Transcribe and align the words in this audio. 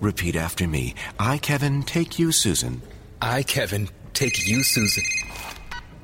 Repeat 0.00 0.36
after 0.36 0.68
me. 0.68 0.94
I, 1.18 1.38
Kevin, 1.38 1.82
take 1.82 2.18
you, 2.18 2.30
Susan. 2.32 2.82
I, 3.22 3.42
Kevin, 3.42 3.88
take 4.12 4.46
you, 4.46 4.62
Susan. 4.62 5.02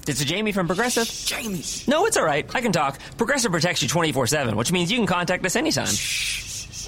It's 0.09 0.21
a 0.21 0.25
Jamie 0.25 0.53
from 0.53 0.67
Progressive. 0.67 1.09
Jamie! 1.27 1.63
No, 1.87 2.07
it's 2.07 2.17
all 2.17 2.25
right. 2.25 2.49
I 2.55 2.61
can 2.61 2.73
talk. 2.73 2.99
Progressive 3.17 3.53
protects 3.53 3.83
you 3.83 3.89
24 3.89 4.27
7, 4.27 4.57
which 4.57 4.73
means 4.73 4.91
you 4.91 4.99
can 4.99 5.07
contact 5.07 5.45
us 5.47 5.57
anytime. 5.57 5.87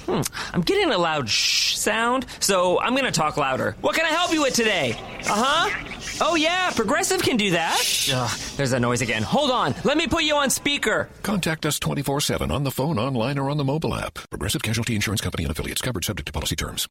Hmm, 0.05 0.21
I'm 0.53 0.61
getting 0.61 0.91
a 0.91 0.97
loud 0.97 1.29
shh 1.29 1.77
sound, 1.77 2.25
so 2.39 2.79
I'm 2.79 2.93
going 2.93 3.05
to 3.05 3.11
talk 3.11 3.37
louder. 3.37 3.75
What 3.81 3.95
can 3.95 4.05
I 4.05 4.09
help 4.09 4.33
you 4.33 4.41
with 4.41 4.53
today? 4.53 4.91
Uh 5.29 5.69
huh. 5.69 5.94
Oh, 6.21 6.35
yeah, 6.35 6.71
Progressive 6.71 7.21
can 7.21 7.37
do 7.37 7.51
that. 7.51 7.81
Ugh, 8.13 8.39
there's 8.57 8.71
that 8.71 8.79
noise 8.81 9.01
again. 9.01 9.23
Hold 9.23 9.51
on. 9.51 9.75
Let 9.83 9.97
me 9.97 10.07
put 10.07 10.23
you 10.23 10.35
on 10.35 10.49
speaker. 10.49 11.09
Contact 11.23 11.65
us 11.65 11.79
24 11.79 12.21
7 12.21 12.51
on 12.51 12.63
the 12.63 12.71
phone, 12.71 12.97
online, 12.97 13.37
or 13.37 13.49
on 13.49 13.57
the 13.57 13.63
mobile 13.63 13.93
app. 13.93 14.13
Progressive 14.29 14.63
Casualty 14.63 14.95
Insurance 14.95 15.21
Company 15.21 15.43
and 15.43 15.51
affiliates 15.51 15.81
covered 15.81 16.05
subject 16.05 16.27
to 16.27 16.33
policy 16.33 16.55
terms. 16.55 16.87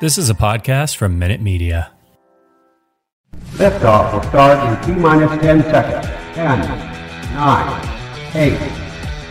This 0.00 0.18
is 0.18 0.28
a 0.30 0.34
podcast 0.34 0.96
from 0.96 1.18
Minute 1.18 1.40
Media. 1.40 1.90
Liftoff 3.54 4.12
will 4.12 4.22
start 4.28 4.86
in 4.88 4.94
T 4.94 5.00
minus 5.00 5.30
10 5.40 5.62
seconds. 5.64 6.06
10, 6.34 6.60
9, 7.34 7.88
8, 8.34 8.58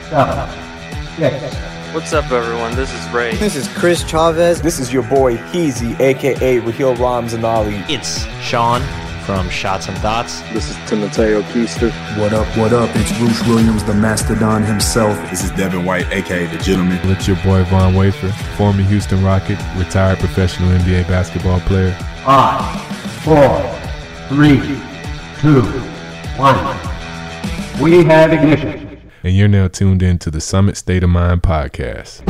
7, 0.10 0.50
6, 1.18 1.75
What's 1.96 2.12
up, 2.12 2.30
everyone? 2.30 2.76
This 2.76 2.94
is 2.94 3.10
Ray. 3.14 3.36
This 3.38 3.56
is 3.56 3.70
Chris 3.70 4.04
Chavez. 4.04 4.62
This 4.62 4.80
is 4.82 4.92
your 4.92 5.04
boy 5.04 5.38
Heezy, 5.38 5.98
aka 5.98 6.60
Raheel 6.60 6.94
Ramzanali. 6.96 7.90
It's 7.90 8.26
Sean 8.42 8.82
from 9.26 9.50
Shots 9.50 9.88
and 9.88 10.00
Dots. 10.02 10.42
This 10.52 10.70
is 10.70 10.76
Timoteo 10.90 11.42
Keister. 11.44 11.92
What 12.20 12.34
up, 12.34 12.46
what 12.58 12.74
up? 12.74 12.94
It's 12.96 13.18
Bruce 13.18 13.42
Williams, 13.48 13.86
the 13.86 13.94
Mastodon 13.94 14.62
himself. 14.64 15.18
This 15.30 15.46
is 15.46 15.52
Devin 15.52 15.86
White, 15.86 16.12
aka 16.12 16.48
The 16.48 16.62
Gentleman. 16.62 17.00
It's 17.04 17.30
your 17.30 17.38
boy 17.38 17.64
Von 17.64 17.96
Wafer, 17.96 18.30
former 18.58 18.84
Houston 18.84 19.24
Rocket, 19.24 19.58
retired 19.78 20.20
professional 20.20 20.78
NBA 20.78 21.08
basketball 21.08 21.62
player. 21.62 21.94
Five, 22.26 22.82
four, 23.24 23.62
three, 24.28 24.60
two, 25.40 25.62
one. 26.36 26.58
We 27.82 28.04
have 28.04 28.34
ignition 28.34 28.85
and 29.26 29.36
you're 29.36 29.48
now 29.48 29.68
tuned 29.68 30.04
in 30.04 30.20
to 30.20 30.30
the 30.30 30.40
Summit 30.40 30.78
State 30.78 31.04
of 31.04 31.10
Mind 31.10 31.42
podcast. 31.42 32.22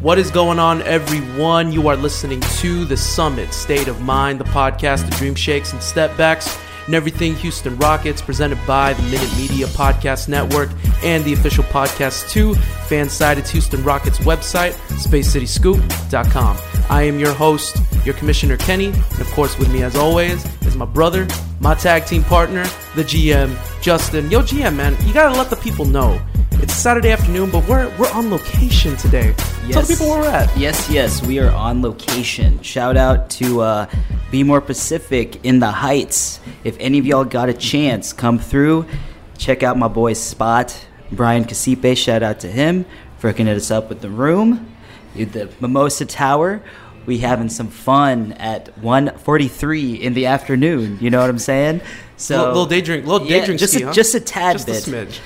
What 0.00 0.18
is 0.18 0.32
going 0.32 0.58
on, 0.58 0.82
everyone? 0.82 1.70
You 1.70 1.86
are 1.86 1.96
listening 1.96 2.40
to 2.40 2.84
the 2.84 2.96
Summit 2.96 3.54
State 3.54 3.86
of 3.86 4.00
Mind, 4.02 4.40
the 4.40 4.44
podcast 4.46 5.04
of 5.04 5.10
Dream 5.18 5.36
Shakes 5.36 5.72
and 5.72 5.80
Stepbacks 5.80 6.63
and 6.86 6.94
everything 6.94 7.34
Houston 7.36 7.76
Rockets, 7.76 8.20
presented 8.22 8.58
by 8.66 8.92
the 8.92 9.02
Minute 9.04 9.30
Media 9.36 9.66
Podcast 9.66 10.28
Network 10.28 10.70
and 11.02 11.24
the 11.24 11.32
official 11.32 11.64
podcast 11.64 12.30
to 12.30 12.52
Fansided's 12.88 13.50
Houston 13.50 13.82
Rockets 13.84 14.18
website, 14.18 14.72
spacecityscoop.com. 14.98 16.58
I 16.90 17.02
am 17.02 17.18
your 17.18 17.32
host, 17.32 17.76
your 18.04 18.14
commissioner 18.14 18.56
Kenny, 18.56 18.86
and 18.86 19.20
of 19.20 19.30
course, 19.32 19.58
with 19.58 19.72
me 19.72 19.82
as 19.82 19.96
always 19.96 20.44
is 20.62 20.76
my 20.76 20.84
brother, 20.84 21.26
my 21.60 21.74
tag 21.74 22.06
team 22.06 22.22
partner, 22.24 22.64
the 22.94 23.02
GM, 23.02 23.56
Justin. 23.82 24.30
Yo, 24.30 24.40
GM, 24.40 24.76
man, 24.76 24.96
you 25.06 25.14
gotta 25.14 25.36
let 25.36 25.50
the 25.50 25.56
people 25.56 25.84
know 25.84 26.20
it's 26.64 26.74
Saturday 26.74 27.10
afternoon, 27.10 27.50
but 27.50 27.66
we're 27.68 27.94
we're 27.98 28.10
on 28.12 28.30
location 28.30 28.96
today. 28.96 29.34
Yes. 29.66 29.72
Tell 29.72 29.82
the 29.82 29.88
people 29.88 30.08
where 30.08 30.20
we're 30.20 30.28
at. 30.28 30.56
Yes, 30.56 30.88
yes, 30.88 31.22
we 31.22 31.38
are 31.38 31.50
on 31.50 31.82
location. 31.82 32.62
Shout 32.62 32.96
out 32.96 33.28
to 33.30 33.60
uh, 33.60 33.86
Be 34.30 34.42
More 34.42 34.60
Pacific 34.60 35.44
in 35.44 35.58
the 35.58 35.70
Heights. 35.70 36.40
If 36.62 36.76
any 36.80 36.98
of 36.98 37.06
y'all 37.06 37.24
got 37.24 37.48
a 37.48 37.52
chance, 37.52 38.12
come 38.12 38.38
through, 38.38 38.86
check 39.36 39.62
out 39.62 39.76
my 39.76 39.88
boy's 39.88 40.20
spot, 40.20 40.86
Brian 41.12 41.44
Casipe. 41.44 41.96
Shout 41.96 42.22
out 42.22 42.40
to 42.40 42.48
him 42.48 42.86
for 43.18 43.28
hooking 43.28 43.48
us 43.48 43.70
up 43.70 43.88
with 43.88 44.00
the 44.00 44.10
room, 44.10 44.74
the 45.14 45.50
Mimosa 45.60 46.06
Tower. 46.06 46.62
We 47.06 47.18
having 47.18 47.48
some 47.48 47.68
fun 47.68 48.32
at 48.32 48.74
1:43 48.80 50.00
in 50.00 50.14
the 50.14 50.26
afternoon. 50.26 50.98
You 51.00 51.10
know 51.10 51.20
what 51.20 51.30
I'm 51.30 51.38
saying? 51.38 51.80
So 52.16 52.36
little, 52.36 52.48
little 52.48 52.66
day 52.66 52.80
drink, 52.80 53.06
little 53.06 53.26
day 53.26 53.38
yeah, 53.38 53.44
drink, 53.44 53.60
just 53.60 53.74
ski, 53.74 53.82
a, 53.82 53.86
huh? 53.86 53.92
just 53.92 54.14
a 54.14 54.20
tad 54.20 54.54
just 54.54 54.66
bit. 54.66 54.86
A 54.86 54.90
smidge. 54.90 55.20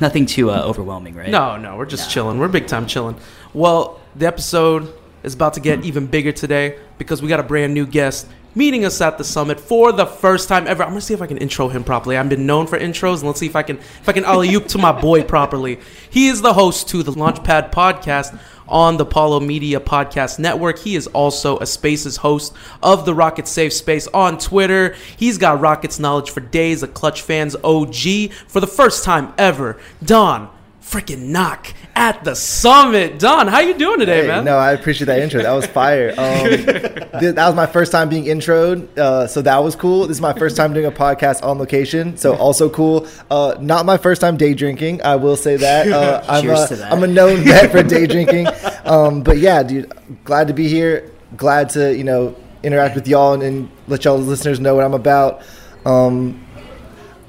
Nothing 0.00 0.26
too 0.26 0.50
uh, 0.50 0.62
overwhelming, 0.64 1.14
right? 1.14 1.30
No, 1.30 1.56
no, 1.56 1.76
we're 1.76 1.86
just 1.86 2.08
no. 2.08 2.12
chilling. 2.12 2.38
We're 2.38 2.48
big 2.48 2.66
time 2.66 2.86
chilling. 2.86 3.16
Well, 3.52 4.00
the 4.16 4.26
episode 4.26 4.92
is 5.22 5.34
about 5.34 5.54
to 5.54 5.60
get 5.60 5.84
even 5.84 6.06
bigger 6.06 6.32
today 6.32 6.78
because 6.98 7.22
we 7.22 7.28
got 7.28 7.40
a 7.40 7.44
brand 7.44 7.74
new 7.74 7.86
guest 7.86 8.26
meeting 8.54 8.84
us 8.84 9.00
at 9.00 9.18
the 9.18 9.24
summit 9.24 9.58
for 9.58 9.92
the 9.92 10.06
first 10.06 10.48
time 10.48 10.66
ever. 10.66 10.82
I'm 10.82 10.90
gonna 10.90 11.00
see 11.00 11.14
if 11.14 11.22
I 11.22 11.26
can 11.26 11.38
intro 11.38 11.68
him 11.68 11.84
properly. 11.84 12.16
I've 12.16 12.28
been 12.28 12.46
known 12.46 12.66
for 12.66 12.78
intros, 12.78 13.18
and 13.18 13.24
let's 13.24 13.40
see 13.40 13.46
if 13.46 13.56
I 13.56 13.62
can 13.62 13.78
if 13.78 14.08
I 14.08 14.12
can 14.12 14.24
alley 14.24 14.52
oop 14.54 14.68
to 14.68 14.78
my 14.78 14.92
boy 14.92 15.22
properly. 15.34 15.80
He 16.10 16.28
is 16.28 16.42
the 16.42 16.52
host 16.52 16.88
to 16.90 17.02
the 17.02 17.12
Launchpad 17.12 17.72
podcast 17.72 18.38
on 18.68 18.96
the 18.96 19.04
Apollo 19.04 19.40
Media 19.40 19.80
Podcast 19.80 20.38
Network. 20.38 20.78
He 20.78 20.96
is 20.96 21.06
also 21.08 21.58
a 21.58 21.66
Spaces 21.66 22.18
host 22.18 22.54
of 22.82 23.04
the 23.04 23.14
Rocket 23.14 23.48
Safe 23.48 23.72
Space 23.72 24.06
on 24.08 24.38
Twitter. 24.38 24.94
He's 25.16 25.38
got 25.38 25.60
Rockets 25.60 25.98
knowledge 25.98 26.30
for 26.30 26.40
days, 26.40 26.82
a 26.82 26.88
Clutch 26.88 27.22
fans 27.22 27.56
OG 27.62 28.32
for 28.48 28.60
the 28.60 28.66
first 28.66 29.04
time 29.04 29.32
ever. 29.38 29.78
Don 30.02 30.50
freaking 30.84 31.28
knock 31.28 31.72
at 31.96 32.22
the 32.24 32.34
summit. 32.34 33.18
Don, 33.18 33.48
how 33.48 33.60
you 33.60 33.74
doing 33.74 33.98
today, 33.98 34.22
hey, 34.22 34.28
man? 34.28 34.44
No, 34.44 34.56
I 34.58 34.72
appreciate 34.72 35.06
that 35.06 35.20
intro. 35.20 35.42
That 35.42 35.52
was 35.52 35.66
fire. 35.66 36.14
Um, 36.24 36.48
th- 36.48 37.34
that 37.34 37.46
was 37.46 37.54
my 37.54 37.66
first 37.66 37.92
time 37.92 38.08
being 38.08 38.24
introed, 38.24 38.96
uh, 38.98 39.26
so 39.26 39.42
that 39.42 39.58
was 39.58 39.76
cool. 39.76 40.06
This 40.06 40.16
is 40.16 40.20
my 40.20 40.32
first 40.32 40.56
time 40.56 40.72
doing 40.72 40.86
a 40.86 40.90
podcast 40.90 41.44
on 41.44 41.58
location, 41.58 42.16
so 42.16 42.34
also 42.36 42.70
cool. 42.70 43.06
Uh, 43.30 43.54
not 43.60 43.84
my 43.84 43.98
first 43.98 44.20
time 44.20 44.36
day 44.36 44.54
drinking. 44.54 45.02
I 45.02 45.16
will 45.16 45.36
say 45.36 45.56
that. 45.56 45.88
Uh, 45.88 46.24
I'm, 46.28 46.44
a, 46.44 46.52
that. 46.52 46.92
I'm 46.92 47.02
a 47.02 47.06
known 47.06 47.40
vet 47.44 47.70
for 47.70 47.82
day 47.82 48.06
drinking, 48.06 48.46
um, 48.84 49.22
but 49.22 49.38
yeah, 49.38 49.62
dude, 49.62 49.92
glad 50.24 50.48
to 50.48 50.54
be 50.54 50.66
here. 50.68 51.10
Glad 51.36 51.68
to 51.70 51.94
you 51.96 52.04
know 52.04 52.34
interact 52.62 52.94
with 52.94 53.06
y'all 53.06 53.34
and, 53.34 53.42
and 53.42 53.70
let 53.86 54.04
y'all 54.04 54.18
listeners 54.18 54.60
know 54.60 54.74
what 54.74 54.84
I'm 54.84 54.94
about. 54.94 55.42
Um, 55.84 56.44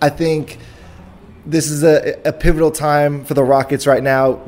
I 0.01 0.09
think 0.09 0.57
this 1.45 1.69
is 1.69 1.83
a, 1.83 2.19
a 2.25 2.33
pivotal 2.33 2.71
time 2.71 3.23
for 3.23 3.33
the 3.33 3.43
Rockets 3.43 3.85
right 3.85 4.01
now. 4.01 4.39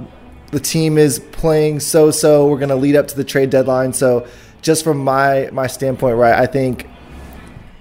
The 0.52 0.60
team 0.60 0.98
is 0.98 1.20
playing 1.20 1.82
so 1.82 2.12
so. 2.12 2.48
We're 2.48 2.58
going 2.58 2.70
to 2.70 2.76
lead 2.76 2.96
up 2.96 3.08
to 3.10 3.16
the 3.16 3.24
trade 3.24 3.50
deadline. 3.50 3.94
So, 3.94 4.28
just 4.62 4.84
from 4.84 4.98
my 5.04 5.50
my 5.52 5.68
standpoint, 5.68 6.18
right, 6.18 6.34
I 6.34 6.46
think 6.46 6.88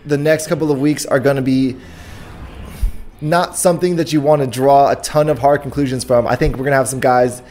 the 0.05 0.19
next 0.19 0.49
couple 0.49 0.71
of 0.71 0.81
weeks 0.81 1.07
are 1.07 1.21
going 1.21 1.37
to 1.37 1.43
be 1.43 1.77
not 3.21 3.57
something 3.57 3.97
that 3.97 4.13
you 4.13 4.21
want 4.21 4.43
to 4.43 4.47
draw 4.47 4.91
a 4.91 4.97
ton 4.97 5.29
of 5.29 5.39
hard 5.39 5.63
conclusions 5.63 6.05
from. 6.05 6.27
I 6.27 6.37
think 6.37 6.57
we're 6.57 6.65
going 6.65 6.73
to 6.73 6.77
have 6.77 6.89
some 6.89 7.01
guys 7.01 7.43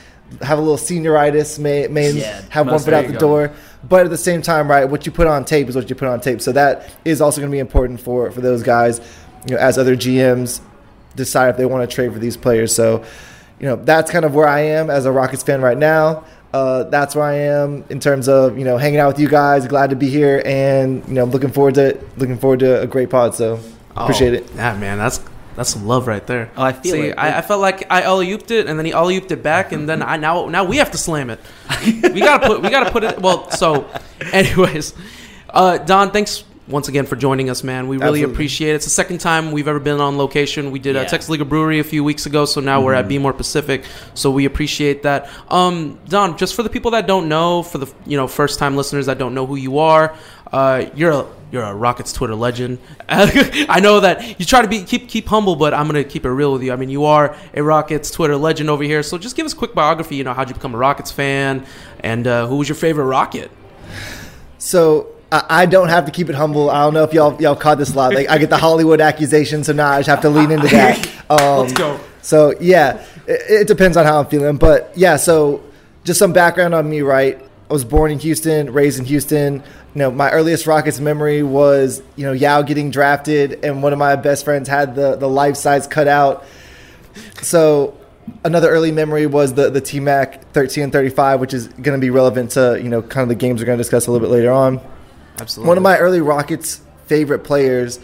have 0.42 0.58
a 0.58 0.62
little 0.62 0.78
senioritis, 0.78 1.60
may 1.60 1.88
may 1.88 2.12
yeah, 2.12 2.42
have 2.50 2.68
one 2.68 2.80
foot 2.80 2.94
out 2.94 3.08
the 3.08 3.14
go. 3.14 3.20
door. 3.20 3.54
But 3.88 4.06
at 4.06 4.10
the 4.10 4.18
same 4.18 4.42
time, 4.42 4.70
right, 4.70 4.86
what 4.86 5.06
you 5.06 5.12
put 5.12 5.28
on 5.28 5.46
tape 5.46 5.70
is 5.70 5.76
what 5.76 5.90
you 5.90 5.96
put 5.96 6.08
on 6.08 6.20
tape. 6.20 6.42
So 6.42 6.52
that 6.52 6.94
is 7.06 7.22
also 7.22 7.40
going 7.40 7.50
to 7.50 7.56
be 7.56 7.60
important 7.60 8.02
for 8.02 8.32
for 8.32 8.42
those 8.42 8.64
guys, 8.64 9.00
you 9.48 9.56
know, 9.56 9.62
as 9.62 9.78
other 9.78 9.96
GMs 9.96 10.62
decide 11.16 11.50
if 11.50 11.58
they 11.58 11.66
want 11.66 11.90
to 11.90 11.94
trade 11.94 12.14
for 12.14 12.20
these 12.20 12.38
players. 12.38 12.74
So, 12.74 13.04
you 13.60 13.68
know, 13.68 13.76
that's 13.76 14.12
kind 14.12 14.26
of 14.26 14.36
where 14.36 14.48
I 14.48 14.62
am 14.62 14.90
as 14.90 15.06
a 15.06 15.12
Rockets 15.12 15.44
fan 15.44 15.62
right 15.62 15.78
now. 15.78 16.26
Uh, 16.56 16.84
that's 16.84 17.16
where 17.16 17.26
I 17.26 17.34
am 17.34 17.84
in 17.90 18.00
terms 18.00 18.30
of 18.30 18.58
you 18.58 18.64
know 18.64 18.78
hanging 18.78 19.00
out 19.00 19.08
with 19.08 19.20
you 19.20 19.28
guys. 19.28 19.68
Glad 19.68 19.90
to 19.90 19.98
be 19.98 20.08
here, 20.08 20.42
and 20.46 21.06
you 21.06 21.14
know 21.14 21.26
looking 21.26 21.52
forward 21.52 21.76
to 21.76 22.00
looking 22.16 22.38
forward 22.38 22.60
to 22.60 22.82
a 22.82 22.88
great 22.88 23.10
pod. 23.10 23.36
So 23.36 23.60
appreciate 23.94 24.30
oh, 24.30 24.38
it. 24.38 24.52
Yeah, 24.56 24.78
man, 24.78 24.98
that's 24.98 25.20
that's 25.58 25.70
some 25.70 25.86
love 25.86 26.08
right 26.08 26.26
there. 26.26 26.50
Oh, 26.56 26.64
I 26.64 26.72
feel 26.72 26.94
See, 26.94 27.08
it. 27.08 27.16
I, 27.18 27.40
I, 27.40 27.42
felt 27.42 27.60
like 27.60 27.92
I 27.92 28.04
alley 28.04 28.28
ooped 28.28 28.52
it, 28.52 28.68
and 28.68 28.80
then 28.80 28.86
he 28.86 28.94
alley 28.94 29.20
ooped 29.20 29.32
it 29.32 29.44
back, 29.44 29.74
and 29.74 29.88
then 29.88 30.02
I 30.02 30.16
now 30.16 30.48
now 30.48 30.64
we 30.64 30.78
have 30.78 30.92
to 30.92 30.98
slam 30.98 31.30
it. 31.30 31.40
we 31.86 32.20
gotta 32.22 32.48
put 32.48 32.62
we 32.62 32.70
gotta 32.70 32.90
put 32.90 33.04
it. 33.04 33.20
Well, 33.20 33.52
so, 33.52 33.90
anyways, 34.32 34.94
uh, 35.50 35.80
Don, 35.80 36.12
thanks 36.12 36.46
once 36.68 36.88
again 36.88 37.06
for 37.06 37.16
joining 37.16 37.50
us, 37.50 37.64
man. 37.64 37.88
We 37.88 37.98
really 37.98 38.20
Absolutely. 38.22 38.34
appreciate 38.34 38.72
it. 38.72 38.76
It's 38.76 38.86
the 38.86 38.92
second 38.92 39.20
time 39.20 39.52
we've 39.52 39.68
ever 39.68 39.80
been 39.80 40.00
on 40.02 40.18
location. 40.18 40.72
We 40.72 40.80
did 40.80 40.96
a 40.96 41.02
Yeah. 41.02 41.06
Texas 41.06 41.30
League 41.30 41.48
Brewery 41.48 41.80
a 41.80 41.84
few 41.84 42.04
weeks 42.04 42.26
ago, 42.26 42.46
so 42.46 42.60
now 42.60 42.82
we're 42.82 42.94
at 42.96 43.08
Be 43.08 43.20
More 43.20 43.34
Pacific. 43.34 43.84
So 44.16 44.32
we 44.32 44.46
appreciate 44.46 45.04
that. 45.04 45.30
Um, 45.50 46.00
Don, 46.10 46.38
just 46.38 46.56
for 46.56 46.64
the 46.64 46.70
people 46.70 46.92
that 46.92 47.06
don't 47.06 47.30
know, 47.30 47.62
for 47.62 47.78
the 47.78 47.88
you 48.08 48.18
know 48.18 48.28
first 48.28 48.58
time 48.58 48.76
listeners 48.76 49.06
that 49.06 49.18
don't 49.20 49.36
know 49.36 49.46
who 49.46 49.56
you 49.58 49.78
are, 49.78 50.16
uh, 50.52 50.86
you're 50.96 51.12
a 51.12 51.26
you're 51.52 51.62
a 51.64 51.74
Rockets 51.76 52.12
Twitter 52.12 52.34
legend. 52.36 52.80
I 53.10 53.80
know 53.80 54.00
that 54.00 54.40
you 54.40 54.46
try 54.46 54.64
to 54.64 54.68
be 54.68 54.84
keep 54.84 55.08
keep 55.08 55.28
humble, 55.28 55.56
but 55.56 55.74
I'm 55.76 55.86
gonna 55.86 56.04
keep 56.04 56.26
it 56.26 56.32
real 56.32 56.52
with 56.54 56.64
you. 56.64 56.74
I 56.74 56.78
mean, 56.78 56.90
you 56.90 57.06
are 57.06 57.36
a 57.54 57.62
Rockets 57.62 58.10
Twitter 58.10 58.36
legend 58.36 58.72
over 58.72 58.84
here. 58.84 59.04
So 59.04 59.20
just 59.20 59.36
give 59.36 59.46
us 59.46 59.54
a 59.54 59.56
quick 59.56 59.76
biography. 59.76 60.16
You 60.16 60.24
know, 60.24 60.34
how'd 60.34 60.50
you 60.50 60.56
become 60.56 60.74
a 60.74 60.78
Rockets 60.80 61.12
fan, 61.12 61.64
and 62.00 62.26
uh, 62.26 62.48
who 62.48 62.56
was 62.56 62.68
your 62.68 62.76
favorite 62.76 63.06
Rocket? 63.06 63.52
So 64.58 65.08
I 65.32 65.66
don't 65.66 65.90
have 65.90 66.06
to 66.06 66.12
keep 66.12 66.30
it 66.30 66.36
humble. 66.36 66.70
I 66.70 66.84
don't 66.84 66.94
know 66.94 67.04
if 67.04 67.14
y'all 67.14 67.40
y'all 67.42 67.56
caught 67.56 67.78
this 67.78 67.94
a 67.94 67.98
lot. 67.98 68.14
Like 68.14 68.30
I 68.30 68.38
get 68.38 68.50
the 68.50 68.58
Hollywood 68.58 69.02
accusation, 69.02 69.64
so 69.64 69.74
now 69.74 69.90
I 69.90 70.00
just 70.00 70.10
have 70.10 70.22
to 70.22 70.30
lean 70.30 70.52
into 70.52 70.68
that. 70.68 71.12
Um, 71.28 71.62
Let's 71.62 71.74
go. 71.74 72.00
So 72.22 72.54
yeah, 72.60 73.04
it, 73.26 73.62
it 73.62 73.68
depends 73.68 73.98
on 73.98 74.06
how 74.06 74.20
I'm 74.20 74.28
feeling, 74.28 74.58
but 74.58 74.92
yeah. 74.96 75.16
So 75.16 75.64
just 76.04 76.20
some 76.20 76.34
background 76.34 76.76
on 76.76 76.88
me, 76.88 77.02
right? 77.02 77.42
I 77.68 77.74
was 77.74 77.84
born 77.84 78.12
in 78.12 78.20
Houston, 78.20 78.72
raised 78.72 79.00
in 79.00 79.06
Houston. 79.06 79.56
You 79.56 79.62
know, 79.96 80.12
my 80.12 80.30
earliest 80.30 80.68
Rockets 80.68 81.00
memory 81.00 81.42
was 81.42 82.04
you 82.16 82.28
know 82.28 82.32
Yao 82.32 82.62
getting 82.62 82.92
drafted, 82.92 83.66
and 83.66 83.82
one 83.82 83.92
of 83.92 83.98
my 83.98 84.16
best 84.16 84.46
friends 84.46 84.70
had 84.70 84.94
the 84.94 85.16
the 85.16 85.28
life 85.28 85.56
size 85.56 85.88
cutout. 85.88 86.46
So 87.42 87.98
another 88.44 88.70
early 88.70 88.92
memory 88.92 89.26
was 89.26 89.56
the 89.56 89.72
the 89.72 89.82
T 89.82 90.00
Mac 90.00 90.52
13 90.52 90.84
and 90.84 90.94
35, 90.94 91.40
which 91.40 91.56
is 91.56 91.70
going 91.70 92.00
to 92.00 92.06
be 92.06 92.12
relevant 92.12 92.52
to 92.52 92.80
you 92.80 92.90
know 92.90 93.02
kind 93.02 93.24
of 93.24 93.30
the 93.30 93.36
games 93.36 93.62
we're 93.62 93.66
going 93.66 93.80
to 93.80 93.84
discuss 93.84 94.06
a 94.06 94.12
little 94.12 94.28
bit 94.28 94.32
later 94.32 94.52
on. 94.52 94.80
Absolutely. 95.40 95.68
One 95.68 95.78
of 95.78 95.84
my 95.84 95.98
early 95.98 96.22
Rockets 96.22 96.82
favorite 97.08 97.40
players 97.40 98.00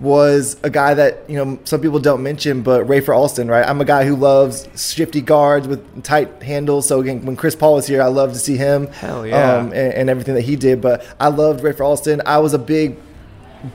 was 0.00 0.56
a 0.64 0.70
guy 0.70 0.94
that 0.94 1.30
you 1.30 1.36
know 1.36 1.58
some 1.64 1.80
people 1.80 2.00
don't 2.00 2.22
mention, 2.22 2.62
but 2.62 2.86
Rafer 2.86 3.16
Alston, 3.16 3.48
right? 3.48 3.66
I'm 3.66 3.80
a 3.80 3.84
guy 3.84 4.04
who 4.04 4.16
loves 4.16 4.68
shifty 4.76 5.20
guards 5.20 5.68
with 5.68 6.02
tight 6.02 6.42
handles. 6.42 6.88
So 6.88 7.00
again, 7.00 7.24
when 7.24 7.36
Chris 7.36 7.54
Paul 7.54 7.74
was 7.74 7.86
here, 7.86 8.02
I 8.02 8.08
love 8.08 8.32
to 8.32 8.38
see 8.38 8.56
him, 8.56 8.88
Hell 8.88 9.26
yeah. 9.26 9.56
um, 9.56 9.66
and, 9.66 9.94
and 9.94 10.10
everything 10.10 10.34
that 10.34 10.42
he 10.42 10.56
did. 10.56 10.80
But 10.80 11.06
I 11.20 11.28
loved 11.28 11.62
Rafer 11.62 11.84
Alston. 11.84 12.20
I 12.26 12.38
was 12.38 12.52
a 12.52 12.58
big, 12.58 12.96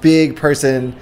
big 0.02 0.36
person 0.36 0.96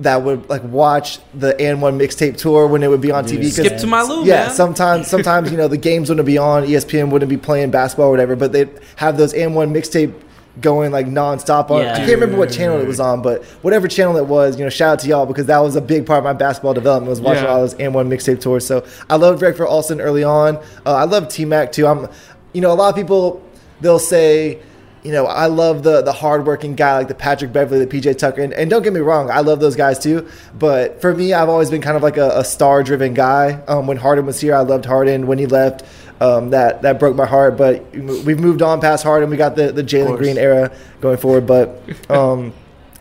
that 0.00 0.22
would 0.22 0.48
like 0.50 0.62
watch 0.64 1.20
the 1.32 1.58
and 1.60 1.80
one 1.80 1.98
mixtape 1.98 2.36
tour 2.36 2.66
when 2.66 2.82
it 2.82 2.88
would 2.88 3.00
be 3.00 3.10
on 3.10 3.24
TV. 3.24 3.50
Skip 3.50 3.78
to 3.78 3.86
my 3.86 4.02
Lou, 4.02 4.24
yeah, 4.24 4.46
man. 4.46 4.54
sometimes 4.54 5.06
sometimes 5.08 5.50
you 5.50 5.56
know 5.56 5.68
the 5.68 5.78
games 5.78 6.08
wouldn't 6.08 6.26
be 6.26 6.36
on, 6.36 6.64
ESPN 6.64 7.10
wouldn't 7.10 7.28
be 7.28 7.36
playing 7.36 7.70
basketball 7.70 8.08
or 8.08 8.10
whatever, 8.10 8.34
but 8.34 8.52
they'd 8.52 8.70
have 8.96 9.16
those 9.16 9.32
and 9.32 9.54
one 9.54 9.72
mixtape 9.72 10.14
going 10.60 10.90
like 10.92 11.06
nonstop 11.06 11.70
on. 11.70 11.82
Yeah. 11.82 11.92
I 11.94 11.96
can't 11.98 12.12
remember 12.12 12.36
what 12.38 12.50
channel 12.50 12.78
it 12.80 12.86
was 12.86 12.98
on, 13.00 13.20
but 13.22 13.44
whatever 13.62 13.88
channel 13.88 14.16
it 14.16 14.26
was, 14.26 14.58
you 14.58 14.64
know, 14.64 14.70
shout 14.70 14.92
out 14.94 14.98
to 15.00 15.08
y'all 15.08 15.26
because 15.26 15.46
that 15.46 15.58
was 15.58 15.76
a 15.76 15.80
big 15.80 16.06
part 16.06 16.18
of 16.18 16.24
my 16.24 16.32
basketball 16.32 16.74
development 16.74 17.10
was 17.10 17.20
watching 17.20 17.44
Yeah. 17.44 17.50
all 17.50 17.60
those 17.60 17.74
and 17.74 17.92
one 17.94 18.08
mixtape 18.08 18.40
tours. 18.40 18.66
So 18.66 18.84
I 19.10 19.16
loved 19.16 19.42
Rafer 19.42 19.66
Alston 19.66 20.00
early 20.00 20.24
on. 20.24 20.56
Uh, 20.84 20.94
I 20.94 21.04
love 21.04 21.28
T 21.28 21.44
Mac 21.44 21.72
too. 21.72 21.86
I'm, 21.86 22.08
you 22.52 22.60
know, 22.60 22.72
a 22.72 22.74
lot 22.74 22.88
of 22.88 22.94
people 22.96 23.42
they'll 23.80 23.98
say. 23.98 24.58
You 25.06 25.12
know, 25.12 25.26
I 25.26 25.46
love 25.46 25.84
the 25.84 26.02
the 26.02 26.12
hardworking 26.12 26.74
guy 26.74 26.98
like 26.98 27.06
the 27.06 27.14
Patrick 27.14 27.52
Beverley, 27.52 27.84
the 27.84 27.86
PJ 27.86 28.18
Tucker, 28.18 28.42
and, 28.42 28.52
and 28.52 28.68
don't 28.68 28.82
get 28.82 28.92
me 28.92 28.98
wrong, 28.98 29.30
I 29.30 29.38
love 29.38 29.60
those 29.60 29.76
guys 29.76 30.00
too. 30.00 30.28
But 30.58 31.00
for 31.00 31.14
me, 31.14 31.32
I've 31.32 31.48
always 31.48 31.70
been 31.70 31.80
kind 31.80 31.96
of 31.96 32.02
like 32.02 32.16
a, 32.16 32.30
a 32.30 32.44
star 32.44 32.82
driven 32.82 33.14
guy. 33.14 33.62
Um, 33.68 33.86
when 33.86 33.98
Harden 33.98 34.26
was 34.26 34.40
here, 34.40 34.56
I 34.56 34.62
loved 34.62 34.84
Harden. 34.84 35.28
When 35.28 35.38
he 35.38 35.46
left, 35.46 35.84
um, 36.20 36.50
that 36.50 36.82
that 36.82 36.98
broke 36.98 37.14
my 37.14 37.24
heart. 37.24 37.56
But 37.56 37.88
we've 37.92 38.40
moved 38.40 38.62
on 38.62 38.80
past 38.80 39.04
Harden. 39.04 39.30
We 39.30 39.36
got 39.36 39.54
the 39.54 39.70
the 39.70 39.84
Jalen. 39.84 40.18
Green 40.18 40.38
era 40.38 40.72
going 41.00 41.18
forward. 41.18 41.46
But 41.46 41.80
um, 42.10 42.52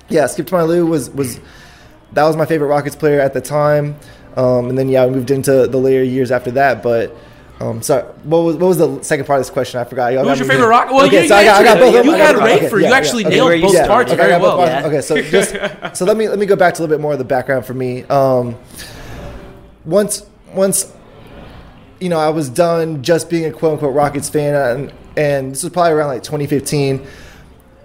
yeah, 0.08 0.28
Skip 0.28 0.46
to 0.46 0.54
my 0.54 0.62
Lou 0.62 0.86
was 0.86 1.10
was 1.10 1.40
that 2.13 2.24
was 2.24 2.36
my 2.36 2.46
favorite 2.46 2.68
Rockets 2.68 2.96
player 2.96 3.19
at 3.19 3.34
the 3.34 3.42
time. 3.42 3.96
Um, 4.36 4.69
and 4.69 4.78
then 4.78 4.90
yeah, 4.90 5.06
we 5.06 5.16
moved 5.16 5.31
into 5.31 5.66
the 5.68 5.78
later 5.78 6.04
years 6.04 6.31
after 6.31 6.51
that. 6.51 6.84
But 6.84 7.16
um, 7.60 7.81
sorry, 7.81 8.04
what 8.24 8.40
was 8.40 8.56
what 8.57 8.68
was 8.68 8.78
the 8.78 9.02
second 9.02 9.25
part 9.25 9.40
of 9.40 9.46
this 9.46 9.52
question? 9.54 9.80
I 9.80 9.86
forgot. 9.86 10.12
Who 10.13 10.19
was 10.19 10.40
your 10.40 10.48
favorite 10.48 10.68
rock? 10.68 10.92
Well, 10.92 11.06
okay, 11.06 11.24
you- 11.24 11.28
so 11.30 11.36
I 11.36 11.46
got, 11.46 11.62
I 11.62 11.63
got 11.63 11.80
both. 11.80 11.96
it. 11.96 12.00
of 12.00 12.06
them. 12.06 12.13
You 12.13 12.18
got 12.18 12.36
had 12.36 12.62
Rafer. 12.62 12.81
You 12.81 12.94
actually 12.94 13.24
nailed 13.24 13.62
both 13.62 13.88
parts 13.88 14.12
okay, 14.12 14.22
very 14.22 14.42
well. 14.42 14.86
Okay, 14.86 15.02
so 15.02 15.22
just 15.22 15.56
so 15.98 16.06
let 16.06 16.18
me 16.18 16.28
let 16.28 16.38
me 16.38 16.46
go 16.46 16.56
back 16.56 16.74
to 16.75 16.81
a 16.81 16.84
little 16.84 16.98
bit 16.98 17.02
more 17.02 17.13
of 17.13 17.18
the 17.18 17.24
background 17.25 17.66
for 17.66 17.74
me. 17.74 18.04
Um, 18.04 18.57
once 19.86 20.25
once 20.54 20.94
you 22.00 22.10
know 22.10 22.19
I 22.19 22.30
was 22.30 22.50
done 22.50 23.04
just 23.04 23.30
being 23.30 23.46
a 23.46 23.52
quote 23.52 23.74
unquote 23.74 23.94
Rockets 23.96 24.30
fan, 24.30 24.54
and 24.56 24.94
and 25.16 25.51
this 25.54 25.63
was 25.63 25.72
probably 25.72 25.94
around 25.94 26.10
like 26.10 26.24
2015. 26.24 27.06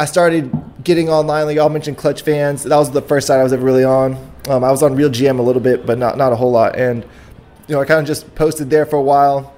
I 0.01 0.05
started 0.07 0.51
getting 0.83 1.09
online. 1.11 1.47
Like 1.47 1.57
y'all 1.57 1.69
mentioned, 1.69 1.97
Clutch 1.99 2.23
fans. 2.23 2.65
That 2.65 2.77
was 2.77 2.91
the 2.91 3.03
first 3.03 3.27
site 3.27 3.39
I 3.39 3.43
was 3.45 3.53
ever 3.53 3.65
really 3.65 3.85
on. 3.85 4.15
Um, 4.49 4.65
I 4.65 4.71
was 4.71 4.83
on 4.83 4.97
Real 4.97 5.11
GM 5.11 5.39
a 5.39 5.43
little 5.43 5.63
bit, 5.63 5.87
but 5.87 5.99
not 5.99 6.17
not 6.17 6.33
a 6.33 6.37
whole 6.37 6.51
lot. 6.51 6.77
And 6.77 7.05
you 7.69 7.77
know, 7.77 7.81
I 7.81 7.85
kind 7.85 8.01
of 8.01 8.07
just 8.07 8.35
posted 8.35 8.69
there 8.71 8.85
for 8.85 8.97
a 8.97 9.03
while. 9.03 9.55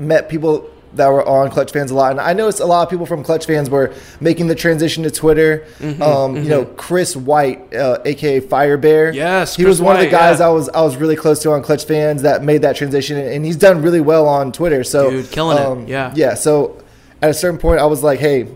Met 0.00 0.28
people 0.28 0.68
that 0.94 1.06
were 1.06 1.24
on 1.24 1.50
Clutch 1.50 1.70
fans 1.70 1.92
a 1.92 1.94
lot, 1.94 2.10
and 2.10 2.20
I 2.20 2.32
noticed 2.32 2.58
a 2.58 2.66
lot 2.66 2.82
of 2.82 2.90
people 2.90 3.06
from 3.06 3.22
Clutch 3.22 3.46
fans 3.46 3.70
were 3.70 3.92
making 4.20 4.48
the 4.48 4.56
transition 4.56 5.04
to 5.04 5.10
Twitter. 5.12 5.64
Mhm, 5.78 6.00
um, 6.00 6.36
You 6.36 6.48
know, 6.48 6.64
Chris 6.64 7.14
White, 7.14 7.72
uh, 7.74 7.98
aka 8.04 8.40
Fire 8.40 8.76
Bear. 8.76 9.12
Yes, 9.12 9.54
he 9.54 9.62
Chris 9.62 9.74
was 9.74 9.82
one 9.82 9.94
of 9.94 10.02
the 10.02 10.08
guys 10.08 10.40
yeah. 10.40 10.46
I 10.46 10.50
was 10.50 10.68
I 10.70 10.80
was 10.82 10.96
really 10.96 11.14
close 11.14 11.38
to 11.42 11.52
on 11.52 11.62
Clutch 11.62 11.84
fans 11.84 12.22
that 12.22 12.42
made 12.42 12.62
that 12.62 12.74
transition, 12.74 13.18
and 13.18 13.44
he's 13.44 13.56
done 13.56 13.82
really 13.82 14.00
well 14.00 14.26
on 14.26 14.50
Twitter. 14.50 14.82
So 14.82 15.10
Dude, 15.10 15.30
killing 15.30 15.58
it. 15.58 15.64
um, 15.64 15.84
Yeah. 15.86 16.10
yeah. 16.16 16.34
So 16.34 16.76
at 17.22 17.30
a 17.30 17.34
certain 17.34 17.58
point, 17.58 17.80
I 17.80 17.86
was 17.86 18.02
like, 18.02 18.18
hey. 18.18 18.48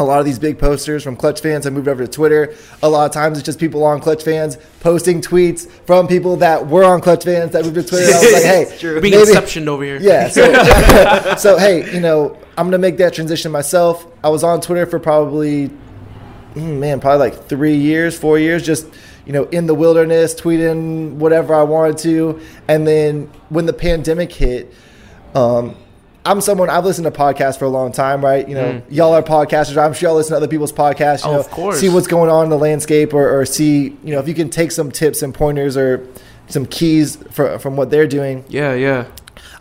A 0.00 0.04
lot 0.04 0.20
of 0.20 0.24
these 0.26 0.38
big 0.38 0.58
posters 0.60 1.02
from 1.02 1.16
Clutch 1.16 1.40
fans 1.40 1.64
have 1.64 1.72
moved 1.72 1.88
over 1.88 2.06
to 2.06 2.10
Twitter. 2.10 2.54
A 2.84 2.88
lot 2.88 3.06
of 3.06 3.12
times 3.12 3.36
it's 3.36 3.44
just 3.44 3.58
people 3.58 3.82
on 3.82 3.98
Clutch 4.00 4.22
fans 4.22 4.56
posting 4.78 5.20
tweets 5.20 5.68
from 5.86 6.06
people 6.06 6.36
that 6.36 6.68
were 6.68 6.84
on 6.84 7.00
Clutch 7.00 7.24
fans 7.24 7.50
that 7.50 7.64
moved 7.64 7.74
to 7.74 7.82
Twitter. 7.82 8.12
I 8.14 8.20
was 8.20 8.32
like, 8.32 8.42
hey, 8.80 9.00
Being 9.00 9.14
maybe- 9.14 9.16
inceptioned 9.32 9.66
over 9.66 9.82
here. 9.82 9.98
yeah. 10.00 10.28
So, 10.28 11.34
so 11.38 11.58
hey, 11.58 11.92
you 11.92 12.00
know, 12.00 12.38
I'm 12.56 12.66
gonna 12.66 12.78
make 12.78 12.96
that 12.98 13.12
transition 13.12 13.50
myself. 13.50 14.06
I 14.22 14.28
was 14.28 14.44
on 14.44 14.60
Twitter 14.60 14.86
for 14.86 15.00
probably, 15.00 15.68
mm, 16.54 16.78
man, 16.78 17.00
probably 17.00 17.30
like 17.30 17.46
three 17.48 17.74
years, 17.76 18.16
four 18.16 18.38
years, 18.38 18.64
just 18.64 18.86
you 19.26 19.32
know, 19.32 19.44
in 19.46 19.66
the 19.66 19.74
wilderness, 19.74 20.32
tweeting 20.34 21.14
whatever 21.14 21.54
I 21.56 21.62
wanted 21.64 21.98
to. 21.98 22.40
And 22.68 22.86
then 22.86 23.30
when 23.48 23.66
the 23.66 23.72
pandemic 23.74 24.32
hit, 24.32 24.72
um, 25.34 25.74
I'm 26.28 26.42
someone 26.42 26.68
I've 26.68 26.84
listened 26.84 27.06
to 27.06 27.10
podcasts 27.10 27.58
for 27.58 27.64
a 27.64 27.70
long 27.70 27.90
time, 27.90 28.22
right? 28.22 28.46
You 28.46 28.54
know, 28.54 28.64
Mm. 28.64 28.82
y'all 28.90 29.14
are 29.14 29.22
podcasters. 29.22 29.78
I'm 29.82 29.94
sure 29.94 30.10
y'all 30.10 30.16
listen 30.16 30.32
to 30.32 30.36
other 30.36 30.46
people's 30.48 30.72
podcasts. 30.72 31.24
You 31.24 31.30
Oh, 31.30 31.34
know, 31.34 31.40
of 31.40 31.50
course. 31.50 31.80
see 31.80 31.88
what's 31.88 32.06
going 32.06 32.28
on 32.30 32.44
in 32.44 32.50
the 32.50 32.58
landscape, 32.58 33.14
or, 33.14 33.40
or 33.40 33.46
see, 33.46 33.96
you 34.04 34.12
know, 34.12 34.18
if 34.18 34.28
you 34.28 34.34
can 34.34 34.50
take 34.50 34.70
some 34.70 34.90
tips 34.90 35.22
and 35.22 35.32
pointers 35.32 35.74
or 35.76 36.02
some 36.48 36.66
keys 36.66 37.16
for, 37.30 37.58
from 37.58 37.76
what 37.76 37.90
they're 37.90 38.06
doing. 38.06 38.44
Yeah, 38.48 38.74
yeah. 38.74 39.04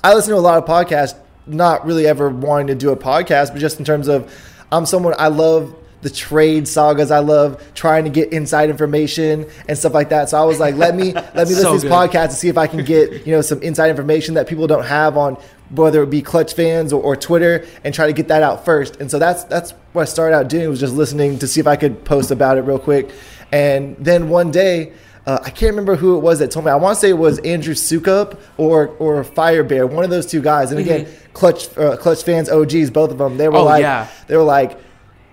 I 0.03 0.13
listen 0.13 0.31
to 0.33 0.37
a 0.37 0.41
lot 0.41 0.57
of 0.57 0.65
podcasts, 0.65 1.15
not 1.45 1.85
really 1.85 2.05
ever 2.05 2.27
wanting 2.29 2.67
to 2.67 2.75
do 2.75 2.89
a 2.91 2.97
podcast, 2.97 3.51
but 3.53 3.59
just 3.59 3.79
in 3.79 3.85
terms 3.85 4.09
of 4.09 4.29
I'm 4.69 4.85
someone 4.85 5.13
I 5.17 5.29
love 5.29 5.73
the 6.01 6.09
trade 6.11 6.67
sagas. 6.67 7.09
I 7.09 7.19
love 7.19 7.61
trying 7.73 8.03
to 8.03 8.09
get 8.11 8.31
inside 8.31 8.69
information 8.69 9.45
and 9.67 9.75
stuff 9.77 9.93
like 9.95 10.09
that. 10.09 10.29
So 10.29 10.39
I 10.39 10.43
was 10.45 10.59
like, 10.59 10.75
let 10.75 10.95
me 10.95 11.13
let 11.13 11.33
me 11.35 11.41
listen 11.55 11.63
So 11.63 11.69
to 11.69 11.73
this 11.77 11.83
good. 11.83 11.91
podcast 11.91 12.23
and 12.25 12.33
see 12.33 12.49
if 12.49 12.57
I 12.57 12.67
can 12.67 12.83
get 12.83 13.25
you 13.25 13.33
know 13.33 13.41
some 13.41 13.61
inside 13.63 13.89
information 13.89 14.35
that 14.35 14.47
people 14.47 14.67
don't 14.67 14.85
have 14.85 15.17
on 15.17 15.37
whether 15.69 16.01
it 16.03 16.09
be 16.09 16.21
Clutch 16.21 16.53
fans 16.53 16.93
or, 16.93 17.01
or 17.01 17.15
Twitter, 17.15 17.65
and 17.83 17.93
try 17.93 18.07
to 18.07 18.13
get 18.13 18.27
that 18.29 18.43
out 18.43 18.65
first. 18.65 18.97
And 18.97 19.09
so 19.11 19.19
that's 19.19 19.43
that's 19.45 19.71
what 19.93 20.03
I 20.03 20.05
started 20.05 20.35
out 20.35 20.47
doing 20.49 20.69
was 20.69 20.79
just 20.79 20.93
listening 20.93 21.39
to 21.39 21.47
see 21.47 21.59
if 21.59 21.67
I 21.67 21.75
could 21.75 22.05
post 22.05 22.31
about 22.31 22.57
it 22.57 22.61
real 22.61 22.79
quick. 22.79 23.11
And 23.51 23.95
then 23.97 24.29
one 24.29 24.51
day. 24.51 24.93
Uh, 25.25 25.39
I 25.43 25.49
can't 25.49 25.71
remember 25.71 25.97
who 25.97 26.15
it 26.15 26.21
was 26.21 26.39
that 26.39 26.51
told 26.51 26.63
me. 26.63 26.71
I 26.71 26.75
want 26.77 26.95
to 26.95 27.01
say 27.01 27.09
it 27.09 27.17
was 27.17 27.37
Andrew 27.39 27.73
Sukup 27.73 28.39
or 28.55 28.87
or 28.97 29.25
Fire 29.25 29.61
Bear, 29.61 29.85
one 29.85 30.05
of 30.05 30.09
those 30.09 30.25
two 30.25 30.41
guys. 30.41 30.71
And 30.71 30.79
again, 30.79 31.05
Clutch 31.33 31.77
uh, 31.77 31.97
Clutch 31.97 32.23
fans, 32.23 32.47
OGs, 32.47 32.91
both 32.91 33.11
of 33.11 33.17
them. 33.17 33.35
They 33.35 33.49
were 33.49 33.55
Mm-hmm. 33.55 33.61
Oh, 33.61 33.65
like, 33.65 33.81
yeah. 33.81 34.07
they 34.27 34.37
were 34.37 34.43
like, 34.43 34.79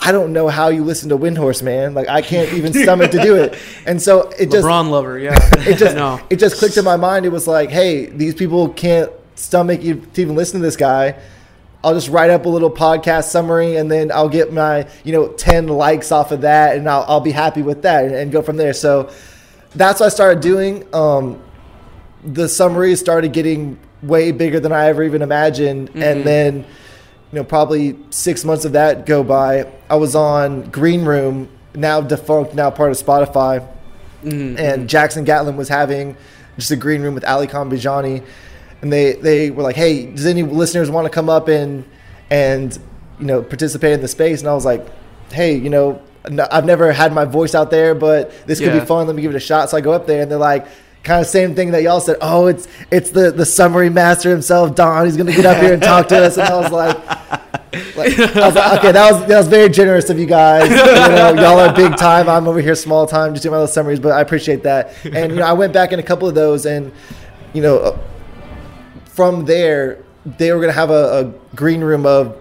I 0.01 0.11
don't 0.11 0.33
know 0.33 0.49
how 0.49 0.67
you 0.67 0.83
listen 0.83 1.11
to 1.11 1.17
Windhorst, 1.17 1.63
man. 1.63 1.95
Like 1.95 2.09
I 2.09 2.23
can't 2.23 2.53
even 2.55 2.73
stomach 2.83 3.13
to 3.13 3.23
do 3.23 3.37
it. 3.37 3.57
And 3.87 4.03
so 4.03 4.31
it 4.37 4.51
just 4.51 4.67
LeBron 4.67 4.91
lover, 4.91 5.17
yeah. 5.17 5.39
it 5.61 5.77
just 5.79 5.95
No. 5.95 6.19
it 6.29 6.41
just 6.41 6.59
clicked 6.59 6.77
in 6.77 6.85
my 6.85 6.97
mind. 6.97 7.25
It 7.25 7.29
was 7.29 7.47
like, 7.47 7.71
hey, 7.71 8.07
these 8.07 8.35
people 8.35 8.71
can't 8.71 9.13
stomach 9.35 9.83
you 9.83 9.97
to 10.15 10.21
even 10.21 10.35
listen 10.37 10.61
to 10.61 10.65
this 10.65 10.77
guy. 10.77 11.17
I'll 11.83 11.95
just 11.95 12.09
write 12.09 12.31
up 12.31 12.47
a 12.47 12.49
little 12.49 12.71
podcast 12.71 13.25
summary 13.25 13.77
and 13.77 13.91
then 13.91 14.11
I'll 14.11 14.29
get 14.29 14.53
my, 14.53 14.89
you 15.05 15.13
know, 15.13 15.29
10 15.29 15.67
likes 15.69 16.11
off 16.13 16.33
of 16.33 16.41
that 16.41 16.77
and 16.77 16.89
I'll, 16.89 17.05
I'll 17.07 17.21
be 17.21 17.31
happy 17.33 17.61
with 17.61 17.83
that 17.83 18.05
and, 18.07 18.15
and 18.15 18.33
go 18.33 18.41
from 18.41 18.57
there. 18.57 18.73
So 18.73 19.11
that's 19.75 20.01
what 20.01 20.07
I 20.07 20.09
started 20.09 20.41
doing. 20.41 20.87
Um, 20.95 21.43
the 22.25 22.49
summaries 22.49 23.01
started 23.01 23.35
getting 23.35 23.79
way 24.03 24.33
bigger 24.33 24.61
than 24.61 24.73
I 24.73 24.87
ever 24.87 25.03
even 25.03 25.21
imagined. 25.21 25.93
Mhm. 25.93 26.03
And 26.03 26.25
then, 26.25 26.57
you 26.61 26.65
know, 27.39 27.45
probably 27.45 27.99
six 28.09 28.45
months 28.47 28.65
of 28.65 28.73
that 28.73 29.05
go 29.05 29.23
by. 29.23 29.67
I 29.91 29.97
was 29.97 30.15
on 30.15 30.71
Green 30.71 31.05
Room, 31.05 31.49
now 31.75 32.01
defunct, 32.01 32.55
now 32.55 32.71
part 32.71 32.93
of 32.93 32.97
Spotify. 32.97 33.63
Mhm. 34.25 34.59
And 34.59 34.89
Jackson 34.89 35.25
Gatlin 35.25 35.57
was 35.57 35.69
having 35.69 36.17
just 36.57 36.71
a 36.71 36.77
green 36.77 37.03
room 37.03 37.15
with 37.15 37.25
Alykhan 37.25 37.71
Bijani. 37.71 38.23
And 38.85 38.93
they, 38.93 39.15
they 39.15 39.51
were 39.51 39.63
like, 39.63 39.77
hey, 39.77 40.05
does 40.05 40.27
any 40.27 40.43
listeners 40.43 40.91
want 40.91 41.07
to 41.07 41.11
come 41.11 41.31
up 41.31 41.49
and, 41.49 41.87
and, 42.29 42.79
you 43.19 43.25
know, 43.25 43.41
participate 43.43 43.95
in 43.95 44.03
the 44.03 44.09
space? 44.09 44.41
And 44.41 44.49
I 44.51 44.53
was 44.53 44.67
like, 44.67 44.87
hey, 45.33 45.57
you 45.57 45.71
know, 45.71 46.03
I've 46.53 46.67
never 46.67 46.93
had 46.93 47.11
my 47.15 47.25
voice 47.25 47.55
out 47.55 47.71
there, 47.71 47.95
but 47.95 48.31
this 48.47 48.59
could 48.59 48.75
Yeah. 48.75 48.81
be 48.81 48.85
fun. 48.85 49.07
Let 49.07 49.17
me 49.17 49.23
give 49.23 49.31
it 49.31 49.37
a 49.39 49.41
shot. 49.41 49.71
So 49.71 49.79
I 49.79 49.81
go 49.81 49.93
up 49.93 50.07
there 50.07 50.21
and 50.21 50.31
they're 50.31 50.37
like, 50.37 50.67
kind 51.03 51.23
of 51.23 51.27
same 51.27 51.55
thing 51.55 51.71
that 51.71 51.83
y'all 51.83 51.99
said. 52.01 52.19
Oh, 52.21 52.47
it's 52.47 52.69
it's 52.91 53.11
the 53.11 53.31
the 53.31 53.47
summary 53.47 53.89
master 53.89 54.31
himself, 54.31 54.75
Don. 54.75 55.07
He's 55.07 55.17
gonna 55.17 55.33
get 55.33 55.47
up 55.47 55.63
here 55.63 55.73
and 55.73 55.83
talk 55.83 56.09
to 56.09 56.23
us. 56.23 56.37
And 56.37 56.47
I 56.49 56.59
was 56.61 56.71
like, 56.71 56.97
like, 57.97 58.19
I 58.19 58.47
was 58.47 58.55
like, 58.55 58.79
okay, 58.81 58.93
that 58.93 59.13
was 59.13 59.27
that 59.29 59.39
was 59.39 59.49
very 59.49 59.69
generous 59.71 60.09
of 60.11 60.19
you 60.19 60.25
guys. 60.27 60.69
You 60.71 60.77
know, 60.77 61.35
y'all 61.35 61.59
are 61.61 61.75
big 61.75 61.97
time. 61.97 62.29
I'm 62.29 62.47
over 62.49 62.61
here 62.61 62.75
small 62.75 63.07
time, 63.07 63.33
just 63.35 63.43
doing 63.45 63.53
my 63.53 63.59
little 63.59 63.73
summaries. 63.73 64.01
But 64.01 64.13
I 64.13 64.21
appreciate 64.21 64.63
that. 64.65 64.95
And 65.05 65.33
you 65.33 65.39
know, 65.41 65.47
I 65.47 65.53
went 65.55 65.73
back 65.75 65.93
in 65.93 65.99
a 65.99 66.03
couple 66.03 66.27
of 66.29 66.35
those, 66.35 66.65
and 66.67 66.91
you 67.53 67.61
know, 67.63 67.99
from 69.15 69.45
there, 69.45 69.99
they 70.39 70.53
were 70.53 70.61
gonna 70.61 70.73
have 70.73 70.91
a, 70.91 71.21
a 71.53 71.55
green 71.57 71.81
room 71.83 72.05
of 72.07 72.37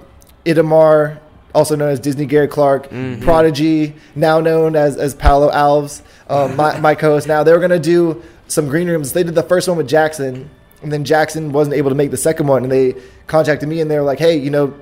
Itamar, 0.46 1.20
also 1.54 1.76
known 1.76 1.90
as 1.90 2.00
Disney 2.00 2.26
Gary 2.26 2.48
Clark, 2.48 2.90
Mhm. 2.90 3.22
Prodigy, 3.22 3.96
now 4.16 4.40
known 4.40 4.76
as 4.76 4.98
as 4.98 5.14
Paolo 5.14 5.52
Alves, 5.52 6.02
um, 6.30 6.56
my, 6.56 6.80
my 6.88 6.96
co-host. 6.96 7.28
Now 7.28 7.44
they 7.44 7.52
were 7.54 7.60
gonna 7.60 7.80
do 7.80 8.22
some 8.48 8.68
green 8.68 8.88
rooms. 8.90 9.14
They 9.14 9.24
did 9.24 9.36
the 9.36 9.44
first 9.44 9.68
one 9.68 9.78
with 9.78 9.88
Jackson, 9.88 10.50
and 10.82 10.92
then 10.92 11.04
Jackson 11.04 11.52
wasn't 11.52 11.76
able 11.76 11.90
to 11.90 11.96
make 11.96 12.12
the 12.12 12.18
second 12.18 12.48
one, 12.48 12.64
and 12.64 12.72
they 12.72 12.96
contacted 13.28 13.70
me 13.70 13.80
and 13.82 13.90
they 13.90 13.98
were 13.98 14.04
like, 14.06 14.20
"Hey, 14.20 14.36
you 14.38 14.50
know, 14.50 14.74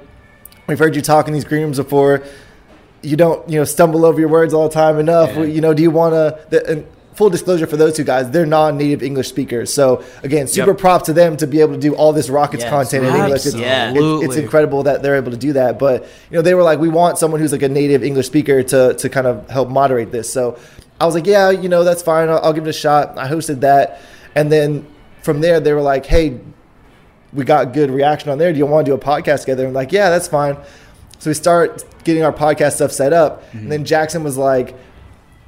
we've 0.68 0.80
heard 0.80 0.96
you 0.96 1.02
talk 1.02 1.28
in 1.28 1.34
these 1.34 1.46
green 1.46 1.62
rooms 1.64 1.78
before. 1.78 2.24
You 3.04 3.16
don't, 3.18 3.48
you 3.50 3.58
know, 3.60 3.64
stumble 3.66 4.06
over 4.06 4.20
your 4.20 4.30
words 4.30 4.54
all 4.54 4.68
the 4.70 4.74
time 4.74 5.00
enough. 5.00 5.36
Yeah. 5.36 5.44
You 5.44 5.62
know, 5.62 5.74
do 5.74 5.82
you 5.84 5.92
want 5.92 6.14
to?" 6.14 6.84
And 7.12 7.18
full 7.18 7.30
disclosure 7.30 7.68
for 7.68 7.77
those 7.77 7.96
two 7.96 8.03
guys, 8.03 8.30
they're 8.32 8.46
non-native 8.46 9.03
English 9.03 9.27
speakers. 9.27 9.74
So 9.74 10.03
again, 10.24 10.48
super 10.48 10.72
Yep. 10.72 10.77
props 10.77 11.06
to 11.08 11.13
them 11.13 11.38
to 11.38 11.48
be 11.48 11.62
able 11.62 11.74
to 11.74 11.80
do 11.80 11.94
all 11.94 12.13
this 12.13 12.30
Rockets 12.30 12.63
Yes. 12.63 12.70
content 12.70 13.06
in 13.06 13.15
English. 13.15 13.46
It's, 13.46 13.56
Yeah. 13.56 13.94
it's, 13.96 14.25
it's 14.25 14.36
incredible 14.38 14.84
that 14.84 15.01
they're 15.03 15.15
able 15.15 15.32
to 15.32 15.38
do 15.38 15.53
that. 15.53 15.77
But 15.80 16.03
you 16.30 16.38
know, 16.38 16.41
they 16.41 16.53
were 16.56 16.63
like, 16.63 16.80
we 16.80 16.89
want 16.89 17.18
someone 17.18 17.39
who's 17.39 17.51
like 17.51 17.63
a 17.63 17.70
native 17.70 18.03
English 18.03 18.27
speaker 18.27 18.63
to 18.63 18.94
to 18.94 19.10
kind 19.10 19.27
of 19.27 19.50
help 19.50 19.70
moderate 19.70 20.12
this. 20.12 20.32
So 20.32 20.58
I 21.00 21.06
was 21.06 21.15
like, 21.15 21.25
yeah, 21.27 21.50
you 21.50 21.70
know, 21.70 21.84
that's 21.84 22.01
fine. 22.01 22.30
I'll, 22.30 22.39
I'll 22.44 22.53
give 22.53 22.65
it 22.65 22.70
a 22.70 22.74
shot. 22.74 23.18
I 23.18 23.27
hosted 23.27 23.62
that, 23.62 24.00
and 24.36 24.51
then 24.51 24.86
from 25.22 25.41
there 25.41 25.60
they 25.60 25.74
were 25.74 25.82
like, 25.82 26.06
hey, 26.06 26.39
we 27.34 27.44
got 27.44 27.74
good 27.74 27.89
reaction 27.91 28.30
on 28.30 28.38
there. 28.38 28.51
Do 28.51 28.60
you 28.60 28.65
want 28.65 28.86
to 28.86 28.91
do 28.91 28.96
a 28.96 29.00
podcast 29.00 29.41
together? 29.41 29.68
I'm 29.68 29.74
like, 29.74 29.91
yeah, 29.91 30.10
that's 30.10 30.27
fine. 30.27 30.58
So 31.20 31.30
we 31.30 31.34
start 31.34 31.84
getting 32.03 32.24
our 32.24 32.34
podcast 32.34 32.74
stuff 32.74 32.91
set 32.91 33.13
up, 33.13 33.44
mm-hmm. 33.48 33.58
and 33.60 33.72
then 33.72 33.86
Jackson 33.86 34.24
was 34.24 34.38
like, 34.38 34.75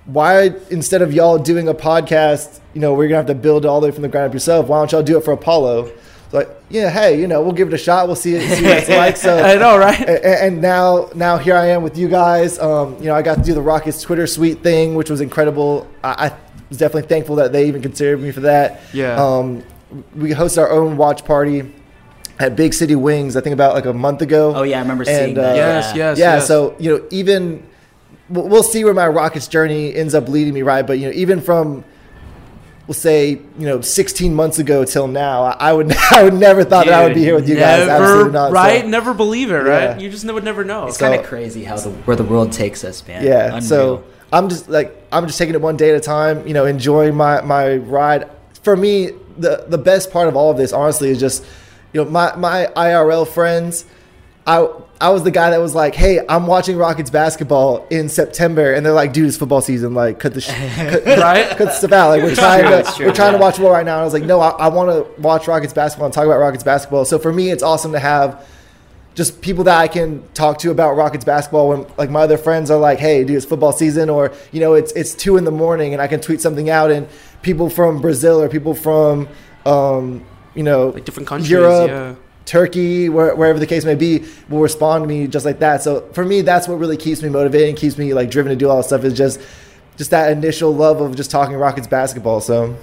why 0.06 0.52
instead 0.70 1.02
of 1.02 1.14
y'all 1.14 1.38
doing 1.38 1.68
a 1.68 1.74
podcast, 1.74 2.60
you 2.74 2.82
know, 2.82 2.94
we're 2.94 3.08
gonna 3.08 3.18
have 3.18 3.28
to 3.28 3.36
build 3.36 3.66
it 3.66 3.68
all 3.68 3.80
the 3.82 3.88
way 3.88 3.92
from 3.92 4.02
the 4.02 4.10
ground 4.10 4.28
up 4.28 4.34
yourself. 4.34 4.68
Why 4.68 4.80
don't 4.80 4.92
y'all 4.92 5.04
do 5.04 5.18
it 5.18 5.24
for 5.24 5.32
Apollo? 5.32 5.86
It's 6.26 6.34
like, 6.34 6.50
yeah, 6.70 6.90
hey, 6.90 7.20
you 7.20 7.28
know, 7.28 7.42
we'll 7.42 7.54
give 7.54 7.68
it 7.68 7.74
a 7.74 7.78
shot. 7.78 8.08
We'll 8.08 8.16
see, 8.16 8.36
it, 8.36 8.42
see 8.58 8.64
what 8.64 8.78
it's 8.78 8.90
like. 8.90 9.18
So 9.18 9.38
I 9.38 9.56
know, 9.56 9.78
right? 9.78 10.00
And, 10.00 10.26
and 10.26 10.62
now, 10.62 11.10
now 11.16 11.38
here 11.38 11.56
I 11.56 11.68
am 11.68 11.84
with 11.84 11.98
you 11.98 12.10
guys. 12.10 12.60
Um, 12.60 12.98
you 12.98 13.06
know, 13.06 13.16
I 13.16 13.22
got 13.22 13.36
to 13.38 13.44
do 13.44 13.54
the 13.54 13.62
Rockets 13.62 14.02
Twitter 14.02 14.28
suite 14.28 14.62
thing, 14.62 14.96
which 14.96 15.10
was 15.10 15.22
incredible. 15.22 15.88
I, 16.04 16.28
I 16.28 16.38
was 16.70 16.80
definitely 16.80 17.08
thankful 17.08 17.36
that 17.36 17.52
they 17.52 17.68
even 17.68 17.82
considered 17.82 18.20
me 18.20 18.32
for 18.32 18.42
that. 18.42 18.82
Yeah. 18.94 19.24
Um, 19.24 19.64
we 20.16 20.32
hosted 20.32 20.58
our 20.58 20.72
own 20.72 20.98
watch 20.98 21.24
party 21.24 21.72
at 22.40 22.56
Big 22.56 22.74
City 22.74 22.96
Wings. 22.96 23.38
I 23.38 23.42
think 23.42 23.54
about 23.54 23.76
like 23.76 23.86
a 23.86 23.94
month 23.94 24.22
ago. 24.22 24.56
Oh 24.56 24.64
yeah, 24.64 24.80
I 24.80 24.82
remember 24.82 25.06
seeing 25.06 25.30
And, 25.30 25.38
uh. 25.38 25.54
Yes, 25.56 25.96
yeah. 25.96 26.10
yes, 26.10 26.20
yeah, 26.20 26.36
yes. 26.36 26.48
so 26.48 26.76
you 26.80 26.98
know, 26.98 27.08
even 27.12 27.64
we'll 28.30 28.48
we'll 28.48 28.64
see 28.64 28.84
where 28.84 28.94
my 28.94 29.08
Rockets 29.08 29.48
journey 29.48 29.94
ends 29.96 30.14
up 30.16 30.28
leading 30.30 30.54
me, 30.54 30.62
right? 30.62 30.86
But 30.86 31.00
you 31.00 31.08
know, 31.08 31.14
even 31.14 31.42
from 31.42 31.84
we'll 32.88 32.94
say 32.94 33.30
you 33.30 33.66
know 33.66 33.80
16 33.82 34.34
months 34.36 34.60
ago 34.60 34.84
till 34.86 35.08
now, 35.08 35.44
I 35.44 35.70
I 35.70 35.74
would 35.74 35.94
I 36.12 36.24
would 36.24 36.34
never 36.34 36.64
thought 36.64 36.86
that 36.86 36.94
I 36.94 37.06
would 37.06 37.14
be 37.16 37.22
here 37.22 37.36
with 37.36 37.48
you 37.50 37.56
guys. 37.56 37.88
Absolutely 37.88 38.32
not. 38.34 38.50
so- 38.50 38.54
right? 38.54 38.86
Never 38.86 39.14
believe 39.14 39.52
it, 39.52 39.56
right? 39.56 39.84
Yeah. 39.84 39.98
You 40.00 40.10
just 40.10 40.26
would 40.32 40.44
never 40.44 40.64
know. 40.64 40.88
It's 40.88 40.98
So- 40.98 41.08
kind 41.10 41.20
of 41.20 41.26
crazy 41.26 41.64
how 41.64 41.78
the 41.78 41.90
where 41.92 42.16
the 42.18 42.24
world 42.24 42.52
takes 42.52 42.84
us, 42.84 43.06
man. 43.08 43.24
yeah. 43.26 43.48
Unreal. 43.48 43.62
So 43.62 44.04
I'm 44.32 44.50
just 44.50 44.70
like 44.70 44.96
I'm 45.12 45.28
just 45.28 45.38
taking 45.38 45.56
it 45.56 45.62
one 45.62 45.78
day 45.78 45.90
at 45.92 45.96
a 45.96 46.00
time. 46.00 46.48
You 46.48 46.54
know, 46.54 46.66
enjoying 46.66 47.16
my 47.16 47.42
my 47.42 47.78
ride. 47.78 48.30
For 48.64 48.76
me, 48.76 49.12
the 49.38 49.66
the 49.68 49.78
best 49.78 50.12
part 50.12 50.28
of 50.28 50.36
all 50.36 50.50
of 50.52 50.58
this, 50.58 50.74
honestly, 50.74 51.10
is 51.10 51.20
just 51.20 51.44
you 51.94 52.04
know 52.04 52.10
my 52.10 52.36
my 52.36 52.68
IRL 52.76 53.28
friends. 53.28 53.86
I 54.48 54.68
I 55.04 55.10
was 55.10 55.24
the 55.24 55.32
guy 55.32 55.50
that 55.50 55.60
was 55.60 55.76
like, 55.76 55.96
hey, 55.96 56.22
I'm 56.30 56.48
watching 56.48 56.78
Rockets 56.78 57.10
basketball 57.10 57.86
in 57.90 58.08
September, 58.08 58.72
and 58.74 58.86
they're 58.86 58.94
like, 58.94 59.12
dude, 59.12 59.28
it's 59.28 59.36
football 59.36 59.60
season. 59.60 59.94
Like, 59.94 60.18
cut 60.18 60.34
the 60.34 60.40
sh- 60.40 60.48
cut, 60.48 61.06
Right? 61.20 61.50
cut 61.58 61.66
the 61.66 61.72
stuff 61.72 61.92
out. 61.92 62.08
Like, 62.08 62.24
we're 62.24 62.34
trying 62.34 62.64
true, 62.64 62.84
to 62.84 62.92
true, 62.96 63.06
we're 63.08 63.14
trying 63.14 63.34
to 63.34 63.38
watch 63.38 63.58
ball 63.58 63.72
right 63.72 63.86
now. 63.86 63.96
And 63.96 64.02
I 64.02 64.06
was 64.06 64.14
like, 64.14 64.24
no, 64.24 64.40
I, 64.40 64.52
I 64.52 64.68
want 64.70 64.92
to 64.92 65.22
watch 65.22 65.46
Rockets 65.46 65.74
basketball 65.74 66.06
and 66.06 66.14
talk 66.14 66.26
about 66.26 66.38
Rockets 66.38 66.64
basketball. 66.64 67.04
So 67.04 67.20
for 67.20 67.34
me, 67.34 67.52
it's 67.52 67.62
awesome 67.62 67.92
to 67.92 68.00
have 68.00 68.48
just 69.14 69.42
people 69.42 69.66
that 69.66 69.78
I 69.78 69.90
can 69.90 70.24
talk 70.34 70.60
to 70.60 70.72
about 70.72 70.96
Rockets 70.96 71.26
basketball 71.26 71.68
when 71.68 71.86
like 71.98 72.10
my 72.10 72.22
other 72.22 72.38
friends 72.38 72.72
are 72.72 72.80
like, 72.80 73.00
"Hey, 73.00 73.26
dude, 73.26 73.36
it's 73.36 73.46
football 73.46 73.74
season," 73.74 74.10
or 74.10 74.32
you 74.54 74.62
know, 74.62 74.74
it's 74.74 74.94
it's 74.94 75.14
two 75.14 75.36
in 75.36 75.44
the 75.44 75.52
morning 75.52 75.92
and 75.92 76.02
I 76.02 76.08
can 76.08 76.22
tweet 76.22 76.40
something 76.40 76.70
out, 76.70 76.92
and 76.92 77.10
people 77.42 77.70
from 77.70 78.00
Brazil 78.00 78.42
or 78.42 78.48
people 78.48 78.74
from 78.74 79.28
um, 79.66 80.26
you 80.56 80.64
know 80.64 80.88
Like 80.88 81.04
different 81.04 81.28
countries, 81.28 81.52
Europe, 81.52 81.90
yeah. 81.90 82.16
Turkey, 82.46 83.10
where, 83.10 83.36
wherever 83.36 83.60
the 83.60 83.68
case 83.68 83.86
may 83.86 83.96
be, 83.96 84.26
will 84.50 84.60
respond 84.60 85.04
to 85.04 85.08
me 85.08 85.28
just 85.28 85.46
like 85.46 85.60
that. 85.60 85.82
So 85.82 86.02
for 86.14 86.26
me, 86.26 86.42
that's 86.42 86.68
what 86.68 86.76
really 86.76 86.98
keeps 86.98 87.22
me 87.22 87.30
motivated 87.30 87.70
and 87.70 87.78
keeps 87.78 87.98
me 87.98 88.14
like 88.14 88.30
driven 88.30 88.50
to 88.50 88.56
do 88.56 88.70
all 88.70 88.78
this 88.78 88.88
stuff. 88.88 89.04
Is 89.04 89.14
just 89.14 89.40
just 89.98 90.12
that 90.12 90.32
initial 90.32 90.74
love 90.74 91.02
of 91.02 91.16
just 91.16 91.32
talking 91.32 91.56
Rockets 91.56 91.88
basketball. 91.88 92.42
So 92.42 92.76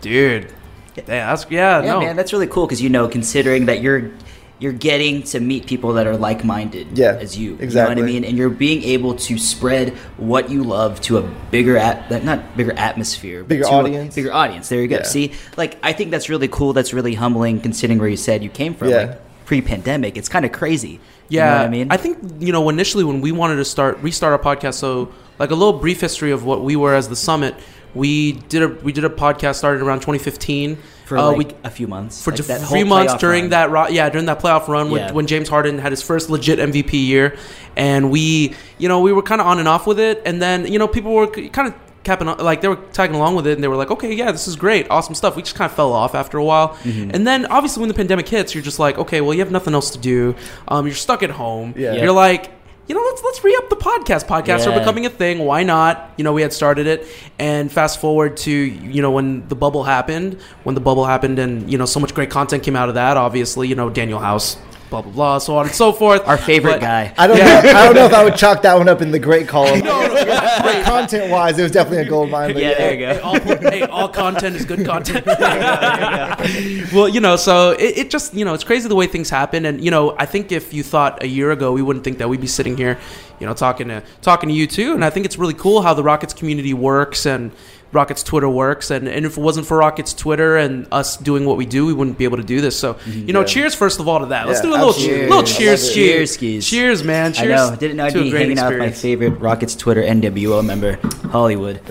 Dude. 0.00 0.52
Yeah, 0.96 1.02
that's 1.04 1.46
yeah, 1.50 1.82
yeah, 1.82 1.92
no. 1.92 2.00
man, 2.00 2.16
that's 2.16 2.32
really 2.32 2.46
cool 2.46 2.66
because 2.66 2.80
you 2.80 2.88
know, 2.88 3.06
considering 3.06 3.66
that 3.66 3.82
you're 3.82 4.10
you're 4.58 4.72
getting 4.72 5.22
to 5.22 5.38
meet 5.40 5.66
people 5.66 5.92
that 5.94 6.06
are 6.06 6.16
like-minded 6.16 6.96
Yeah, 6.96 7.16
as 7.20 7.36
you. 7.36 7.50
You 7.50 7.56
know 7.56 7.62
exactly. 7.62 7.94
what 7.96 8.02
I 8.02 8.06
mean? 8.06 8.24
And 8.24 8.38
you're 8.38 8.48
being 8.48 8.82
able 8.84 9.14
to 9.16 9.36
spread 9.38 9.90
what 10.16 10.48
you 10.50 10.64
love 10.64 11.00
to 11.02 11.18
a 11.18 11.22
bigger 11.50 11.76
at 11.76 12.08
that 12.08 12.24
not 12.24 12.56
bigger 12.56 12.72
atmosphere, 12.72 13.44
Bigger 13.44 13.66
audience. 13.66 14.14
bigger 14.14 14.32
audience. 14.32 14.68
There 14.68 14.80
you 14.80 14.88
go. 14.88 14.96
Yeah. 14.96 15.02
See, 15.02 15.32
like 15.56 15.76
I 15.82 15.92
think 15.92 16.10
that's 16.10 16.28
really 16.28 16.48
cool. 16.48 16.72
That's 16.72 16.94
really 16.94 17.14
humbling, 17.14 17.60
considering 17.60 17.98
where 17.98 18.08
you 18.08 18.16
said 18.16 18.42
you 18.42 18.48
came 18.50 18.74
from. 18.74 18.88
Yeah. 18.88 18.96
Like 18.96 19.20
pre-pandemic, 19.44 20.16
it's 20.16 20.28
kind 20.28 20.44
of 20.44 20.52
crazy. 20.52 21.00
Yeah, 21.28 21.44
you 21.44 21.50
know 21.50 21.56
what 21.58 21.66
I 21.66 21.70
mean. 21.70 21.86
I 21.90 21.96
think 21.96 22.18
you 22.42 22.52
know 22.52 22.68
initially 22.68 23.04
when 23.04 23.20
we 23.20 23.32
wanted 23.32 23.56
to 23.56 23.64
start 23.64 23.98
restart 23.98 24.32
our 24.32 24.56
podcast. 24.56 24.74
So 24.74 25.12
like 25.38 25.50
a 25.50 25.54
little 25.54 25.78
brief 25.78 26.00
history 26.00 26.30
of 26.30 26.44
what 26.44 26.62
we 26.62 26.76
were 26.76 26.94
as 26.94 27.08
the 27.08 27.16
Summit. 27.16 27.54
We 27.96 28.32
did 28.32 28.62
a 28.62 28.68
we 28.68 28.92
did 28.92 29.04
a 29.04 29.08
podcast 29.08 29.56
started 29.56 29.82
around 29.82 30.00
2015 30.00 30.76
for 31.06 31.16
Uh, 31.18 31.28
like 31.28 31.38
we, 31.38 31.46
a 31.64 31.70
few 31.70 31.86
months, 31.86 32.22
for 32.22 32.30
like 32.32 32.42
three 32.44 32.80
whole 32.80 32.84
months 32.84 33.14
during 33.14 33.44
run. 33.44 33.50
that 33.50 33.70
ro- 33.70 33.88
yeah 33.88 34.08
during 34.10 34.26
that 34.26 34.40
playoff 34.40 34.68
run 34.68 34.90
when, 34.90 35.00
Yeah. 35.02 35.12
when 35.12 35.26
James 35.26 35.48
Harden 35.48 35.78
had 35.78 35.92
his 35.92 36.02
first 36.02 36.28
legit 36.30 36.58
MVP 36.58 36.92
year, 37.06 37.36
and 37.76 38.10
we 38.10 38.54
you 38.78 38.88
know 38.88 39.00
we 39.00 39.12
were 39.12 39.22
kind 39.22 39.40
of 39.40 39.46
on 39.46 39.58
and 39.58 39.68
off 39.68 39.86
with 39.86 39.98
it, 40.00 40.22
and 40.26 40.42
then 40.42 40.66
you 40.72 40.78
know 40.78 40.88
people 40.88 41.12
were 41.12 41.26
kind 41.28 41.68
of 41.68 41.74
capping 42.04 42.28
like 42.38 42.60
they 42.60 42.68
were 42.68 42.78
tagging 42.92 43.16
along 43.16 43.34
with 43.36 43.46
it, 43.46 43.52
and 43.54 43.62
they 43.64 43.68
were 43.68 43.76
like, 43.76 43.90
okay, 43.90 44.12
yeah, 44.12 44.30
this 44.30 44.46
is 44.46 44.54
great, 44.56 44.86
awesome 44.90 45.14
stuff. 45.14 45.34
We 45.36 45.42
just 45.42 45.56
kind 45.56 45.68
of 45.70 45.74
fell 45.76 45.92
off 45.92 46.14
after 46.14 46.38
a 46.38 46.44
while, 46.44 46.68
Mm-hmm. 46.84 47.10
and 47.14 47.26
then 47.26 47.46
obviously 47.46 47.80
when 47.80 47.88
the 47.88 47.94
pandemic 47.94 48.28
hits, 48.28 48.54
you're 48.54 48.62
just 48.64 48.78
like, 48.78 48.96
okay, 48.98 49.20
well 49.20 49.32
you 49.34 49.40
have 49.40 49.50
nothing 49.50 49.74
else 49.74 49.90
to 49.90 49.98
do, 49.98 50.34
um, 50.68 50.86
you're 50.86 50.94
stuck 50.94 51.22
at 51.22 51.30
home, 51.30 51.74
Yeah. 51.76 51.94
you're 51.94 52.12
like. 52.12 52.50
You 52.88 52.94
know, 52.94 53.02
let's 53.04 53.22
let's 53.24 53.42
re 53.42 53.54
up 53.58 53.68
the 53.68 53.76
podcast. 53.76 54.26
Podcasts 54.28 54.64
Yeah. 54.64 54.70
are 54.76 54.78
becoming 54.78 55.06
a 55.06 55.10
thing. 55.10 55.40
Why 55.40 55.64
not? 55.64 56.10
You 56.16 56.24
know, 56.24 56.32
we 56.32 56.42
had 56.42 56.52
started 56.52 56.86
it, 56.86 57.06
and 57.38 57.70
fast 57.70 58.00
forward 58.00 58.36
to 58.38 58.50
you 58.50 59.02
know 59.02 59.10
when 59.10 59.46
the 59.48 59.56
bubble 59.56 59.82
happened, 59.84 60.38
when 60.62 60.74
the 60.76 60.80
bubble 60.80 61.04
happened, 61.04 61.38
and 61.40 61.68
you 61.70 61.78
know 61.78 61.86
so 61.86 61.98
much 61.98 62.14
great 62.14 62.30
content 62.30 62.62
came 62.62 62.76
out 62.76 62.88
of 62.88 62.94
that. 62.94 63.16
Obviously, 63.16 63.66
you 63.66 63.74
know 63.74 63.90
Danuel 63.90 64.20
House, 64.20 64.56
blah 64.90 65.02
blah 65.02 65.12
blah, 65.12 65.38
so 65.38 65.56
on 65.56 65.66
and 65.66 65.74
so 65.74 65.92
forth. 65.92 66.26
Our 66.26 66.36
favorite 66.36 66.74
But- 66.74 66.80
guy. 66.80 67.12
I 67.18 67.26
don't 67.26 67.36
Yeah. 67.36 67.60
know. 67.62 67.70
I 67.70 67.84
don't 67.86 67.94
know 67.94 68.06
if 68.06 68.14
I 68.14 68.24
would 68.24 68.36
chalk 68.36 68.62
that 68.62 68.76
one 68.78 68.88
up 68.88 69.02
in 69.02 69.10
the 69.10 69.18
great 69.18 69.48
column. 69.48 69.80
no 69.84 70.82
content 70.84 71.30
wise, 71.30 71.58
it 71.58 71.62
was 71.62 71.72
definitely 71.72 72.06
a 72.06 72.08
gold 72.08 72.30
mine. 72.30 72.50
Yeah, 72.56 72.70
yeah, 72.70 72.78
there 72.78 72.94
you 72.94 73.00
go. 73.06 73.12
Hey, 73.14 73.20
all, 73.20 73.38
hey, 73.70 73.82
all 73.82 74.08
content 74.08 74.56
is 74.56 74.64
good 74.64 74.84
content. 74.86 75.26
well, 76.92 77.08
you 77.08 77.20
know, 77.20 77.36
so 77.36 77.70
it, 77.72 77.98
it 77.98 78.10
just, 78.10 78.34
you 78.34 78.44
know, 78.44 78.54
it's 78.54 78.64
crazy 78.64 78.88
the 78.88 78.94
way 78.96 79.06
things 79.06 79.30
happen. 79.30 79.64
And, 79.66 79.84
you 79.84 79.90
know, 79.90 80.14
I 80.18 80.26
think 80.26 80.52
if 80.52 80.72
you 80.72 80.82
thought 80.82 81.22
a 81.22 81.26
year 81.28 81.50
ago, 81.52 81.72
we 81.72 81.82
wouldn't 81.82 82.04
think 82.04 82.18
that 82.18 82.28
we'd 82.28 82.40
be 82.40 82.46
sitting 82.46 82.76
here, 82.76 82.98
you 83.40 83.46
know, 83.46 83.54
talking 83.54 83.88
to 83.88 84.02
talking 84.22 84.48
to 84.48 84.54
you 84.54 84.66
too. 84.66 84.92
And 84.94 85.04
I 85.04 85.10
think 85.10 85.26
it's 85.26 85.38
really 85.38 85.54
cool 85.54 85.82
how 85.82 85.94
the 85.94 86.02
Rockets 86.02 86.32
community 86.34 86.74
works 86.74 87.26
and 87.26 87.50
Rockets 87.92 88.22
Twitter 88.22 88.48
works. 88.48 88.90
And, 88.90 89.08
and 89.08 89.24
if 89.24 89.38
it 89.38 89.40
wasn't 89.40 89.66
for 89.66 89.78
Rockets 89.78 90.12
Twitter 90.12 90.56
and 90.56 90.86
us 90.92 91.16
doing 91.16 91.44
what 91.46 91.56
we 91.56 91.64
do, 91.66 91.86
we 91.86 91.92
wouldn't 91.94 92.18
be 92.18 92.24
able 92.24 92.36
to 92.36 92.42
do 92.42 92.60
this. 92.60 92.78
So, 92.78 92.96
you 93.06 93.32
know, 93.32 93.40
Yeah. 93.40 93.46
cheers 93.46 93.74
first 93.74 94.00
of 94.00 94.08
all 94.08 94.20
to 94.20 94.26
that. 94.26 94.46
Let's 94.46 94.58
Yeah, 94.58 94.62
do 94.64 94.70
a 94.70 94.72
little, 94.72 94.88
absolutely. 94.90 95.26
little 95.28 95.42
Cheers. 95.44 95.56
cheers, 95.56 95.80
I 95.80 95.86
love 95.86 95.90
it. 95.90 95.94
cheers, 95.94 95.94
Cheers, 95.94 96.30
skis. 96.32 96.66
cheers, 96.68 97.04
man. 97.04 97.34
I 97.38 97.44
know. 97.46 97.76
Didn't 97.78 97.96
know 97.96 98.04
I'd 98.06 98.12
be 98.14 98.30
great 98.30 98.42
hanging 98.42 98.58
out 98.58 98.70
with 98.72 98.80
my 98.80 98.90
favorite 98.90 99.40
Rockets 99.40 99.74
Twitter 99.76 100.02
NWO 100.02 100.62
member, 100.64 100.98
Hollywood. 101.30 101.80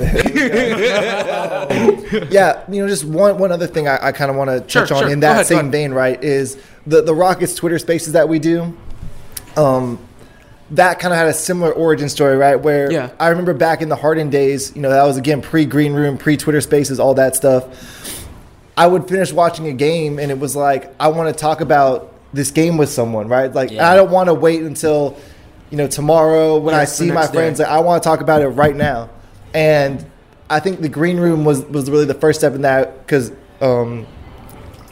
yeah. 2.32 2.64
You 2.70 2.82
know, 2.82 2.88
just 2.88 3.06
one 3.06 3.38
one 3.38 3.52
other 3.52 3.68
thing 3.68 3.88
I, 3.88 4.08
I 4.08 4.12
kind 4.12 4.30
of 4.30 4.38
want 4.38 4.50
to 4.50 4.60
touch 4.62 4.90
Sure, 4.90 4.98
on 4.98 5.04
sure. 5.04 5.12
in 5.12 5.20
that 5.22 5.32
ahead, 5.32 5.46
same 5.48 5.72
vein, 5.72 5.92
right? 5.94 6.22
Is 6.24 6.58
the 6.86 7.02
the 7.02 7.14
Rockets 7.16 7.54
Twitter 7.56 7.80
Spaces 7.80 8.14
that 8.14 8.30
we 8.30 8.40
do. 8.40 8.76
Um, 9.58 10.00
that 10.72 11.00
kind 11.00 11.14
of 11.14 11.18
had 11.18 11.28
a 11.28 11.34
similar 11.34 11.72
origin 11.72 12.10
story, 12.10 12.38
right? 12.38 12.56
Where 12.56 12.92
Yeah. 12.92 13.10
I 13.20 13.28
remember 13.30 13.54
back 13.54 13.82
in 13.82 13.90
the 13.90 13.96
Harden 13.96 14.30
days, 14.30 14.76
you 14.76 14.82
know, 14.82 14.90
that 14.90 15.04
was 15.04 15.18
again 15.18 15.42
pre 15.42 15.66
Green 15.66 15.94
Room, 15.94 16.18
pre 16.18 16.38
Twitter 16.38 16.62
Spaces, 16.62 17.00
all 17.00 17.14
that 17.16 17.36
stuff. 17.36 17.66
I 18.78 18.88
would 18.88 19.08
finish 19.08 19.32
watching 19.32 19.68
a 19.68 19.74
game 19.74 20.20
and 20.20 20.32
it 20.32 20.40
was 20.40 20.56
like 20.56 20.94
I 21.00 21.08
want 21.10 21.34
to 21.34 21.40
talk 21.40 21.62
about 21.62 22.12
this 22.34 22.52
game 22.52 22.78
with 22.78 22.90
someone, 22.90 23.28
right? 23.28 23.54
Like 23.54 23.72
Yeah. 23.72 23.90
I 23.90 23.96
don't 23.96 24.12
want 24.12 24.28
to 24.28 24.34
wait 24.34 24.62
until 24.64 25.18
you 25.70 25.78
know 25.78 25.88
tomorrow 25.88 26.58
when 26.58 26.74
Yeah, 26.74 26.82
I 26.82 26.86
see 26.86 27.12
my 27.12 27.28
friends. 27.28 27.60
Like, 27.60 27.68
I 27.70 27.80
want 27.80 28.02
to 28.02 28.10
talk 28.10 28.22
about 28.22 28.42
it 28.42 28.50
right 28.50 28.76
now. 28.76 29.10
And 29.54 30.06
I 30.50 30.60
think 30.60 30.82
the 30.82 30.90
green 30.90 31.18
room 31.18 31.46
was 31.46 31.64
was 31.66 31.90
really 31.90 32.06
the 32.06 32.14
first 32.16 32.40
step 32.40 32.54
in 32.54 32.64
that 32.64 33.06
because 33.06 33.32
um, 33.62 34.06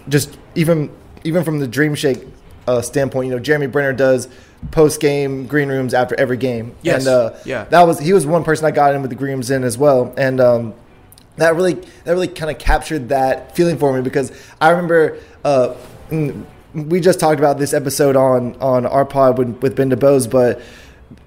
just 0.08 0.38
even 0.56 0.89
even 1.24 1.44
from 1.44 1.60
the 1.60 1.68
Dream 1.68 1.96
Shake 1.96 2.25
uh, 2.67 2.82
standpoint, 2.82 3.27
you 3.27 3.34
know, 3.34 3.39
Jeremy 3.39 3.67
Brener 3.67 3.96
does 3.96 4.27
post 4.72 5.01
game 5.01 5.46
green 5.46 5.70
rooms 5.70 5.93
after 5.93 6.15
every 6.20 6.38
game. 6.38 6.75
Yes. 6.82 7.05
And 7.05 7.08
uh, 7.13 7.34
Yeah. 7.46 7.65
that 7.65 7.84
was 7.84 8.00
he 8.00 8.13
was 8.13 8.25
one 8.25 8.43
person 8.43 8.65
I 8.65 8.72
got 8.72 8.96
in 8.96 9.01
with 9.01 9.10
the 9.10 9.15
green 9.15 9.34
rooms 9.34 9.51
in 9.51 9.63
as 9.63 9.77
well. 9.77 10.13
And 10.17 10.39
um, 10.39 10.74
that 11.38 11.55
really 11.55 11.74
that 11.74 12.12
really 12.12 12.27
kind 12.27 12.50
of 12.51 12.58
captured 12.60 13.10
that 13.10 13.55
feeling 13.55 13.77
for 13.77 13.91
me 13.93 14.01
because 14.01 14.32
I 14.62 14.70
remember 14.70 15.17
uh, 15.43 15.75
mm, 16.10 16.46
we 16.74 17.00
just 17.01 17.20
talked 17.20 17.39
about 17.39 17.58
this 17.60 17.74
episode 17.74 18.15
on 18.15 18.55
on 18.62 18.86
our 18.86 19.05
pod 19.05 19.38
with, 19.38 19.62
with 19.62 19.75
Ben 19.75 19.89
DuBose, 19.89 20.29
but 20.29 20.62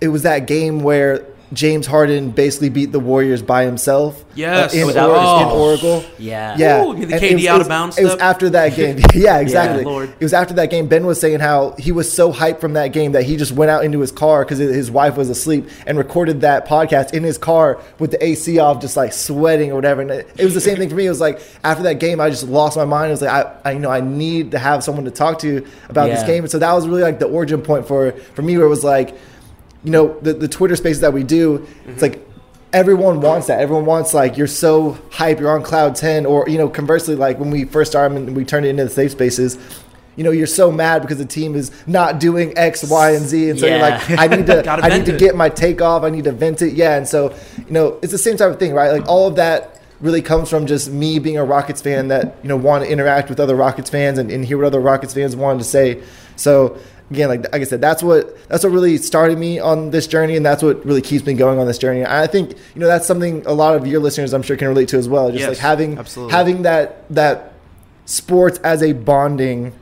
it 0.00 0.09
was 0.09 0.23
that 0.23 0.47
game 0.47 0.81
where 0.81 1.25
James 1.53 1.87
Harden 1.87 2.31
basically 2.31 2.71
beat 2.71 2.91
the 2.91 2.99
Warriors 2.99 3.41
by 3.41 3.65
himself. 3.65 4.25
Yes. 4.35 4.75
uh, 4.75 4.76
in, 4.79 4.83
Oh, 4.83 4.88
Or- 4.88 4.93
that 4.93 5.09
was- 5.09 5.43
in 5.43 5.59
Oracle. 5.61 6.05
Yeah. 6.19 6.57
yeah. 6.59 6.85
Ooh, 6.85 6.95
the 6.95 7.03
And 7.03 7.23
KD 7.23 7.31
it 7.31 7.35
was- 7.35 7.47
out 7.47 7.49
it 7.49 7.53
of 7.53 7.59
was- 7.59 7.69
bounds 7.69 7.99
It 7.99 8.03
was 8.03 8.12
stuff? 8.15 8.23
after 8.23 8.50
that 8.50 8.69
game. 8.76 8.99
yeah, 9.15 9.38
exactly. 9.38 9.85
Lord. 9.85 10.09
It 10.19 10.25
was 10.25 10.35
after 10.35 10.55
that 10.55 10.71
game. 10.71 10.87
Ben 10.88 11.07
was 11.07 11.21
saying 11.21 11.38
how 11.41 11.75
he 11.79 11.93
was 11.93 12.12
so 12.12 12.33
hyped 12.33 12.61
from 12.61 12.73
that 12.73 12.88
game 12.88 13.12
that 13.12 13.23
he 13.23 13.37
just 13.37 13.53
went 13.53 13.71
out 13.71 13.85
into 13.85 14.00
his 14.00 14.11
car 14.11 14.45
because 14.45 14.59
his 14.59 14.91
wife 14.91 15.17
was 15.17 15.31
asleep 15.31 15.69
and 15.87 15.97
recorded 15.99 16.41
that 16.41 16.67
podcast 16.67 17.15
in 17.15 17.23
his 17.23 17.38
car 17.38 17.79
with 18.00 18.11
the 18.11 18.25
AC 18.25 18.59
off, 18.59 18.81
just 18.81 18.97
like 18.97 19.12
sweating 19.12 19.71
or 19.71 19.76
whatever. 19.76 20.03
And 20.03 20.11
it, 20.11 20.29
it 20.37 20.45
was 20.45 20.55
the 20.55 20.61
same 20.61 20.76
thing 20.76 20.88
for 20.88 20.97
me. 20.97 21.07
It 21.07 21.11
was 21.11 21.21
like 21.21 21.41
after 21.62 21.85
that 21.85 22.00
game, 22.00 22.21
I 22.21 22.29
just 22.29 22.45
lost 22.49 22.76
my 22.76 22.85
mind. 22.85 23.09
It 23.09 23.12
was 23.12 23.23
like 23.23 23.31
I, 23.47 23.53
I 23.65 23.73
you 23.73 23.79
know, 23.79 23.91
I 23.91 24.00
need 24.00 24.50
to 24.50 24.59
have 24.59 24.83
someone 24.83 25.05
to 25.05 25.11
talk 25.12 25.38
to 25.41 25.65
about 25.88 26.11
this 26.11 26.25
game. 26.25 26.43
And 26.43 26.50
so 26.50 26.59
that 26.59 26.73
was 26.73 26.88
really 26.88 27.03
like 27.03 27.21
the 27.21 27.26
origin 27.29 27.62
point 27.62 27.87
for 27.87 28.12
for 28.35 28.43
me, 28.43 28.57
where 28.57 28.67
it 28.67 28.71
was 28.71 28.83
like, 28.85 29.17
you 29.87 29.93
know, 29.93 30.19
the 30.21 30.35
the 30.35 30.49
Twitter 30.49 30.75
spaces 30.75 31.00
that 31.00 31.12
we 31.12 31.23
do. 31.23 31.64
It's 31.87 32.02
like 32.02 32.21
everyone 32.73 33.21
wants 33.21 33.47
that. 33.47 33.61
Everyone 33.61 33.87
wants 33.87 34.12
like 34.12 34.37
you're 34.37 34.49
so 34.49 34.99
hype, 35.12 35.38
you're 35.38 35.52
on 35.52 35.62
cloud 35.62 35.95
ten, 35.95 36.26
or 36.26 36.47
you 36.49 36.59
know, 36.59 36.69
conversely, 36.69 37.14
like 37.14 37.38
when 37.38 37.52
we 37.52 37.64
first 37.64 37.93
started 37.93 38.16
and 38.16 38.37
we 38.37 38.45
turned 38.45 38.66
it 38.66 38.71
into 38.71 38.85
the 38.85 38.90
safe 38.90 39.12
spaces. 39.12 39.59
You 40.16 40.25
know, 40.25 40.31
you're 40.31 40.47
so 40.49 40.73
mad 40.73 41.02
because 41.02 41.19
the 41.19 41.26
team 41.26 41.55
is 41.55 41.71
not 41.87 42.19
doing 42.19 42.57
X, 42.57 42.83
Y, 42.83 43.11
and 43.12 43.26
Z, 43.26 43.50
and 43.50 43.61
so 43.61 43.66
you're 43.66 43.78
like, 43.78 44.11
I 44.11 44.26
need 44.26 44.47
to, 44.47 44.69
I 44.71 44.97
need 44.97 45.07
to 45.07 45.14
it. 45.14 45.21
get 45.21 45.37
my 45.37 45.50
take 45.50 45.81
off. 45.81 46.02
I 46.02 46.11
need 46.11 46.25
to 46.25 46.33
vent 46.33 46.62
it. 46.62 46.73
Yeah, 46.73 46.97
and 46.97 47.07
so 47.07 47.33
you 47.59 47.71
know, 47.71 48.00
it's 48.02 48.12
the 48.12 48.19
same 48.19 48.37
type 48.37 48.50
of 48.50 48.59
thing, 48.59 48.73
right? 48.73 48.90
Like 48.90 49.07
all 49.09 49.28
of 49.28 49.37
that 49.37 49.81
really 50.00 50.23
comes 50.23 50.50
from 50.50 50.66
just 50.66 50.90
me 50.90 51.19
being 51.21 51.37
a 51.37 51.45
Rockets 51.45 51.81
fan 51.81 52.09
that 52.09 52.38
you 52.43 52.49
know 52.49 52.57
want 52.57 52.83
to 52.85 52.90
interact 52.90 53.28
with 53.28 53.38
other 53.38 53.55
Rockets 53.55 53.88
fans 53.88 54.19
and, 54.19 54.33
and 54.33 54.45
hear 54.45 54.57
what 54.57 54.66
other 54.66 54.81
Rockets 54.81 55.14
fans 55.14 55.37
wanted 55.37 55.59
to 55.59 55.64
say. 55.64 56.02
So 56.37 56.78
again, 57.11 57.28
like 57.28 57.43
like 57.52 57.62
I 57.62 57.64
said, 57.64 57.81
that's 57.81 58.02
what 58.02 58.37
that's 58.49 58.64
what 58.64 58.73
really 58.73 58.97
started 58.99 59.38
me 59.38 59.59
on 59.59 59.90
this 59.90 60.07
journey, 60.07 60.37
and 60.37 60.45
that's 60.45 60.62
what 60.62 60.85
really 60.85 61.02
keeps 61.02 61.26
me 61.26 61.35
going 61.35 61.59
on 61.59 61.66
this 61.66 61.78
journey. 61.78 62.00
And 62.00 62.12
I 62.12 62.26
think 62.26 62.50
you 62.75 62.81
know 62.81 62.87
that's 62.87 63.07
something 63.07 63.45
a 63.47 63.52
lot 63.52 63.76
of 63.76 63.87
your 63.87 64.00
listeners, 64.00 64.33
I'm 64.33 64.43
sure, 64.43 64.57
can 64.57 64.69
relate 64.69 64.88
to 64.88 64.99
as 64.99 65.09
well. 65.09 65.31
Just 65.31 65.40
Yes, 65.40 65.49
like 65.49 65.59
having 65.59 65.99
absolutely. 65.99 66.35
having 66.35 66.62
that 66.62 67.09
that 67.11 67.52
sports 68.05 68.59
as 68.59 68.83
a 68.83 68.93
bonding 68.93 69.73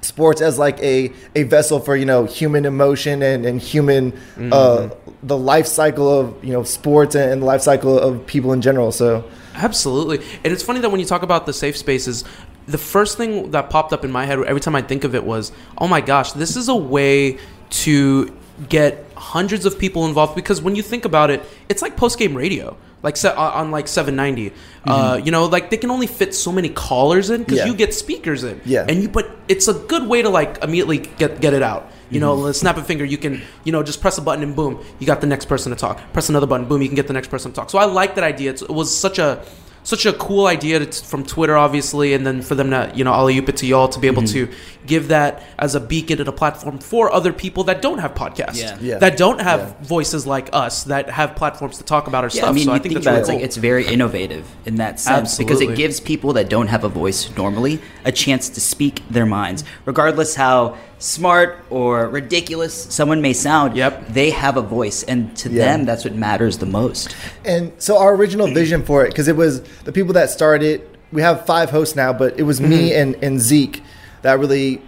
sports 0.00 0.40
as 0.40 0.58
like 0.58 0.78
a, 0.80 1.12
a 1.34 1.42
vessel 1.44 1.80
for 1.80 1.96
you 1.96 2.06
know 2.06 2.24
human 2.24 2.64
emotion 2.64 3.22
and, 3.22 3.44
and 3.44 3.60
human 3.60 4.12
uh, 4.52 4.88
the 5.22 5.36
life 5.36 5.66
cycle 5.66 6.08
of 6.08 6.44
you 6.44 6.52
know 6.52 6.62
sports 6.62 7.14
and, 7.14 7.32
and 7.32 7.42
the 7.42 7.46
life 7.46 7.62
cycle 7.62 7.98
of 7.98 8.24
people 8.26 8.52
in 8.52 8.62
general 8.62 8.92
so 8.92 9.24
Absolutely. 9.58 10.24
And 10.44 10.52
it's 10.52 10.62
funny 10.62 10.80
that 10.80 10.90
when 10.90 11.00
you 11.00 11.06
talk 11.06 11.22
about 11.22 11.46
the 11.46 11.52
safe 11.52 11.76
spaces, 11.76 12.24
the 12.68 12.78
first 12.78 13.16
thing 13.16 13.50
that 13.52 13.70
popped 13.70 13.92
up 13.92 14.04
in 14.04 14.12
my 14.12 14.24
head 14.26 14.38
every 14.44 14.60
time 14.60 14.76
I 14.76 14.82
think 14.82 15.04
of 15.04 15.14
it 15.14 15.24
was, 15.24 15.52
oh 15.78 15.88
my 15.88 16.00
gosh, 16.00 16.32
this 16.32 16.54
is 16.56 16.68
a 16.68 16.76
way 16.76 17.38
to 17.70 18.34
get 18.68 19.04
hundreds 19.16 19.64
of 19.66 19.78
people 19.78 20.06
involved 20.06 20.34
because 20.34 20.60
when 20.60 20.74
you 20.76 20.82
think 20.82 21.04
about 21.04 21.30
it, 21.30 21.42
it's 21.68 21.82
like 21.82 21.96
post 21.96 22.18
game 22.18 22.34
radio. 22.36 22.76
Like 23.00 23.16
se- 23.16 23.32
on 23.36 23.70
like 23.70 23.86
790, 23.86 24.52
uh, 24.84 25.20
you 25.22 25.30
know, 25.30 25.44
like 25.46 25.70
they 25.70 25.76
can 25.76 25.88
only 25.92 26.08
fit 26.08 26.34
so 26.34 26.50
many 26.50 26.68
callers 26.68 27.30
in 27.30 27.42
because 27.44 27.58
Yeah. 27.58 27.66
you 27.66 27.74
get 27.76 27.94
speakers 27.94 28.42
in, 28.42 28.60
Yeah. 28.64 28.86
And 28.88 29.02
you, 29.02 29.08
but 29.08 29.30
it's 29.46 29.68
a 29.68 29.74
good 29.74 30.08
way 30.08 30.20
to 30.22 30.28
like 30.28 30.58
immediately 30.64 30.98
get 30.98 31.40
get 31.40 31.54
it 31.54 31.62
out. 31.62 31.92
You 32.10 32.18
know, 32.18 32.34
let's 32.34 32.58
snap 32.58 32.76
a 32.76 32.82
finger. 32.82 33.04
You 33.04 33.16
can, 33.16 33.40
you 33.62 33.70
know, 33.70 33.84
just 33.84 34.00
press 34.00 34.18
a 34.18 34.22
button 34.22 34.42
and 34.42 34.56
boom, 34.56 34.80
you 34.98 35.06
got 35.06 35.20
the 35.20 35.28
next 35.28 35.44
person 35.44 35.70
to 35.70 35.76
talk. 35.78 36.00
Press 36.12 36.28
another 36.28 36.46
button, 36.48 36.66
boom, 36.66 36.82
you 36.82 36.88
can 36.88 36.96
get 36.96 37.06
the 37.06 37.12
next 37.12 37.28
person 37.28 37.52
to 37.52 37.54
talk. 37.54 37.70
So 37.70 37.78
I 37.78 37.84
like 37.84 38.16
that 38.16 38.24
idea. 38.24 38.50
It's, 38.50 38.62
it 38.62 38.70
was 38.70 38.94
such 38.94 39.20
a 39.20 39.44
such 39.88 40.04
a 40.04 40.12
cool 40.12 40.46
idea 40.46 40.84
to, 40.84 41.04
from 41.06 41.24
Twitter, 41.24 41.56
obviously, 41.56 42.12
and 42.12 42.26
then 42.26 42.42
for 42.42 42.54
them 42.54 42.68
to, 42.68 42.92
you 42.94 43.04
know, 43.04 43.14
alley 43.14 43.38
oop 43.38 43.48
it 43.48 43.56
to 43.56 43.66
y'all 43.66 43.88
to 43.88 43.98
be 43.98 44.06
able 44.06 44.20
mm-hmm. 44.20 44.50
to 44.50 44.54
give 44.86 45.08
that 45.08 45.42
as 45.58 45.74
a 45.74 45.80
beacon 45.80 46.18
and 46.18 46.28
a 46.28 46.32
platform 46.32 46.78
for 46.78 47.10
other 47.10 47.32
people 47.32 47.64
that 47.64 47.80
don't 47.80 47.96
have 47.96 48.12
podcasts, 48.14 48.60
Yeah. 48.60 48.76
Yeah. 48.82 48.98
that 48.98 49.16
don't 49.16 49.40
have 49.40 49.60
Yeah. 49.60 49.86
voices 49.86 50.26
like 50.26 50.50
us, 50.52 50.84
that 50.84 51.08
have 51.08 51.34
platforms 51.36 51.78
to 51.78 51.84
talk 51.84 52.06
about 52.06 52.22
our 52.22 52.28
Yeah, 52.28 52.40
stuff. 52.40 52.50
I 52.50 52.52
mean, 52.52 52.64
so 52.64 52.70
you 52.72 52.76
I 52.76 52.80
think 52.80 52.92
think 52.92 52.94
that's 52.96 53.06
about 53.06 53.10
really 53.12 53.20
it's 53.20 53.28
cool. 53.30 53.36
like 53.36 53.44
it's 53.44 53.56
very 53.56 53.86
innovative 53.86 54.44
in 54.66 54.74
that 54.76 55.00
sense 55.00 55.38
because 55.38 55.62
it 55.62 55.74
gives 55.74 56.00
people 56.00 56.34
that 56.34 56.50
don't 56.50 56.66
have 56.66 56.84
a 56.84 56.90
voice 56.90 57.34
normally 57.34 57.80
a 58.04 58.12
chance 58.12 58.50
to 58.50 58.60
speak 58.60 59.02
their 59.08 59.24
minds, 59.24 59.64
regardless 59.86 60.34
how 60.34 60.76
smart 60.98 61.64
or 61.70 62.08
ridiculous 62.08 62.74
someone 62.90 63.20
may 63.22 63.32
sound. 63.32 63.76
Yep. 63.76 64.08
they 64.08 64.30
have 64.30 64.56
a 64.56 64.62
voice, 64.62 65.02
and 65.04 65.34
to 65.36 65.48
Yeah. 65.48 65.64
them, 65.76 65.84
that's 65.86 66.04
what 66.04 66.14
matters 66.14 66.58
the 66.58 66.66
most. 66.66 67.14
and 67.44 67.72
so 67.78 67.98
our 67.98 68.14
original 68.14 68.46
vision 68.48 68.82
for 68.84 69.04
it 69.04 69.08
because 69.10 69.28
it 69.28 69.36
was 69.36 69.60
the 69.84 69.92
people 69.92 70.12
that 70.14 70.28
started 70.30 70.82
we 71.12 71.22
have 71.22 71.46
five 71.46 71.70
hosts 71.70 71.94
now 71.96 72.12
but 72.12 72.38
it 72.38 72.42
was 72.42 72.60
me 72.60 72.92
and, 72.94 73.14
and 73.22 73.40
zeke 73.40 73.82
that 74.22 74.38
really 74.38 74.82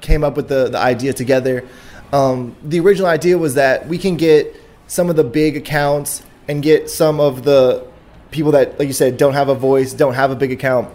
came 0.00 0.22
up 0.24 0.36
with 0.36 0.48
the, 0.48 0.68
the 0.70 0.78
idea 0.78 1.12
together 1.12 1.64
um, 2.12 2.54
the 2.62 2.78
original 2.80 3.08
idea 3.08 3.36
was 3.36 3.54
that 3.54 3.86
we 3.88 3.98
can 3.98 4.16
get 4.16 4.54
some 4.86 5.10
of 5.10 5.16
the 5.16 5.24
big 5.24 5.56
accounts 5.56 6.22
and 6.48 6.62
get 6.62 6.88
some 6.88 7.18
of 7.20 7.42
the 7.42 7.84
people 8.30 8.52
that 8.52 8.78
like 8.78 8.86
you 8.88 8.94
said 8.94 9.16
don't 9.16 9.34
have 9.34 9.48
a 9.48 9.54
voice 9.54 9.92
don't 9.92 10.14
have 10.14 10.30
a 10.30 10.36
big 10.36 10.52
account 10.52 10.88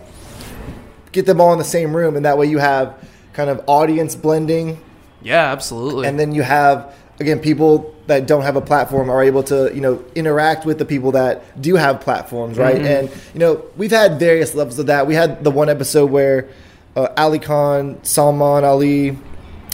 get 1.11 1.25
them 1.25 1.41
all 1.41 1.51
in 1.51 1.59
the 1.59 1.65
same 1.65 1.95
room 1.95 2.15
and 2.15 2.25
that 2.25 2.37
way 2.37 2.45
you 2.45 2.57
have 2.57 2.95
kind 3.33 3.49
of 3.49 3.61
audience 3.67 4.15
blending 4.15 4.79
yeah, 5.23 5.51
absolutely. 5.51 6.07
and 6.07 6.19
then 6.19 6.33
you 6.33 6.41
have 6.41 6.95
again 7.19 7.39
people 7.39 7.93
that 8.07 8.25
don't 8.25 8.41
have 8.41 8.55
a 8.55 8.61
platform 8.61 9.09
are 9.09 9.23
able 9.23 9.43
to 9.43 9.71
you 9.73 9.81
know 9.81 10.03
interact 10.15 10.65
with 10.65 10.79
the 10.79 10.85
people 10.85 11.11
that 11.11 11.61
do 11.61 11.75
have 11.75 12.01
platforms 12.01 12.57
right 12.57 12.75
Mm-hmm. 12.77 12.85
and 13.07 13.21
you 13.33 13.39
know 13.39 13.63
we've 13.77 13.91
had 13.91 14.19
various 14.19 14.55
levels 14.55 14.79
of 14.79 14.87
that 14.87 15.05
we 15.07 15.13
had 15.13 15.43
the 15.43 15.51
one 15.51 15.69
episode 15.69 16.09
where 16.09 16.49
uh, 16.95 17.07
alykhan 17.17 18.03
salman 18.05 18.63
ali 18.63 19.17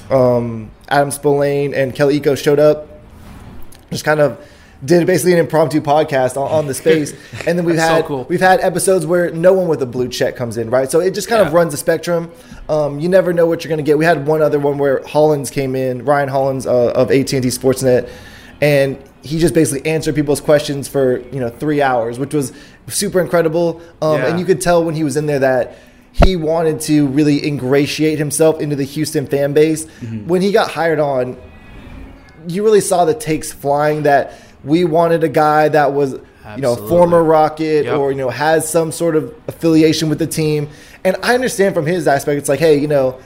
um, 0.09 0.69
adam 0.89 1.09
spolane 1.09 1.73
and 1.73 1.95
kelly 1.95 2.19
iko 2.19 2.37
showed 2.37 2.59
up 2.59 2.87
just 3.91 4.03
kind 4.03 4.19
of 4.19 4.37
did 4.85 5.07
basically 5.07 5.33
an 5.33 5.39
impromptu 5.39 5.81
podcast 5.81 6.37
on, 6.37 6.51
on 6.51 6.67
the 6.67 6.73
space. 6.83 7.13
And 7.47 7.57
then 7.57 7.65
we've 7.65 7.75
That's 7.75 7.87
so 7.89 7.95
had 7.95 8.05
cool. 8.05 8.25
we've 8.29 8.39
had 8.41 8.59
episodes 8.61 9.05
where 9.05 9.31
no 9.31 9.53
one 9.53 9.67
with 9.67 9.81
a 9.81 9.85
blue 9.87 10.07
check 10.07 10.35
comes 10.35 10.57
in 10.57 10.69
right? 10.69 10.89
So 10.91 10.99
it 10.99 11.11
just 11.15 11.27
kind 11.27 11.41
of 11.45 11.53
runs 11.53 11.71
the 11.73 11.77
spectrum. 11.77 12.31
Um, 12.69 12.99
you 12.99 13.09
never 13.09 13.33
know 13.33 13.45
what 13.47 13.63
you're 13.63 13.69
going 13.69 13.83
to 13.83 13.89
get. 13.89 13.97
We 13.97 14.05
had 14.05 14.27
one 14.27 14.41
other 14.41 14.59
one 14.59 14.77
where 14.77 15.01
hollins 15.07 15.49
came 15.49 15.75
in 15.75 16.05
ryan 16.05 16.29
hollins 16.29 16.67
uh, 16.67 16.91
of 16.91 17.09
at&t 17.11 17.39
sportsnet. 17.39 18.09
And 18.61 18.97
he 19.23 19.39
just 19.39 19.53
basically 19.53 19.89
answered 19.89 20.15
people's 20.15 20.41
questions 20.41 20.87
for 20.87 21.19
you 21.31 21.39
know 21.39 21.49
three 21.49 21.81
hours 21.81 22.17
which 22.19 22.33
was 22.33 22.53
super 22.87 23.19
incredible. 23.19 23.81
Um, 24.01 24.19
Yeah. 24.21 24.27
and 24.27 24.39
you 24.39 24.45
could 24.45 24.61
tell 24.61 24.83
when 24.83 24.95
he 24.95 25.03
was 25.03 25.17
in 25.17 25.25
there 25.25 25.39
that 25.39 25.77
he 26.11 26.35
wanted 26.35 26.79
to 26.81 27.05
really 27.07 27.45
ingratiate 27.45 28.17
himself 28.17 28.59
into 28.59 28.75
the 28.75 28.83
houston 28.85 29.27
fan 29.27 29.53
base. 29.53 29.85
Mm-hmm. 29.85 30.27
when 30.27 30.41
he 30.41 30.51
got 30.51 30.71
hired 30.71 30.99
on 30.99 31.35
you 32.47 32.63
really 32.63 32.79
saw 32.81 33.03
the 33.05 33.13
takes 33.13 33.51
flying 33.51 34.03
that 34.03 34.33
we 34.67 34.83
wanted 34.85 35.23
a 35.23 35.29
guy 35.29 35.69
that 35.69 35.93
was 35.93 36.13
you 36.13 36.19
know 36.61 36.71
Absolutely. 36.73 36.89
former 36.89 37.23
rocket 37.23 37.85
Yep. 37.85 37.97
or 37.97 38.11
you 38.11 38.17
know 38.17 38.29
has 38.29 38.69
some 38.69 38.91
sort 38.91 39.15
of 39.15 39.33
affiliation 39.47 40.07
with 40.09 40.19
the 40.19 40.27
team 40.27 40.69
and 41.03 41.15
i 41.23 41.33
understand 41.35 41.73
from 41.75 41.85
his 41.85 42.07
aspect 42.07 42.37
it's 42.37 42.47
like 42.49 42.59
hey 42.59 42.77
you 42.77 42.87
know 42.87 43.19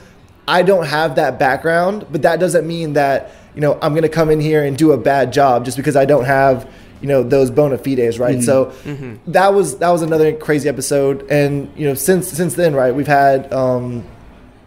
i 0.48 0.62
don't 0.62 0.86
have 0.86 1.14
that 1.16 1.38
background 1.38 2.04
but 2.10 2.22
that 2.22 2.40
doesn't 2.40 2.66
mean 2.66 2.94
that 2.94 3.30
you 3.54 3.60
know 3.60 3.78
i'm 3.82 3.92
going 3.92 4.02
to 4.02 4.08
come 4.08 4.28
in 4.30 4.40
here 4.40 4.64
and 4.64 4.76
do 4.76 4.90
a 4.92 4.96
bad 4.98 5.32
job 5.32 5.64
just 5.64 5.76
because 5.76 5.94
i 5.96 6.04
don't 6.04 6.24
have 6.24 6.68
you 7.00 7.06
know 7.08 7.22
those 7.22 7.50
bona 7.50 7.78
fides 7.78 8.18
right 8.18 8.42
so 8.42 8.66
Mm-hmm. 8.84 9.30
that 9.32 9.54
was 9.54 9.78
that 9.78 9.90
was 9.90 10.02
another 10.02 10.32
crazy 10.36 10.68
episode 10.68 11.24
and 11.30 11.70
you 11.76 11.86
know 11.86 11.94
since 11.94 12.28
since 12.28 12.54
then 12.54 12.74
right 12.74 12.92
we've 12.94 13.06
had 13.06 13.52
um 13.52 14.04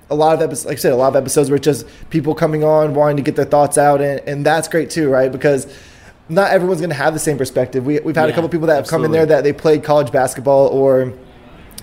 a 0.08 0.14
lot 0.16 0.36
of 0.36 0.42
episodes, 0.44 0.68
like 0.68 0.78
I 0.78 0.80
said, 0.80 0.94
a 0.94 0.96
lot 0.96 1.08
of 1.08 1.16
episodes 1.16 1.50
where 1.50 1.56
it's 1.58 1.66
just 1.66 1.88
people 2.12 2.36
coming 2.36 2.64
on 2.64 2.94
wanting 2.94 3.18
to 3.18 3.24
get 3.24 3.36
their 3.36 3.44
thoughts 3.46 3.76
out, 3.76 4.02
and, 4.02 4.20
and 4.30 4.46
that's 4.46 4.68
great 4.68 4.92
too, 4.92 5.10
right? 5.10 5.32
Because 5.32 5.66
not 6.30 6.52
everyone's 6.52 6.80
going 6.82 6.90
to 6.90 6.96
have 6.96 7.14
the 7.14 7.20
same 7.20 7.38
perspective. 7.38 7.86
We, 7.86 8.00
we've 8.00 8.16
had 8.16 8.26
a 8.26 8.30
Yeah, 8.30 8.36
couple 8.36 8.50
people 8.50 8.68
that 8.68 8.76
have 8.76 8.88
come 8.88 9.06
in 9.06 9.12
there 9.12 9.26
that 9.26 9.44
they 9.44 9.54
played 9.54 9.84
college 9.84 10.12
basketball 10.12 10.68
or 10.68 11.14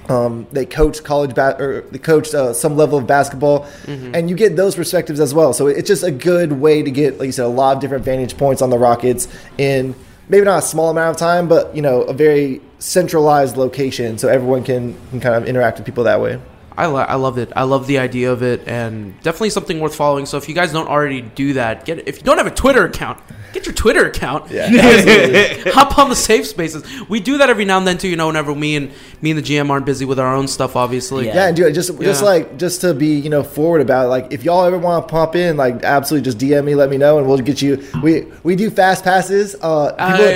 um, 0.08 0.46
they 0.50 0.66
coached 0.66 1.04
college 1.04 1.34
ba- 1.34 1.56
or 1.62 1.82
they 1.92 1.98
coached 1.98 2.34
uh, 2.34 2.52
some 2.52 2.76
level 2.76 2.98
of 2.98 3.06
basketball, 3.06 3.60
Mm-hmm. 3.84 4.14
and 4.14 4.28
you 4.28 4.34
get 4.36 4.56
those 4.56 4.74
perspectives 4.74 5.20
as 5.20 5.32
well. 5.32 5.52
So 5.52 5.68
it's 5.68 5.86
just 5.86 6.02
a 6.02 6.10
good 6.10 6.52
way 6.52 6.82
to 6.82 6.90
get, 6.90 7.18
like 7.18 7.26
you 7.26 7.32
said, 7.32 7.44
a 7.44 7.48
lot 7.48 7.76
of 7.76 7.80
different 7.80 8.04
vantage 8.04 8.36
points 8.36 8.62
on 8.62 8.70
the 8.70 8.78
Rockets 8.78 9.28
in 9.58 9.94
maybe 10.28 10.44
not 10.44 10.58
a 10.58 10.66
small 10.66 10.90
amount 10.90 11.10
of 11.14 11.16
time, 11.18 11.46
but 11.46 11.74
you 11.76 11.82
know, 11.82 12.02
a 12.02 12.12
very 12.12 12.60
centralized 12.80 13.56
location, 13.56 14.18
so 14.18 14.26
everyone 14.28 14.64
can, 14.64 14.96
can 15.10 15.20
kind 15.20 15.36
of 15.36 15.46
interact 15.48 15.78
with 15.78 15.86
people 15.86 16.04
that 16.04 16.20
way. 16.20 16.40
I, 16.76 16.86
lo- 16.86 16.96
I 17.00 17.14
love 17.14 17.38
it. 17.38 17.52
I 17.54 17.62
love 17.62 17.86
the 17.86 17.98
idea 17.98 18.32
of 18.32 18.42
it, 18.42 18.66
and 18.66 19.14
definitely 19.22 19.50
something 19.50 19.78
worth 19.78 19.94
following. 19.94 20.26
So 20.26 20.36
if 20.36 20.48
you 20.48 20.54
guys 20.54 20.72
don't 20.72 20.88
already 20.88 21.20
do 21.22 21.52
that, 21.52 21.84
get 21.84 22.08
if 22.08 22.16
you 22.18 22.22
don't 22.24 22.38
have 22.38 22.46
a 22.48 22.54
Twitter 22.54 22.84
account, 22.86 23.20
get 23.52 23.66
your 23.66 23.74
Twitter 23.74 24.06
account. 24.06 24.50
Yeah. 24.50 24.68
Hop 25.72 25.98
on 25.98 26.08
the 26.08 26.16
safe 26.16 26.46
spaces. 26.46 26.84
We 27.08 27.20
do 27.20 27.38
that 27.38 27.50
every 27.50 27.64
now 27.64 27.78
and 27.78 27.86
then 27.86 27.98
too. 27.98 28.08
You 28.08 28.16
know, 28.16 28.26
whenever 28.26 28.54
me 28.54 28.76
and 28.76 28.90
me 29.20 29.30
and 29.30 29.38
the 29.38 29.42
GM 29.42 29.70
aren't 29.70 29.86
busy 29.86 30.04
with 30.04 30.18
our 30.18 30.34
own 30.34 30.48
stuff, 30.48 30.76
obviously. 30.76 31.26
Yeah. 31.26 31.34
Yeah, 31.34 31.46
and 31.48 31.56
do 31.56 31.66
it 31.66 31.72
just 31.72 31.98
just 32.00 32.22
like 32.22 32.56
just 32.58 32.80
to 32.82 32.94
be 32.94 33.18
you 33.18 33.30
know 33.30 33.42
forward 33.42 33.80
about 33.80 34.06
it. 34.06 34.08
Like 34.08 34.32
if 34.32 34.44
y'all 34.44 34.64
ever 34.64 34.78
want 34.78 35.06
to 35.06 35.12
pump 35.12 35.36
in, 35.36 35.56
like 35.56 35.82
absolutely 35.84 36.24
just 36.24 36.38
DM 36.38 36.64
me, 36.64 36.74
let 36.74 36.90
me 36.90 36.98
know, 36.98 37.18
and 37.18 37.26
we'll 37.26 37.38
get 37.38 37.62
you. 37.62 37.84
We 38.02 38.26
we 38.42 38.56
do 38.56 38.70
fast 38.70 39.04
passes. 39.04 39.54
Uh, 39.60 39.92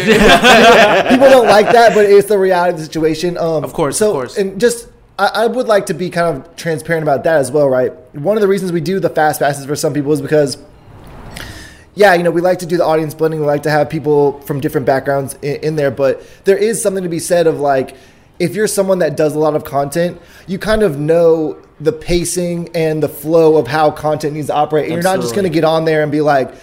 people, 0.06 1.10
people 1.10 1.30
don't 1.30 1.46
like 1.48 1.66
that, 1.72 1.94
but 1.94 2.04
it's 2.04 2.28
the 2.28 2.38
reality 2.38 2.74
of 2.74 2.78
the 2.78 2.84
situation. 2.84 3.36
Um, 3.38 3.64
Of 3.64 3.72
course, 3.72 3.98
so 3.98 4.08
of 4.08 4.14
course. 4.14 4.36
and 4.38 4.60
just. 4.60 4.88
I 5.18 5.44
I 5.44 5.46
would 5.46 5.66
like 5.66 5.86
to 5.86 5.94
be 5.94 6.10
kind 6.10 6.36
of 6.36 6.56
transparent 6.56 7.02
about 7.02 7.24
that 7.24 7.36
as 7.36 7.50
well, 7.50 7.70
right? 7.70 7.90
One 8.14 8.36
of 8.36 8.42
the 8.42 8.48
reasons 8.48 8.70
we 8.70 8.82
do 8.82 9.00
the 9.00 9.08
fast 9.08 9.40
passes 9.40 9.64
for 9.64 9.74
some 9.74 9.94
people 9.94 10.12
is 10.12 10.20
because 10.20 10.58
yeah, 11.96 12.14
you 12.14 12.22
know, 12.22 12.30
we 12.30 12.40
like 12.42 12.58
to 12.60 12.66
do 12.66 12.76
the 12.76 12.84
audience 12.84 13.14
blending. 13.14 13.40
We 13.40 13.46
like 13.46 13.64
to 13.64 13.70
have 13.70 13.88
people 13.90 14.40
from 14.42 14.60
different 14.60 14.86
backgrounds 14.86 15.34
in, 15.42 15.56
in 15.56 15.76
there, 15.76 15.90
but 15.90 16.22
there 16.44 16.56
is 16.58 16.80
something 16.80 17.02
to 17.02 17.08
be 17.08 17.18
said 17.18 17.46
of 17.46 17.58
like, 17.58 17.96
if 18.38 18.54
you're 18.54 18.66
someone 18.66 18.98
that 19.00 19.16
does 19.16 19.34
a 19.34 19.38
lot 19.38 19.56
of 19.56 19.64
content, 19.64 20.20
you 20.46 20.58
kind 20.58 20.82
of 20.82 20.98
know 20.98 21.56
the 21.80 21.92
pacing 21.92 22.68
and 22.74 23.02
the 23.02 23.08
flow 23.08 23.56
of 23.56 23.66
how 23.66 23.90
content 23.90 24.34
needs 24.34 24.48
to 24.48 24.54
operate. 24.54 24.84
And 24.84 24.92
you're 24.94 25.02
not 25.02 25.20
just 25.22 25.34
going 25.34 25.44
to 25.44 25.50
get 25.50 25.64
on 25.64 25.86
there 25.86 26.02
and 26.02 26.12
be 26.12 26.20
like, 26.20 26.54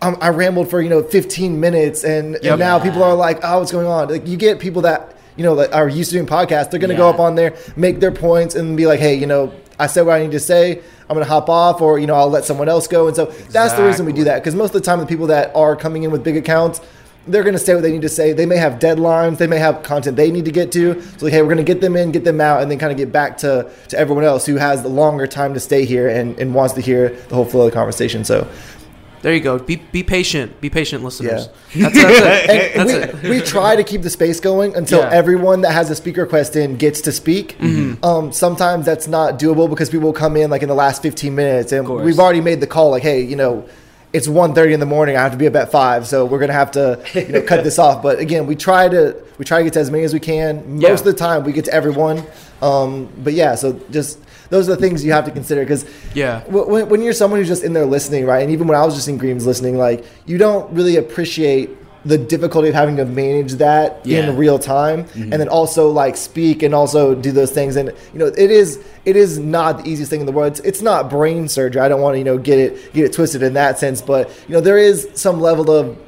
I 0.00 0.28
rambled 0.28 0.70
for 0.70 0.80
you 0.80 0.88
know 0.88 1.02
15 1.02 1.58
minutes, 1.58 2.04
and, 2.04 2.34
Yep. 2.34 2.44
and 2.44 2.58
now 2.60 2.78
people 2.78 3.02
are 3.02 3.16
like, 3.16 3.40
"Oh, 3.42 3.58
what's 3.58 3.72
going 3.72 3.88
on?" 3.88 4.08
Like 4.08 4.28
you 4.28 4.36
get 4.36 4.60
people 4.60 4.82
that 4.82 5.16
you 5.36 5.42
know 5.42 5.56
that 5.56 5.72
are 5.72 5.88
used 5.88 6.10
to 6.10 6.16
doing 6.18 6.26
podcasts. 6.28 6.70
They're 6.70 6.78
going 6.78 6.90
to 6.90 6.96
go 6.96 7.08
up 7.08 7.18
on 7.18 7.34
there, 7.34 7.56
make 7.74 7.98
their 7.98 8.12
points, 8.12 8.54
and 8.54 8.76
be 8.76 8.86
like, 8.86 9.00
"Hey, 9.00 9.16
you 9.16 9.26
know, 9.26 9.52
I 9.78 9.86
said 9.86 10.02
what 10.02 10.14
I 10.14 10.22
need 10.22 10.32
to 10.32 10.40
say. 10.40 10.78
I'm 11.08 11.14
going 11.14 11.24
to 11.24 11.28
hop 11.30 11.48
off, 11.48 11.80
or 11.80 11.98
you 11.98 12.06
know, 12.06 12.14
I'll 12.14 12.30
let 12.30 12.44
someone 12.44 12.68
else 12.68 12.86
go." 12.86 13.06
And 13.06 13.16
so 13.16 13.26
that's 13.50 13.74
the 13.74 13.84
reason 13.84 14.06
we 14.06 14.12
do 14.12 14.24
that 14.24 14.40
because 14.40 14.54
most 14.54 14.74
of 14.74 14.74
the 14.74 14.86
time, 14.86 15.00
the 15.00 15.06
people 15.06 15.28
that 15.28 15.54
are 15.54 15.76
coming 15.76 16.02
in 16.02 16.10
with 16.10 16.22
big 16.24 16.36
accounts. 16.36 16.80
They're 17.26 17.42
going 17.42 17.52
to 17.52 17.58
say 17.58 17.74
what 17.74 17.82
they 17.82 17.92
need 17.92 18.00
to 18.02 18.08
say. 18.08 18.32
They 18.32 18.46
may 18.46 18.56
have 18.56 18.78
deadlines. 18.78 19.36
They 19.36 19.46
may 19.46 19.58
have 19.58 19.82
content 19.82 20.16
they 20.16 20.30
need 20.30 20.46
to 20.46 20.50
get 20.50 20.72
to. 20.72 21.02
So, 21.02 21.26
like, 21.26 21.34
hey, 21.34 21.42
we're 21.42 21.48
going 21.48 21.58
to 21.58 21.62
get 21.62 21.82
them 21.82 21.94
in, 21.94 22.10
get 22.10 22.24
them 22.24 22.40
out, 22.40 22.62
and 22.62 22.70
then 22.70 22.78
kind 22.78 22.90
of 22.90 22.96
get 22.96 23.12
back 23.12 23.36
to, 23.38 23.70
to 23.88 23.98
everyone 23.98 24.24
else 24.24 24.46
who 24.46 24.56
has 24.56 24.82
the 24.82 24.88
longer 24.88 25.26
time 25.26 25.52
to 25.52 25.60
stay 25.60 25.84
here 25.84 26.08
and, 26.08 26.38
and 26.40 26.54
wants 26.54 26.72
to 26.74 26.80
hear 26.80 27.10
the 27.10 27.34
whole 27.34 27.44
flow 27.44 27.66
of 27.66 27.70
the 27.70 27.74
conversation. 27.74 28.24
So, 28.24 28.48
There 29.22 29.34
you 29.34 29.40
go. 29.40 29.58
Be 29.58 29.76
be 29.76 30.02
patient. 30.02 30.60
Be 30.60 30.70
patient, 30.70 31.02
listeners. 31.04 31.48
Yeah. 31.74 31.88
That's, 31.90 32.02
that's 32.02 32.50
it. 32.50 32.76
and 32.78 32.88
That's 32.88 33.22
we, 33.22 33.28
it. 33.28 33.40
we 33.40 33.46
try 33.46 33.76
to 33.76 33.84
keep 33.84 34.02
the 34.02 34.10
space 34.10 34.40
going 34.40 34.76
until 34.76 35.00
Yeah. 35.00 35.10
everyone 35.10 35.62
that 35.62 35.72
has 35.72 35.90
a 35.90 35.94
speaker 35.96 36.22
request 36.22 36.54
in 36.56 36.76
gets 36.76 37.00
to 37.02 37.12
speak. 37.12 37.56
Mhm. 37.58 38.04
Um, 38.04 38.32
sometimes 38.32 38.86
that's 38.86 39.08
not 39.08 39.38
doable 39.38 39.68
because 39.68 39.90
people 39.90 40.12
come 40.12 40.36
in 40.36 40.50
like 40.50 40.62
in 40.62 40.68
the 40.68 40.74
last 40.74 41.02
15 41.02 41.34
minutes 41.34 41.72
and 41.72 41.88
we've 41.88 42.18
already 42.18 42.40
made 42.40 42.60
the 42.60 42.66
call 42.66 42.90
like, 42.90 43.02
hey, 43.02 43.20
you 43.22 43.36
know, 43.36 43.68
it's 44.12 44.26
1.30 44.26 44.72
in 44.72 44.80
the 44.80 44.86
morning. 44.86 45.16
I 45.16 45.20
have 45.22 45.32
to 45.32 45.38
be 45.38 45.46
up 45.46 45.54
at 45.56 45.70
5, 45.70 46.06
so 46.06 46.24
we're 46.24 46.38
going 46.38 46.48
to 46.48 46.54
have 46.54 46.70
to 46.72 46.98
you 47.14 47.28
know, 47.28 47.42
cut 47.42 47.62
this 47.68 47.78
off. 47.78 48.02
But 48.02 48.18
again, 48.20 48.46
we 48.46 48.56
try 48.56 48.88
to 48.88 49.14
we 49.36 49.44
try 49.44 49.58
to 49.58 49.64
get 49.64 49.74
to 49.74 49.80
as 49.80 49.90
many 49.90 50.04
as 50.04 50.14
we 50.14 50.20
can. 50.20 50.74
Most 50.74 50.82
Yeah. 50.82 50.92
of 50.94 51.04
the 51.04 51.12
time, 51.12 51.44
we 51.44 51.52
get 51.52 51.66
to 51.66 51.74
everyone. 51.74 52.22
Um, 52.62 53.08
but 53.22 53.34
yeah, 53.34 53.54
so 53.54 53.78
just 53.90 54.18
those 54.50 54.68
are 54.68 54.74
the 54.76 54.80
things 54.80 55.04
you 55.04 55.12
have 55.12 55.24
to 55.26 55.30
consider 55.30 55.62
because 55.62 55.84
Yeah. 56.14 56.42
When, 56.44 56.88
when 56.88 57.02
you're 57.02 57.12
someone 57.12 57.40
who's 57.40 57.48
just 57.48 57.64
in 57.64 57.72
there 57.72 57.86
listening, 57.86 58.24
right? 58.26 58.42
And 58.42 58.50
even 58.50 58.66
when 58.66 58.76
I 58.78 58.84
was 58.84 58.94
just 58.94 59.08
in 59.08 59.18
Greens 59.18 59.46
listening, 59.46 59.76
like 59.78 60.04
you 60.26 60.38
don't 60.38 60.72
really 60.72 60.96
appreciate 60.96 61.70
the 62.04 62.16
difficulty 62.16 62.68
of 62.68 62.74
having 62.74 62.96
to 62.96 63.04
manage 63.04 63.54
that 63.54 64.00
Yeah. 64.06 64.20
in 64.30 64.36
real 64.36 64.58
time, 64.58 65.04
mm-hmm. 65.04 65.24
and 65.24 65.32
then 65.34 65.48
also 65.48 65.90
like 65.90 66.16
speak 66.16 66.62
and 66.62 66.72
also 66.74 67.14
do 67.14 67.32
those 67.32 67.50
things. 67.50 67.76
And 67.76 67.88
you 68.12 68.18
know, 68.18 68.26
it 68.26 68.50
is 68.50 68.78
it 69.04 69.16
is 69.16 69.38
not 69.38 69.82
the 69.82 69.90
easiest 69.90 70.08
thing 70.10 70.20
in 70.20 70.26
the 70.26 70.32
world. 70.32 70.52
It's, 70.52 70.60
it's 70.60 70.80
not 70.82 71.10
brain 71.10 71.48
surgery. 71.48 71.82
I 71.82 71.88
don't 71.88 72.00
want 72.00 72.14
to 72.14 72.18
you 72.18 72.24
know 72.24 72.38
get 72.38 72.58
it 72.58 72.94
get 72.94 73.04
it 73.04 73.12
twisted 73.12 73.42
in 73.42 73.54
that 73.54 73.78
sense, 73.78 74.00
but 74.00 74.28
you 74.48 74.54
know, 74.54 74.60
there 74.60 74.78
is 74.78 75.08
some 75.14 75.40
level 75.40 75.70
of 75.70 75.98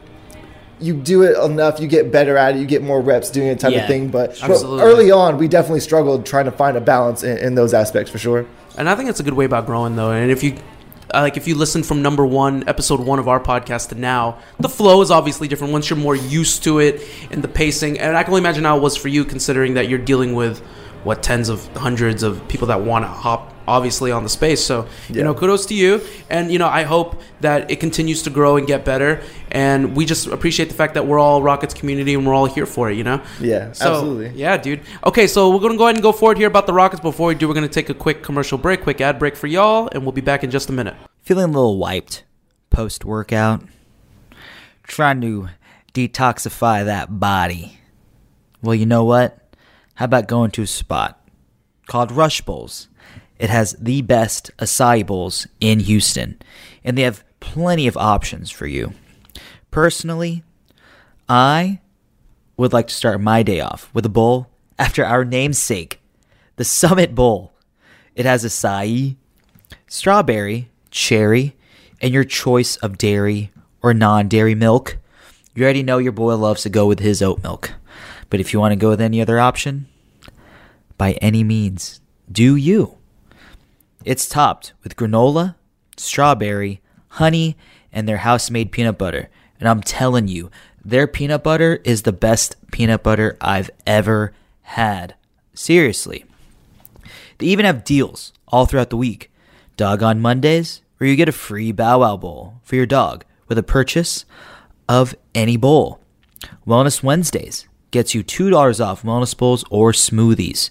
you 0.80 0.94
do 0.94 1.22
it 1.22 1.36
enough, 1.38 1.78
you 1.80 1.86
get 1.86 2.10
better 2.10 2.36
at 2.36 2.56
it, 2.56 2.60
you 2.60 2.66
get 2.66 2.82
more 2.82 3.00
reps 3.00 3.30
doing 3.30 3.48
it 3.48 3.60
type 3.60 3.72
Yeah. 3.72 3.82
of 3.82 3.86
thing. 3.88 4.08
But, 4.08 4.38
but 4.40 4.62
early 4.64 5.10
on, 5.10 5.38
we 5.38 5.46
definitely 5.48 5.80
struggled 5.80 6.24
trying 6.26 6.46
to 6.46 6.52
find 6.52 6.76
a 6.76 6.80
balance 6.80 7.22
in, 7.22 7.38
in 7.38 7.54
those 7.54 7.74
aspects 7.74 8.10
for 8.10 8.18
sure. 8.18 8.46
And 8.78 8.88
I 8.88 8.94
think 8.94 9.10
it's 9.10 9.20
a 9.20 9.22
good 9.22 9.34
way 9.34 9.44
about 9.44 9.66
growing, 9.66 9.96
though. 9.96 10.10
And 10.12 10.30
if 10.30 10.42
you 10.42 10.56
uh, 11.12 11.22
like, 11.22 11.36
if 11.36 11.48
you 11.48 11.56
listen 11.56 11.82
from 11.82 12.02
number 12.02 12.24
one, 12.24 12.62
episode 12.68 13.00
one 13.00 13.18
of 13.18 13.26
our 13.26 13.40
podcast 13.40 13.88
to 13.88 13.94
now, 13.96 14.38
the 14.60 14.68
flow 14.68 15.02
is 15.02 15.10
obviously 15.10 15.48
different 15.48 15.72
once 15.72 15.90
you're 15.90 15.98
more 15.98 16.14
used 16.14 16.62
to 16.62 16.78
it 16.78 17.02
and 17.32 17.42
the 17.42 17.48
pacing. 17.48 17.98
And 17.98 18.16
I 18.16 18.22
can 18.22 18.32
only 18.32 18.40
imagine 18.40 18.62
how 18.64 18.76
it 18.76 18.80
was 18.80 18.96
for 18.96 19.08
you, 19.08 19.24
considering 19.24 19.74
that 19.74 19.88
you're 19.88 19.98
dealing 19.98 20.34
with 20.34 20.62
what 21.04 21.22
tens 21.22 21.48
of 21.48 21.66
hundreds 21.76 22.22
of 22.22 22.46
people 22.48 22.68
that 22.68 22.80
want 22.82 23.04
to 23.04 23.08
hop 23.08 23.54
obviously 23.70 24.10
on 24.10 24.22
the 24.24 24.28
space. 24.28 24.62
So 24.64 24.88
you 25.08 25.22
know, 25.22 25.32
kudos 25.32 25.66
to 25.66 25.74
you. 25.74 26.00
And 26.28 26.50
you 26.52 26.58
know, 26.58 26.66
I 26.66 26.82
hope 26.82 27.20
that 27.40 27.70
it 27.70 27.80
continues 27.80 28.22
to 28.24 28.30
grow 28.30 28.56
and 28.56 28.66
get 28.66 28.84
better. 28.84 29.22
And 29.50 29.96
we 29.96 30.04
just 30.04 30.26
appreciate 30.26 30.68
the 30.68 30.74
fact 30.74 30.94
that 30.94 31.06
we're 31.06 31.18
all 31.18 31.42
Rockets 31.42 31.72
community 31.72 32.14
and 32.14 32.26
we're 32.26 32.34
all 32.34 32.46
here 32.46 32.66
for 32.66 32.90
it. 32.90 32.96
You 32.96 33.04
know. 33.04 33.22
Yeah, 33.40 33.72
So, 33.72 33.90
absolutely. 33.90 34.38
Yeah, 34.38 34.56
dude. 34.56 34.80
Okay, 35.04 35.26
so 35.26 35.50
we're 35.50 35.60
gonna 35.60 35.76
go 35.76 35.84
ahead 35.84 35.96
and 35.96 36.02
go 36.02 36.12
forward 36.12 36.36
here 36.36 36.48
about 36.48 36.66
the 36.66 36.74
Rockets. 36.74 37.00
Before 37.00 37.28
we 37.28 37.34
do, 37.34 37.48
we're 37.48 37.54
gonna 37.54 37.68
take 37.68 37.88
a 37.88 37.94
quick 37.94 38.22
commercial 38.22 38.58
break, 38.58 38.82
quick 38.82 39.00
ad 39.00 39.18
break 39.18 39.36
for 39.36 39.46
y'all, 39.46 39.88
and 39.92 40.02
we'll 40.02 40.12
be 40.12 40.20
back 40.20 40.44
in 40.44 40.50
just 40.50 40.68
a 40.68 40.72
minute. 40.72 40.96
Feeling 41.22 41.44
a 41.44 41.48
little 41.48 41.78
wiped 41.78 42.24
post 42.70 43.04
workout? 43.04 43.62
Trying 44.82 45.20
to 45.20 45.48
detoxify 45.94 46.84
that 46.84 47.20
body. 47.20 47.78
Well, 48.62 48.74
you 48.74 48.86
know 48.86 49.04
what? 49.04 49.39
How 50.00 50.06
about 50.06 50.28
going 50.28 50.50
to 50.52 50.62
a 50.62 50.66
spot 50.66 51.20
called 51.86 52.10
Rush 52.10 52.40
Bowls? 52.40 52.88
It 53.38 53.50
has 53.50 53.76
the 53.78 54.00
best 54.00 54.50
acai 54.56 55.06
bowls 55.06 55.46
in 55.60 55.80
Houston, 55.80 56.40
and 56.82 56.96
they 56.96 57.02
have 57.02 57.22
plenty 57.38 57.86
of 57.86 57.98
options 57.98 58.50
for 58.50 58.66
you. 58.66 58.94
Personally, 59.70 60.42
I 61.28 61.80
would 62.56 62.72
like 62.72 62.88
to 62.88 62.94
start 62.94 63.20
my 63.20 63.42
day 63.42 63.60
off 63.60 63.90
with 63.92 64.06
a 64.06 64.08
bowl 64.08 64.48
after 64.78 65.04
our 65.04 65.22
namesake, 65.22 66.00
the 66.56 66.64
Summit 66.64 67.14
Bowl. 67.14 67.52
It 68.14 68.24
has 68.24 68.42
acai, 68.42 69.16
strawberry, 69.86 70.70
cherry, 70.90 71.54
and 72.00 72.10
your 72.14 72.24
choice 72.24 72.76
of 72.76 72.96
dairy 72.96 73.52
or 73.82 73.92
non 73.92 74.28
dairy 74.28 74.54
milk. 74.54 74.96
You 75.54 75.64
already 75.64 75.82
know 75.82 75.98
your 75.98 76.12
boy 76.12 76.36
loves 76.36 76.62
to 76.62 76.70
go 76.70 76.86
with 76.86 77.00
his 77.00 77.20
oat 77.20 77.42
milk. 77.42 77.74
But 78.30 78.40
if 78.40 78.52
you 78.52 78.60
want 78.60 78.72
to 78.72 78.76
go 78.76 78.88
with 78.88 79.00
any 79.00 79.20
other 79.20 79.40
option, 79.40 79.88
by 81.00 81.12
any 81.12 81.42
means, 81.42 82.02
do 82.30 82.54
you. 82.54 82.98
It's 84.04 84.28
topped 84.28 84.74
with 84.84 84.96
granola, 84.96 85.54
strawberry, 85.96 86.82
honey, 87.08 87.56
and 87.90 88.06
their 88.06 88.18
house 88.18 88.50
made 88.50 88.70
peanut 88.70 88.98
butter. 88.98 89.30
And 89.58 89.66
I'm 89.66 89.80
telling 89.80 90.28
you, 90.28 90.50
their 90.84 91.06
peanut 91.06 91.42
butter 91.42 91.80
is 91.84 92.02
the 92.02 92.12
best 92.12 92.56
peanut 92.70 93.02
butter 93.02 93.38
I've 93.40 93.70
ever 93.86 94.34
had. 94.60 95.14
Seriously. 95.54 96.26
They 97.38 97.46
even 97.46 97.64
have 97.64 97.82
deals 97.82 98.34
all 98.48 98.66
throughout 98.66 98.90
the 98.90 98.98
week. 98.98 99.32
Dog 99.78 100.02
on 100.02 100.20
Mondays, 100.20 100.82
where 100.98 101.08
you 101.08 101.16
get 101.16 101.30
a 101.30 101.32
free 101.32 101.72
Bow 101.72 102.00
Wow 102.00 102.18
bowl 102.18 102.60
for 102.62 102.76
your 102.76 102.84
dog 102.84 103.24
with 103.48 103.56
a 103.56 103.62
purchase 103.62 104.26
of 104.86 105.14
any 105.34 105.56
bowl. 105.56 105.98
Wellness 106.66 107.02
Wednesdays 107.02 107.66
gets 107.90 108.14
you 108.14 108.22
$2 108.22 108.84
off 108.84 109.02
wellness 109.02 109.34
bowls 109.34 109.64
or 109.70 109.92
smoothies. 109.92 110.68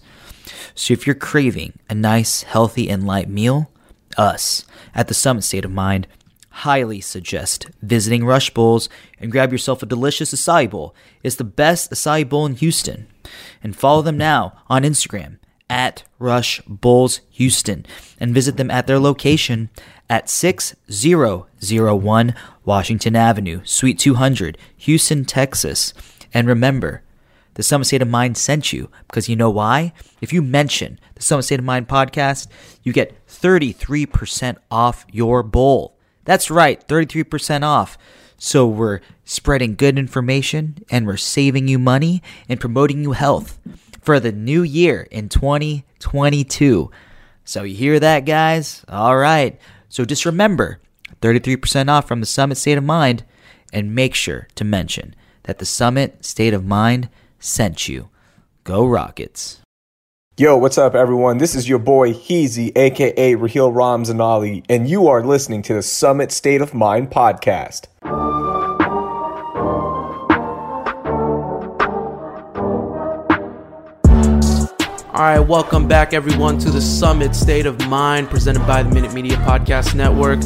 So 0.80 0.94
if 0.94 1.06
you're 1.06 1.13
craving 1.13 1.74
a 1.89 1.94
nice, 1.94 2.44
healthy, 2.44 2.89
and 2.89 3.06
light 3.06 3.28
meal, 3.28 3.70
us 4.18 4.63
at 4.96 5.10
the 5.10 5.13
Summit 5.13 5.44
State 5.44 5.65
of 5.65 5.72
Mind 5.72 6.08
highly 6.50 7.02
suggest 7.02 7.68
visiting 7.82 8.24
Rush 8.24 8.50
Bowls 8.52 8.88
and 9.20 9.30
grab 9.30 9.52
yourself 9.52 9.84
a 9.84 9.86
delicious 9.86 10.34
acai 10.34 10.70
bowl. 10.70 10.96
It's 11.22 11.36
the 11.36 11.44
best 11.44 11.92
acai 11.92 12.28
bowl 12.28 12.46
in 12.46 12.56
Houston. 12.56 13.08
And 13.62 13.76
follow 13.76 14.02
them 14.02 14.18
now 14.18 14.54
on 14.70 14.84
Instagram 14.84 15.39
at 15.70 16.04
Rush 16.18 16.62
Bowls 16.65 17.20
Houston 17.32 17.86
and 18.18 18.34
visit 18.34 18.56
them 18.56 18.72
at 18.72 18.88
their 18.88 19.00
location 19.00 19.70
at 20.10 20.30
6001 20.30 22.36
Washington 22.63 23.15
Avenue, 23.18 23.60
Suite 23.65 24.00
200, 24.00 24.58
Houston, 24.78 25.26
Texas. 25.26 25.94
And 26.34 26.48
remember, 26.48 27.04
the 27.55 27.63
Summit 27.63 27.85
State 27.85 28.01
of 28.01 28.07
Mind 28.07 28.38
sent 28.38 28.71
you 28.71 28.89
because 29.07 29.27
you 29.27 29.35
know 29.35 29.49
why? 29.49 29.93
If 30.21 30.31
you 30.31 30.41
mention 30.41 30.99
the 31.15 31.23
Summit 31.23 31.43
State 31.43 31.59
of 31.59 31.65
Mind 31.65 31.88
podcast, 31.88 32.47
you 32.83 32.93
get 32.93 33.25
33% 33.27 34.57
off 34.71 35.05
your 35.12 35.43
bowl. 35.43 35.97
That's 36.25 36.51
right, 36.51 36.85
33% 36.88 37.63
off. 37.63 37.97
So 38.38 38.67
we're 38.67 39.01
spreading 39.25 39.75
good 39.75 39.99
information 39.99 40.77
and 40.89 41.05
we're 41.05 41.17
saving 41.17 41.67
you 41.67 41.77
money 41.77 42.23
and 42.47 42.59
promoting 42.59 43.03
you 43.03 43.12
health 43.12 43.59
for 44.01 44.19
the 44.19 44.31
new 44.31 44.63
year 44.63 45.07
in 45.12 45.27
2022. 45.27 46.89
So 47.43 47.63
you 47.63 47.75
hear 47.75 47.99
that, 47.99 48.25
guys? 48.25 48.85
All 48.88 49.17
right. 49.17 49.59
So 49.89 50.05
just 50.05 50.25
remember 50.25 50.79
33% 51.21 51.89
off 51.89 52.07
from 52.07 52.21
the 52.21 52.25
Summit 52.25 52.55
State 52.55 52.77
of 52.77 52.83
Mind 52.83 53.25
and 53.73 53.93
make 53.93 54.15
sure 54.15 54.47
to 54.55 54.63
mention 54.63 55.15
that 55.43 55.59
the 55.59 55.65
Summit 55.65 56.23
State 56.23 56.53
of 56.53 56.65
Mind 56.65 57.09
sent 57.39 57.88
you. 57.88 58.10
Go 58.63 58.86
Rockets. 58.86 59.62
Yo, 60.38 60.56
what's 60.56 60.78
up, 60.78 60.95
everyone? 60.95 61.38
This 61.38 61.54
is 61.54 61.67
your 61.67 61.80
boy 61.80 62.13
Heezy, 62.13 62.71
aka 62.78 63.36
Raheel 63.36 63.73
Ramzanali, 63.73 64.63
and 64.69 64.89
you 64.89 65.08
are 65.10 65.21
listening 65.21 65.62
to 65.63 65.73
the 65.73 65.82
Summit 65.82 66.32
State 66.32 66.62
of 66.62 66.73
Mind 66.73 67.12
podcast. 67.12 67.88
All 75.12 75.25
right, 75.25 75.39
welcome 75.39 75.89
back, 75.89 76.13
everyone, 76.13 76.58
to 76.60 76.69
the 76.69 76.80
Summit 76.80 77.36
State 77.36 77.65
of 77.65 77.78
Mind 77.89 78.30
presented 78.30 78.65
by 78.65 78.84
the 78.84 78.89
Minute 78.89 79.12
Media 79.12 79.36
Podcast 79.36 79.93
Network. 79.93 80.39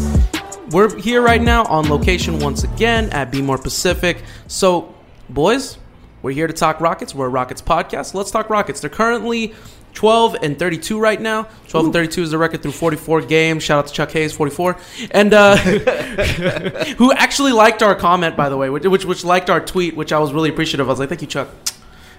We're 0.72 1.00
here 1.00 1.22
right 1.22 1.40
now 1.40 1.66
on 1.66 1.88
location 1.88 2.40
once 2.40 2.64
again 2.64 3.12
at 3.12 3.32
Be 3.32 3.44
More 3.44 3.60
Pacific. 3.60 4.24
So, 4.48 4.96
boys, 5.30 5.78
we're 6.24 6.32
here 6.32 6.48
to 6.48 6.54
talk 6.54 6.80
Rockets. 6.82 7.14
We're 7.14 7.28
a 7.28 7.30
Rockets 7.30 7.62
podcast. 7.62 8.14
Let's 8.16 8.32
talk 8.32 8.50
Rockets. 8.50 8.80
They're 8.80 8.90
currently 8.90 9.54
12 9.94 10.38
and 10.42 10.58
32 10.58 11.00
right 11.00 11.20
now. 11.20 11.48
12 11.68 11.88
and 11.88 11.94
32 11.94 12.24
is 12.24 12.32
the 12.32 12.38
record 12.38 12.64
through 12.64 12.72
44 12.72 13.22
games. 13.22 13.62
Shout 13.62 13.80
out 13.80 13.88
to 13.88 13.94
Chuck 13.94 14.12
Hayes, 14.12 14.34
44, 14.34 14.78
and 15.12 15.34
uh, 15.34 15.58
who 16.98 17.12
actually 17.12 17.52
liked 17.52 17.84
our 17.84 17.94
comment 17.94 18.36
by 18.36 18.50
the 18.50 18.58
way, 18.58 18.70
which, 18.70 18.86
which 18.86 19.06
which 19.06 19.24
liked 19.24 19.50
our 19.50 19.60
tweet, 19.60 19.96
which 19.96 20.12
I 20.12 20.20
was 20.20 20.34
really 20.34 20.50
appreciative. 20.50 20.88
I 20.88 20.90
was 20.90 21.00
like, 21.00 21.10
thank 21.10 21.22
you, 21.22 21.28
Chuck. 21.28 21.50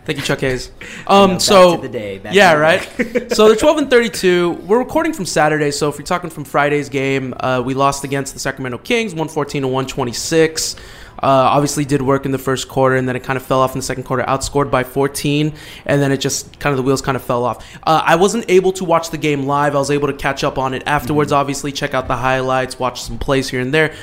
Thank 0.05 0.19
you, 0.19 0.25
Chuck 0.25 0.41
Hayes. 0.41 0.71
Um, 1.07 1.33
back 1.33 1.41
so 1.43 1.77
to 1.77 1.83
the 1.83 1.89
day, 1.89 2.19
back 2.19 2.35
yeah, 2.35 2.53
to 2.53 2.57
the 2.57 3.21
right. 3.21 3.33
so 3.33 3.47
they're 3.47 3.57
12 3.57 3.79
and 3.79 3.91
32. 3.91 4.53
We're 4.53 4.79
recording 4.79 5.13
from 5.13 5.27
Saturday, 5.27 5.71
so 5.71 5.91
if 5.91 5.99
you're 5.99 6.07
talking 6.07 6.31
from 6.31 6.45
Friday's 6.45 6.89
game, 6.89 7.35
uh, 7.41 7.63
we 7.65 7.75
lost 7.75 8.05
against 8.05 8.33
the 8.33 8.41
Sacramento 8.41 8.79
Kings, 8.79 9.13
114 9.13 9.63
to 9.63 9.69
126. 9.69 10.77
Uh, 11.25 11.49
obviously, 11.57 11.87
did 11.87 12.03
work 12.03 12.27
in 12.27 12.33
the 12.33 12.39
first 12.39 12.69
quarter, 12.69 12.97
and 12.97 13.09
then 13.09 13.17
it 13.17 13.23
kind 13.23 13.39
of 13.39 13.43
fell 13.43 13.61
off 13.61 13.73
in 13.73 13.79
the 13.79 13.83
second 13.83 14.03
quarter. 14.03 14.23
Outscored 14.25 14.71
by 14.71 14.85
14, 14.85 15.55
and 15.87 16.03
then 16.03 16.13
it 16.13 16.19
just 16.19 16.61
kind 16.61 16.73
of 16.73 16.77
the 16.77 16.83
wheels 16.83 17.01
kind 17.01 17.17
of 17.17 17.25
fell 17.25 17.47
off. 17.47 17.65
Uh, 17.83 18.03
I 18.05 18.17
wasn't 18.17 18.45
able 18.49 18.73
to 18.73 18.85
watch 18.85 19.09
the 19.09 19.17
game 19.17 19.47
live. 19.47 19.75
I 19.75 19.79
was 19.79 19.91
able 19.91 20.09
to 20.09 20.13
catch 20.13 20.45
up 20.45 20.59
on 20.59 20.75
it 20.75 20.83
afterwards. 20.85 21.33
Obviously, 21.33 21.73
check 21.73 21.95
out 21.95 22.09
the 22.09 22.17
highlights, 22.17 22.79
watch 22.79 23.01
some 23.01 23.19
plays 23.19 23.49
here 23.49 23.61
and 23.61 23.73
there. 23.73 23.95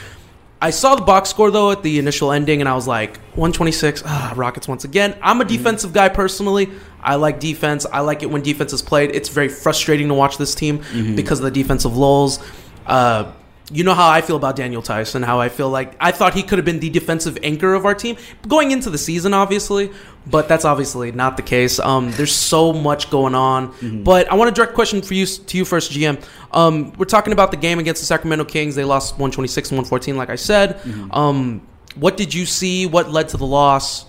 I 0.63 0.71
saw 0.71 0.95
the 0.95 1.01
box 1.03 1.29
score 1.29 1.49
though 1.51 1.71
at 1.71 1.83
the 1.83 1.99
initial 1.99 2.31
ending, 2.31 2.59
and 2.59 2.67
I 2.67 2.73
was 2.73 2.87
like, 2.87 3.17
126. 3.35 4.01
Ah, 4.03 4.33
Rockets 4.35 4.67
once 4.67 4.83
again. 4.83 5.15
I'm 5.21 5.41
a 5.41 5.45
defensive 5.45 5.93
guy 5.93 6.09
personally. 6.09 6.71
I 7.01 7.15
like 7.15 7.39
defense. 7.39 7.85
I 7.91 7.99
like 8.01 8.23
it 8.23 8.31
when 8.31 8.41
defense 8.41 8.73
is 8.73 8.81
played. 8.81 9.15
It's 9.15 9.29
very 9.29 9.47
frustrating 9.49 10.07
to 10.07 10.15
watch 10.15 10.37
this 10.37 10.55
team 10.55 10.83
because 11.15 11.39
of 11.39 11.45
the 11.45 11.51
defensive 11.51 11.95
lulls. 11.95 12.39
Uh, 12.85 13.31
you 13.71 13.83
know 13.83 13.93
how 13.93 14.09
I 14.09 14.21
feel 14.21 14.35
about 14.35 14.55
Daniel 14.55 14.81
Tyson. 14.81 15.23
How 15.23 15.39
I 15.39 15.49
feel 15.49 15.69
like 15.69 15.95
I 15.99 16.11
thought 16.11 16.33
he 16.33 16.43
could 16.43 16.57
have 16.57 16.65
been 16.65 16.79
the 16.79 16.89
defensive 16.89 17.37
anchor 17.43 17.73
of 17.73 17.85
our 17.85 17.95
team 17.95 18.17
going 18.47 18.71
into 18.71 18.89
the 18.89 18.97
season, 18.97 19.33
obviously, 19.33 19.91
but 20.27 20.47
that's 20.47 20.65
obviously 20.65 21.11
not 21.11 21.37
the 21.37 21.43
case. 21.43 21.79
Um, 21.79 22.11
there's 22.11 22.35
so 22.35 22.73
much 22.73 23.09
going 23.09 23.35
on. 23.35 23.73
But 24.03 24.31
I 24.31 24.35
want 24.35 24.49
a 24.49 24.53
direct 24.53 24.73
question 24.73 25.01
for 25.01 25.13
you 25.13 25.25
to 25.25 25.57
you 25.57 25.65
first, 25.65 25.91
GM. 25.91 26.23
Um, 26.51 26.91
we're 26.97 27.05
talking 27.05 27.33
about 27.33 27.51
the 27.51 27.57
game 27.57 27.79
against 27.79 28.01
the 28.01 28.05
Sacramento 28.05 28.45
Kings. 28.45 28.75
They 28.75 28.83
lost 28.83 29.13
126 29.13 29.71
and 29.71 29.77
114, 29.77 30.17
like 30.17 30.29
I 30.29 30.35
said. 30.35 30.79
Um, 31.11 31.65
what 31.95 32.17
did 32.17 32.33
you 32.33 32.45
see? 32.45 32.85
What 32.85 33.09
led 33.11 33.29
to 33.29 33.37
the 33.37 33.45
loss? 33.45 34.03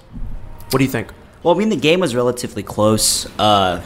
What 0.70 0.79
do 0.79 0.85
you 0.85 0.90
think? 0.90 1.12
Well, 1.42 1.55
I 1.55 1.59
mean, 1.59 1.68
the 1.68 1.77
game 1.77 2.01
was 2.01 2.14
relatively 2.14 2.62
close 2.62 3.27
uh, 3.38 3.83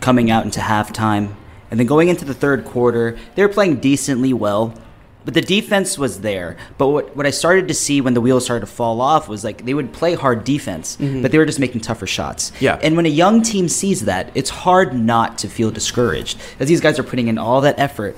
coming 0.00 0.30
out 0.30 0.44
into 0.44 0.60
halftime. 0.60 1.34
And 1.70 1.78
then 1.78 1.86
going 1.86 2.08
into 2.08 2.24
the 2.24 2.34
third 2.34 2.64
quarter, 2.64 3.16
they 3.36 3.42
were 3.42 3.52
playing 3.52 3.76
decently 3.80 4.32
well. 4.32 4.74
But 5.24 5.34
the 5.34 5.42
defense 5.42 5.98
was 5.98 6.20
there. 6.20 6.56
But 6.78 6.88
what, 6.88 7.14
what 7.16 7.26
I 7.26 7.30
started 7.30 7.68
to 7.68 7.74
see 7.74 8.00
when 8.00 8.14
the 8.14 8.20
wheels 8.22 8.44
started 8.44 8.66
to 8.66 8.72
fall 8.72 9.00
off 9.02 9.28
was 9.28 9.44
like 9.44 9.64
they 9.66 9.74
would 9.74 9.92
play 9.92 10.14
hard 10.14 10.44
defense, 10.44 10.96
Mhm. 10.98 11.20
but 11.22 11.30
they 11.30 11.36
were 11.38 11.44
just 11.46 11.58
making 11.60 11.82
tougher 11.82 12.06
shots. 12.06 12.52
Yeah. 12.58 12.78
And 12.82 12.96
when 12.96 13.04
a 13.06 13.10
young 13.10 13.42
team 13.42 13.68
sees 13.68 14.06
that, 14.06 14.30
it's 14.34 14.50
hard 14.50 14.94
not 14.98 15.36
to 15.38 15.48
feel 15.48 15.70
discouraged. 15.70 16.38
As 16.58 16.68
these 16.68 16.80
guys 16.80 16.98
are 16.98 17.02
putting 17.02 17.28
in 17.28 17.36
all 17.38 17.60
that 17.60 17.78
effort. 17.78 18.16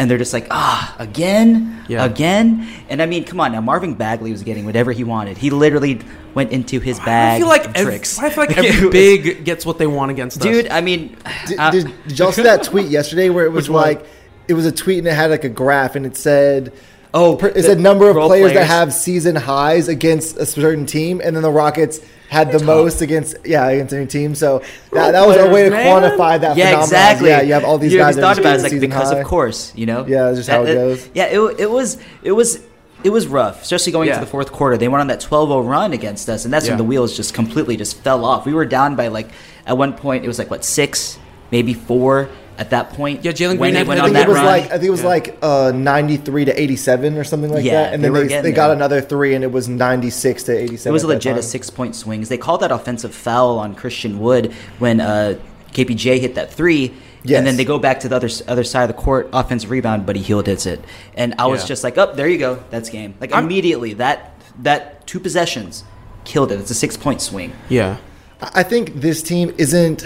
And 0.00 0.08
they're 0.08 0.18
just 0.18 0.32
like, 0.32 0.46
ah, 0.52 0.94
again? 1.00 1.82
Yeah. 1.88 2.04
Again? 2.04 2.68
And 2.88 3.02
I 3.02 3.06
mean, 3.06 3.24
come 3.24 3.40
on 3.40 3.50
now. 3.50 3.60
Marvin 3.60 3.94
Bagley 3.94 4.30
was 4.30 4.44
getting 4.44 4.64
whatever 4.64 4.92
he 4.92 5.02
wanted. 5.02 5.38
He 5.38 5.50
literally 5.50 5.98
went 6.34 6.52
into 6.52 6.78
his 6.78 7.00
bag. 7.00 7.34
I 7.34 7.38
feel 7.40 7.48
like 7.48 7.64
of 7.64 7.74
every, 7.74 7.92
tricks. 7.94 8.16
I 8.20 8.30
feel 8.30 8.44
like 8.46 8.56
every 8.56 8.90
big 8.92 9.44
gets 9.44 9.66
what 9.66 9.78
they 9.78 9.88
want 9.88 10.12
against 10.12 10.36
us. 10.36 10.42
Dude, 10.44 10.68
I 10.68 10.82
mean, 10.82 11.16
Did, 11.48 11.58
uh, 11.58 11.70
did, 11.72 11.92
did 12.06 12.16
y'all 12.18 12.30
see 12.30 12.42
that 12.42 12.62
tweet 12.62 12.86
yesterday 12.86 13.28
where 13.28 13.44
it 13.44 13.50
was 13.50 13.68
like? 13.68 13.98
one? 14.02 14.08
It 14.48 14.54
was 14.54 14.66
a 14.66 14.72
tweet 14.72 14.98
and 14.98 15.06
it 15.06 15.14
had 15.14 15.30
like 15.30 15.44
a 15.44 15.48
graph 15.48 15.94
and 15.94 16.04
it 16.06 16.16
said 16.16 16.72
oh 17.14 17.36
per- 17.36 17.48
it 17.48 17.62
said 17.62 17.78
number 17.78 18.08
of 18.08 18.16
role 18.16 18.28
players, 18.28 18.52
that 18.52 18.66
have 18.66 18.92
season 18.92 19.36
highs 19.36 19.88
against 19.88 20.36
a 20.36 20.46
certain 20.46 20.86
team 20.86 21.20
and 21.22 21.36
then 21.36 21.42
the 21.42 21.50
Rockets 21.50 22.00
had 22.28 22.52
the 22.52 22.62
most 22.62 23.00
against 23.00 23.36
yeah 23.44 23.66
against 23.68 23.94
any 23.94 24.06
team 24.06 24.34
so 24.34 24.58
that, 24.92 25.12
that 25.12 25.26
was 25.26 25.36
a 25.38 25.48
way 25.48 25.64
to 25.64 25.70
Man. 25.70 25.86
quantify 25.86 26.38
that 26.40 26.56
yeah, 26.56 26.66
phenomenon. 26.66 26.82
exactly. 26.84 27.28
yeah 27.30 27.40
you 27.42 27.52
have 27.54 27.64
all 27.64 27.78
these 27.78 27.92
you 27.92 27.98
guys 27.98 28.16
that 28.16 28.20
thought 28.22 28.38
about 28.38 28.58
it, 28.58 28.62
like 28.62 28.80
because 28.80 29.12
high. 29.12 29.18
of 29.18 29.26
course, 29.26 29.72
you 29.74 29.86
know. 29.86 30.04
Yeah, 30.06 30.24
that's 30.24 30.38
just 30.38 30.50
how 30.50 30.62
it 30.64 30.74
goes. 30.74 31.08
Yeah, 31.14 31.24
it, 31.26 31.40
it 31.60 31.70
was 31.70 31.96
it 32.22 32.32
was 32.32 32.62
it 33.04 33.10
was 33.10 33.26
rough, 33.28 33.62
especially 33.62 33.92
going 33.92 34.08
Yeah. 34.08 34.14
into 34.14 34.26
the 34.26 34.30
fourth 34.30 34.50
quarter. 34.52 34.76
They 34.76 34.88
went 34.88 35.00
on 35.00 35.06
that 35.06 35.20
12-0 35.20 35.66
run 35.66 35.92
against 35.92 36.28
us, 36.28 36.44
and 36.44 36.52
that's 36.52 36.66
Yeah. 36.66 36.72
when 36.72 36.78
the 36.78 36.84
wheels 36.84 37.16
just 37.16 37.32
completely 37.32 37.76
just 37.76 37.96
fell 38.02 38.24
off. 38.24 38.44
We 38.44 38.52
were 38.52 38.66
down 38.66 38.96
by 38.96 39.08
like 39.08 39.28
at 39.66 39.78
one 39.78 39.92
point 39.94 40.24
it 40.24 40.28
was 40.28 40.38
like 40.38 40.50
what 40.50 40.64
six, 40.64 41.18
maybe 41.50 41.72
four 41.72 42.28
at 42.58 42.70
that 42.70 42.90
point. 42.90 43.24
Yeah, 43.24 43.32
Jalen 43.32 43.50
when 43.50 43.72
Green 43.72 43.74
they 43.74 43.84
went 43.84 44.00
I 44.00 44.04
on 44.04 44.08
think 44.12 44.14
that 44.16 44.26
it 44.26 44.28
was 44.28 44.36
run. 44.36 44.44
like 44.46 44.64
I 44.64 44.68
think 44.70 44.84
it 44.84 44.90
was 44.90 45.02
Yeah. 45.02 45.06
like 45.08 45.38
uh, 45.40 45.72
93 45.74 46.44
to 46.46 46.60
87 46.60 47.16
or 47.16 47.24
something 47.24 47.50
like 47.52 47.64
Yeah, 47.64 47.84
that 47.84 47.94
and 47.94 48.02
they 48.04 48.08
then 48.10 48.26
they, 48.28 48.40
they 48.42 48.52
got 48.52 48.70
another 48.72 49.00
three 49.00 49.34
and 49.34 49.44
it 49.44 49.52
was 49.52 49.68
96 49.68 50.42
to 50.44 50.52
87 50.58 50.90
It 50.90 50.92
was 50.92 51.04
at 51.04 51.06
that 51.06 51.14
legit 51.14 51.36
a 51.38 51.42
six 51.42 51.70
point 51.70 51.94
swing. 51.94 52.20
They 52.22 52.36
called 52.36 52.60
that 52.62 52.72
offensive 52.72 53.14
foul 53.14 53.58
on 53.60 53.74
Christian 53.76 54.18
Wood 54.18 54.52
when 54.80 55.00
uh, 55.00 55.38
KPJ 55.72 56.18
hit 56.18 56.34
that 56.34 56.52
three. 56.52 56.92
Yes. 57.24 57.38
And 57.38 57.46
then 57.46 57.56
they 57.56 57.64
go 57.64 57.78
back 57.78 58.00
to 58.00 58.08
the 58.08 58.16
other 58.16 58.28
other 58.48 58.64
side 58.64 58.88
of 58.90 58.96
the 58.96 59.02
court, 59.02 59.28
offensive 59.32 59.70
rebound, 59.70 60.04
Buddy 60.06 60.20
Hield 60.22 60.46
hits 60.46 60.66
it. 60.66 60.80
And 61.14 61.34
I 61.38 61.46
was 61.46 61.62
Yeah. 61.62 61.68
just 61.68 61.84
like, 61.84 61.96
oh, 61.98 62.12
there 62.14 62.28
you 62.28 62.38
go. 62.38 62.62
That's 62.70 62.88
game. 62.90 63.14
Like 63.20 63.32
I'm- 63.34 63.44
immediately, 63.44 63.94
that 63.94 64.34
that 64.62 65.06
two 65.06 65.20
possessions 65.20 65.84
killed 66.24 66.50
it. 66.52 66.58
It's 66.60 66.70
a 66.70 66.74
six 66.74 66.96
point 66.96 67.20
swing. 67.20 67.52
yeah. 67.68 67.96
I 68.40 68.62
think 68.62 69.00
this 69.00 69.20
team 69.22 69.52
isn't. 69.58 70.04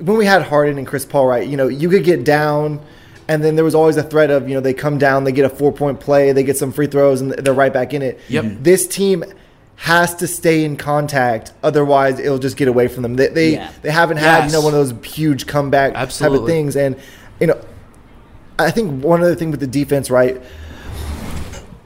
When 0.00 0.16
we 0.18 0.26
had 0.26 0.42
Harden 0.42 0.78
and 0.78 0.86
Chris 0.86 1.04
Paul, 1.04 1.26
right? 1.26 1.46
You 1.48 1.56
know, 1.56 1.68
you 1.68 1.88
could 1.88 2.04
get 2.04 2.24
down, 2.24 2.80
and 3.28 3.42
then 3.42 3.56
there 3.56 3.64
was 3.64 3.74
always 3.74 3.96
a 3.96 4.02
threat 4.02 4.30
of 4.30 4.48
you 4.48 4.54
know 4.54 4.60
they 4.60 4.74
come 4.74 4.98
down, 4.98 5.24
they 5.24 5.32
get 5.32 5.44
a 5.44 5.48
four 5.48 5.72
point 5.72 6.00
play, 6.00 6.32
they 6.32 6.42
get 6.44 6.56
some 6.56 6.72
free 6.72 6.86
throws, 6.86 7.20
and 7.20 7.32
they're 7.32 7.54
right 7.54 7.72
back 7.72 7.94
in 7.94 8.02
it. 8.02 8.20
Yep. 8.28 8.44
This 8.60 8.86
team 8.86 9.24
has 9.76 10.14
to 10.16 10.26
stay 10.26 10.64
in 10.64 10.76
contact, 10.76 11.52
otherwise 11.62 12.18
it'll 12.18 12.38
just 12.38 12.56
get 12.56 12.66
away 12.68 12.88
from 12.88 13.02
them. 13.02 13.14
They 13.16 13.28
they, 13.28 13.52
Yeah. 13.54 13.70
they 13.82 13.90
haven't 13.90 14.16
had 14.18 14.44
Yes. 14.44 14.52
you 14.52 14.58
know 14.58 14.64
one 14.64 14.74
of 14.74 14.86
those 14.88 15.06
huge 15.14 15.46
comeback 15.46 15.92
type 15.94 16.32
of 16.32 16.46
things, 16.46 16.76
and 16.76 16.96
you 17.40 17.46
know, 17.46 17.58
I 18.58 18.70
think 18.70 19.04
one 19.04 19.20
other 19.22 19.34
thing 19.34 19.50
with 19.50 19.60
the 19.60 19.66
defense, 19.66 20.10
right? 20.10 20.40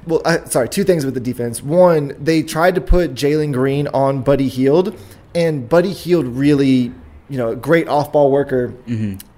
well, 0.07 0.23
uh, 0.25 0.45
sorry, 0.47 0.69
two 0.69 0.83
things 0.85 1.05
with 1.05 1.15
the 1.15 1.21
defense. 1.21 1.63
One, 1.63 2.15
they 2.19 2.43
tried 2.43 2.75
to 2.77 2.81
put 2.81 3.15
Jalen 3.15 3.53
Green 3.53 3.87
on 3.89 4.23
Buddy 4.23 4.49
Hield, 4.49 4.97
and 5.35 5.69
Buddy 5.69 5.93
Hield 5.93 6.27
really, 6.27 6.93
you 7.31 7.39
know, 7.39 7.55
great 7.55 7.89
off-ball 7.89 8.31
worker. 8.31 8.75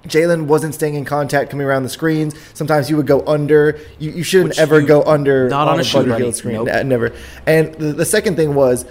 Jalen 0.08 0.46
wasn't 0.46 0.74
staying 0.74 0.96
in 0.96 1.04
contact, 1.04 1.50
coming 1.50 1.64
around 1.66 1.84
the 1.84 1.88
screens. 1.88 2.34
Sometimes 2.54 2.90
you 2.90 2.96
would 2.96 3.06
go 3.06 3.24
under. 3.26 3.78
You, 4.00 4.10
you 4.10 4.22
shouldn't 4.24 4.50
Which 4.50 4.58
ever 4.58 4.80
you- 4.80 4.86
go 4.86 5.02
under 5.04 5.48
not 5.48 5.68
on 5.68 5.74
a 5.74 5.76
Buddy 5.78 5.84
shooter. 5.88 6.16
Hield 6.16 6.34
screen. 6.34 6.54
Nope. 6.64 6.68
Uh, 6.74 6.82
Never. 6.82 7.12
And 7.46 7.72
the, 7.74 7.92
the 7.92 8.04
second 8.04 8.34
thing 8.34 8.54
was 8.54 8.84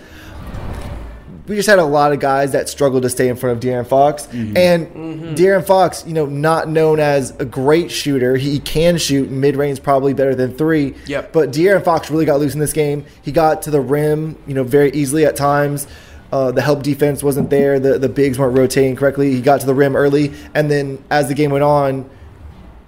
we 1.47 1.55
just 1.57 1.67
had 1.67 1.79
a 1.79 1.83
lot 1.83 2.13
of 2.13 2.19
guys 2.19 2.53
that 2.53 2.69
struggled 2.69 3.03
to 3.03 3.09
stay 3.09 3.27
in 3.27 3.35
front 3.35 3.57
of 3.57 3.63
De'Aaron 3.63 3.85
Fox. 3.85 4.27
Mm-hmm. 4.27 4.55
And 4.55 5.35
De'Aaron 5.37 5.65
Fox, 5.65 6.05
you 6.07 6.13
know, 6.13 6.25
not 6.25 6.69
known 6.69 7.01
as 7.01 7.31
a 7.39 7.45
great 7.45 7.91
shooter. 7.91 8.37
He 8.37 8.59
can 8.59 8.97
shoot 8.97 9.29
mid 9.29 9.57
range 9.57 9.83
probably 9.83 10.13
better 10.13 10.35
than 10.35 10.55
three. 10.55 10.95
Yep. 11.07 11.33
But 11.33 11.51
De'Aaron 11.51 11.83
Fox 11.83 12.09
really 12.09 12.25
got 12.25 12.39
loose 12.39 12.53
in 12.53 12.61
this 12.61 12.71
game. 12.71 13.05
He 13.21 13.33
got 13.33 13.63
to 13.63 13.71
the 13.71 13.81
rim, 13.81 14.37
you 14.47 14.53
know, 14.53 14.63
very 14.63 14.91
easily 14.91 15.25
at 15.25 15.35
times. 15.35 15.87
Uh, 16.31 16.49
the 16.51 16.61
help 16.61 16.81
defense 16.81 17.21
wasn't 17.21 17.49
there. 17.49 17.79
The 17.79 17.99
the 17.99 18.07
bigs 18.09 18.39
weren't 18.39 18.57
rotating 18.57 18.95
correctly. 18.95 19.31
He 19.33 19.41
got 19.41 19.59
to 19.61 19.65
the 19.65 19.73
rim 19.75 19.95
early, 19.95 20.31
and 20.53 20.71
then 20.71 21.03
as 21.09 21.27
the 21.27 21.33
game 21.33 21.51
went 21.51 21.63
on, 21.65 22.09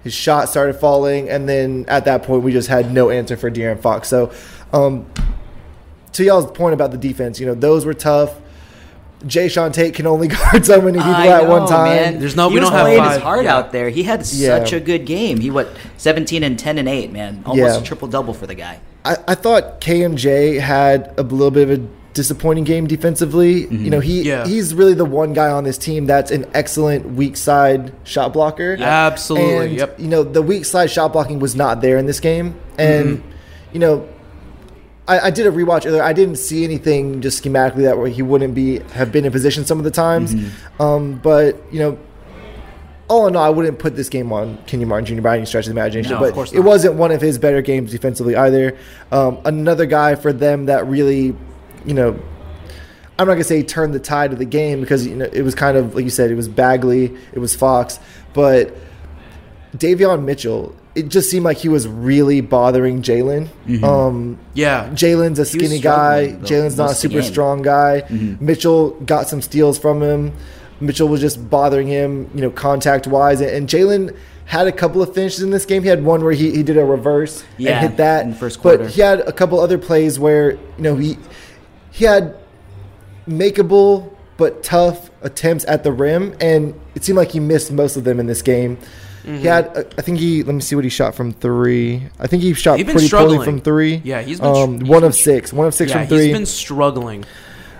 his 0.02 0.14
shot 0.14 0.48
started 0.48 0.74
falling, 0.76 1.28
and 1.28 1.46
then 1.48 1.84
at 1.88 2.06
that 2.06 2.22
point 2.22 2.42
we 2.42 2.52
just 2.52 2.68
had 2.68 2.92
no 2.92 3.10
answer 3.10 3.36
for 3.36 3.50
De'Aaron 3.50 3.78
Fox. 3.80 4.08
So, 4.08 4.32
um, 4.72 5.06
to 6.12 6.24
y'all's 6.24 6.50
point 6.52 6.72
about 6.74 6.90
the 6.90 6.96
defense, 6.98 7.38
you 7.38 7.46
know, 7.46 7.54
those 7.54 7.84
were 7.84 7.92
tough. 7.94 8.40
Jae'Sean 9.24 9.72
Tate 9.72 9.94
can 9.94 10.06
only 10.06 10.28
guard 10.36 10.64
so 10.66 10.80
many 10.80 10.98
people 10.98 11.12
I 11.14 11.28
at 11.28 11.44
know, 11.44 11.50
one 11.50 11.66
time. 11.68 11.84
Man. 11.96 12.18
There's 12.20 12.36
no- 12.36 12.48
He 12.50 12.54
we 12.56 12.60
was 12.60 12.68
don't 12.68 12.76
have 12.78 12.84
playing 12.86 13.02
five. 13.02 13.12
his 13.14 13.22
heart 13.22 13.44
Yeah. 13.44 13.56
out 13.56 13.72
there. 13.72 13.88
He 13.88 14.02
had 14.02 14.20
Yeah. 14.32 14.58
such 14.58 14.72
a 14.74 14.80
good 14.80 15.06
game. 15.06 15.40
He 15.40 15.50
what 15.50 15.68
17 15.96 16.42
and 16.42 16.58
10 16.58 16.76
and 16.78 16.88
8, 16.88 17.10
man. 17.12 17.42
Almost 17.46 17.74
Yeah. 17.76 17.80
a 17.80 17.82
triple 17.84 18.08
double 18.08 18.34
for 18.34 18.46
the 18.46 18.54
guy. 18.54 18.80
I, 19.04 19.16
I 19.28 19.34
thought 19.34 19.80
KMJ 19.80 20.60
had 20.60 21.12
a 21.16 21.22
little 21.22 21.50
bit 21.50 21.70
of 21.70 21.78
a 21.80 21.82
disappointing 22.14 22.64
game 22.64 22.86
defensively. 22.86 23.64
Mm-hmm. 23.64 23.84
You 23.84 23.90
know, 23.90 24.00
he 24.00 24.22
Yeah. 24.22 24.46
he's 24.46 24.74
really 24.74 24.94
the 24.94 25.04
one 25.04 25.32
guy 25.34 25.50
on 25.50 25.64
this 25.64 25.76
team 25.76 26.06
that's 26.06 26.30
an 26.30 26.46
excellent 26.54 27.14
weak 27.14 27.36
side 27.36 27.92
shot 28.04 28.32
blocker. 28.32 28.76
Absolutely, 28.80 29.66
And, 29.66 29.76
yep. 29.76 30.00
You 30.00 30.08
know, 30.08 30.22
the 30.22 30.40
weak 30.42 30.64
side 30.64 30.90
shot 30.90 31.12
blocking 31.12 31.38
was 31.40 31.54
not 31.54 31.80
there 31.82 31.98
in 31.98 32.06
this 32.06 32.20
game. 32.20 32.54
And, 32.78 33.18
Mm-hmm. 33.18 33.28
you 33.74 33.80
know, 33.80 34.08
I, 35.06 35.20
I 35.26 35.30
did 35.30 35.46
a 35.46 35.50
rewatch 35.50 35.84
earlier. 35.86 36.02
I 36.02 36.14
didn't 36.14 36.36
see 36.36 36.64
anything 36.64 37.20
just 37.20 37.44
schematically 37.44 37.82
that 37.82 37.98
way 37.98 38.10
he 38.10 38.22
wouldn't 38.22 38.54
be 38.54 38.78
have 38.94 39.12
been 39.12 39.26
in 39.26 39.32
position 39.32 39.66
some 39.66 39.76
of 39.78 39.84
the 39.84 39.90
times. 39.90 40.34
Mm-hmm. 40.34 40.82
Um, 40.82 41.20
but 41.22 41.60
you 41.70 41.78
know, 41.78 41.98
all 43.08 43.26
in 43.26 43.36
all, 43.36 43.44
I 43.44 43.50
wouldn't 43.50 43.78
put 43.78 43.96
this 43.96 44.08
game 44.08 44.32
on 44.32 44.56
Kenny 44.66 44.86
Martin 44.86 45.04
Jr. 45.16 45.20
by 45.22 45.36
any 45.36 45.44
stretch 45.44 45.66
of 45.66 45.74
the 45.74 45.78
imagination. 45.78 46.12
No, 46.12 46.16
of 46.16 46.22
but 46.22 46.32
course 46.32 46.52
it 46.54 46.60
wasn't 46.60 46.94
one 46.94 47.10
of 47.12 47.20
his 47.20 47.38
better 47.38 47.60
games 47.60 47.90
defensively 47.90 48.34
either. 48.34 48.78
Um, 49.12 49.38
another 49.44 49.84
guy 49.84 50.14
for 50.14 50.32
them 50.32 50.64
that 50.66 50.86
really, 50.86 51.36
you 51.84 51.94
know, 51.94 52.18
I'm 53.18 53.26
not 53.28 53.34
gonna 53.34 53.44
say 53.44 53.62
turned 53.62 53.94
the 53.94 54.00
tide 54.00 54.32
of 54.32 54.38
the 54.38 54.44
game 54.44 54.80
because 54.80 55.06
you 55.06 55.14
know 55.16 55.28
it 55.32 55.42
was 55.42 55.54
kind 55.54 55.76
of 55.76 55.94
like 55.94 56.04
you 56.04 56.10
said, 56.10 56.30
it 56.30 56.34
was 56.34 56.48
Bagley, 56.48 57.16
it 57.32 57.38
was 57.38 57.54
Fox, 57.54 57.98
but 58.32 58.74
Davion 59.76 60.24
Mitchell. 60.24 60.74
It 60.94 61.08
just 61.08 61.28
seemed 61.28 61.44
like 61.44 61.56
he 61.56 61.68
was 61.68 61.88
really 61.88 62.40
bothering 62.40 63.02
Jalen. 63.02 63.48
Um, 63.82 64.38
Yeah. 64.54 64.88
Jalen's 64.90 65.40
a 65.40 65.44
skinny 65.44 65.80
guy. 65.80 66.36
Jalen's 66.42 66.76
not 66.76 66.84
a 66.84 66.86
most 66.86 67.04
of 67.04 67.10
the 67.10 67.16
super 67.16 67.22
game. 67.22 67.32
strong 67.32 67.62
guy. 67.62 68.04
Mitchell 68.38 68.90
got 69.00 69.28
some 69.28 69.42
steals 69.42 69.76
from 69.76 70.00
him. 70.00 70.32
Mitchell 70.78 71.08
was 71.08 71.20
just 71.20 71.50
bothering 71.50 71.88
him, 71.88 72.30
you 72.32 72.42
know, 72.42 72.50
contact 72.50 73.08
wise. 73.08 73.40
And, 73.40 73.50
and 73.50 73.68
Jalen 73.68 74.16
had 74.44 74.68
a 74.68 74.72
couple 74.72 75.02
of 75.02 75.12
finishes 75.12 75.42
in 75.42 75.50
this 75.50 75.66
game. 75.66 75.82
He 75.82 75.88
had 75.88 76.04
one 76.04 76.22
where 76.22 76.32
he, 76.32 76.52
he 76.52 76.62
did 76.62 76.76
a 76.76 76.84
reverse 76.84 77.42
Yeah, 77.58 77.80
and 77.80 77.88
hit 77.88 77.96
that 77.96 78.26
in 78.26 78.34
first 78.34 78.60
quarter. 78.60 78.84
But 78.84 78.90
he 78.90 79.00
had 79.00 79.20
a 79.20 79.32
couple 79.32 79.58
other 79.58 79.78
plays 79.78 80.20
where 80.20 80.52
you 80.52 80.60
know 80.78 80.94
he 80.94 81.16
he 81.94 82.04
had 82.04 82.34
makeable 83.28 84.10
but 84.36 84.62
tough 84.64 85.10
attempts 85.22 85.64
at 85.68 85.84
the 85.84 85.92
rim, 85.92 86.34
and 86.40 86.74
it 86.94 87.04
seemed 87.04 87.16
like 87.16 87.30
he 87.30 87.40
missed 87.40 87.70
most 87.72 87.96
of 87.96 88.04
them 88.04 88.18
in 88.18 88.26
this 88.26 88.42
game. 88.42 88.76
He 89.24 89.30
Mhm. 89.30 89.40
had, 89.42 89.66
uh, 89.76 89.84
I 89.96 90.02
think 90.02 90.18
he. 90.18 90.42
Let 90.42 90.54
me 90.54 90.60
see 90.60 90.74
what 90.74 90.84
he 90.84 90.90
shot 90.90 91.14
from 91.14 91.32
three. 91.32 92.02
I 92.20 92.26
think 92.26 92.42
he 92.42 92.52
shot 92.52 92.78
He's 92.78 92.84
pretty 92.90 93.08
poorly 93.08 93.42
from 93.44 93.60
three. 93.60 94.02
Yeah, 94.04 94.20
he's 94.20 94.38
been 94.40 94.48
um, 94.54 94.80
he's 94.80 94.88
one 94.88 95.00
been 95.00 95.08
of 95.08 95.14
six. 95.14 95.52
One 95.52 95.66
of 95.66 95.72
six 95.74 95.90
yeah, 95.92 96.00
from 96.00 96.08
three. 96.08 96.24
He's 96.26 96.32
been 96.36 96.44
struggling 96.46 97.24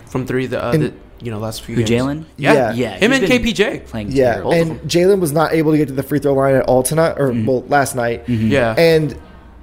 from 0.06 0.26
three. 0.26 0.46
The, 0.46 0.64
uh, 0.64 0.72
And- 0.72 0.82
the 0.84 0.92
you 1.20 1.30
know 1.30 1.38
last 1.38 1.62
few 1.62 1.74
Who, 1.76 1.82
games. 1.82 2.02
Jalen? 2.02 2.24
Yeah, 2.38 2.72
Yeah. 2.72 2.96
Him 2.96 3.12
and 3.12 3.24
KPJ. 3.24 3.82
playing 3.86 4.12
Yeah, 4.12 4.34
terrible. 4.34 4.52
and 4.52 4.80
Jalen 4.82 5.20
was 5.20 5.32
not 5.32 5.52
able 5.52 5.72
to 5.72 5.76
get 5.78 5.88
to 5.88 5.94
the 5.94 6.02
free 6.02 6.18
throw 6.18 6.32
line 6.34 6.54
at 6.54 6.64
all 6.64 6.82
tonight, 6.82 7.16
or 7.18 7.30
Mm-hmm. 7.30 7.46
well, 7.46 7.64
last 7.68 7.94
night. 7.96 8.22
Yeah. 8.28 8.74
and 8.78 9.14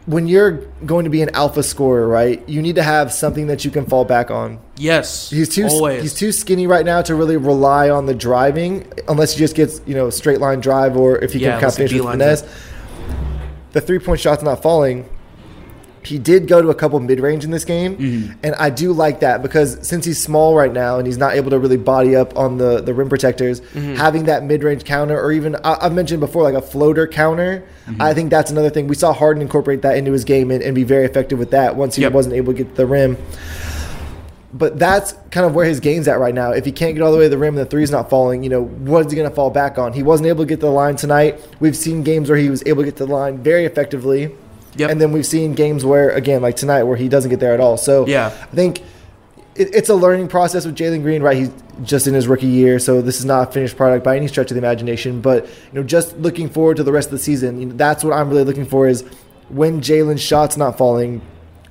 when 0.08 0.28
you're 0.28 0.52
going 0.86 1.04
to 1.06 1.12
be 1.12 1.22
an 1.22 1.30
alpha 1.36 1.62
scorer, 1.64 2.08
right, 2.08 2.48
you 2.50 2.62
need 2.62 2.76
to 2.76 2.84
have 2.84 3.14
something 3.14 3.48
that 3.48 3.64
you 3.64 3.72
can 3.72 3.86
fall 3.86 4.04
back 4.04 4.32
on. 4.32 4.60
Yes, 4.78 5.30
He's 5.30 5.50
too 5.50 5.68
always. 5.68 6.02
he's 6.02 6.14
too 6.16 6.32
skinny 6.32 6.66
right 6.68 6.86
now 6.86 7.02
to 7.04 7.14
really 7.16 7.38
rely 7.38 7.90
on 7.90 8.08
the 8.08 8.16
driving, 8.16 8.92
unless 9.08 9.34
he 9.34 9.40
just 9.40 9.56
gets 9.56 9.80
you 9.86 9.94
know 9.94 10.10
straight 10.10 10.40
line 10.40 10.60
drive 10.60 10.98
or 10.98 11.18
if 11.20 11.34
he 11.34 11.40
Yeah, 11.40 11.60
can 11.60 11.62
kind 11.62 11.64
unless 11.64 11.78
of 11.80 11.82
he 11.84 11.88
finish 12.00 12.04
with 12.06 12.12
finesse. 12.14 12.42
it. 12.44 12.50
The 13.74 13.82
three 13.82 14.00
point 14.00 14.20
shot's 14.20 14.44
not 14.44 14.62
falling. 14.64 15.08
He 16.04 16.18
did 16.18 16.48
go 16.48 16.62
to 16.62 16.70
a 16.70 16.76
couple 16.76 17.00
mid 17.00 17.20
range 17.20 17.44
in 17.44 17.52
this 17.52 17.64
game, 17.66 17.96
Mm-hmm. 17.98 18.34
and 18.44 18.56
I 18.56 18.70
do 18.70 18.92
like 18.92 19.20
that 19.20 19.42
because 19.44 19.78
since 19.88 20.04
he's 20.04 20.22
small 20.22 20.56
right 20.56 20.74
now 20.74 20.98
and 20.98 21.06
he's 21.06 21.18
not 21.18 21.34
able 21.36 21.52
to 21.52 21.60
really 21.60 21.78
body 21.78 22.16
up 22.16 22.36
on 22.38 22.58
the, 22.58 22.82
the 22.82 22.94
rim 22.94 23.08
protectors, 23.10 23.62
Mm-hmm. 23.62 23.96
having 23.96 24.24
that 24.26 24.44
mid 24.44 24.64
range 24.64 24.84
counter 24.84 25.20
or 25.22 25.32
even 25.32 25.56
I, 25.64 25.78
I've 25.82 25.94
mentioned 25.94 26.20
before 26.20 26.44
like 26.44 26.56
a 26.56 26.62
floater 26.62 27.08
counter, 27.08 27.64
Mm-hmm. 27.88 28.02
I 28.02 28.14
think 28.14 28.30
that's 28.30 28.52
another 28.52 28.70
thing. 28.70 28.88
We 28.88 28.96
saw 28.96 29.12
Harden 29.14 29.42
incorporate 29.42 29.82
that 29.84 29.98
into 29.98 30.12
his 30.12 30.24
game 30.24 30.52
and, 30.52 30.62
and 30.64 30.74
be 30.76 30.84
very 30.84 31.06
effective 31.06 31.38
with 31.40 31.52
that 31.52 31.76
once 31.76 31.96
he 31.96 32.02
Yep. 32.04 32.14
wasn't 32.14 32.36
able 32.36 32.54
to 32.54 32.58
get 32.64 32.70
to 32.70 32.76
the 32.76 32.86
rim 32.86 33.18
but 34.54 34.78
that's 34.78 35.14
kind 35.32 35.46
of 35.46 35.56
where 35.56 35.66
his 35.66 35.80
game's 35.80 36.10
at 36.10 36.20
right 36.20 36.36
now. 36.36 36.52
If 36.52 36.66
he 36.66 36.74
can't 36.74 36.94
get 36.94 37.02
all 37.02 37.14
the 37.14 37.18
way 37.18 37.24
to 37.24 37.30
the 37.30 37.38
rim 37.38 37.56
and 37.58 37.66
the 37.66 37.70
three's 37.70 37.90
not 37.90 38.10
falling, 38.10 38.44
you 38.44 38.50
know, 38.50 38.64
what 38.66 39.06
is 39.06 39.12
he 39.12 39.16
going 39.16 39.30
to 39.30 39.34
fall 39.34 39.50
back 39.50 39.78
on? 39.78 39.94
He 39.94 40.04
wasn't 40.04 40.28
able 40.28 40.44
to 40.44 40.46
get 40.50 40.60
to 40.60 40.66
the 40.66 40.72
line 40.74 40.98
tonight. 40.98 41.40
We've 41.62 41.76
seen 41.76 42.04
games 42.04 42.28
where 42.28 42.38
he 42.38 42.50
was 42.50 42.62
able 42.66 42.82
to 42.84 42.88
get 42.90 42.98
to 42.98 43.06
the 43.06 43.14
line 43.14 43.38
very 43.38 43.64
effectively. 43.64 44.36
Yep. 44.76 44.90
And 44.90 45.02
then 45.02 45.12
we've 45.12 45.26
seen 45.26 45.54
games 45.54 45.84
where, 45.84 46.10
again, 46.12 46.42
like 46.42 46.56
tonight, 46.56 46.84
where 46.84 46.98
he 46.98 47.10
doesn't 47.10 47.30
get 47.30 47.40
there 47.40 47.54
at 47.54 47.60
all. 47.60 47.78
So 47.78 48.08
Yeah. 48.08 48.28
I 48.28 48.56
think 48.56 48.82
it, 49.56 49.76
it's 49.76 49.90
a 49.90 49.96
learning 49.96 50.28
process 50.28 50.66
with 50.66 50.76
Jalen 50.76 51.02
Green, 51.02 51.22
right? 51.22 51.38
He's 51.38 51.52
just 51.84 52.08
in 52.08 52.14
his 52.14 52.28
rookie 52.28 52.48
year, 52.48 52.80
so 52.80 53.02
this 53.02 53.20
is 53.20 53.26
not 53.26 53.50
a 53.50 53.52
finished 53.52 53.76
product 53.76 54.04
by 54.04 54.16
any 54.16 54.28
stretch 54.28 54.52
of 54.52 54.56
the 54.56 54.60
imagination. 54.60 55.22
But 55.22 55.46
you 55.46 55.74
know, 55.74 55.84
just 55.84 56.18
looking 56.18 56.50
forward 56.50 56.78
to 56.78 56.84
the 56.84 56.92
rest 56.92 57.08
of 57.08 57.12
the 57.12 57.20
season, 57.20 57.60
you 57.60 57.66
know, 57.68 57.76
that's 57.76 58.04
what 58.04 58.14
I'm 58.14 58.30
really 58.30 58.44
looking 58.44 58.66
for 58.66 58.88
is 58.88 59.04
when 59.50 59.82
Jalen's 59.82 60.22
shots 60.22 60.58
not 60.58 60.78
falling, 60.78 61.22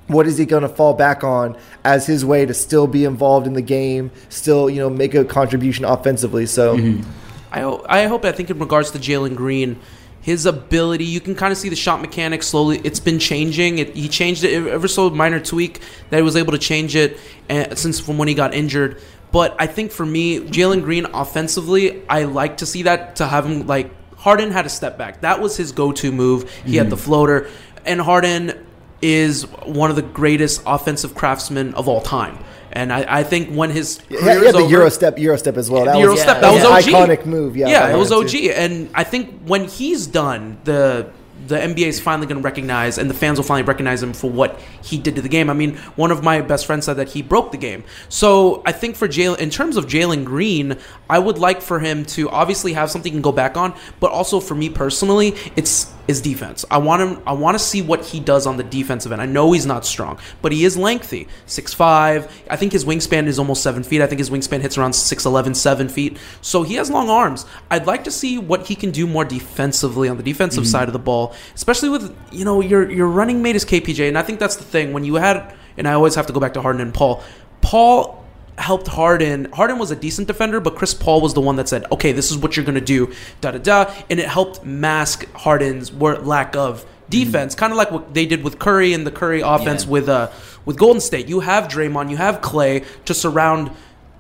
what 0.07 0.27
is 0.27 0.37
he 0.37 0.45
going 0.45 0.63
to 0.63 0.69
fall 0.69 0.95
back 0.95 1.23
on 1.23 1.57
as 1.85 2.07
his 2.07 2.25
way 2.25 2.45
to 2.45 2.53
still 2.53 2.87
be 2.87 3.05
involved 3.05 3.47
in 3.47 3.55
the 3.55 3.63
game, 3.63 4.11
still 4.29 4.69
you 4.69 4.81
know 4.81 4.91
make 4.91 5.15
a 5.15 5.25
contribution 5.25 5.85
offensively? 5.85 6.47
So 6.47 6.77
mm-hmm. 6.77 7.09
I 7.53 7.61
hope, 7.61 7.87
I 7.89 8.07
hope. 8.07 8.25
I 8.25 8.33
think 8.33 8.51
in 8.51 8.59
regards 8.59 8.91
to 8.93 8.99
Jalen 8.99 9.37
Green, 9.37 9.81
his 10.21 10.47
ability, 10.47 11.05
you 11.05 11.21
can 11.21 11.35
kind 11.35 11.51
of 11.51 11.59
see 11.59 11.69
the 11.69 11.77
shot 11.77 12.01
mechanics 12.01 12.47
slowly. 12.47 12.81
It's 12.85 13.01
been 13.01 13.19
changing. 13.19 13.79
It, 13.79 13.97
he 13.97 14.09
changed 14.09 14.45
it 14.45 14.67
ever 14.67 14.87
so 14.87 15.09
minor 15.11 15.41
tweak 15.41 15.81
that 16.11 16.19
he 16.19 16.23
was 16.23 16.37
able 16.37 16.53
to 16.53 16.59
change 16.59 16.95
it 16.95 17.19
uh, 17.49 17.75
since 17.75 17.99
from 17.99 18.19
when 18.19 18.29
he 18.29 18.35
got 18.35 18.53
injured. 18.53 19.01
But 19.33 19.57
I 19.59 19.67
think 19.67 19.93
for 19.93 20.05
me, 20.05 20.41
Jalen 20.41 20.83
Green 20.83 21.07
offensively, 21.07 22.07
I 22.09 22.25
like 22.25 22.59
to 22.59 22.67
see 22.67 22.83
that 22.83 23.17
to 23.17 23.27
have 23.27 23.47
him 23.47 23.67
like 23.67 23.91
Harden 24.17 24.51
had 24.51 24.67
a 24.67 24.69
step 24.69 24.99
back. 24.99 25.23
That 25.23 25.41
was 25.41 25.57
his 25.57 25.73
go-to 25.73 26.13
move. 26.13 26.51
He 26.65 26.77
had 26.77 26.91
the 26.91 26.97
floater, 26.97 27.49
and 27.87 28.01
Harden 28.01 28.67
is 29.01 29.45
one 29.65 29.89
of 29.89 29.97
the 29.97 30.03
greatest 30.03 30.63
offensive 30.67 31.15
craftsmen 31.15 31.73
of 31.75 31.89
all 31.89 32.03
time. 32.03 32.39
And 32.73 32.93
I, 32.93 33.05
I 33.21 33.23
think 33.25 33.55
when 33.55 33.71
his 33.71 33.99
career 34.09 34.23
had 34.23 34.43
is 34.45 34.53
the 34.53 34.59
over- 34.59 34.71
Euro 34.71 34.91
step, 34.91 35.57
as 35.57 35.71
well. 35.71 35.85
That 35.85 35.99
Euro 35.99 36.13
was, 36.13 36.21
step, 36.21 36.41
that 36.41 36.53
was 36.53 36.65
OG. 36.65 36.93
iconic 36.93 37.27
move. 37.27 37.57
Yeah, 37.57 37.69
yeah, 37.69 37.95
it 37.95 37.99
was 37.99 38.13
OG. 38.13 38.29
too. 38.29 38.53
And 38.55 38.91
I 38.95 39.05
think 39.05 39.43
when 39.45 39.65
he's 39.67 40.07
done, 40.07 40.59
the 40.65 41.11
the 41.47 41.57
NBA 41.57 41.87
is 41.87 41.99
finally 41.99 42.27
going 42.27 42.41
to 42.41 42.45
recognize, 42.45 42.99
and 42.99 43.09
the 43.09 43.15
fans 43.15 43.39
will 43.39 43.45
finally 43.45 43.67
recognize 43.67 44.03
him 44.03 44.13
for 44.13 44.31
what 44.31 44.61
he 44.85 44.99
did 44.99 45.17
to 45.17 45.23
the 45.23 45.29
game. 45.29 45.51
I 45.51 45.55
mean, 45.55 45.77
one 45.97 46.11
of 46.11 46.23
my 46.23 46.43
best 46.43 46.67
friends 46.67 46.85
said 46.87 46.95
that 46.95 47.09
he 47.09 47.23
broke 47.23 47.51
the 47.51 47.59
game. 47.59 47.83
So 48.09 48.63
I 48.67 48.73
think 48.73 48.95
for 48.95 49.09
Jalen, 49.09 49.39
in 49.39 49.51
terms 49.51 49.77
of 49.77 49.87
Jalen 49.87 50.25
Green, 50.25 50.77
I 51.09 51.19
would 51.19 51.39
like 51.39 51.63
for 51.63 51.81
him 51.81 52.05
to 52.07 52.29
obviously 52.31 52.75
have 52.75 52.91
something 52.91 53.11
he 53.11 53.17
can 53.17 53.23
go 53.23 53.33
back 53.33 53.57
on, 53.57 53.75
but 54.01 54.11
also 54.13 54.39
for 54.39 54.55
me 54.55 54.69
personally, 54.69 55.35
it's 55.57 55.93
his 56.11 56.21
defense. 56.21 56.65
I 56.71 56.79
want 56.79 57.03
him. 57.03 57.23
I 57.25 57.33
want 57.33 57.55
to 57.55 57.63
see 57.63 57.83
what 57.83 58.05
he 58.05 58.19
does 58.19 58.47
on 58.47 58.57
the 58.57 58.65
defensive 58.65 59.13
end. 59.13 59.23
I 59.23 59.27
know 59.27 59.53
he's 59.53 59.65
not 59.65 59.87
strong, 59.87 60.19
but 60.43 60.51
he 60.51 60.65
is 60.65 60.77
lengthy, 60.77 61.29
six 61.47 61.73
five. 61.73 62.31
I 62.51 62.57
think 62.57 62.73
his 62.73 62.85
wingspan 62.85 63.27
is 63.27 63.39
almost 63.39 63.63
seven 63.63 63.85
feet. 63.85 64.03
I 64.03 64.09
think 64.09 64.19
his 64.19 64.29
wingspan 64.29 64.61
hits 64.61 64.77
around 64.77 64.93
6'11", 64.93 65.55
7 65.55 65.89
feet. 65.89 66.19
So 66.41 66.65
he 66.65 66.75
has 66.75 66.91
long 66.91 67.09
arms. 67.09 67.47
I'd 67.71 67.87
like 67.87 68.05
to 68.05 68.11
see 68.11 68.39
what 68.39 68.67
he 68.67 68.75
can 68.75 68.91
do 68.91 69.07
more 69.07 69.25
defensively 69.25 70.09
on 70.09 70.17
the 70.17 70.23
defensive 70.25 70.65
mm-hmm. 70.65 70.71
side 70.71 70.89
of 70.89 70.93
the 70.93 70.99
ball, 70.99 71.35
especially 71.55 71.89
with 71.89 72.15
you 72.33 72.45
know 72.45 72.61
your 72.61 72.91
your 72.91 73.07
running 73.07 73.41
mate 73.41 73.57
is 73.57 73.65
KPJ, 73.65 74.09
and 74.09 74.19
I 74.19 74.23
think 74.23 74.41
that's 74.41 74.57
the 74.57 74.65
thing 74.65 74.93
when 74.93 75.05
you 75.05 75.15
had. 75.15 75.55
And 75.77 75.87
I 75.87 75.93
always 75.93 76.17
have 76.17 76.27
to 76.27 76.33
go 76.33 76.41
back 76.41 76.55
to 76.55 76.61
Harden 76.61 76.83
and 76.83 76.93
Paul. 76.93 77.23
Paul 77.63 78.20
helped 78.61 78.89
Harden. 78.89 79.47
Harden 79.53 79.79
was 79.79 79.91
a 79.91 79.97
decent 79.97 80.27
defender, 80.29 80.61
but 80.61 80.77
Chris 80.77 80.95
Paul 80.95 81.21
was 81.21 81.35
the 81.35 81.41
one 81.41 81.57
that 81.57 81.69
said, 81.69 81.85
"Okay, 81.93 82.13
this 82.13 82.31
is 82.31 82.39
what 82.39 82.57
you're 82.57 82.65
gonna 82.67 82.81
do." 82.81 83.11
Da 83.41 83.51
da 83.53 83.59
da, 83.59 83.91
and 84.09 84.21
it 84.21 84.29
helped 84.29 84.65
mask 84.65 85.27
Harden's 85.35 85.93
lack 85.93 86.55
of 86.57 86.85
defense, 87.09 87.55
kind 87.55 87.73
of 87.73 87.77
like 87.77 87.91
what 87.91 88.15
they 88.15 88.25
did 88.27 88.45
with 88.45 88.59
Curry 88.59 88.93
and 88.93 89.07
the 89.07 89.11
Curry 89.11 89.41
offense 89.41 89.85
Yeah. 89.85 89.91
with 89.91 90.09
uh 90.09 90.29
with 90.65 90.77
Golden 90.77 91.01
State. 91.01 91.29
You 91.29 91.41
have 91.41 91.69
Draymond, 91.69 92.11
you 92.11 92.17
have 92.17 92.41
Clay 92.41 92.83
to 93.07 93.15
surround. 93.15 93.71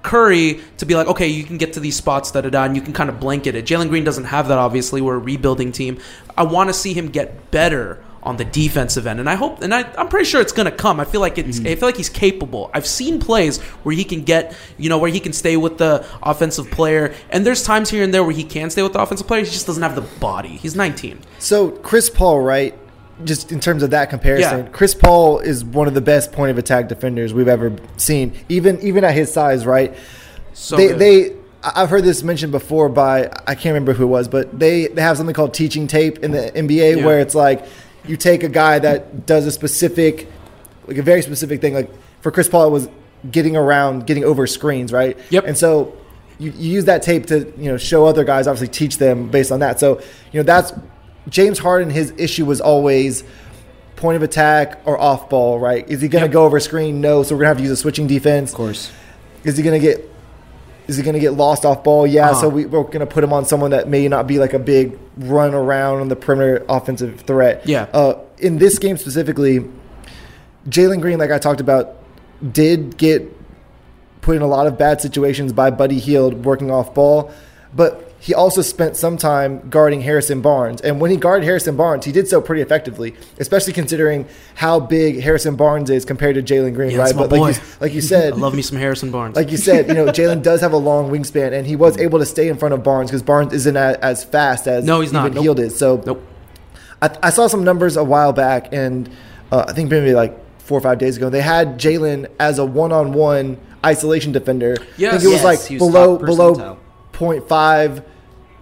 Curry 0.02 0.60
to 0.78 0.86
be 0.86 0.94
like, 0.94 1.08
okay, 1.08 1.26
you 1.28 1.44
can 1.44 1.58
get 1.58 1.74
to 1.74 1.80
these 1.80 1.94
spots, 1.94 2.30
da 2.30 2.40
da 2.40 2.48
da, 2.48 2.64
and 2.64 2.74
you 2.74 2.80
can 2.80 2.94
kind 2.94 3.10
of 3.10 3.20
blanket 3.20 3.54
it. 3.54 3.66
Jalen 3.66 3.90
Green 3.90 4.02
doesn't 4.02 4.24
have 4.24 4.48
that, 4.48 4.56
obviously. 4.56 5.02
We're 5.02 5.16
a 5.16 5.18
rebuilding 5.18 5.72
team. 5.72 5.98
I 6.38 6.42
want 6.44 6.70
to 6.70 6.72
see 6.72 6.94
him 6.94 7.08
get 7.08 7.50
better 7.50 7.98
on 8.22 8.36
the 8.36 8.44
defensive 8.44 9.06
end, 9.06 9.18
and 9.18 9.30
I 9.30 9.34
hope, 9.34 9.62
and 9.62 9.74
I, 9.74 9.90
I'm 9.96 10.08
pretty 10.08 10.26
sure 10.26 10.40
it's 10.40 10.52
gonna 10.52 10.70
come. 10.70 11.00
I 11.00 11.04
feel 11.04 11.20
like 11.20 11.38
it's, 11.38 11.58
I 11.58 11.62
mm-hmm. 11.62 11.78
feel 11.78 11.88
like 11.88 11.96
he's 11.96 12.10
capable. 12.10 12.70
I've 12.74 12.86
seen 12.86 13.18
plays 13.18 13.58
where 13.82 13.94
he 13.94 14.04
can 14.04 14.22
get, 14.22 14.54
you 14.76 14.88
know, 14.88 14.98
where 14.98 15.10
he 15.10 15.20
can 15.20 15.32
stay 15.32 15.56
with 15.56 15.78
the 15.78 16.06
offensive 16.22 16.70
player, 16.70 17.14
and 17.30 17.46
there's 17.46 17.62
times 17.62 17.90
here 17.90 18.04
and 18.04 18.12
there 18.12 18.22
where 18.22 18.34
he 18.34 18.44
can 18.44 18.68
stay 18.70 18.82
with 18.82 18.92
the 18.92 19.00
offensive 19.00 19.26
player. 19.26 19.44
He 19.44 19.50
just 19.50 19.66
doesn't 19.66 19.82
have 19.82 19.94
the 19.94 20.02
body. 20.20 20.50
He's 20.50 20.76
19. 20.76 21.20
So 21.38 21.70
Chris 21.70 22.10
Paul, 22.10 22.40
right? 22.40 22.76
Just 23.24 23.52
in 23.52 23.60
terms 23.60 23.82
of 23.82 23.90
that 23.90 24.10
comparison, 24.10 24.64
Yeah. 24.64 24.70
Chris 24.70 24.94
Paul 24.94 25.40
is 25.40 25.62
one 25.64 25.88
of 25.88 25.94
the 25.94 26.00
best 26.00 26.32
point 26.32 26.50
of 26.50 26.58
attack 26.58 26.88
defenders 26.88 27.34
we've 27.34 27.48
ever 27.48 27.74
seen, 27.96 28.32
even 28.48 28.80
even 28.80 29.04
at 29.04 29.14
his 29.14 29.32
size, 29.32 29.66
right? 29.66 29.94
So 30.52 30.76
they 30.76 30.88
good. 30.88 30.98
they 30.98 31.36
I've 31.62 31.90
heard 31.90 32.04
this 32.04 32.22
mentioned 32.22 32.52
before 32.52 32.88
by 32.88 33.30
I 33.46 33.54
can't 33.54 33.74
remember 33.74 33.92
who 33.92 34.04
it 34.04 34.08
was, 34.08 34.28
but 34.28 34.58
they 34.58 34.86
they 34.86 35.02
have 35.02 35.16
something 35.16 35.34
called 35.34 35.52
teaching 35.52 35.86
tape 35.86 36.20
in 36.20 36.30
the 36.30 36.50
NBA 36.54 36.98
Yeah. 36.98 37.06
where 37.06 37.20
it's 37.20 37.34
like 37.34 37.66
you 38.06 38.16
take 38.16 38.42
a 38.42 38.48
guy 38.48 38.78
that 38.78 39.26
does 39.26 39.46
a 39.46 39.50
specific 39.52 40.28
like 40.86 40.96
a 40.96 41.02
very 41.02 41.22
specific 41.22 41.60
thing 41.60 41.74
like 41.74 41.90
for 42.20 42.30
Chris 42.30 42.48
Paul 42.48 42.66
it 42.66 42.70
was 42.70 42.88
getting 43.30 43.56
around 43.56 44.06
getting 44.06 44.24
over 44.24 44.46
screens, 44.46 44.92
right? 44.92 45.16
Yep. 45.30 45.44
And 45.46 45.56
so 45.58 45.96
you, 46.38 46.50
you 46.52 46.70
use 46.72 46.86
that 46.86 47.02
tape 47.02 47.26
to 47.26 47.52
you 47.58 47.70
know 47.70 47.76
show 47.76 48.06
other 48.06 48.24
guys 48.24 48.46
obviously 48.46 48.68
teach 48.68 48.98
them 48.98 49.30
based 49.30 49.52
on 49.52 49.60
that. 49.60 49.78
So, 49.78 50.00
you 50.32 50.40
know, 50.40 50.42
that's 50.42 50.72
James 51.28 51.58
Harden 51.58 51.90
his 51.90 52.12
issue 52.16 52.46
was 52.46 52.60
always 52.60 53.24
point 53.96 54.16
of 54.16 54.22
attack 54.22 54.80
or 54.86 54.98
off 54.98 55.28
ball, 55.28 55.58
right? 55.58 55.86
Is 55.88 56.00
he 56.00 56.08
going 56.08 56.22
to 56.22 56.26
Yep. 56.28 56.32
go 56.32 56.44
over 56.46 56.58
screen? 56.60 57.02
No, 57.02 57.22
so 57.22 57.34
we're 57.34 57.40
going 57.40 57.44
to 57.44 57.48
have 57.48 57.56
to 57.58 57.62
use 57.64 57.70
a 57.72 57.76
switching 57.76 58.06
defense. 58.06 58.50
Of 58.50 58.56
course. 58.56 58.90
Is 59.44 59.58
he 59.58 59.62
going 59.62 59.78
to 59.78 59.86
get 59.86 60.10
is 60.90 60.96
he 60.96 61.02
going 61.02 61.14
to 61.14 61.20
get 61.20 61.32
lost 61.34 61.64
off 61.64 61.82
ball? 61.84 62.06
Yeah, 62.06 62.30
Uh-huh. 62.30 62.40
so 62.42 62.48
we, 62.48 62.66
we're 62.66 62.82
going 62.82 62.98
to 63.00 63.06
put 63.06 63.22
him 63.24 63.32
on 63.32 63.44
someone 63.44 63.70
that 63.70 63.88
may 63.88 64.06
not 64.08 64.26
be 64.26 64.38
like 64.38 64.52
a 64.52 64.58
big 64.58 64.98
run 65.16 65.54
around 65.54 66.00
on 66.00 66.08
the 66.08 66.16
perimeter 66.16 66.64
offensive 66.68 67.20
threat. 67.20 67.66
Yeah. 67.66 67.82
Uh, 67.92 68.18
in 68.38 68.58
this 68.58 68.78
game 68.78 68.96
specifically, 68.96 69.60
Jalen 70.68 71.00
Green, 71.00 71.18
like 71.18 71.30
I 71.30 71.38
talked 71.38 71.60
about, 71.60 71.96
did 72.52 72.96
get 72.96 73.36
put 74.20 74.36
in 74.36 74.42
a 74.42 74.46
lot 74.46 74.66
of 74.66 74.76
bad 74.76 75.00
situations 75.00 75.52
by 75.52 75.70
Buddy 75.70 75.98
Hield 75.98 76.44
working 76.44 76.70
off 76.70 76.92
ball, 76.94 77.32
but 77.74 78.09
he 78.22 78.34
also 78.34 78.60
spent 78.60 78.96
some 78.96 79.16
time 79.16 79.66
guarding 79.70 80.02
Harrison 80.02 80.42
Barnes. 80.42 80.82
And 80.82 81.00
when 81.00 81.10
he 81.10 81.16
guarded 81.16 81.44
Harrison 81.46 81.74
Barnes, 81.76 82.04
he 82.04 82.12
did 82.12 82.28
so 82.28 82.40
pretty 82.42 82.60
effectively, 82.60 83.14
especially 83.38 83.72
considering 83.72 84.26
how 84.54 84.78
big 84.78 85.20
Harrison 85.20 85.56
Barnes 85.56 85.88
is 85.88 86.04
compared 86.04 86.34
to 86.34 86.42
Jalen 86.42 86.74
Green, 86.74 86.90
Yeah, 86.90 86.98
right? 86.98 87.16
but 87.16 87.32
like 87.32 87.56
you, 87.56 87.62
like 87.80 87.94
you 87.94 88.02
said, 88.02 88.32
I 88.34 88.36
love 88.36 88.54
me 88.54 88.60
some 88.60 88.76
Harrison 88.78 89.10
Barnes. 89.10 89.36
like 89.36 89.50
you 89.50 89.56
said, 89.56 89.88
you 89.88 89.94
know, 89.94 90.04
Jalen 90.18 90.42
does 90.42 90.60
have 90.60 90.74
a 90.74 90.76
long 90.76 91.10
wingspan, 91.10 91.52
and 91.54 91.66
he 91.66 91.76
was 91.76 91.96
able 91.96 92.18
to 92.18 92.26
stay 92.26 92.48
in 92.48 92.58
front 92.58 92.74
of 92.74 92.82
Barnes 92.84 93.10
because 93.10 93.22
Barnes 93.22 93.54
isn't 93.54 93.76
as, 93.76 93.96
as 93.96 94.22
fast 94.24 94.66
as 94.68 94.84
No, 94.84 95.00
he's 95.00 95.12
not. 95.14 95.32
Nope. 95.32 95.42
Hield 95.42 95.58
is. 95.60 95.76
So 95.78 96.02
nope. 96.04 96.22
I, 97.00 97.16
I 97.22 97.30
saw 97.30 97.46
some 97.46 97.64
numbers 97.64 97.96
a 97.96 98.04
while 98.04 98.34
back, 98.34 98.68
and 98.72 99.08
uh, 99.50 99.64
I 99.66 99.72
think 99.72 99.90
maybe 99.90 100.12
like 100.12 100.36
four 100.60 100.76
or 100.76 100.82
five 100.82 100.98
days 100.98 101.16
ago, 101.16 101.30
they 101.30 101.40
had 101.40 101.78
Jalen 101.80 102.30
as 102.38 102.58
a 102.58 102.66
one-on-one 102.66 103.56
isolation 103.84 104.30
defender. 104.32 104.76
I 104.78 104.84
Yes. 104.98 105.12
think 105.12 105.24
it 105.24 105.26
was 105.28 105.34
Yes, 105.36 105.44
like 105.44 105.60
he 105.62 105.76
was 105.78 105.88
below 105.90 106.18
below 106.18 106.54
percentile. 106.54 106.76
0.5 107.14 108.02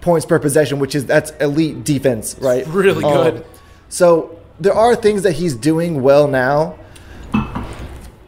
points 0.01 0.24
per 0.26 0.38
possession, 0.38 0.78
which 0.78 0.94
is 0.94 1.07
that's 1.07 1.30
elite 1.40 1.84
defense, 1.84 2.36
right? 2.40 2.66
Really 2.68 3.05
Um, 3.05 3.12
good. 3.12 3.44
so 3.88 4.36
there 4.61 4.74
are 4.74 4.94
things 4.96 5.22
that 5.22 5.32
he's 5.32 5.55
doing 5.55 6.03
well 6.03 6.26
now. 6.28 6.76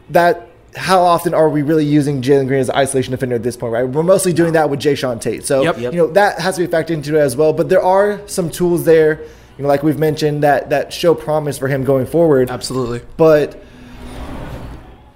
That 0.09 0.49
how 0.75 1.01
often 1.01 1.33
are 1.33 1.49
we 1.49 1.61
really 1.61 1.85
using 1.85 2.21
Jalen 2.21 2.47
Green 2.47 2.59
as 2.61 2.69
an 2.69 2.75
isolation 2.75 3.11
defender 3.11 3.35
at 3.35 3.43
this 3.43 3.57
point, 3.57 3.73
right? 3.73 3.83
We're 3.87 4.03
mostly 4.03 4.31
doing 4.33 4.53
that 4.53 4.69
with 4.69 4.79
Jae'Sean 4.79 5.19
Tate. 5.19 5.45
So 5.45 5.61
Yep. 5.63 5.77
Yep. 5.79 5.93
you 5.93 5.99
know 5.99 6.07
that 6.13 6.39
has 6.39 6.55
to 6.55 6.65
be 6.65 6.67
factored 6.67 6.91
into 6.91 7.15
it 7.17 7.19
as 7.19 7.35
well. 7.35 7.51
But 7.53 7.69
there 7.69 7.81
are 7.83 8.21
some 8.25 8.49
tools 8.49 8.85
there, 8.85 9.21
you 9.57 9.63
know, 9.63 9.67
like 9.67 9.83
we've 9.83 9.99
mentioned 9.99 10.43
that 10.43 10.69
that 10.69 10.91
show 10.93 11.13
promise 11.13 11.57
for 11.57 11.67
him 11.67 11.83
going 11.83 12.05
forward. 12.05 12.49
Absolutely. 12.49 13.01
But 13.17 13.61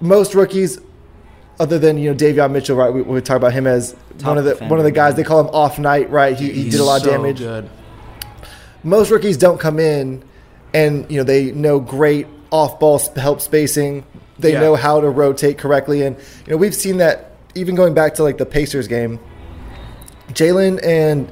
most 0.02 0.36
rookies, 0.36 0.80
other 1.60 1.80
than 1.80 1.98
you 1.98 2.12
know 2.12 2.16
Davion 2.16 2.52
Mitchell, 2.52 2.76
right? 2.76 2.90
We, 2.94 3.02
we 3.02 3.22
talk 3.22 3.38
about 3.38 3.54
him 3.54 3.68
as 3.68 3.96
Top 4.18 4.30
one 4.30 4.38
of 4.38 4.46
the 4.46 4.56
one 4.68 4.80
of 4.80 4.86
the 4.86 4.92
guys. 4.92 5.16
They 5.16 5.24
call 5.24 5.40
him 5.40 5.48
off 5.48 5.80
night, 5.80 6.10
right? 6.10 6.38
He, 6.38 6.52
he 6.52 6.70
did 6.70 6.80
a 6.80 6.84
lot 6.84 6.98
of 6.98 7.04
so 7.04 7.12
damage. 7.12 7.40
Good. 7.40 7.70
Most 8.84 9.10
rookies 9.12 9.38
don't 9.38 9.60
come 9.60 9.80
in, 9.80 10.24
and 10.74 11.10
you 11.10 11.18
know 11.18 11.24
they 11.24 11.52
know 11.52 11.80
great 11.80 12.28
off 12.52 12.80
ball 12.80 13.00
help 13.16 13.42
spacing. 13.42 14.06
They 14.38 14.54
Yeah. 14.54 14.60
know 14.62 14.76
how 14.76 15.00
to 15.02 15.10
rotate 15.10 15.58
correctly, 15.58 16.04
and 16.04 16.18
you 16.18 16.52
know 16.52 16.58
we've 16.58 16.76
seen 16.76 16.98
that 16.98 17.32
even 17.56 17.76
going 17.76 17.94
back 17.94 18.16
to 18.16 18.24
like 18.24 18.38
the 18.38 18.46
Pacers 18.46 18.88
game. 18.88 19.20
Jalen 20.34 20.84
and 20.84 21.32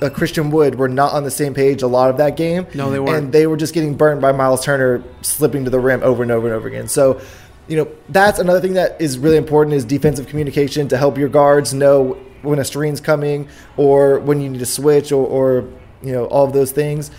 uh, 0.00 0.10
Christian 0.10 0.50
Wood 0.50 0.76
were 0.76 0.88
not 0.88 1.12
on 1.12 1.24
the 1.24 1.30
same 1.30 1.54
page 1.54 1.82
a 1.82 1.86
lot 1.86 2.10
of 2.10 2.18
that 2.18 2.36
game. 2.36 2.66
No, 2.74 2.90
they 2.90 3.00
weren't. 3.00 3.24
And 3.24 3.32
they 3.32 3.46
were 3.46 3.56
just 3.56 3.74
getting 3.74 3.94
burned 3.96 4.20
by 4.20 4.30
Myles 4.32 4.64
Turner 4.64 5.02
slipping 5.22 5.64
to 5.64 5.70
the 5.70 5.80
rim 5.80 6.02
over 6.02 6.22
and 6.22 6.30
over 6.30 6.46
and 6.46 6.54
over 6.54 6.68
again. 6.68 6.86
So, 6.86 7.20
you 7.68 7.76
know, 7.76 7.88
that's 8.08 8.38
another 8.38 8.60
thing 8.60 8.74
that 8.74 9.00
is 9.00 9.18
really 9.18 9.36
important 9.36 9.74
is 9.74 9.84
defensive 9.84 10.26
communication 10.26 10.88
to 10.88 10.96
help 10.96 11.18
your 11.18 11.28
guards 11.28 11.74
know 11.74 12.18
when 12.42 12.58
a 12.58 12.64
screen's 12.64 13.00
coming 13.00 13.48
or 13.76 14.20
when 14.20 14.40
you 14.40 14.48
need 14.48 14.58
to 14.58 14.66
switch 14.66 15.12
or, 15.12 15.26
or 15.26 15.68
you 16.02 16.12
know, 16.12 16.24
all 16.26 16.46
of 16.46 16.52
those 16.52 16.72
things. 16.72 17.10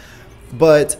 But, 0.54 1.00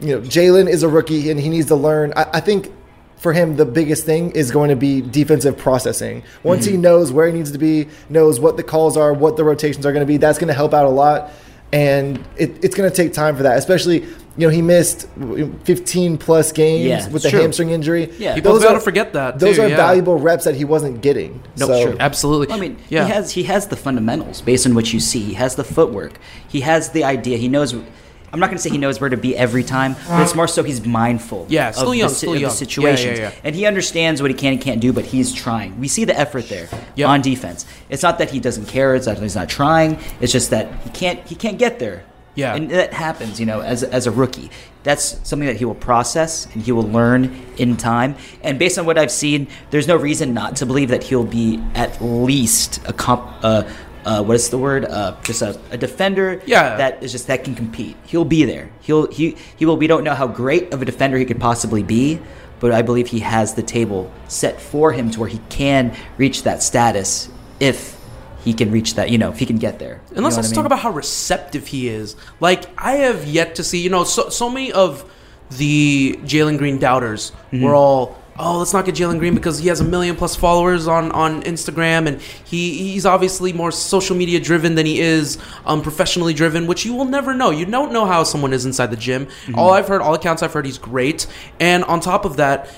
you 0.00 0.08
know, 0.08 0.20
Jalen 0.22 0.68
is 0.68 0.82
a 0.82 0.88
rookie 0.88 1.30
and 1.30 1.38
he 1.38 1.48
needs 1.48 1.66
to 1.66 1.76
learn. 1.76 2.12
I, 2.16 2.26
I 2.34 2.40
think 2.40 2.72
for 3.18 3.34
him, 3.34 3.56
the 3.56 3.66
biggest 3.66 4.06
thing 4.06 4.30
is 4.30 4.50
going 4.50 4.70
to 4.70 4.76
be 4.76 5.02
defensive 5.02 5.58
processing. 5.58 6.22
Once 6.42 6.64
he 6.64 6.72
mm-hmm. 6.72 6.80
knows 6.80 7.12
where 7.12 7.26
he 7.26 7.32
needs 7.34 7.52
to 7.52 7.58
be, 7.58 7.88
knows 8.08 8.40
what 8.40 8.56
the 8.56 8.62
calls 8.62 8.96
are, 8.96 9.12
what 9.12 9.36
the 9.36 9.44
rotations 9.44 9.84
are 9.84 9.92
going 9.92 10.06
to 10.06 10.10
be, 10.10 10.16
that's 10.16 10.38
going 10.38 10.48
to 10.48 10.54
help 10.54 10.72
out 10.72 10.86
a 10.86 10.90
lot. 10.90 11.30
And 11.72 12.18
it, 12.36 12.64
it's 12.64 12.74
going 12.74 12.90
to 12.90 12.96
take 12.96 13.12
time 13.12 13.36
for 13.36 13.42
that, 13.42 13.58
especially, 13.58 14.08
you 14.40 14.46
know, 14.46 14.50
he 14.50 14.62
missed 14.62 15.06
15 15.64 16.16
plus 16.16 16.50
games 16.50 16.84
Yeah, 16.86 17.06
with 17.08 17.16
it's 17.16 17.24
the 17.24 17.30
true. 17.30 17.40
hamstring 17.42 17.70
injury. 17.70 18.10
Yeah. 18.18 18.34
People 18.34 18.54
those 18.54 18.62
gotta 18.62 18.80
forget 18.80 19.12
that, 19.12 19.38
Those 19.38 19.58
are 19.58 19.68
yeah. 19.68 19.76
valuable 19.76 20.18
reps 20.18 20.44
that 20.44 20.54
he 20.54 20.64
wasn't 20.64 21.02
getting. 21.02 21.42
No, 21.58 21.66
so, 21.66 21.80
sure. 21.82 21.96
Absolutely. 22.00 22.54
I 22.54 22.58
mean, 22.58 22.78
yeah. 22.88 23.04
he 23.04 23.12
has 23.12 23.32
he 23.32 23.42
has 23.44 23.66
the 23.66 23.76
fundamentals 23.76 24.40
based 24.40 24.66
on 24.66 24.74
what 24.74 24.94
you 24.94 25.00
see. 25.00 25.20
He 25.20 25.34
has 25.34 25.56
the 25.56 25.64
footwork. 25.64 26.18
He 26.48 26.62
has 26.62 26.90
the 26.90 27.04
idea. 27.04 27.36
He 27.36 27.48
knows. 27.48 27.74
I'm 28.32 28.38
not 28.38 28.46
going 28.46 28.56
to 28.58 28.62
say 28.62 28.70
he 28.70 28.78
knows 28.78 29.00
where 29.00 29.10
to 29.10 29.16
be 29.16 29.36
every 29.36 29.64
time, 29.64 29.96
but 30.08 30.22
it's 30.22 30.36
more 30.36 30.46
so 30.46 30.62
he's 30.62 30.86
mindful. 30.86 31.46
Yeah, 31.50 31.72
still 31.72 31.90
of 31.90 31.96
young, 31.96 32.08
the, 32.08 32.14
si- 32.14 32.18
still 32.18 32.30
of 32.30 32.36
the 32.36 32.40
young. 32.42 32.96
Yeah, 32.96 32.96
yeah, 32.96 33.18
yeah. 33.18 33.32
and 33.42 33.56
he 33.56 33.66
understands 33.66 34.22
what 34.22 34.30
he 34.30 34.36
can 34.36 34.52
and 34.52 34.62
can't 34.62 34.80
do. 34.80 34.92
But 34.92 35.04
he's 35.04 35.34
trying. 35.34 35.78
We 35.80 35.88
see 35.88 36.04
the 36.04 36.18
effort 36.18 36.48
there 36.48 36.68
Yep. 36.94 37.08
on 37.08 37.20
defense. 37.22 37.66
It's 37.90 38.02
not 38.04 38.18
that 38.18 38.30
he 38.30 38.38
doesn't 38.40 38.66
care. 38.66 38.94
It's 38.94 39.06
not 39.06 39.16
that 39.16 39.22
he's 39.22 39.34
not 39.34 39.48
trying. 39.48 39.98
It's 40.20 40.32
just 40.32 40.50
that 40.50 40.72
he 40.84 40.90
can't. 40.90 41.26
He 41.26 41.34
can't 41.34 41.58
get 41.58 41.78
there. 41.80 42.04
Yeah. 42.40 42.54
and 42.56 42.70
that 42.70 42.92
happens. 42.92 43.38
You 43.38 43.46
know, 43.46 43.60
as 43.60 43.82
as 43.82 44.06
a 44.06 44.10
rookie, 44.10 44.50
that's 44.82 45.20
something 45.28 45.46
that 45.46 45.56
he 45.56 45.64
will 45.64 45.74
process 45.74 46.46
and 46.54 46.62
he 46.62 46.72
will 46.72 46.88
learn 46.88 47.22
in 47.58 47.76
time. 47.76 48.16
And 48.42 48.58
based 48.58 48.78
on 48.78 48.86
what 48.86 48.98
I've 48.98 49.10
seen, 49.10 49.48
there's 49.70 49.86
no 49.86 49.96
reason 49.96 50.34
not 50.34 50.56
to 50.56 50.66
believe 50.66 50.88
that 50.88 51.02
he'll 51.04 51.24
be 51.24 51.62
at 51.74 52.00
least 52.00 52.80
a 52.86 52.92
comp. 52.92 53.22
Uh, 53.42 53.64
uh, 54.04 54.22
what 54.22 54.34
is 54.34 54.48
the 54.48 54.56
word? 54.56 54.86
Uh, 54.86 55.14
just 55.22 55.42
a, 55.42 55.60
a 55.70 55.76
defender. 55.76 56.40
Yeah. 56.46 56.76
That 56.76 57.02
is 57.02 57.12
just 57.12 57.26
that 57.26 57.44
can 57.44 57.54
compete. 57.54 57.96
He'll 58.06 58.24
be 58.24 58.44
there. 58.44 58.70
He'll 58.80 59.06
he 59.12 59.36
he 59.56 59.66
will. 59.66 59.76
We 59.76 59.86
don't 59.86 60.04
know 60.04 60.14
how 60.14 60.26
great 60.26 60.72
of 60.72 60.80
a 60.80 60.84
defender 60.86 61.18
he 61.18 61.26
could 61.26 61.40
possibly 61.40 61.82
be, 61.82 62.18
but 62.60 62.72
I 62.72 62.80
believe 62.82 63.08
he 63.08 63.20
has 63.20 63.54
the 63.54 63.62
table 63.62 64.10
set 64.28 64.60
for 64.60 64.92
him 64.92 65.10
to 65.10 65.20
where 65.20 65.28
he 65.28 65.40
can 65.50 65.94
reach 66.16 66.44
that 66.44 66.62
status 66.62 67.28
if 67.60 67.99
he 68.44 68.52
can 68.54 68.70
reach 68.70 68.94
that. 68.94 69.10
You 69.10 69.18
know, 69.18 69.30
if 69.30 69.38
he 69.38 69.46
can 69.46 69.58
get 69.58 69.78
there. 69.78 70.00
And 70.14 70.24
let's 70.24 70.36
also 70.36 70.54
talk 70.54 70.64
about 70.66 70.78
how 70.80 70.90
receptive 70.90 71.66
he 71.68 71.88
is. 71.88 72.16
Like 72.40 72.66
I 72.78 72.92
have 72.96 73.24
yet 73.26 73.54
to 73.56 73.64
see, 73.64 73.78
you 73.78 73.90
know, 73.90 74.04
so 74.04 74.28
so 74.28 74.48
many 74.50 74.72
of 74.72 75.04
the 75.50 76.18
Jalen 76.24 76.58
Green 76.58 76.78
doubters 76.78 77.32
Mhm. 77.52 77.62
were 77.62 77.74
all, 77.74 78.16
oh, 78.38 78.58
let's 78.58 78.72
not 78.72 78.84
get 78.84 78.94
Jalen 78.94 79.18
Green 79.18 79.34
because 79.34 79.58
he 79.58 79.68
has 79.68 79.80
a 79.80 79.84
million 79.84 80.14
plus 80.14 80.36
followers 80.36 80.86
on 80.86 81.10
on 81.12 81.42
Instagram, 81.42 82.06
and 82.06 82.20
he 82.44 82.92
he's 82.92 83.04
obviously 83.04 83.52
more 83.52 83.72
social 83.72 84.16
media 84.16 84.38
driven 84.38 84.76
than 84.76 84.86
he 84.86 85.00
is 85.00 85.38
um, 85.66 85.82
professionally 85.82 86.32
driven, 86.34 86.66
which 86.68 86.86
you 86.86 86.94
will 86.94 87.04
never 87.04 87.34
know. 87.34 87.50
You 87.50 87.66
don't 87.66 87.92
know 87.92 88.06
how 88.06 88.22
someone 88.22 88.52
is 88.52 88.64
inside 88.64 88.90
the 88.92 88.96
gym. 88.96 89.26
All 89.54 89.70
I've 89.72 89.88
heard, 89.88 90.02
all 90.02 90.14
accounts 90.14 90.42
I've 90.42 90.52
heard, 90.52 90.66
he's 90.66 90.78
great. 90.78 91.26
And 91.58 91.82
on 91.84 91.98
top 92.00 92.24
of 92.24 92.36
that, 92.36 92.68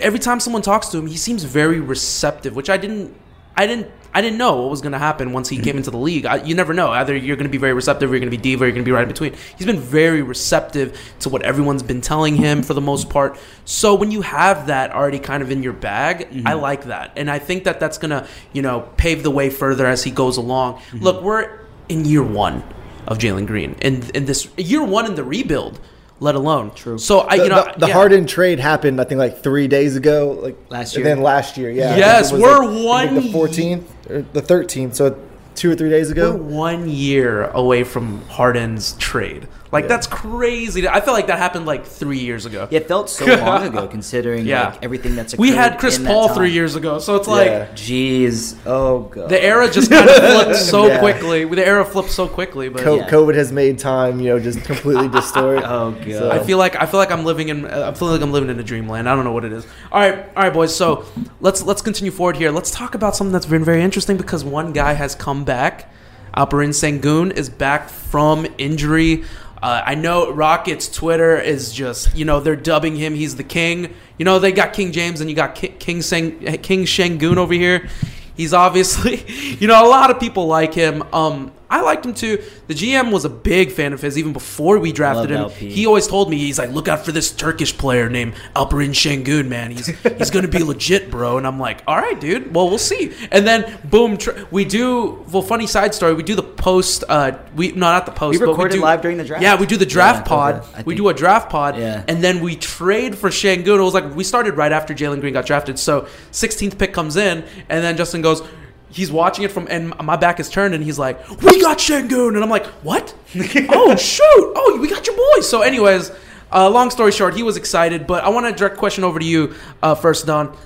every 0.00 0.18
time 0.18 0.38
someone 0.38 0.60
talks 0.62 0.88
to 0.88 0.98
him, 0.98 1.06
he 1.06 1.16
seems 1.16 1.44
very 1.44 1.80
receptive, 1.80 2.54
which 2.54 2.68
I 2.68 2.76
didn't 2.76 3.14
I 3.56 3.66
didn't 3.66 3.88
I 4.18 4.20
didn't 4.20 4.38
know 4.38 4.62
what 4.62 4.70
was 4.70 4.80
going 4.80 4.94
to 4.94 4.98
happen 4.98 5.32
once 5.32 5.48
he 5.48 5.58
came 5.58 5.76
into 5.76 5.92
the 5.92 5.96
league. 5.96 6.26
I, 6.26 6.42
you 6.42 6.56
never 6.56 6.74
know. 6.74 6.88
Either 6.88 7.14
you're 7.14 7.36
going 7.36 7.46
to 7.46 7.52
be 7.52 7.56
very 7.56 7.72
receptive, 7.72 8.10
or 8.10 8.14
you're 8.14 8.18
going 8.18 8.32
to 8.32 8.36
be 8.36 8.42
diva, 8.42 8.64
or 8.64 8.66
you're 8.66 8.72
going 8.74 8.84
to 8.84 8.88
be 8.88 8.90
right 8.90 9.04
in 9.04 9.08
between. 9.08 9.32
He's 9.56 9.64
been 9.64 9.78
very 9.78 10.22
receptive 10.22 10.98
to 11.20 11.28
what 11.28 11.42
everyone's 11.42 11.84
been 11.84 12.00
telling 12.00 12.34
him 12.34 12.64
for 12.64 12.74
the 12.74 12.80
most 12.80 13.10
part. 13.10 13.38
So 13.64 13.94
when 13.94 14.10
you 14.10 14.22
have 14.22 14.66
that 14.66 14.90
already 14.90 15.20
kind 15.20 15.40
of 15.40 15.52
in 15.52 15.62
your 15.62 15.72
bag, 15.72 16.22
I 16.22 16.24
mm-hmm. 16.24 16.60
like 16.60 16.86
that, 16.86 17.12
and 17.14 17.30
I 17.30 17.38
think 17.38 17.62
that 17.62 17.78
that's 17.78 17.96
going 17.96 18.10
to 18.10 18.26
you 18.52 18.60
know 18.60 18.90
pave 18.96 19.22
the 19.22 19.30
way 19.30 19.50
further 19.50 19.86
as 19.86 20.02
he 20.02 20.10
goes 20.10 20.36
along. 20.36 20.78
Mm-hmm. 20.78 20.98
Look, 20.98 21.22
we're 21.22 21.60
in 21.88 22.04
year 22.04 22.24
one 22.24 22.64
of 23.06 23.18
Jalen 23.18 23.46
Green, 23.46 23.76
and 23.82 24.10
in 24.16 24.24
this 24.24 24.48
year 24.56 24.82
one 24.82 25.06
in 25.06 25.14
the 25.14 25.22
rebuild, 25.22 25.78
let 26.20 26.34
alone 26.34 26.72
true. 26.74 26.98
So 26.98 27.20
I 27.20 27.36
the, 27.36 27.42
you 27.44 27.48
know 27.48 27.64
the, 27.64 27.80
the 27.80 27.86
yeah. 27.88 27.92
Harden 27.92 28.26
trade 28.26 28.58
happened, 28.58 29.00
I 29.00 29.04
think, 29.04 29.18
like 29.18 29.42
three 29.42 29.68
days 29.68 29.96
ago. 29.96 30.38
Like 30.42 30.56
Last 30.70 30.94
and 30.94 31.04
year. 31.04 31.14
then 31.14 31.22
last 31.22 31.56
year, 31.56 31.70
yeah. 31.70 31.96
Yes, 31.96 32.30
think 32.30 32.42
it 32.42 32.42
was, 32.42 32.42
we're 32.42 32.66
like, 32.66 33.10
one 33.10 33.14
the 33.14 33.20
14th 33.20 34.10
or 34.10 34.22
the 34.22 34.42
13th. 34.42 34.94
So 34.94 35.18
two 35.58 35.72
or 35.72 35.74
three 35.74 35.90
days 35.90 36.10
ago. 36.10 36.34
We're 36.34 36.42
one 36.42 36.88
year 36.88 37.44
away 37.44 37.84
from 37.84 38.22
Harden's 38.28 38.92
trade. 38.94 39.48
Like 39.70 39.86
that's 39.86 40.06
crazy. 40.06 40.88
I 40.88 41.00
feel 41.02 41.12
like 41.12 41.26
that 41.26 41.38
happened 41.38 41.66
like 41.66 41.84
three 41.84 42.18
years 42.20 42.46
ago. 42.46 42.66
Yeah, 42.70 42.78
it 42.78 42.88
felt 42.88 43.10
so 43.10 43.26
long 43.44 43.66
ago 43.66 43.86
considering 43.86 44.46
Yeah. 44.46 44.70
like 44.70 44.82
everything 44.84 45.14
that's 45.14 45.36
We 45.36 45.50
had 45.50 45.78
Chris 45.78 45.98
in 45.98 46.06
Paul 46.06 46.30
three 46.30 46.52
years 46.52 46.74
ago, 46.74 46.98
so 46.98 47.16
it's 47.16 47.28
like 47.28 47.72
jeez, 47.72 48.56
oh 48.64 49.00
god, 49.00 49.28
the 49.28 49.42
era 49.42 49.70
just 49.70 49.90
kind 49.90 50.08
of 50.08 50.14
flipped 50.44 50.56
so 50.56 50.86
Yeah. 50.86 51.00
quickly. 51.00 51.44
The 51.44 51.66
era 51.66 51.84
flipped 51.84 52.10
so 52.10 52.26
quickly, 52.26 52.68
but 52.70 52.82
Co- 52.82 52.96
yeah. 52.96 53.10
COVID 53.10 53.34
has 53.34 53.52
made 53.52 53.78
time, 53.78 54.20
you 54.20 54.28
know, 54.30 54.38
just 54.40 54.64
completely 54.64 55.08
distort. 55.20 55.62
oh 55.64 55.90
god, 55.92 56.30
I 56.32 56.42
feel 56.44 56.56
like 56.58 56.76
I 56.76 56.86
feel 56.86 56.98
like 56.98 57.10
I'm 57.10 57.24
living 57.26 57.48
in 57.50 57.66
uh, 57.66 57.90
I 57.92 57.98
feel 57.98 58.08
like 58.08 58.22
I'm 58.22 58.32
living 58.32 58.48
in 58.48 58.58
a 58.58 58.62
dreamland. 58.64 59.06
I 59.08 59.14
don't 59.14 59.24
know 59.24 59.32
what 59.32 59.44
it 59.44 59.52
is. 59.52 59.66
All 59.92 60.00
right, 60.00 60.18
all 60.34 60.42
right, 60.44 60.52
boys. 60.52 60.74
So 60.74 61.04
let's 61.40 61.62
let's 61.62 61.82
continue 61.82 62.10
forward 62.10 62.36
here. 62.36 62.50
Let's 62.50 62.70
talk 62.70 62.94
about 62.94 63.14
something 63.16 63.32
that's 63.32 63.44
been 63.46 63.64
very 63.64 63.82
interesting 63.82 64.16
because 64.16 64.44
one 64.44 64.72
guy 64.72 64.94
has 64.94 65.14
come 65.14 65.44
back. 65.44 65.92
Alperen 66.36 66.68
Sengun 66.70 67.32
is 67.32 67.48
back 67.50 67.88
from 67.88 68.46
injury. 68.58 69.24
Uh, 69.60 69.82
I 69.84 69.94
know 69.94 70.30
Rockets 70.30 70.88
Twitter 70.88 71.36
is 71.36 71.72
just 71.72 72.14
you 72.16 72.24
know 72.24 72.40
they're 72.40 72.56
dubbing 72.56 72.96
him 72.96 73.14
he's 73.14 73.36
the 73.36 73.44
king. 73.44 73.94
You 74.18 74.24
know 74.24 74.38
they 74.38 74.52
got 74.52 74.72
King 74.72 74.92
James 74.92 75.20
and 75.20 75.28
you 75.28 75.36
got 75.36 75.54
Ki- 75.54 75.74
King 75.78 76.02
Seng, 76.02 76.38
King 76.58 76.84
Şengün 76.84 77.36
over 77.36 77.54
here. 77.54 77.88
He's 78.36 78.54
obviously, 78.54 79.24
you 79.58 79.66
know, 79.66 79.84
a 79.84 79.88
lot 79.88 80.10
of 80.10 80.20
people 80.20 80.46
like 80.46 80.72
him. 80.72 81.02
Um, 81.12 81.50
I 81.70 81.82
liked 81.82 82.06
him 82.06 82.14
too. 82.14 82.42
The 82.66 82.74
GM 82.74 83.12
was 83.12 83.24
a 83.24 83.28
big 83.28 83.72
fan 83.72 83.92
of 83.92 84.00
his 84.00 84.16
even 84.16 84.32
before 84.32 84.78
we 84.78 84.90
drafted 84.92 85.30
him. 85.30 85.40
LP. 85.42 85.70
He 85.70 85.86
always 85.86 86.06
told 86.06 86.30
me 86.30 86.38
he's 86.38 86.58
like, 86.58 86.70
look 86.70 86.88
out 86.88 87.04
for 87.04 87.12
this 87.12 87.30
Turkish 87.30 87.76
player 87.76 88.08
named 88.08 88.34
Alperen 88.56 88.92
Şengün, 88.94 89.48
man. 89.48 89.70
He's 89.70 89.86
he's 89.86 90.30
gonna 90.30 90.48
be 90.48 90.62
legit, 90.72 91.10
bro. 91.10 91.36
And 91.36 91.46
I'm 91.46 91.60
like, 91.60 91.82
all 91.86 91.96
right, 91.96 92.18
dude. 92.18 92.54
Well, 92.54 92.68
we'll 92.68 92.78
see. 92.78 93.12
And 93.30 93.46
then 93.46 93.78
boom, 93.84 94.16
tr- 94.16 94.30
we 94.50 94.64
do. 94.64 95.24
Well, 95.30 95.42
funny 95.42 95.66
side 95.66 95.94
story. 95.94 96.14
We 96.14 96.22
do 96.22 96.34
the 96.34 96.42
post. 96.42 97.04
Uh, 97.08 97.32
we 97.54 97.72
no, 97.72 97.90
not 97.90 98.06
the 98.06 98.12
post. 98.12 98.40
We 98.40 98.46
but 98.46 98.52
recorded 98.52 98.76
do, 98.76 98.82
live 98.82 99.02
during 99.02 99.18
the 99.18 99.24
draft? 99.24 99.42
Yeah, 99.42 99.60
we 99.60 99.66
do 99.66 99.76
the 99.76 99.86
draft 99.86 100.20
Yeah, 100.26 100.36
pod. 100.36 100.64
I 100.74 100.82
We 100.82 100.94
do 100.94 101.08
a 101.08 101.14
draft 101.14 101.50
pod. 101.50 101.76
Yeah. 101.76 102.02
And 102.08 102.22
then 102.24 102.40
we 102.40 102.56
trade 102.56 103.16
for 103.16 103.28
Şengün. 103.30 103.78
It 103.78 103.82
was 103.82 103.94
like 103.94 104.14
we 104.16 104.24
started 104.24 104.56
right 104.56 104.72
after 104.72 104.94
Jalen 104.94 105.20
Green 105.20 105.34
got 105.34 105.44
drafted. 105.46 105.78
So 105.78 106.06
16th 106.32 106.78
pick 106.78 106.92
comes 106.94 107.16
in, 107.16 107.44
and 107.68 107.84
then 107.84 107.96
Justin 107.98 108.22
goes. 108.22 108.42
He's 108.90 109.12
watching 109.12 109.44
it 109.44 109.52
from, 109.52 109.66
and 109.70 109.94
my 110.02 110.16
back 110.16 110.40
is 110.40 110.48
turned, 110.48 110.74
and 110.74 110.82
he's 110.82 110.98
like, 110.98 111.28
"We 111.42 111.60
got 111.60 111.78
Şengün," 111.78 112.34
and 112.34 112.42
I'm 112.42 112.50
like, 112.50 112.66
"What? 112.82 113.14
oh 113.70 113.96
shoot! 113.96 114.52
Oh, 114.56 114.78
we 114.80 114.88
got 114.88 115.06
your 115.06 115.16
boy." 115.16 115.40
So, 115.42 115.62
anyways, 115.62 116.10
uh, 116.52 116.70
long 116.70 116.90
story 116.90 117.12
short, 117.12 117.34
he 117.34 117.42
was 117.42 117.56
excited. 117.56 118.06
But 118.06 118.24
I 118.24 118.30
want 118.30 118.46
to 118.46 118.52
direct 118.52 118.78
question 118.78 119.04
over 119.04 119.18
to 119.18 119.24
you 119.24 119.54
uh, 119.82 119.94
first, 119.94 120.26
Don. 120.26 120.56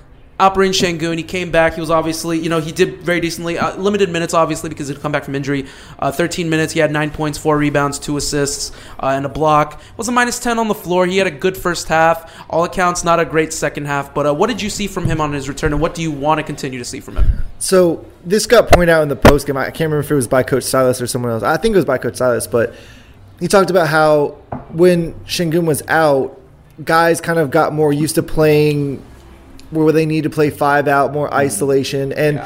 Alperen 0.43 0.73
Şengün, 0.73 1.17
he 1.17 1.23
came 1.23 1.53
back. 1.53 1.75
He 1.75 1.81
was 1.81 1.91
obviously, 1.91 2.37
you 2.37 2.49
know, 2.49 2.61
he 2.61 2.73
did 2.73 3.01
very 3.07 3.21
decently. 3.21 3.59
Uh, 3.59 3.77
limited 3.77 4.11
minutes, 4.11 4.35
obviously, 4.35 4.69
because 4.69 4.89
he'd 4.89 5.01
come 5.01 5.13
back 5.13 5.25
from 5.25 5.37
injury. 5.37 5.67
Uh, 6.01 6.11
13 6.11 6.51
minutes, 6.51 6.73
he 6.73 6.81
had 6.81 6.91
nine 6.91 7.11
points, 7.11 7.39
four 7.39 7.57
rebounds, 7.57 7.97
two 7.97 8.17
assists, 8.17 8.73
uh, 8.99 9.15
and 9.17 9.25
a 9.25 9.29
block. 9.29 9.81
Was 9.97 10.09
a 10.09 10.13
minus 10.13 10.41
10 10.41 10.59
on 10.59 10.67
the 10.67 10.75
floor. 10.75 11.07
He 11.07 11.19
had 11.19 11.29
a 11.29 11.31
good 11.31 11.57
first 11.57 11.87
half. 11.87 12.29
All 12.51 12.65
accounts, 12.65 13.05
not 13.05 13.21
a 13.21 13.25
great 13.25 13.53
second 13.53 13.87
half. 13.87 14.13
But 14.13 14.27
uh, 14.27 14.35
what 14.35 14.49
did 14.49 14.61
you 14.61 14.69
see 14.69 14.89
from 14.89 15.05
him 15.05 15.21
on 15.21 15.33
his 15.33 15.49
return, 15.49 15.73
and 15.73 15.81
what 15.81 15.95
do 15.95 16.03
you 16.03 16.11
want 16.11 16.39
to 16.39 16.43
continue 16.43 16.81
to 16.81 16.85
see 16.85 16.99
from 16.99 17.19
him? 17.19 17.45
So 17.61 18.05
this 18.25 18.45
got 18.47 18.69
pointed 18.69 18.89
out 18.89 19.03
in 19.05 19.09
the 19.11 19.17
post 19.17 19.47
game. 19.47 19.57
I 19.57 19.67
can't 19.67 19.91
remember 19.91 20.01
if 20.01 20.11
it 20.11 20.17
was 20.17 20.27
by 20.27 20.43
Coach 20.43 20.65
Silas 20.65 21.01
or 21.01 21.07
someone 21.07 21.31
else. 21.31 21.45
I 21.45 21.57
think 21.57 21.75
it 21.75 21.77
was 21.77 21.85
by 21.85 21.99
Coach 21.99 22.17
Silas, 22.17 22.49
but 22.49 22.75
he 23.39 23.47
talked 23.47 23.71
about 23.71 23.87
how 23.87 24.39
when 24.73 25.15
Şengün 25.25 25.67
was 25.67 25.83
out, 25.87 26.37
guys 26.85 27.21
kind 27.21 27.39
of 27.39 27.53
got 27.53 27.73
more 27.73 27.93
used 27.93 28.17
to 28.17 28.25
playing 28.25 29.01
where 29.73 29.93
they 29.93 30.07
need 30.07 30.25
to 30.25 30.31
play 30.31 30.51
five 30.51 30.87
out, 30.87 31.13
more 31.13 31.27
mm-hmm. 31.27 31.37
isolation, 31.37 32.13
and 32.13 32.43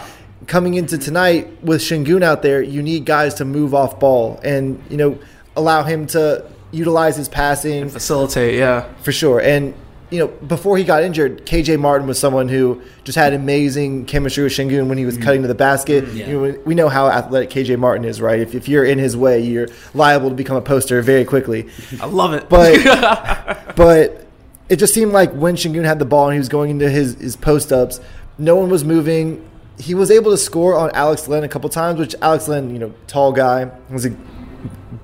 coming 0.47 0.75
into 0.75 0.97
tonight 0.99 1.63
with 1.63 1.81
Şengün 1.81 2.23
out 2.23 2.43
there, 2.43 2.63
you 2.63 2.83
need 2.83 3.05
guys 3.05 3.35
to 3.35 3.45
move 3.45 3.75
off 3.75 3.99
ball 3.99 4.41
and 4.45 4.83
you 4.91 4.97
know 4.97 5.19
allow 5.57 5.83
him 5.83 6.07
to 6.09 6.45
utilize 6.73 7.17
his 7.17 7.29
passing, 7.29 7.89
facilitate, 7.89 8.55
yeah, 8.55 8.87
for 9.03 9.13
sure. 9.13 9.41
And 9.41 9.75
you 10.11 10.21
know, 10.21 10.29
before 10.29 10.79
he 10.79 10.85
got 10.85 11.03
injured, 11.03 11.47
KJ 11.47 11.81
Martin 11.81 12.07
was 12.07 12.17
someone 12.19 12.49
who 12.49 12.81
just 13.03 13.17
had 13.17 13.33
amazing 13.33 14.07
chemistry 14.07 14.45
with 14.45 14.53
Şengün 14.53 14.89
when 14.89 14.99
he 14.99 15.05
was 15.05 15.17
mm-hmm. 15.17 15.25
cutting 15.25 15.43
to 15.43 15.49
the 15.49 15.55
basket. 15.55 16.05
Mm-hmm. 16.05 16.17
You 16.17 16.27
know, 16.27 16.59
we 16.65 16.75
know 16.77 16.89
how 16.89 17.09
athletic 17.09 17.51
KJ 17.51 17.79
Martin 17.79 18.05
is, 18.05 18.21
right? 18.21 18.39
If, 18.39 18.55
if 18.55 18.69
you're 18.69 18.85
in 18.85 18.99
his 18.99 19.17
way, 19.17 19.41
you're 19.41 19.69
liable 19.95 20.29
to 20.29 20.37
become 20.37 20.57
a 20.57 20.63
poster 20.63 21.03
very 21.03 21.25
quickly. 21.25 21.69
I 22.01 22.07
love 22.07 22.35
it. 22.35 22.49
But 22.49 23.75
but 23.77 24.26
it 24.69 24.77
just 24.77 24.95
seemed 24.95 25.13
like 25.13 25.33
when 25.33 25.57
Şengün 25.57 25.85
had 25.85 25.99
the 25.99 26.05
ball 26.05 26.27
and 26.27 26.35
he 26.35 26.39
was 26.39 26.49
going 26.49 26.71
into 26.71 26.89
his, 26.91 27.15
his 27.15 27.37
post 27.37 27.73
ups, 27.73 28.01
no 28.39 28.57
one 28.57 28.69
was 28.69 28.85
moving. 28.85 29.49
He 29.79 29.95
was 29.95 30.11
able 30.11 30.31
to 30.31 30.39
score 30.39 30.77
on 30.77 30.91
Alex 30.93 31.29
Len 31.29 31.45
a 31.45 31.49
couple 31.49 31.69
times, 31.71 31.99
which 31.99 32.15
Alex 32.21 32.49
Len, 32.49 32.71
you 32.71 32.79
know, 32.79 32.93
tall 33.07 33.33
guy, 33.33 33.71
was 33.91 34.07
a 34.07 34.11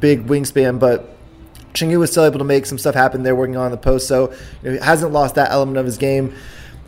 big 0.00 0.26
wingspan, 0.26 0.78
but 0.78 1.16
Şengün 1.74 1.98
was 1.98 2.10
still 2.10 2.24
able 2.24 2.38
to 2.38 2.44
make 2.44 2.66
some 2.66 2.78
stuff 2.78 2.94
happen 2.94 3.22
there 3.22 3.34
working 3.34 3.56
on 3.56 3.70
the 3.70 3.76
post. 3.76 4.08
So 4.08 4.32
you 4.62 4.70
know, 4.70 4.72
he 4.72 4.84
hasn't 4.84 5.12
lost 5.12 5.36
that 5.36 5.50
element 5.50 5.78
of 5.78 5.86
his 5.86 5.96
game. 5.96 6.34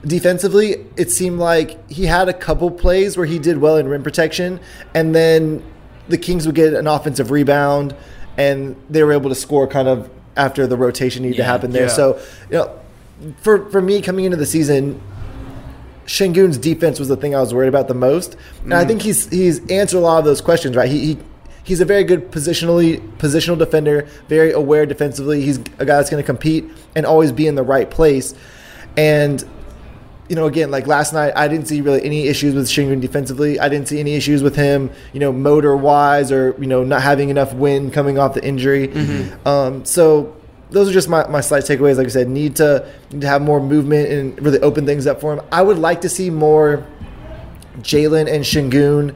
Defensively, 0.04 0.84
it 0.96 1.10
seemed 1.10 1.38
like 1.38 1.90
he 1.90 2.04
had 2.04 2.28
a 2.28 2.34
couple 2.34 2.70
plays 2.70 3.16
where 3.16 3.26
he 3.26 3.38
did 3.38 3.58
well 3.58 3.76
in 3.78 3.88
rim 3.88 4.02
protection, 4.02 4.60
and 4.92 5.14
then 5.14 5.62
the 6.08 6.18
Kings 6.18 6.44
would 6.44 6.54
get 6.54 6.74
an 6.74 6.86
offensive 6.86 7.30
rebound, 7.30 7.96
and 8.36 8.76
they 8.90 9.02
were 9.02 9.12
able 9.12 9.30
to 9.30 9.34
score 9.34 9.66
kind 9.66 9.88
of 9.88 10.10
after 10.36 10.66
the 10.66 10.76
rotation 10.76 11.22
needed 11.22 11.36
to 11.38 11.44
happen 11.44 11.70
there. 11.72 11.84
Yeah. 11.86 11.88
So, 11.88 12.18
you 12.50 12.58
know, 12.58 12.70
for 13.42 13.68
for 13.70 13.80
me 13.80 14.00
coming 14.02 14.24
into 14.24 14.36
the 14.36 14.46
season, 14.46 15.00
Şengün's 16.06 16.58
defense 16.58 16.98
was 16.98 17.08
the 17.08 17.16
thing 17.16 17.34
I 17.34 17.40
was 17.40 17.54
worried 17.54 17.68
about 17.68 17.88
the 17.88 17.94
most, 17.94 18.36
and 18.64 18.74
I 18.74 18.84
Mm. 18.84 18.88
think 18.88 19.02
he's 19.02 19.28
he's 19.30 19.60
answered 19.70 19.98
a 19.98 20.00
lot 20.00 20.18
of 20.18 20.24
those 20.24 20.40
questions. 20.40 20.76
Right, 20.76 20.90
he, 20.90 20.98
he 21.00 21.18
he's 21.62 21.80
a 21.80 21.84
very 21.86 22.04
good 22.04 22.30
positionally 22.30 23.00
positional 23.18 23.56
defender, 23.58 24.06
very 24.28 24.52
aware 24.52 24.84
defensively. 24.84 25.40
He's 25.40 25.58
a 25.78 25.84
guy 25.86 25.96
that's 25.96 26.10
going 26.10 26.22
to 26.22 26.26
compete 26.26 26.64
and 26.94 27.06
always 27.06 27.32
be 27.32 27.46
in 27.46 27.54
the 27.54 27.62
right 27.62 27.90
place. 27.90 28.34
And 28.96 29.42
you 30.28 30.36
know, 30.36 30.46
again, 30.46 30.70
like 30.70 30.86
last 30.86 31.12
night, 31.12 31.32
I 31.36 31.48
didn't 31.48 31.68
see 31.68 31.80
really 31.82 32.02
any 32.02 32.28
issues 32.28 32.54
with 32.54 32.66
Şengün 32.68 33.00
defensively. 33.00 33.60
I 33.60 33.68
didn't 33.68 33.88
see 33.88 34.00
any 34.00 34.14
issues 34.14 34.42
with 34.42 34.56
him, 34.56 34.90
you 35.12 35.20
know, 35.20 35.32
motor 35.32 35.76
wise 35.76 36.32
or 36.32 36.54
you 36.58 36.66
know 36.66 36.82
not 36.82 37.02
having 37.02 37.28
enough 37.28 37.52
wind 37.52 37.92
coming 37.92 38.18
off 38.18 38.32
the 38.34 38.42
injury. 38.44 38.88
Mhm. 38.88 39.46
Um, 39.46 39.84
so 39.84 40.32
those 40.70 40.88
are 40.88 40.92
just 40.92 41.08
my, 41.08 41.26
my 41.28 41.42
slight 41.42 41.64
takeaways. 41.64 41.98
Like 41.98 42.06
I 42.06 42.10
said, 42.10 42.28
need 42.28 42.56
to 42.56 42.86
need 43.12 43.20
to 43.20 43.26
have 43.28 43.42
more 43.42 43.60
movement 43.60 44.08
and 44.10 44.42
really 44.42 44.60
open 44.60 44.86
things 44.86 45.06
up 45.06 45.20
for 45.20 45.34
him. 45.34 45.40
I 45.52 45.62
would 45.62 45.78
like 45.78 46.00
to 46.00 46.08
see 46.08 46.30
more 46.30 46.84
Jalen 47.82 48.26
and 48.34 48.44
Şengün 48.44 49.12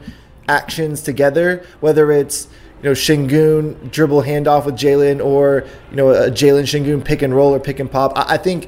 actions 0.47 1.01
together, 1.01 1.63
whether 1.81 2.11
it's 2.11 2.47
you 2.83 2.89
know 2.89 2.93
Şengün 2.93 3.75
dribble 3.91 4.21
handoff 4.21 4.65
with 4.65 4.75
Jalen 4.75 5.23
or 5.25 5.63
you 5.89 5.97
know 5.97 6.09
a 6.09 6.29
Jalen 6.29 6.65
Şengün 6.65 7.03
pick 7.03 7.23
and 7.23 7.33
roll 7.33 7.53
or 7.55 7.59
pick 7.59 7.79
and 7.79 7.91
pop. 7.91 8.15
I, 8.15 8.35
I 8.35 8.37
think 8.37 8.67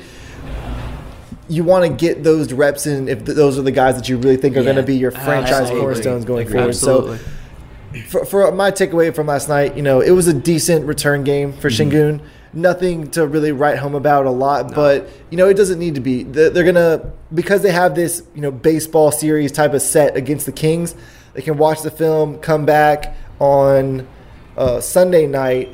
you 1.51 1.65
want 1.65 1.83
to 1.85 1.91
get 1.91 2.23
those 2.23 2.53
reps 2.53 2.87
in 2.87 3.09
if 3.09 3.25
th- 3.25 3.35
those 3.35 3.59
are 3.59 3.61
the 3.61 3.71
guys 3.71 3.95
that 3.95 4.07
you 4.07 4.17
really 4.17 4.37
think 4.37 4.55
are 4.55 4.63
going 4.63 4.77
to 4.77 4.83
be 4.83 4.95
your 4.95 5.11
franchise 5.11 5.51
Absolutely. 5.51 5.79
cornerstones 5.81 6.25
going 6.25 6.47
forward. 6.47 6.69
Absolutely. 6.69 7.17
So 7.17 7.23
for, 8.07 8.25
for 8.25 8.51
my 8.53 8.71
takeaway 8.71 9.13
from 9.13 9.27
last 9.27 9.49
night, 9.49 9.75
you 9.75 9.83
know, 9.83 9.99
it 9.99 10.11
was 10.11 10.27
a 10.27 10.33
decent 10.33 10.85
return 10.85 11.25
game 11.25 11.51
for 11.51 11.69
Şengün. 11.69 12.21
Nothing 12.53 13.11
to 13.11 13.27
really 13.27 13.51
write 13.51 13.79
home 13.79 13.95
about 13.95 14.25
a 14.25 14.31
lot, 14.31 14.73
but 14.73 15.09
you 15.29 15.37
know, 15.37 15.47
it 15.47 15.55
doesn't 15.55 15.79
need 15.79 15.95
to 15.95 16.01
be. 16.01 16.23
They're, 16.23 16.49
they're 16.49 16.65
gonna 16.65 17.11
because 17.33 17.61
they 17.63 17.71
have 17.71 17.95
this 17.95 18.23
you 18.35 18.41
know 18.41 18.51
baseball 18.51 19.11
series 19.11 19.51
type 19.53 19.73
of 19.73 19.81
set 19.81 20.17
against 20.17 20.45
the 20.45 20.51
Kings. 20.51 20.95
They 21.33 21.41
can 21.41 21.57
watch 21.57 21.81
the 21.81 21.91
film, 21.91 22.39
come 22.39 22.65
back 22.65 23.15
on 23.39 24.05
uh, 24.57 24.81
Sunday 24.81 25.27
night. 25.27 25.69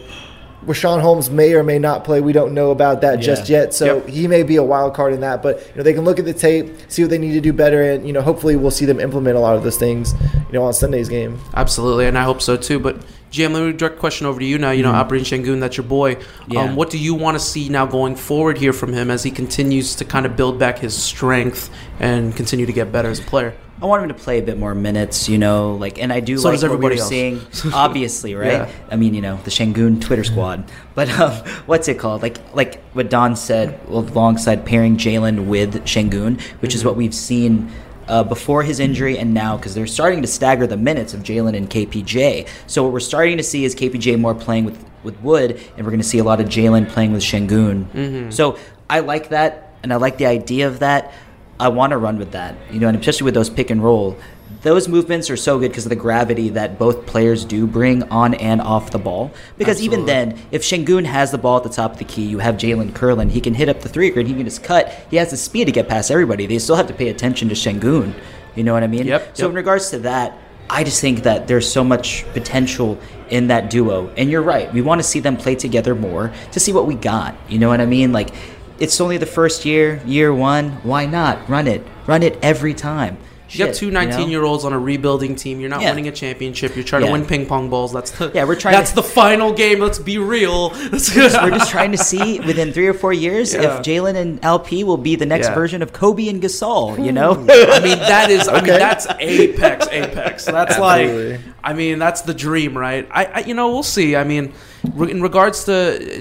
Richaun 0.67 1.01
Holmes 1.01 1.29
may 1.29 1.53
or 1.53 1.63
may 1.63 1.79
not 1.79 2.03
play. 2.03 2.19
We 2.21 2.33
don't 2.33 2.53
know 2.53 2.71
about 2.71 3.01
that 3.01 3.19
just 3.19 3.49
yet. 3.49 3.73
So 3.73 4.01
he 4.01 4.27
may 4.27 4.43
be 4.43 4.57
a 4.57 4.63
wild 4.63 4.93
card 4.93 5.13
in 5.13 5.21
that. 5.21 5.41
But 5.41 5.59
you 5.69 5.75
know, 5.77 5.83
they 5.83 5.93
can 5.93 6.03
look 6.03 6.19
at 6.19 6.25
the 6.25 6.33
tape, 6.33 6.75
see 6.89 7.01
what 7.03 7.09
they 7.09 7.17
need 7.17 7.33
to 7.33 7.41
do 7.41 7.53
better, 7.53 7.81
and 7.81 8.05
you 8.05 8.13
know, 8.13 8.21
hopefully 8.21 8.55
we'll 8.55 8.71
see 8.71 8.85
them 8.85 8.99
implement 8.99 9.37
a 9.37 9.39
lot 9.39 9.55
of 9.55 9.63
those 9.63 9.77
things. 9.77 10.13
You 10.51 10.53
know, 10.59 10.63
on 10.63 10.73
Sunday's 10.73 11.09
game. 11.09 11.39
Absolutely, 11.55 12.05
and 12.07 12.17
I 12.17 12.23
hope 12.23 12.41
so 12.41 12.55
too. 12.57 12.79
But 12.79 12.95
GM, 13.31 13.53
let 13.53 13.63
me 13.63 13.73
direct 13.73 13.95
a 13.95 13.99
question 13.99 14.27
over 14.27 14.39
to 14.39 14.45
you 14.45 14.57
now. 14.57 14.71
You 14.71 14.83
know, 14.83 14.91
Mhm. 14.93 15.07
Alperen 15.09 15.23
Şengün, 15.25 15.59
that's 15.59 15.77
your 15.77 15.85
boy. 15.87 16.17
Yeah. 16.47 16.61
Um, 16.63 16.75
what 16.75 16.89
do 16.89 16.97
you 16.97 17.13
want 17.15 17.35
to 17.37 17.43
see 17.43 17.69
now 17.69 17.85
going 17.85 18.15
forward 18.15 18.57
here 18.57 18.73
from 18.73 18.93
him 18.93 19.09
as 19.11 19.23
he 19.23 19.31
continues 19.31 19.95
to 19.95 20.05
kind 20.05 20.25
of 20.25 20.35
build 20.37 20.57
back 20.59 20.79
his 20.79 20.93
strength 20.93 21.69
and 21.99 22.35
continue 22.35 22.65
to 22.65 22.71
get 22.73 22.91
better 22.91 23.09
as 23.09 23.19
a 23.19 23.23
player? 23.23 23.53
I 23.81 23.85
want 23.85 24.01
him 24.03 24.09
to 24.09 24.15
play 24.15 24.39
a 24.39 24.41
bit 24.41 24.57
more 24.57 24.73
minutes, 24.73 25.29
you 25.29 25.37
know, 25.37 25.75
like, 25.75 26.01
and 26.01 26.11
I 26.11 26.19
do 26.19 26.37
So 26.37 26.49
like 26.49 26.55
does 26.55 26.63
what 26.63 26.71
we 26.71 26.75
everybody 26.87 26.99
else. 26.99 27.09
seeing, 27.09 27.41
obviously, 27.73 28.33
right? 28.33 28.51
Yeah. 28.67 28.69
I 28.89 28.95
mean, 28.95 29.13
you 29.13 29.21
know, 29.21 29.37
the 29.43 29.51
Şengün 29.51 30.01
Twitter 30.01 30.23
squad, 30.23 30.63
but 30.95 31.07
um, 31.19 31.31
what's 31.67 31.87
it 31.87 31.99
called? 31.99 32.23
Like, 32.23 32.37
like 32.55 32.81
what 32.93 33.09
Don 33.11 33.35
said, 33.35 33.79
alongside 33.89 34.65
pairing 34.65 34.97
Jalen 34.97 35.45
with 35.47 35.75
Şengün, 35.85 36.41
which 36.61 36.73
is 36.73 36.83
what 36.83 36.95
we've 36.95 37.13
seen. 37.15 37.69
Uh, 38.09 38.23
before 38.23 38.63
his 38.63 38.79
injury 38.79 39.17
and 39.19 39.33
now 39.33 39.57
because 39.57 39.75
they're 39.75 39.85
starting 39.85 40.21
to 40.21 40.27
stagger 40.29 40.65
the 40.65 40.77
minutes 40.77 41.13
of 41.13 41.23
Jalen 41.23 41.57
and 41.57 41.69
KPJ. 41.69 42.47
So 42.65 42.81
what 42.83 42.93
we're 42.93 43.01
starting 43.01 43.35
to 43.35 43.43
see 43.43 43.65
is 43.65 43.75
KPJ 43.75 44.17
more 44.17 44.33
playing 44.33 44.63
with, 44.63 44.77
with 45.03 45.19
Wood, 45.21 45.59
and 45.75 45.85
we're 45.85 45.91
going 45.91 45.99
to 45.99 46.07
see 46.07 46.17
a 46.19 46.23
lot 46.23 46.39
of 46.39 46.47
Jalen 46.47 46.87
playing 46.87 47.11
with 47.11 47.21
Şengün. 47.21 47.83
Mhm. 47.93 48.31
So 48.31 48.57
I 48.89 49.01
like 49.01 49.27
that, 49.31 49.73
and 49.83 49.91
I 49.91 49.97
like 49.97 50.17
the 50.19 50.25
idea 50.25 50.69
of 50.69 50.79
that. 50.79 51.11
I 51.59 51.69
want 51.69 51.91
to 51.91 51.97
run 51.97 52.19
with 52.19 52.31
that, 52.31 52.55
you 52.71 52.79
know, 52.79 52.87
and 52.87 52.97
especially 52.97 53.25
with 53.25 53.33
those 53.33 53.49
pick 53.49 53.69
and 53.69 53.83
roll. 53.83 54.17
Those 54.61 54.87
movements 54.87 55.29
are 55.29 55.37
so 55.37 55.59
good 55.59 55.71
because 55.71 55.85
of 55.85 55.89
the 55.89 55.95
gravity 55.95 56.49
that 56.49 56.77
both 56.79 57.05
players 57.05 57.45
do 57.45 57.67
bring 57.67 58.03
on 58.03 58.33
and 58.35 58.61
off 58.61 58.91
the 58.91 58.99
ball. 58.99 59.31
Because 59.57 59.81
even 59.81 60.05
then, 60.05 60.39
if 60.51 60.61
Şengün 60.61 61.05
has 61.05 61.31
the 61.31 61.37
ball 61.37 61.57
at 61.57 61.63
the 61.63 61.69
top 61.69 61.93
of 61.93 61.97
the 61.97 62.05
key, 62.05 62.25
you 62.25 62.39
have 62.39 62.55
Jalen 62.55 62.93
Curlin. 62.93 63.29
He 63.29 63.41
can 63.41 63.53
hit 63.53 63.69
up 63.69 63.81
the 63.81 63.89
three 63.89 64.13
and 64.13 64.27
he 64.27 64.33
can 64.33 64.45
just 64.45 64.63
cut. 64.63 64.89
He 65.09 65.17
has 65.17 65.31
the 65.31 65.37
speed 65.37 65.65
to 65.65 65.71
get 65.71 65.87
past 65.87 66.11
everybody. 66.11 66.45
They 66.45 66.59
still 66.59 66.75
have 66.75 66.87
to 66.87 66.93
pay 66.93 67.09
attention 67.09 67.49
to 67.49 67.55
Şengün. 67.55 68.13
You 68.55 68.63
know 68.63 68.73
what 68.73 68.83
I 68.83 68.87
mean? 68.87 69.05
Yep, 69.05 69.37
So 69.37 69.43
yep. 69.43 69.49
in 69.51 69.55
regards 69.55 69.89
to 69.91 69.99
that, 69.99 70.37
I 70.69 70.83
just 70.83 70.99
think 70.99 71.23
that 71.23 71.47
there's 71.47 71.69
so 71.69 71.83
much 71.83 72.25
potential 72.33 72.97
in 73.29 73.47
that 73.47 73.69
duo. 73.69 74.09
And 74.17 74.29
you're 74.29 74.41
right. 74.41 74.71
We 74.73 74.81
want 74.81 74.99
to 74.99 75.07
see 75.07 75.19
them 75.19 75.37
play 75.37 75.55
together 75.55 75.95
more 75.95 76.31
to 76.51 76.59
see 76.59 76.73
what 76.73 76.85
we 76.85 76.95
got. 76.95 77.35
You 77.47 77.59
know 77.59 77.69
what 77.69 77.79
I 77.79 77.85
mean? 77.85 78.11
Like, 78.11 78.33
it's 78.79 78.99
only 79.01 79.17
the 79.17 79.25
first 79.25 79.65
year, 79.65 80.01
year 80.05 80.33
one. 80.33 80.71
Why 80.83 81.05
not? 81.05 81.49
Run 81.49 81.67
it. 81.67 81.85
Run 82.05 82.23
it 82.23 82.37
every 82.41 82.73
time. 82.73 83.17
You 83.49 83.59
got 83.59 83.67
Shit, 83.67 83.75
two 83.75 83.85
you 83.85 83.91
know? 83.93 84.01
19 84.03 84.29
year 84.29 84.43
olds 84.43 84.65
on 84.65 84.73
a 84.73 84.77
rebuilding 84.79 85.33
team. 85.37 85.61
You're 85.61 85.69
not 85.69 85.79
Yeah. 85.79 85.91
winning 85.91 86.09
a 86.09 86.11
championship. 86.11 86.75
You're 86.75 86.83
trying 86.83 87.03
Yeah. 87.03 87.07
to 87.07 87.11
win 87.13 87.25
ping 87.25 87.45
pong 87.45 87.69
balls. 87.69 87.93
That's 87.93 88.11
the 88.11 88.29
Yeah, 88.35 88.43
we're 88.43 88.55
trying 88.55 88.73
That's 88.73 88.89
to- 88.89 88.97
the 88.97 89.03
final 89.03 89.53
game. 89.53 89.79
Let's 89.79 89.99
be 89.99 90.17
real. 90.17 90.71
That's 90.71 91.09
We're 91.15 91.21
just, 91.29 91.41
we're 91.41 91.51
just 91.51 91.71
trying 91.71 91.93
to 91.93 91.97
see 91.97 92.41
within 92.41 92.73
three 92.73 92.87
or 92.87 92.93
four 92.93 93.13
years 93.13 93.53
Yeah. 93.53 93.77
if 93.77 93.83
Jalen 93.83 94.17
and 94.17 94.39
LP 94.43 94.83
will 94.83 94.97
be 94.97 95.15
the 95.15 95.25
next 95.25 95.47
Yeah. 95.47 95.55
version 95.55 95.81
of 95.81 95.93
Kobe 95.93 96.27
and 96.27 96.41
Gasol. 96.43 97.01
You 97.05 97.13
know? 97.13 97.31
I 97.49 97.79
mean, 97.79 97.99
that 97.99 98.29
is. 98.29 98.49
I 98.49 98.55
mean, 98.55 98.65
that's 98.65 99.07
apex, 99.17 99.87
apex. 99.93 100.43
That's 100.43 100.75
Absolutely. 100.77 101.31
like. 101.31 101.39
I 101.69 101.73
mean, 101.73 101.99
that's 101.99 102.21
the 102.21 102.33
dream, 102.33 102.77
right? 102.77 103.05
I, 103.11 103.25
I, 103.25 103.39
you 103.41 103.53
know, 103.53 103.67
we'll 103.69 103.83
see. 103.83 104.15
I 104.15 104.23
mean, 104.23 104.53
re- 104.93 105.11
in 105.11 105.21
regards 105.21 105.65
to 105.65 105.71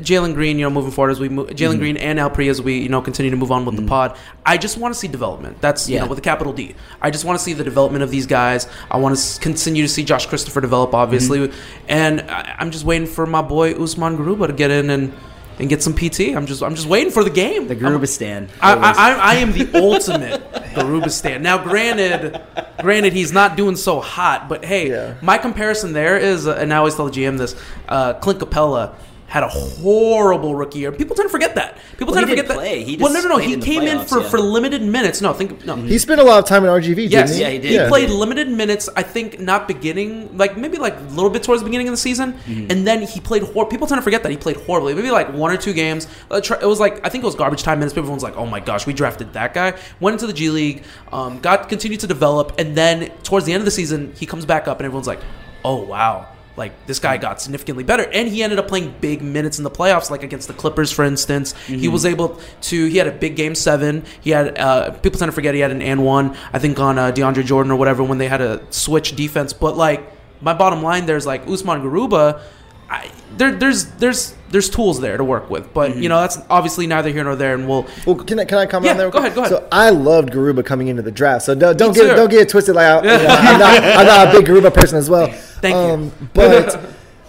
Jalen 0.08 0.34
Green, 0.34 0.58
you 0.58 0.64
know, 0.66 0.70
moving 0.70 0.90
forward 0.90 1.10
as 1.12 1.20
we 1.20 1.28
move, 1.28 1.50
Jalen 1.50 1.76
Mhm. 1.76 1.78
Green 1.78 1.96
and 1.98 2.18
Alpri 2.18 2.50
as 2.50 2.60
we, 2.60 2.78
you 2.78 2.88
know, 2.88 3.00
continue 3.00 3.30
to 3.30 3.36
move 3.36 3.52
on 3.52 3.64
with 3.64 3.76
the 3.76 3.86
pod. 3.86 4.16
I 4.44 4.56
just 4.56 4.76
want 4.76 4.92
to 4.94 4.98
see 4.98 5.06
development. 5.08 5.60
That's 5.60 5.88
you 5.88 6.00
know, 6.00 6.06
with 6.06 6.18
a 6.18 6.22
capital 6.32 6.52
D. 6.52 6.74
I 7.00 7.10
just 7.12 7.24
want 7.24 7.38
to 7.38 7.44
see 7.44 7.52
the 7.52 7.64
development 7.64 8.02
of 8.02 8.10
these 8.10 8.26
guys. 8.26 8.66
I 8.90 8.96
want 8.96 9.14
to 9.14 9.20
s- 9.20 9.38
continue 9.38 9.82
to 9.84 9.88
see 9.88 10.02
Josh 10.02 10.26
Christopher 10.26 10.60
develop, 10.60 10.94
obviously, 10.94 11.50
and 11.88 12.22
I, 12.22 12.56
I'm 12.58 12.72
just 12.72 12.84
waiting 12.84 13.06
for 13.06 13.24
my 13.24 13.42
boy 13.42 13.72
Usman 13.80 14.16
Garuba 14.18 14.48
to 14.48 14.52
get 14.52 14.70
in 14.72 14.90
and. 14.90 15.12
And 15.58 15.68
get 15.70 15.82
some 15.82 15.94
PT. 15.94 16.34
I'm 16.36 16.44
just, 16.46 16.62
I'm 16.62 16.74
just 16.74 16.86
waiting 16.86 17.10
for 17.10 17.24
the 17.24 17.30
game. 17.30 17.66
the 17.66 17.74
Garubistan. 17.76 18.50
I, 18.60 18.74
I, 18.74 18.90
I, 18.92 19.12
I 19.12 19.34
am 19.36 19.52
the 19.52 19.70
ultimate 19.80 20.42
Garubistan. 20.74 21.40
Now, 21.40 21.62
granted, 21.64 22.38
granted, 22.80 23.14
he's 23.14 23.32
not 23.32 23.56
doing 23.56 23.74
so 23.76 24.00
hot, 24.00 24.48
but 24.50 24.64
hey, 24.64 24.90
Yeah. 24.90 25.14
my 25.22 25.38
comparison 25.38 25.94
there 25.94 26.18
is, 26.18 26.46
uh, 26.46 26.56
and 26.60 26.74
I 26.74 26.76
always 26.76 26.94
tell 26.94 27.06
the 27.06 27.12
GM 27.12 27.38
this, 27.38 27.56
uh, 27.88 28.12
Clint 28.14 28.38
Capela 28.38 28.94
had 29.28 29.42
a 29.42 29.48
horrible 29.48 30.54
rookie 30.54 30.78
year. 30.78 30.92
People 30.92 31.16
tend 31.16 31.28
to 31.28 31.32
forget 31.32 31.54
that. 31.56 31.78
People 31.98 32.14
Well, 32.14 32.14
tend 32.24 32.28
he 32.28 32.36
to 32.36 32.42
didn't 32.42 32.46
forget 32.48 32.56
play. 32.56 32.78
that. 32.84 32.88
He 32.90 32.96
well, 32.96 33.12
no, 33.12 33.20
no, 33.22 33.28
no. 33.28 33.34
played 33.36 33.46
He 33.48 33.54
in 33.54 33.60
the 33.60 33.66
came 33.66 33.82
in 33.82 33.98
playoffs, 33.98 34.08
for, 34.08 34.20
yeah. 34.20 34.28
for 34.28 34.38
limited 34.38 34.82
minutes. 34.82 35.20
No, 35.20 35.32
think 35.32 35.64
no. 35.64 35.74
He 35.76 35.98
spent 35.98 36.20
a 36.20 36.24
lot 36.24 36.38
of 36.38 36.44
time 36.46 36.64
in 36.64 36.70
RGV. 36.70 37.10
Yes, 37.10 37.30
didn't 37.30 37.36
he? 37.36 37.40
Yeah, 37.42 37.50
he 37.50 37.58
did. 37.58 37.82
He 37.82 37.88
played 37.88 38.10
limited 38.10 38.48
minutes. 38.48 38.88
I 38.96 39.02
think 39.02 39.40
not 39.40 39.66
beginning, 39.66 40.36
like 40.38 40.56
maybe 40.56 40.78
like 40.78 40.96
a 40.96 41.02
little 41.02 41.30
bit 41.30 41.42
towards 41.42 41.60
the 41.62 41.66
beginning 41.66 41.88
of 41.88 41.92
the 41.92 41.96
season, 41.98 42.34
Mm-hmm. 42.34 42.70
and 42.70 42.86
then 42.86 43.02
he 43.02 43.18
played. 43.20 43.42
Hor- 43.42 43.66
people 43.68 43.86
tend 43.86 43.98
to 43.98 44.02
forget 44.02 44.22
that 44.22 44.30
he 44.30 44.36
played 44.36 44.56
horribly. 44.58 44.94
Maybe 44.94 45.10
like 45.10 45.32
one 45.32 45.50
or 45.50 45.56
two 45.56 45.72
games. 45.72 46.06
Uh, 46.30 46.36
It 46.36 46.66
was 46.66 46.78
like 46.80 47.04
I 47.04 47.08
think 47.08 47.24
it 47.24 47.26
was 47.26 47.34
garbage 47.34 47.62
time 47.64 47.80
minutes. 47.80 47.96
Everyone's 47.96 48.22
like, 48.22 48.36
"Oh 48.36 48.46
my 48.46 48.60
gosh, 48.60 48.86
we 48.86 48.92
drafted 48.92 49.32
that 49.32 49.54
guy." 49.54 49.74
Went 50.00 50.14
into 50.14 50.26
the 50.28 50.32
G 50.32 50.50
League, 50.50 50.84
um, 51.12 51.40
got 51.40 51.68
continued 51.68 52.00
to 52.00 52.06
develop, 52.06 52.52
and 52.58 52.76
then 52.76 53.10
towards 53.24 53.44
the 53.46 53.52
end 53.52 53.60
of 53.60 53.64
the 53.64 53.70
season, 53.72 54.12
he 54.16 54.24
comes 54.26 54.44
back 54.44 54.68
up, 54.68 54.78
and 54.78 54.84
everyone's 54.86 55.08
like, 55.08 55.20
"Oh 55.64 55.82
wow." 55.82 56.28
Like 56.56 56.86
this 56.86 56.98
guy 56.98 57.18
got 57.18 57.40
significantly 57.42 57.84
better, 57.84 58.04
and 58.12 58.28
he 58.28 58.42
ended 58.42 58.58
up 58.58 58.66
playing 58.68 58.94
big 59.00 59.20
minutes 59.20 59.58
in 59.58 59.64
the 59.64 59.70
playoffs, 59.70 60.10
like 60.10 60.22
against 60.22 60.48
the 60.48 60.54
Clippers, 60.54 60.90
for 60.90 61.04
instance. 61.04 61.52
He 61.66 61.86
Mhm. 61.86 61.92
was 61.92 62.06
able 62.06 62.40
to. 62.62 62.86
He 62.86 62.96
had 62.96 63.06
a 63.06 63.12
big 63.12 63.36
game 63.36 63.54
seven. 63.54 64.04
He 64.20 64.30
had 64.30 64.56
uh, 64.58 64.90
people 64.92 65.18
tend 65.18 65.28
to 65.30 65.34
forget 65.34 65.54
he 65.54 65.60
had 65.60 65.70
an 65.70 65.82
and 65.82 66.02
one. 66.04 66.34
I 66.52 66.58
think 66.58 66.78
on 66.80 66.98
uh, 66.98 67.12
DeAndre 67.12 67.44
Jordan 67.44 67.70
or 67.72 67.76
whatever 67.76 68.02
when 68.02 68.18
they 68.18 68.28
had 68.28 68.40
a 68.40 68.60
switch 68.70 69.14
defense. 69.16 69.52
But 69.52 69.76
like 69.76 70.10
my 70.40 70.54
bottom 70.54 70.82
line, 70.82 71.04
there's 71.06 71.26
like 71.26 71.46
Usman 71.46 71.82
Garuba. 71.82 72.40
I, 72.88 73.10
there, 73.36 73.52
there's 73.52 73.86
there's 73.96 74.34
there's 74.50 74.70
tools 74.70 75.00
there 75.00 75.16
to 75.16 75.24
work 75.24 75.50
with, 75.50 75.74
but 75.74 75.96
you 75.96 76.08
know 76.08 76.20
that's 76.20 76.38
obviously 76.48 76.86
neither 76.86 77.10
here 77.10 77.24
nor 77.24 77.34
there, 77.36 77.54
and 77.54 77.68
we'll. 77.68 77.86
Well, 78.06 78.16
can 78.16 78.38
I, 78.38 78.44
can 78.44 78.58
I 78.58 78.66
comment 78.66 78.86
Yeah, 78.86 78.92
on 78.92 78.98
that? 78.98 79.12
go 79.12 79.18
ahead, 79.18 79.34
go 79.34 79.40
ahead. 79.42 79.50
So 79.50 79.68
I 79.72 79.90
loved 79.90 80.30
Garuba 80.30 80.64
coming 80.64 80.88
into 80.88 81.02
the 81.02 81.10
draft. 81.10 81.44
So 81.44 81.54
don't, 81.54 81.76
don't 81.76 81.92
get 81.94 82.10
too. 82.10 82.16
don't 82.16 82.30
get 82.30 82.42
it 82.42 82.48
twisted. 82.48 82.74
Like 82.76 82.86
I, 82.86 82.96
you 82.98 83.22
know, 83.22 83.26
I'm, 83.28 83.58
not, 83.58 83.82
I'm 83.84 84.06
not 84.06 84.28
a 84.28 84.38
big 84.38 84.46
Garuba 84.48 84.72
person 84.72 84.98
as 84.98 85.10
well. 85.10 85.26
Thank 85.32 85.74
you. 85.74 85.80
um, 85.80 86.30
But 86.34 86.80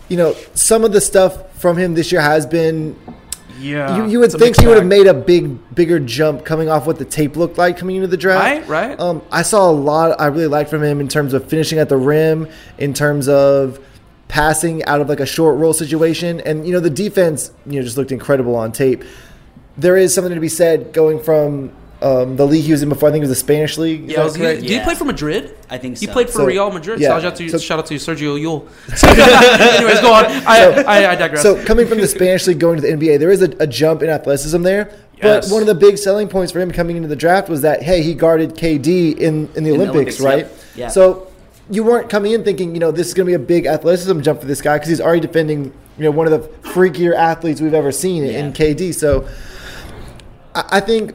you 0.09 0.17
know, 0.17 0.33
some 0.53 0.83
of 0.83 0.91
the 0.93 1.01
stuff 1.01 1.59
from 1.59 1.75
him 1.77 1.95
this 1.95 2.11
year 2.11 2.21
has 2.21 2.45
been. 2.45 2.95
Yeah, 3.59 3.97
You, 3.97 4.05
you 4.11 4.19
would 4.19 4.29
think 4.29 4.41
mixed 4.43 4.61
he 4.61 4.67
would 4.67 4.77
have 4.77 4.85
made 4.85 5.07
a 5.07 5.15
big, 5.15 5.73
bigger 5.73 5.99
jump 5.99 6.45
coming 6.45 6.69
off 6.69 6.85
what 6.85 6.99
the 6.99 7.05
tape 7.05 7.35
looked 7.35 7.57
like 7.57 7.75
coming 7.75 7.95
into 7.95 8.07
the 8.07 8.15
draft. 8.15 8.43
Right, 8.43 8.67
right. 8.89 8.99
Um, 8.99 9.23
I 9.31 9.41
saw 9.41 9.67
a 9.67 9.73
lot 9.73 10.21
I 10.21 10.27
really 10.27 10.45
liked 10.45 10.69
from 10.69 10.83
him 10.83 10.99
in 11.01 11.07
terms 11.07 11.33
of 11.33 11.49
finishing 11.49 11.79
at 11.79 11.89
the 11.89 11.97
rim, 11.97 12.47
in 12.77 12.93
terms 12.93 13.27
of 13.27 13.79
passing 14.27 14.83
out 14.85 15.01
of 15.01 15.09
like 15.09 15.19
a 15.19 15.25
short 15.25 15.57
roll 15.57 15.73
situation, 15.73 16.39
and 16.41 16.65
you 16.67 16.73
know 16.73 16.79
the 16.79 16.89
defense, 16.89 17.51
you 17.65 17.79
know, 17.79 17.83
just 17.83 17.97
looked 17.97 18.11
incredible 18.11 18.55
on 18.55 18.71
tape. 18.71 19.03
There 19.77 19.95
is 19.97 20.13
something 20.13 20.33
to 20.33 20.39
be 20.41 20.49
said 20.49 20.91
going 20.91 21.19
from 21.21 21.71
um, 22.01 22.35
the 22.35 22.45
league 22.45 22.63
he 22.65 22.71
was 22.71 22.81
in 22.83 22.89
before. 22.89 23.09
I 23.09 23.11
think 23.11 23.21
it 23.23 23.27
was 23.27 23.37
the 23.37 23.43
Spanish 23.43 23.77
league. 23.77 24.05
Is 24.05 24.09
Yeah, 24.11 24.17
that 24.17 24.23
was 24.25 24.35
he, 24.35 24.41
correct? 24.41 24.61
did 24.61 24.69
he 24.71 24.79
play 24.81 24.95
for 24.95 25.05
Madrid? 25.05 25.55
I 25.69 25.77
think 25.77 25.97
He 25.97 26.05
so. 26.07 26.13
played 26.13 26.27
for 26.27 26.33
So, 26.39 26.45
Real 26.45 26.71
Madrid. 26.71 26.99
yeah. 26.99 27.09
shout 27.09 27.25
out 27.25 27.35
to 27.37 27.49
So- 27.49 27.57
shout 27.57 27.79
out 27.79 27.85
to 27.87 27.93
Sergio 27.95 28.39
Llull. 28.39 28.67
Anyways, 29.77 30.01
go 30.01 30.13
on. 30.13 30.25
I, 30.25 30.83
I, 30.85 31.11
I 31.11 31.15
digress. 31.15 31.41
So 31.41 31.63
coming 31.65 31.87
from 31.87 31.99
the 31.99 32.07
Spanish 32.07 32.45
league 32.47 32.59
going 32.59 32.75
to 32.79 32.81
the 32.81 32.87
NBA, 32.93 33.19
there 33.19 33.31
is 33.31 33.41
a, 33.41 33.49
a 33.59 33.67
jump 33.67 34.01
in 34.03 34.09
athleticism 34.09 34.61
there. 34.63 34.91
Yes. 35.21 35.47
But 35.47 35.53
one 35.53 35.61
of 35.61 35.67
the 35.67 35.75
big 35.75 35.97
selling 35.97 36.27
points 36.27 36.51
for 36.51 36.59
him 36.59 36.71
coming 36.71 36.95
into 36.97 37.07
the 37.07 37.15
draft 37.15 37.49
was 37.49 37.61
that 37.61 37.81
hey, 37.81 38.01
he 38.03 38.13
guarded 38.13 38.51
KD 38.55 39.17
in, 39.17 39.17
in 39.17 39.47
the 39.53 39.57
In 39.57 39.63
the 39.63 39.71
Olympics, 39.71 40.19
Olympics, 40.19 40.19
right? 40.21 40.37
yep. 40.39 40.51
Yeah. 40.75 40.87
So 40.89 41.26
you 41.69 41.83
weren't 41.83 42.09
coming 42.09 42.31
in 42.31 42.43
thinking, 42.43 42.73
you 42.73 42.79
know, 42.79 42.91
this 42.91 43.07
is 43.07 43.13
going 43.13 43.25
to 43.25 43.29
be 43.29 43.33
a 43.43 43.45
big 43.45 43.65
athleticism 43.65 44.21
jump 44.21 44.39
for 44.39 44.45
this 44.47 44.61
guy 44.61 44.75
because 44.77 44.89
he's 44.89 45.01
already 45.01 45.19
defending, 45.21 45.65
you 45.97 46.03
know, 46.03 46.11
one 46.11 46.31
of 46.31 46.31
the 46.31 46.47
freakier 46.69 47.13
athletes 47.15 47.59
we've 47.61 47.73
ever 47.73 47.91
seen 47.91 48.23
in 48.23 48.53
KD. 48.53 48.93
So 48.93 49.27
I, 50.55 50.63
I 50.73 50.79
think 50.79 51.13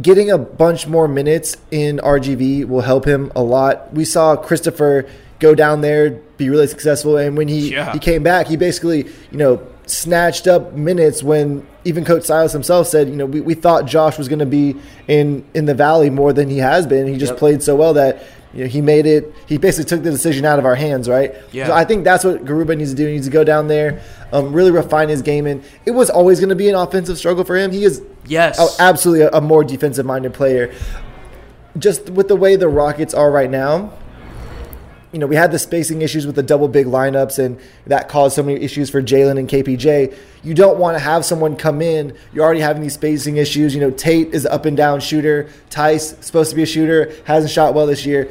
getting 0.00 0.30
a 0.30 0.38
bunch 0.38 0.86
more 0.86 1.08
minutes 1.08 1.56
in 1.70 1.98
RGV 1.98 2.66
will 2.66 2.80
help 2.82 3.04
him 3.04 3.32
a 3.34 3.42
lot. 3.42 3.92
We 3.92 4.04
saw 4.04 4.36
Christopher 4.36 5.08
go 5.40 5.54
down 5.54 5.80
there, 5.80 6.10
be 6.36 6.50
really 6.50 6.66
successful, 6.66 7.16
and 7.16 7.36
when 7.36 7.48
he 7.48 7.72
Yeah. 7.72 7.92
he 7.92 7.98
came 7.98 8.22
back, 8.22 8.46
he 8.48 8.56
basically 8.56 9.06
you 9.30 9.38
know 9.38 9.60
snatched 9.86 10.46
up 10.46 10.72
minutes 10.74 11.22
when 11.22 11.66
even 11.84 12.04
Coach 12.04 12.24
Silas 12.24 12.52
himself 12.52 12.86
said, 12.88 13.08
you 13.08 13.16
know, 13.16 13.24
we, 13.24 13.40
we 13.40 13.54
thought 13.54 13.86
Josh 13.86 14.18
was 14.18 14.28
going 14.28 14.40
to 14.40 14.46
be 14.46 14.76
in 15.06 15.44
in 15.54 15.64
the 15.66 15.74
Valley 15.74 16.10
more 16.10 16.32
than 16.32 16.50
he 16.50 16.58
has 16.58 16.86
been. 16.86 17.06
He 17.06 17.16
just 17.16 17.32
Yep. 17.32 17.38
played 17.38 17.62
so 17.62 17.76
well 17.76 17.94
that. 17.94 18.22
You 18.54 18.64
know, 18.64 18.68
he 18.68 18.80
made 18.80 19.04
it. 19.06 19.34
He 19.46 19.58
basically 19.58 19.84
took 19.88 20.02
the 20.02 20.10
decision 20.10 20.44
out 20.46 20.58
of 20.58 20.64
our 20.64 20.74
hands, 20.74 21.08
right? 21.08 21.34
Yeah. 21.52 21.66
So 21.66 21.72
I 21.74 21.84
think 21.84 22.04
that's 22.04 22.24
what 22.24 22.44
Garuba 22.44 22.76
needs 22.76 22.90
to 22.90 22.96
do. 22.96 23.06
He 23.06 23.12
needs 23.12 23.26
to 23.26 23.32
go 23.32 23.44
down 23.44 23.68
there, 23.68 24.00
um, 24.32 24.52
really 24.52 24.70
refine 24.70 25.08
his 25.10 25.20
game. 25.22 25.46
And 25.46 25.62
it 25.84 25.90
was 25.90 26.08
always 26.08 26.40
going 26.40 26.48
to 26.48 26.54
be 26.54 26.68
an 26.68 26.74
offensive 26.74 27.18
struggle 27.18 27.44
for 27.44 27.56
him. 27.56 27.70
He 27.72 27.84
is 27.84 28.02
yes, 28.26 28.56
Oh, 28.58 28.74
absolutely 28.78 29.26
a, 29.26 29.30
a 29.32 29.40
more 29.42 29.64
defensive 29.64 30.06
minded 30.06 30.32
player. 30.32 30.72
Just 31.78 32.08
with 32.10 32.28
the 32.28 32.36
way 32.36 32.56
the 32.56 32.68
Rockets 32.68 33.12
are 33.14 33.30
right 33.30 33.50
now, 33.50 33.92
you 35.12 35.18
know, 35.18 35.26
we 35.26 35.36
had 35.36 35.50
the 35.52 35.58
spacing 35.58 36.02
issues 36.02 36.26
with 36.26 36.34
the 36.36 36.42
double 36.42 36.68
big 36.68 36.86
lineups, 36.86 37.38
and 37.38 37.58
that 37.86 38.08
caused 38.08 38.36
so 38.36 38.42
many 38.42 38.60
issues 38.60 38.90
for 38.90 39.00
Jalen 39.00 39.38
and 39.38 39.48
KPJ. 39.48 40.14
You 40.42 40.54
don't 40.54 40.78
want 40.78 40.96
to 40.96 41.02
have 41.02 41.24
someone 41.24 41.56
come 41.56 41.80
in. 41.80 42.14
You're 42.32 42.44
already 42.44 42.60
having 42.60 42.82
these 42.82 42.94
spacing 42.94 43.38
issues. 43.38 43.74
You 43.74 43.80
know, 43.80 43.90
Tate 43.90 44.34
is 44.34 44.44
up 44.44 44.66
and 44.66 44.76
down 44.76 45.00
shooter. 45.00 45.48
Tice 45.70 46.14
supposed 46.20 46.50
to 46.50 46.56
be 46.56 46.62
a 46.62 46.66
shooter, 46.66 47.12
hasn't 47.24 47.50
shot 47.50 47.72
well 47.74 47.86
this 47.86 48.04
year. 48.04 48.28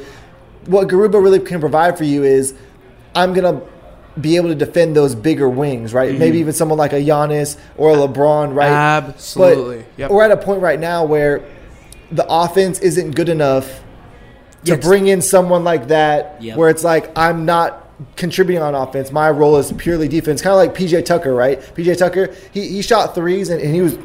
What 0.66 0.86
Garuba 0.88 1.20
really 1.22 1.40
can 1.40 1.60
provide 1.60 1.98
for 1.98 2.04
you 2.04 2.22
is, 2.22 2.54
I'm 3.14 3.32
gonna 3.32 3.60
be 4.20 4.36
able 4.36 4.48
to 4.48 4.54
defend 4.54 4.94
those 4.94 5.14
bigger 5.14 5.48
wings, 5.48 5.92
right? 5.92 6.10
Mm-hmm. 6.10 6.18
Maybe 6.18 6.38
even 6.38 6.52
someone 6.52 6.78
like 6.78 6.92
a 6.92 7.00
Giannis 7.00 7.56
or 7.76 7.90
a 7.90 7.94
LeBron, 7.96 8.54
right? 8.54 8.68
Absolutely. 8.70 9.78
But 9.78 9.86
Yep. 9.96 10.10
we're 10.10 10.24
at 10.24 10.30
a 10.30 10.36
point 10.36 10.60
right 10.60 10.78
now 10.78 11.04
where 11.04 11.42
the 12.12 12.26
offense 12.28 12.78
isn't 12.80 13.14
good 13.16 13.28
enough 13.28 13.80
to 14.64 14.72
Yes. 14.72 14.84
bring 14.84 15.06
in 15.06 15.22
someone 15.22 15.64
like 15.64 15.88
that 15.88 16.36
Yep. 16.40 16.56
where 16.56 16.68
it's 16.68 16.84
like 16.84 17.10
I'm 17.16 17.44
not 17.44 17.88
contributing 18.16 18.62
on 18.62 18.74
offense. 18.74 19.10
My 19.12 19.30
role 19.30 19.56
is 19.56 19.72
purely 19.72 20.08
defense. 20.08 20.40
Kind 20.40 20.52
of 20.52 20.58
like 20.58 20.74
PJ 20.74 21.04
Tucker, 21.04 21.34
right? 21.34 21.60
PJ 21.74 21.96
Tucker, 21.98 22.30
he, 22.52 22.68
he 22.68 22.82
shot 22.82 23.14
threes 23.14 23.48
and, 23.50 23.60
and 23.60 23.74
he 23.74 23.80
was 23.80 23.98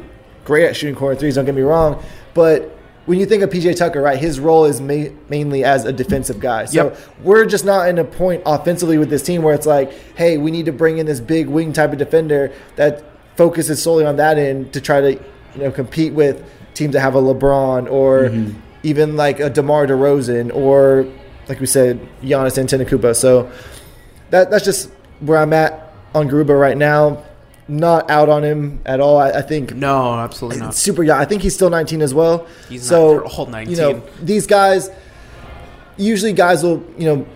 great 0.44 0.66
at 0.66 0.76
shooting 0.76 0.94
corner 0.94 1.14
threes, 1.16 1.36
don't 1.36 1.44
get 1.44 1.54
me 1.54 1.62
wrong. 1.62 2.02
But 2.34 2.76
when 3.06 3.18
you 3.18 3.26
think 3.26 3.42
of 3.42 3.50
PJ 3.50 3.76
Tucker, 3.76 4.00
right, 4.02 4.18
his 4.18 4.40
role 4.40 4.64
is 4.64 4.80
ma- 4.80 5.10
mainly 5.28 5.62
as 5.64 5.84
a 5.84 5.92
defensive 5.92 6.40
guy. 6.40 6.64
So 6.64 6.84
Yep. 6.86 6.98
we're 7.22 7.44
just 7.46 7.64
not 7.64 7.88
in 7.88 7.98
a 7.98 8.04
point 8.04 8.42
offensively 8.46 8.98
with 8.98 9.10
this 9.10 9.22
team 9.22 9.42
where 9.42 9.54
it's 9.54 9.66
like, 9.66 9.92
hey, 10.16 10.38
we 10.38 10.50
need 10.50 10.66
to 10.66 10.72
bring 10.72 10.98
in 10.98 11.06
this 11.06 11.20
big 11.20 11.46
wing 11.48 11.72
type 11.72 11.92
of 11.92 11.98
defender 11.98 12.50
that 12.76 13.02
focuses 13.36 13.82
solely 13.82 14.04
on 14.06 14.16
that 14.16 14.38
end 14.38 14.72
to 14.72 14.80
try 14.80 15.00
to, 15.00 15.12
you 15.12 15.20
know, 15.56 15.70
compete 15.70 16.12
with 16.14 16.42
teams 16.74 16.92
that 16.94 17.00
have 17.00 17.14
a 17.14 17.20
LeBron 17.22 17.90
or 17.90 18.24
mm-hmm. 18.24 18.58
Even 18.84 19.16
like 19.16 19.40
a 19.40 19.50
DeMar 19.50 19.86
DeRozan 19.86 20.54
or, 20.54 21.06
like 21.48 21.60
we 21.60 21.66
said, 21.66 22.00
Giannis 22.22 22.56
Antetokounmpo. 22.62 23.16
So 23.16 23.50
that 24.30 24.50
that's 24.50 24.64
just 24.64 24.90
where 25.20 25.38
I'm 25.38 25.52
at 25.52 25.92
on 26.14 26.28
Garuba 26.28 26.58
right 26.58 26.76
now. 26.76 27.24
Not 27.66 28.10
out 28.10 28.28
on 28.28 28.44
him 28.44 28.82
at 28.84 29.00
all. 29.00 29.16
I, 29.16 29.30
I 29.30 29.42
think 29.42 29.74
no, 29.74 30.14
absolutely 30.14 30.60
not. 30.60 30.74
super 30.74 31.02
young. 31.02 31.18
I 31.18 31.24
think 31.24 31.40
he's 31.40 31.54
still 31.54 31.70
19 31.70 32.02
as 32.02 32.12
well. 32.12 32.46
He's 32.68 32.86
so 32.86 33.08
they're 33.08 33.24
all 33.24 33.46
19. 33.46 33.74
You 33.74 33.80
know, 33.80 34.02
these 34.20 34.46
guys 34.46 34.90
usually 35.96 36.32
guys 36.32 36.62
will 36.62 36.84
you 36.98 37.06
know 37.06 37.26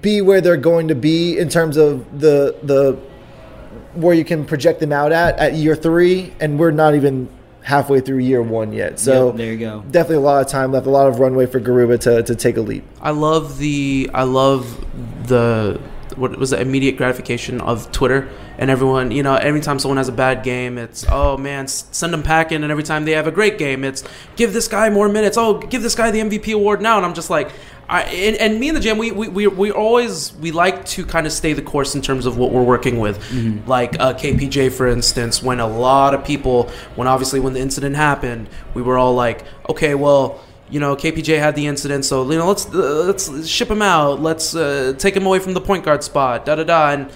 be 0.00 0.20
where 0.20 0.40
they're 0.40 0.56
going 0.56 0.88
to 0.88 0.94
be 0.94 1.38
in 1.38 1.48
terms 1.48 1.76
of 1.76 2.20
the 2.20 2.56
the 2.62 2.98
where 3.94 4.14
you 4.14 4.24
can 4.24 4.44
project 4.44 4.80
them 4.80 4.92
out 4.92 5.12
at 5.12 5.38
at 5.38 5.54
year 5.54 5.76
three, 5.76 6.32
and 6.40 6.58
we're 6.58 6.70
not 6.70 6.94
even 6.94 7.28
halfway 7.62 8.00
through 8.00 8.18
year 8.18 8.42
one 8.42 8.72
yet. 8.72 8.98
So 8.98 9.28
Yep, 9.28 9.36
there 9.36 9.52
you 9.52 9.58
go. 9.58 9.84
Definitely 9.90 10.16
a 10.16 10.20
lot 10.20 10.44
of 10.44 10.48
time 10.48 10.72
left, 10.72 10.86
a 10.86 10.90
lot 10.90 11.08
of 11.08 11.20
runway 11.20 11.46
for 11.46 11.60
Garuba 11.60 11.98
to, 12.00 12.22
to 12.22 12.34
take 12.34 12.56
a 12.56 12.60
leap. 12.60 12.84
I 13.00 13.10
love 13.10 13.58
the 13.58 14.10
I 14.12 14.24
love 14.24 14.84
the 15.28 15.80
what 16.16 16.36
was 16.36 16.50
the 16.50 16.60
immediate 16.60 16.96
gratification 16.96 17.60
of 17.60 17.90
Twitter 17.92 18.28
and 18.58 18.70
everyone. 18.70 19.10
You 19.10 19.22
know, 19.22 19.34
every 19.36 19.60
time 19.60 19.78
someone 19.78 19.96
has 19.96 20.08
a 20.08 20.12
bad 20.12 20.42
game, 20.42 20.76
it's 20.78 21.06
oh 21.08 21.36
man, 21.36 21.68
send 21.68 22.12
them 22.12 22.22
packing, 22.22 22.62
and 22.62 22.70
every 22.70 22.84
time 22.84 23.04
they 23.04 23.12
have 23.12 23.26
a 23.26 23.30
great 23.32 23.58
game, 23.58 23.84
it's 23.84 24.04
give 24.36 24.52
this 24.52 24.68
guy 24.68 24.90
more 24.90 25.08
minutes. 25.08 25.36
Oh, 25.36 25.58
give 25.58 25.82
this 25.82 25.94
guy 25.94 26.10
the 26.10 26.20
MVP 26.20 26.54
award 26.54 26.82
now, 26.82 26.96
and 26.96 27.06
I'm 27.06 27.14
just 27.14 27.30
like. 27.30 27.50
I, 27.92 28.04
and, 28.04 28.36
and 28.38 28.58
me 28.58 28.68
and 28.68 28.76
the 28.76 28.80
gym, 28.80 28.96
we, 28.96 29.12
we, 29.12 29.28
we, 29.28 29.46
we 29.46 29.70
always 29.70 30.32
we 30.36 30.50
like 30.50 30.86
to 30.86 31.04
kind 31.04 31.26
of 31.26 31.32
stay 31.32 31.52
the 31.52 31.60
course 31.60 31.94
in 31.94 32.00
terms 32.00 32.24
of 32.24 32.38
what 32.38 32.50
we're 32.50 32.62
working 32.62 32.98
with. 32.98 33.18
Like 33.68 34.00
uh, 34.00 34.14
KPJ, 34.14 34.72
for 34.72 34.86
instance, 34.86 35.42
when 35.42 35.60
a 35.60 35.66
lot 35.66 36.14
of 36.14 36.24
people, 36.24 36.70
when 36.96 37.06
obviously 37.06 37.38
when 37.38 37.52
the 37.52 37.60
incident 37.60 37.94
happened, 37.96 38.48
we 38.72 38.80
were 38.80 38.96
all 38.96 39.14
like, 39.14 39.44
okay, 39.68 39.94
well, 39.94 40.40
you 40.70 40.80
know, 40.80 40.96
KPJ 40.96 41.38
had 41.38 41.54
the 41.54 41.66
incident, 41.66 42.06
so 42.06 42.22
you 42.30 42.38
know, 42.38 42.48
let's 42.48 42.64
uh, 42.64 43.04
let's 43.04 43.46
ship 43.46 43.70
him 43.70 43.82
out. 43.82 44.22
Let's 44.22 44.54
uh, 44.56 44.94
take 44.96 45.14
him 45.14 45.26
away 45.26 45.38
from 45.38 45.52
the 45.52 45.60
point 45.60 45.84
guard 45.84 46.02
spot. 46.02 46.46
Da 46.46 46.54
da 46.54 46.64
da. 46.64 46.92
And 46.92 47.12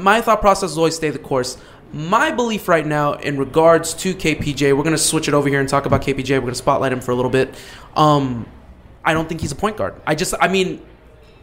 my 0.00 0.20
thought 0.20 0.40
process 0.40 0.70
is 0.70 0.78
always 0.78 0.94
stay 0.94 1.10
the 1.10 1.18
course. 1.18 1.58
My 1.92 2.30
belief 2.30 2.68
right 2.68 2.86
now, 2.86 3.14
in 3.14 3.38
regards 3.38 3.92
to 3.94 4.14
KPJ, 4.14 4.76
we're 4.76 4.84
gonna 4.84 4.96
switch 4.98 5.26
it 5.26 5.34
over 5.34 5.48
here 5.48 5.58
and 5.58 5.68
talk 5.68 5.84
about 5.84 6.02
KPJ. 6.02 6.30
We're 6.36 6.42
gonna 6.42 6.54
spotlight 6.54 6.92
him 6.92 7.00
for 7.00 7.10
a 7.10 7.16
little 7.16 7.30
bit. 7.30 7.52
Um, 7.96 8.46
I 9.04 9.14
don't 9.14 9.28
think 9.28 9.40
he's 9.40 9.52
a 9.52 9.56
point 9.56 9.76
guard. 9.76 10.00
I 10.06 10.14
just, 10.14 10.34
I 10.40 10.48
mean, 10.48 10.84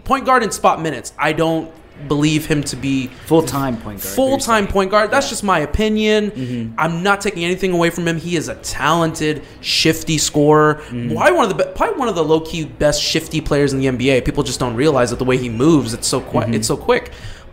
point 0.03 0.25
guard 0.25 0.43
in 0.43 0.51
spot 0.51 0.81
minutes. 0.81 1.13
I 1.17 1.33
don't 1.33 1.71
believe 2.07 2.45
him 2.45 2.63
to 2.63 2.75
be 2.75 3.07
full 3.07 3.41
time 3.41 3.75
point 3.75 4.01
guard. 4.01 4.15
Full 4.15 4.37
time 4.37 4.67
point 4.67 4.91
guard. 4.91 5.11
That's 5.11 5.29
just 5.29 5.43
my 5.43 5.59
opinion. 5.59 6.31
Mm-hmm. 6.31 6.75
I'm 6.77 7.03
not 7.03 7.21
taking 7.21 7.43
anything 7.43 7.73
away 7.73 7.89
from 7.89 8.07
him. 8.07 8.17
He 8.17 8.35
is 8.35 8.47
a 8.47 8.55
talented, 8.55 9.43
shifty 9.61 10.17
scorer. 10.17 10.81
Why 10.91 11.31
one 11.31 11.49
of 11.49 11.57
the 11.57 11.65
probably 11.65 11.99
one 11.99 12.07
of 12.07 12.15
the 12.15 12.23
low 12.23 12.41
key 12.41 12.65
best 12.65 13.01
shifty 13.01 13.41
players 13.41 13.73
in 13.73 13.79
the 13.79 13.87
NBA. 13.87 14.25
People 14.25 14.43
just 14.43 14.59
don't 14.59 14.75
realize 14.75 15.09
that 15.09 15.19
the 15.19 15.25
way 15.25 15.37
he 15.37 15.49
moves, 15.49 15.93
it's 15.93 16.07
so 16.07 16.21
quick. 16.21 16.45
Mm-hmm. 16.45 16.55
It's 16.55 16.67
so 16.67 16.77
quick. 16.77 17.11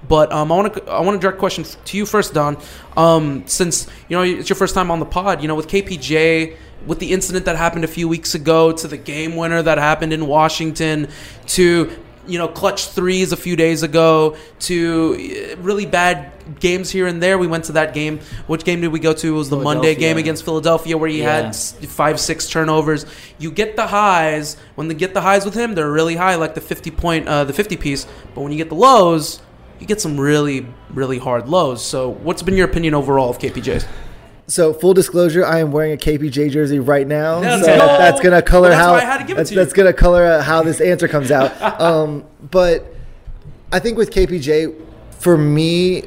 But 0.08 0.32
um, 0.32 0.52
I 0.52 0.56
want 0.56 0.74
to 0.74 0.90
I 0.90 1.00
want 1.00 1.16
to 1.16 1.20
direct 1.20 1.36
a 1.36 1.40
question 1.40 1.64
to 1.64 1.96
you 1.96 2.06
first, 2.06 2.34
Don. 2.34 2.56
Um, 2.96 3.44
since 3.46 3.86
you 4.08 4.16
know 4.16 4.22
it's 4.22 4.48
your 4.48 4.56
first 4.56 4.74
time 4.74 4.90
on 4.90 5.00
the 5.00 5.06
pod, 5.06 5.42
you 5.42 5.48
know 5.48 5.54
with 5.54 5.68
KPJ, 5.68 6.56
with 6.86 6.98
the 6.98 7.12
incident 7.12 7.44
that 7.46 7.56
happened 7.56 7.84
a 7.84 7.88
few 7.88 8.08
weeks 8.08 8.34
ago, 8.34 8.72
to 8.72 8.88
the 8.88 8.96
game 8.96 9.36
winner 9.36 9.62
that 9.62 9.78
happened 9.78 10.12
in 10.12 10.26
Washington, 10.26 11.08
to 11.48 11.90
you 12.26 12.38
know 12.38 12.48
clutch 12.48 12.88
threes 12.88 13.32
a 13.32 13.36
few 13.36 13.56
days 13.56 13.82
ago, 13.82 14.36
to 14.60 15.54
uh, 15.54 15.56
really 15.62 15.86
bad 15.86 16.32
games 16.60 16.90
here 16.90 17.06
and 17.08 17.20
there. 17.22 17.38
We 17.38 17.46
went 17.48 17.64
to 17.64 17.72
that 17.72 17.92
game. 17.92 18.20
Which 18.46 18.62
game 18.64 18.80
did 18.80 18.92
we 18.92 19.00
go 19.00 19.12
to? 19.12 19.28
It 19.28 19.36
was 19.36 19.50
the 19.50 19.56
Monday 19.58 19.94
game 19.96 20.16
against 20.18 20.44
Philadelphia 20.44 20.96
where 20.96 21.08
he 21.08 21.20
Yeah. 21.20 21.46
had 21.46 21.56
five, 21.56 22.20
six 22.20 22.48
turnovers. 22.48 23.04
You 23.38 23.50
get 23.50 23.74
the 23.76 23.88
highs 23.88 24.56
when 24.76 24.86
they 24.88 24.94
get 24.94 25.14
the 25.14 25.20
highs 25.22 25.44
with 25.44 25.54
him, 25.54 25.74
they're 25.74 25.90
really 25.90 26.14
high, 26.16 26.36
like 26.36 26.54
the 26.54 26.60
fifty 26.60 26.90
point, 26.92 27.26
uh, 27.26 27.42
the 27.44 27.52
fifty 27.52 27.76
piece. 27.76 28.06
But 28.34 28.42
when 28.42 28.52
you 28.52 28.58
get 28.58 28.68
the 28.68 28.76
lows, 28.76 29.40
you 29.80 29.86
get 29.86 30.00
some 30.00 30.18
really, 30.18 30.66
really 30.90 31.18
hard 31.18 31.48
lows. 31.48 31.84
So, 31.84 32.10
what's 32.10 32.42
been 32.42 32.56
your 32.56 32.68
opinion 32.68 32.94
overall 32.94 33.30
of 33.30 33.38
KPJ's? 33.38 33.86
So 34.48 34.72
full 34.72 34.94
disclosure, 34.94 35.44
I 35.44 35.58
am 35.58 35.72
wearing 35.72 35.92
a 35.92 35.96
KPJ 35.96 36.50
jersey 36.50 36.78
right 36.78 37.06
now. 37.06 37.38
Let's 37.40 37.66
so 37.66 37.76
that's 37.76 38.20
gonna 38.20 38.42
color 38.42 38.70
Well, 38.70 38.78
that's 38.78 38.86
how 38.86 38.92
why 38.92 38.98
I 38.98 39.04
had 39.04 39.26
to 39.26 39.34
that's, 39.34 39.48
to 39.50 39.56
that's 39.56 39.72
gonna 39.72 39.92
color 39.92 40.24
uh, 40.24 40.42
how 40.42 40.62
this 40.62 40.80
answer 40.80 41.08
comes 41.08 41.32
out. 41.32 41.60
um, 41.80 42.24
but 42.50 42.94
I 43.72 43.80
think 43.80 43.98
with 43.98 44.12
KPJ, 44.12 44.80
for 45.10 45.36
me, 45.36 46.04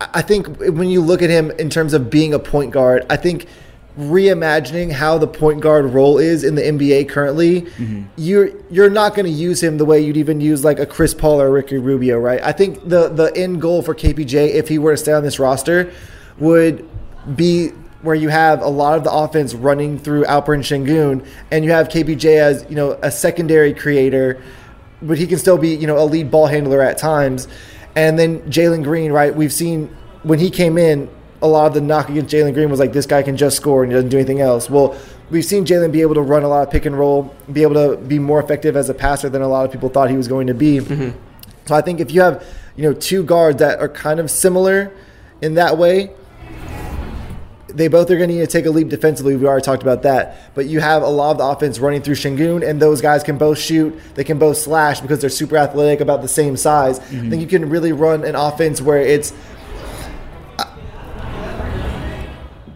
I 0.00 0.22
think 0.22 0.46
when 0.58 0.88
you 0.88 1.00
look 1.00 1.20
at 1.20 1.30
him 1.30 1.50
in 1.52 1.70
terms 1.70 1.92
of 1.92 2.08
being 2.08 2.34
a 2.34 2.38
point 2.38 2.70
guard, 2.70 3.04
I 3.10 3.16
think 3.16 3.46
reimagining 3.98 4.92
how 4.92 5.18
the 5.18 5.26
point 5.26 5.60
guard 5.60 5.86
role 5.86 6.18
is 6.18 6.44
in 6.44 6.54
the 6.54 6.62
NBA 6.62 7.08
currently, 7.08 7.62
mm-hmm. 7.62 8.04
you're 8.16 8.50
you're 8.70 8.90
not 8.90 9.14
going 9.14 9.26
to 9.26 9.32
use 9.32 9.62
him 9.62 9.76
the 9.76 9.84
way 9.84 10.00
you'd 10.00 10.16
even 10.16 10.40
use 10.40 10.64
like 10.64 10.78
a 10.78 10.86
Chris 10.86 11.12
Paul 11.12 11.40
or 11.40 11.50
Ricky 11.50 11.78
Rubio, 11.78 12.18
right? 12.18 12.40
I 12.42 12.52
think 12.52 12.88
the 12.88 13.08
the 13.08 13.36
end 13.36 13.60
goal 13.60 13.82
for 13.82 13.94
KPJ, 13.94 14.54
if 14.54 14.68
he 14.68 14.78
were 14.78 14.92
to 14.92 14.96
stay 14.96 15.12
on 15.12 15.24
this 15.24 15.38
roster, 15.40 15.92
would 16.38 16.88
be 17.34 17.70
where 18.02 18.14
you 18.14 18.28
have 18.28 18.62
a 18.62 18.68
lot 18.68 18.96
of 18.96 19.02
the 19.02 19.12
offense 19.12 19.52
running 19.54 19.98
through 19.98 20.24
Alperen 20.24 20.62
Şengün, 20.62 21.26
and 21.50 21.64
you 21.64 21.72
have 21.72 21.88
KPJ 21.88 22.38
as 22.38 22.64
you 22.68 22.76
know 22.76 22.92
a 23.02 23.10
secondary 23.10 23.74
creator, 23.74 24.40
but 25.02 25.18
he 25.18 25.26
can 25.26 25.38
still 25.38 25.58
be 25.58 25.74
you 25.74 25.88
know 25.88 25.98
a 25.98 26.06
lead 26.06 26.30
ball 26.30 26.46
handler 26.46 26.80
at 26.80 26.98
times. 26.98 27.48
And 27.96 28.16
then 28.16 28.42
Jalen 28.42 28.84
Green, 28.84 29.10
right? 29.10 29.34
We've 29.34 29.52
seen 29.52 29.88
when 30.22 30.38
he 30.38 30.50
came 30.50 30.78
in, 30.78 31.10
a 31.40 31.46
lot 31.46 31.66
of 31.66 31.74
the 31.74 31.80
knock 31.80 32.08
against 32.08 32.34
Jalen 32.34 32.54
Green 32.54 32.70
was 32.70 32.80
like 32.80 32.92
this 32.92 33.06
guy 33.06 33.22
can 33.22 33.36
just 33.36 33.56
score 33.56 33.82
and 33.82 33.92
he 33.92 33.94
doesn't 33.94 34.10
do 34.10 34.16
anything 34.16 34.40
else. 34.40 34.68
Well, 34.68 34.98
we've 35.30 35.44
seen 35.44 35.64
Jalen 35.64 35.92
be 35.92 36.00
able 36.00 36.14
to 36.14 36.22
run 36.22 36.42
a 36.42 36.48
lot 36.48 36.66
of 36.66 36.72
pick 36.72 36.86
and 36.86 36.98
roll, 36.98 37.34
be 37.52 37.62
able 37.62 37.74
to 37.74 37.96
be 37.96 38.18
more 38.18 38.40
effective 38.40 38.76
as 38.76 38.88
a 38.88 38.94
passer 38.94 39.28
than 39.28 39.42
a 39.42 39.48
lot 39.48 39.64
of 39.64 39.72
people 39.72 39.88
thought 39.88 40.10
he 40.10 40.16
was 40.16 40.28
going 40.28 40.48
to 40.48 40.54
be. 40.54 40.78
Mm-hmm. 40.78 41.16
So 41.66 41.74
I 41.74 41.80
think 41.80 42.00
if 42.00 42.10
you 42.10 42.22
have 42.22 42.44
you 42.76 42.82
know 42.84 42.94
two 42.94 43.22
guards 43.22 43.58
that 43.58 43.80
are 43.80 43.88
kind 43.88 44.20
of 44.20 44.30
similar 44.30 44.92
in 45.40 45.54
that 45.54 45.78
way, 45.78 46.10
they 47.68 47.88
both 47.88 48.10
are 48.10 48.16
going 48.16 48.28
to 48.30 48.34
need 48.34 48.40
to 48.40 48.46
take 48.46 48.66
a 48.66 48.70
leap 48.70 48.88
defensively. 48.88 49.36
We 49.36 49.46
already 49.46 49.62
talked 49.62 49.82
about 49.82 50.02
that. 50.02 50.54
But 50.54 50.66
you 50.66 50.80
have 50.80 51.02
a 51.02 51.08
lot 51.08 51.32
of 51.32 51.38
the 51.38 51.44
offense 51.44 51.78
running 51.78 52.02
through 52.02 52.14
Şengün, 52.14 52.68
and 52.68 52.80
those 52.80 53.00
guys 53.00 53.22
can 53.22 53.38
both 53.38 53.58
shoot. 53.58 53.98
They 54.14 54.24
can 54.24 54.38
both 54.38 54.56
slash 54.56 55.00
because 55.00 55.20
they're 55.20 55.30
super 55.30 55.56
athletic, 55.56 56.00
about 56.00 56.22
the 56.22 56.28
same 56.28 56.56
size. 56.56 56.98
I 56.98 57.02
mm-hmm. 57.02 57.30
think 57.30 57.42
you 57.42 57.48
can 57.48 57.68
really 57.68 57.92
run 57.92 58.24
an 58.24 58.34
offense 58.34 58.80
where 58.80 59.00
it's 59.00 59.32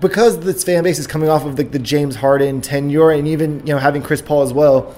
because 0.02 0.38
this 0.40 0.62
fan 0.62 0.84
base 0.84 0.98
is 0.98 1.06
coming 1.06 1.30
off 1.30 1.46
of 1.46 1.56
the, 1.56 1.62
the 1.62 1.78
James 1.78 2.16
Harden 2.16 2.60
tenure, 2.60 3.10
and 3.10 3.26
even 3.26 3.66
you 3.66 3.72
know 3.72 3.78
having 3.78 4.02
Chris 4.02 4.20
Paul 4.20 4.42
as 4.42 4.52
well. 4.52 4.94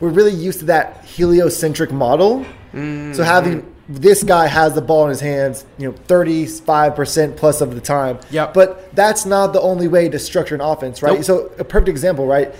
We're 0.00 0.08
really 0.08 0.32
used 0.32 0.60
to 0.60 0.66
that 0.66 1.04
heliocentric 1.04 1.92
model. 1.92 2.44
So 2.72 2.78
mm-hmm. 2.78 3.22
having 3.22 3.74
this 3.88 4.22
guy 4.22 4.46
has 4.46 4.74
the 4.74 4.80
ball 4.80 5.04
in 5.04 5.10
his 5.10 5.20
hands, 5.20 5.64
you 5.78 5.90
know, 5.90 5.96
35% 6.08 7.36
plus 7.36 7.60
of 7.60 7.74
the 7.74 7.80
time. 7.80 8.18
Yep. 8.30 8.54
But 8.54 8.94
that's 8.94 9.26
not 9.26 9.52
the 9.52 9.60
only 9.60 9.88
way 9.88 10.08
to 10.08 10.18
structure 10.18 10.54
an 10.54 10.60
offense, 10.60 11.02
right? 11.02 11.14
Nope. 11.14 11.24
So 11.24 11.46
a 11.58 11.64
perfect 11.64 11.88
example, 11.88 12.26
right? 12.26 12.54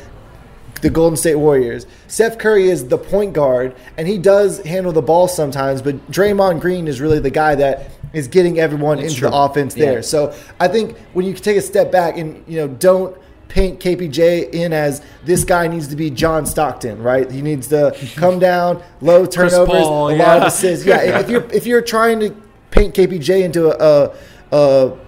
The 0.83 0.91
Golden 0.91 1.17
State 1.17 1.37
Warriors. 1.37 1.87
Steph 2.09 2.39
Curry 2.39 2.69
is 2.69 2.89
the 2.89 2.99
point 2.99 3.33
guard, 3.33 3.75
and 3.97 4.07
he 4.07 4.19
does 4.19 4.59
handle 4.61 4.93
the 4.93 5.03
ball 5.03 5.29
sometimes, 5.29 5.81
but 5.81 6.11
Draymond 6.11 6.61
Green 6.61 6.87
is 6.87 7.01
really 7.01 7.21
the 7.21 7.31
guy 7.31 7.55
that 7.55 7.91
is 8.15 8.29
getting 8.29 8.59
everyone 8.59 8.99
into 8.99 9.17
true. 9.17 9.29
the 9.29 9.37
offense 9.37 9.77
Yeah. 9.77 9.87
there. 9.87 10.03
So 10.03 10.35
I 10.59 10.69
think 10.69 10.97
when 11.13 11.27
you 11.27 11.35
take 11.35 11.57
a 11.57 11.63
step 11.63 11.93
back 11.93 12.17
and 12.17 12.43
you 12.47 12.57
know 12.57 12.69
don't 12.69 13.17
paint 13.49 13.79
KPJ 13.79 14.53
in 14.53 14.73
as 14.73 15.03
this 15.25 15.45
guy 15.45 15.69
needs 15.69 15.89
to 15.89 15.97
be 15.97 16.11
John 16.11 16.47
Stockton, 16.47 17.03
right? 17.03 17.31
He 17.31 17.43
needs 17.43 17.69
to 17.69 17.97
come 18.17 18.39
down, 18.39 18.83
low 19.01 19.27
turnovers, 19.27 19.69
Paul, 19.69 20.09
a 20.09 20.17
lot 20.17 20.19
yeah. 20.19 20.37
of 20.37 20.43
assists. 20.45 20.85
Yeah, 20.85 21.21
if 21.21 21.29
you're 21.29 21.45
if 21.53 21.67
you're 21.67 21.83
trying 21.83 22.21
to 22.21 22.31
paint 22.71 22.95
KPJ 22.95 23.43
into 23.45 23.69
a, 23.71 24.11
a, 24.11 24.57
a 24.57 24.99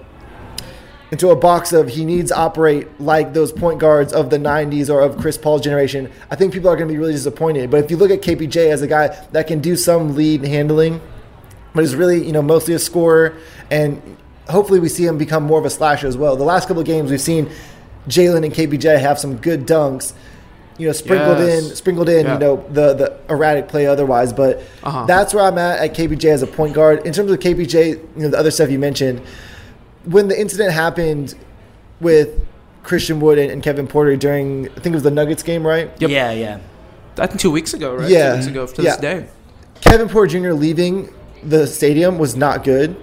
into 1.10 1.30
a 1.30 1.36
box 1.36 1.72
of 1.72 1.88
he 1.88 2.04
needs 2.04 2.30
to 2.30 2.36
operate 2.36 3.00
like 3.00 3.32
those 3.32 3.52
point 3.52 3.78
guards 3.78 4.12
of 4.12 4.28
the 4.30 4.38
90s 4.38 4.92
or 4.92 5.02
of 5.02 5.16
Chris 5.18 5.38
Paul's 5.38 5.62
generation, 5.62 6.10
I 6.30 6.36
think 6.36 6.52
people 6.52 6.68
are 6.68 6.76
going 6.76 6.88
to 6.88 6.92
be 6.92 6.98
really 6.98 7.12
disappointed. 7.12 7.70
But 7.70 7.84
if 7.84 7.90
you 7.90 7.96
look 7.96 8.10
at 8.10 8.22
KPJ 8.22 8.70
as 8.70 8.82
a 8.82 8.86
guy 8.86 9.08
that 9.32 9.46
can 9.46 9.60
do 9.60 9.76
some 9.76 10.16
lead 10.16 10.44
handling, 10.44 11.00
but 11.76 11.82
he's 11.84 11.94
really, 11.94 12.24
you 12.26 12.32
know, 12.32 12.42
mostly 12.42 12.74
a 12.74 12.78
scorer, 12.78 13.34
and 13.70 14.02
hopefully 14.48 14.80
we 14.80 14.88
see 14.88 15.04
him 15.06 15.18
become 15.18 15.44
more 15.44 15.58
of 15.60 15.64
a 15.64 15.70
slasher 15.70 16.06
as 16.08 16.16
well. 16.16 16.34
The 16.36 16.44
last 16.44 16.66
couple 16.66 16.80
of 16.80 16.86
games 16.86 17.10
we've 17.10 17.20
seen 17.20 17.48
Jalen 18.08 18.44
and 18.44 18.52
KPJ 18.52 18.98
have 18.98 19.18
some 19.18 19.36
good 19.36 19.66
dunks, 19.66 20.12
you 20.78 20.86
know, 20.86 20.92
sprinkled 20.92 21.38
Yes. 21.38 21.70
in, 21.70 21.76
sprinkled 21.76 22.08
in, 22.08 22.26
Yeah. 22.26 22.34
you 22.34 22.38
know, 22.40 22.64
the 22.72 22.94
the 22.94 23.12
erratic 23.28 23.68
play 23.68 23.86
otherwise. 23.86 24.32
But 24.32 24.62
Uh-huh. 24.82 25.04
that's 25.06 25.34
where 25.34 25.44
I'm 25.44 25.58
at 25.58 25.78
at 25.80 25.94
KPJ 25.94 26.30
as 26.30 26.42
a 26.42 26.46
point 26.46 26.74
guard. 26.74 27.04
In 27.06 27.12
terms 27.12 27.30
of 27.30 27.38
KPJ, 27.40 27.88
you 27.90 28.00
know, 28.16 28.28
the 28.28 28.38
other 28.38 28.50
stuff 28.50 28.70
you 28.70 28.78
mentioned, 28.78 29.20
when 30.04 30.28
the 30.28 30.40
incident 30.40 30.72
happened 30.72 31.34
with 32.00 32.28
Christian 32.84 33.18
Wood 33.20 33.38
and, 33.38 33.50
and 33.50 33.62
Kevin 33.62 33.86
Porter 33.88 34.14
during, 34.16 34.66
I 34.68 34.74
think 34.80 34.86
it 34.86 34.92
was 34.94 35.02
the 35.02 35.10
Nuggets 35.10 35.42
game, 35.42 35.66
right? 35.66 35.90
Yep. 35.98 36.10
Yeah, 36.10 36.30
yeah. 36.30 36.58
I 37.18 37.26
think 37.26 37.40
two 37.40 37.50
weeks 37.50 37.74
ago, 37.74 37.94
right? 37.96 38.08
Yeah. 38.08 38.30
Two 38.32 38.36
weeks 38.36 38.46
ago 38.46 38.66
to 38.66 38.82
Yeah. 38.82 38.90
this 38.92 39.00
day. 39.00 39.24
Kevin 39.80 40.08
Porter 40.08 40.38
Jr. 40.38 40.52
leaving 40.52 41.08
the 41.48 41.66
stadium 41.66 42.18
was 42.18 42.36
not 42.36 42.64
good. 42.64 42.96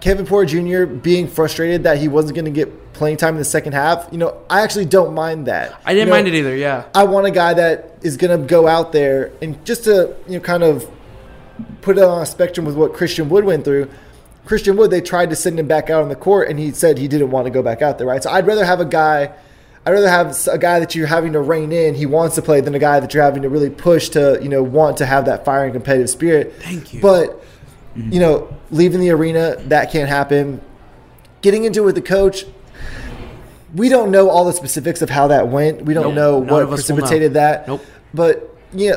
Kevin 0.00 0.26
Porter 0.26 0.62
Jr. 0.62 0.84
being 0.84 1.26
frustrated 1.26 1.84
that 1.84 1.98
he 1.98 2.08
wasn't 2.08 2.34
going 2.34 2.44
to 2.44 2.50
get 2.50 2.92
playing 2.92 3.16
time 3.16 3.34
in 3.34 3.38
the 3.38 3.44
second 3.44 3.72
half, 3.72 4.08
you 4.12 4.18
know, 4.18 4.40
I 4.48 4.62
actually 4.62 4.84
don't 4.84 5.14
mind 5.14 5.46
that. 5.46 5.80
I 5.84 5.92
didn't 5.92 6.06
You 6.08 6.10
know, 6.10 6.16
mind 6.16 6.28
it 6.28 6.34
either. 6.34 6.56
Yeah. 6.56 6.84
I 6.94 7.04
want 7.04 7.26
a 7.26 7.30
guy 7.30 7.54
that 7.54 7.98
is 8.02 8.16
going 8.16 8.38
to 8.38 8.46
go 8.46 8.68
out 8.68 8.92
there 8.92 9.32
and 9.42 9.62
just 9.64 9.84
to, 9.84 10.14
you 10.26 10.34
know, 10.34 10.40
kind 10.40 10.62
of 10.62 10.88
put 11.82 11.98
it 11.98 12.04
on 12.04 12.22
a 12.22 12.26
spectrum 12.26 12.64
with 12.66 12.76
what 12.76 12.94
Christian 12.94 13.28
Wood 13.28 13.44
went 13.44 13.64
through. 13.64 13.90
Christian 14.44 14.76
Wood, 14.76 14.90
they 14.90 15.00
tried 15.00 15.30
to 15.30 15.36
send 15.36 15.58
him 15.58 15.66
back 15.66 15.90
out 15.90 16.02
on 16.02 16.08
the 16.08 16.16
court, 16.16 16.48
and 16.48 16.58
he 16.58 16.70
said 16.70 16.98
he 16.98 17.08
didn't 17.08 17.30
want 17.30 17.46
to 17.46 17.50
go 17.50 17.62
back 17.62 17.80
out 17.80 17.98
there, 17.98 18.06
right? 18.06 18.22
So 18.22 18.30
I'd 18.30 18.46
rather 18.46 18.64
have 18.64 18.80
a 18.80 18.84
guy, 18.84 19.32
I'd 19.86 19.90
rather 19.92 20.08
have 20.08 20.34
a 20.50 20.56
guy 20.58 20.80
that 20.80 20.94
you're 20.94 21.06
having 21.06 21.32
to 21.34 21.40
rein 21.40 21.70
in, 21.70 21.94
he 21.94 22.06
wants 22.06 22.36
to 22.36 22.42
play, 22.42 22.60
than 22.62 22.74
a 22.74 22.78
guy 22.78 23.00
that 23.00 23.12
you're 23.12 23.22
having 23.22 23.42
to 23.42 23.48
really 23.50 23.68
push 23.70 24.08
to, 24.10 24.38
you 24.42 24.48
know, 24.48 24.62
want 24.62 24.96
to 24.98 25.06
have 25.06 25.26
that 25.26 25.44
fire 25.44 25.64
and 25.64 25.74
competitive 25.74 26.08
spirit. 26.08 26.54
Thank 26.60 26.94
you. 26.94 27.02
But, 27.02 27.44
you 27.94 28.18
know, 28.18 28.54
leaving 28.70 29.00
the 29.00 29.10
arena, 29.10 29.56
that 29.66 29.92
can't 29.92 30.08
happen. 30.08 30.62
Getting 31.42 31.64
into 31.64 31.82
it 31.82 31.84
with 31.84 31.94
the 31.96 32.02
coach, 32.02 32.46
we 33.74 33.90
don't 33.90 34.10
know 34.10 34.30
all 34.30 34.44
the 34.46 34.52
specifics 34.54 35.02
of 35.02 35.10
how 35.10 35.26
that 35.28 35.48
went. 35.48 35.82
We 35.84 35.92
don't 35.92 36.04
Nope. 36.04 36.14
know 36.14 36.38
None 36.40 36.48
what 36.48 36.62
of 36.62 36.72
us 36.72 36.88
will 36.88 36.96
know. 36.96 37.02
precipitated 37.02 37.34
that. 37.34 37.68
Nope. 37.68 37.84
But 38.14 38.56
yeah, 38.72 38.96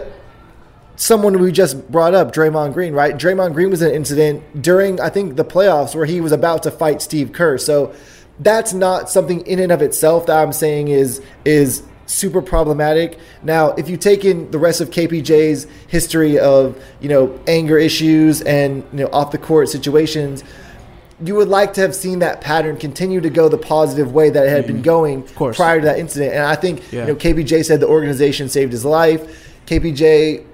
someone 0.96 1.38
we 1.40 1.52
just 1.52 1.92
brought 1.92 2.14
up, 2.14 2.34
Draymond 2.34 2.74
Green, 2.74 2.94
right? 2.94 3.16
Draymond 3.18 3.54
Green 3.54 3.70
was 3.70 3.82
an 3.82 3.92
incident 3.92 4.62
during 4.62 5.02
I 5.02 5.10
think 5.10 5.36
the 5.36 5.44
playoffs 5.46 5.96
where 5.96 6.06
he 6.06 6.22
was 6.22 6.32
about 6.32 6.64
to 6.64 6.72
fight 6.72 7.02
Steve 7.02 7.34
Kerr. 7.34 7.58
So 7.58 7.94
that's 8.40 8.74
not 8.74 9.10
something 9.10 9.46
in 9.48 9.60
and 9.60 9.72
of 9.72 9.82
itself 9.82 10.28
that 10.28 10.42
I'm 10.42 10.54
saying 10.54 10.90
is 10.90 11.22
is 11.46 11.84
super 12.08 12.42
problematic. 12.42 13.20
Now, 13.44 13.72
if 13.72 13.90
you 13.90 13.98
take 13.98 14.26
in 14.26 14.50
the 14.52 14.58
rest 14.58 14.82
of 14.82 14.90
KPJ's 14.90 15.68
history 15.88 16.40
of, 16.40 16.82
you 17.02 17.10
know, 17.10 17.38
anger 17.48 17.78
issues 17.78 18.42
and, 18.42 18.84
you 18.94 19.00
know, 19.00 19.10
off 19.12 19.32
the 19.32 19.38
court 19.38 19.70
situations, 19.70 20.44
you 21.24 21.36
would 21.36 21.48
like 21.48 21.74
to 21.74 21.82
have 21.82 21.94
seen 21.96 22.20
that 22.20 22.42
pattern 22.42 22.78
continue 22.78 23.20
to 23.22 23.30
go 23.30 23.50
the 23.50 23.58
positive 23.58 24.14
way 24.14 24.30
that 24.30 24.46
it 24.46 24.50
had 24.50 24.68
been 24.68 24.78
mm-hmm. 24.78 24.84
going 24.84 25.24
prior 25.54 25.80
to 25.80 25.86
that 25.86 26.00
incident. 26.00 26.34
And 26.34 26.44
I 26.44 26.56
think 26.56 26.82
Yeah. 26.92 27.02
you 27.02 27.08
know 27.08 27.16
KPJ 27.16 27.66
said 27.66 27.80
the 27.80 27.88
organization 27.88 28.50
saved 28.50 28.72
his 28.72 28.86
life. 28.86 29.56
KPJ, 29.66 30.46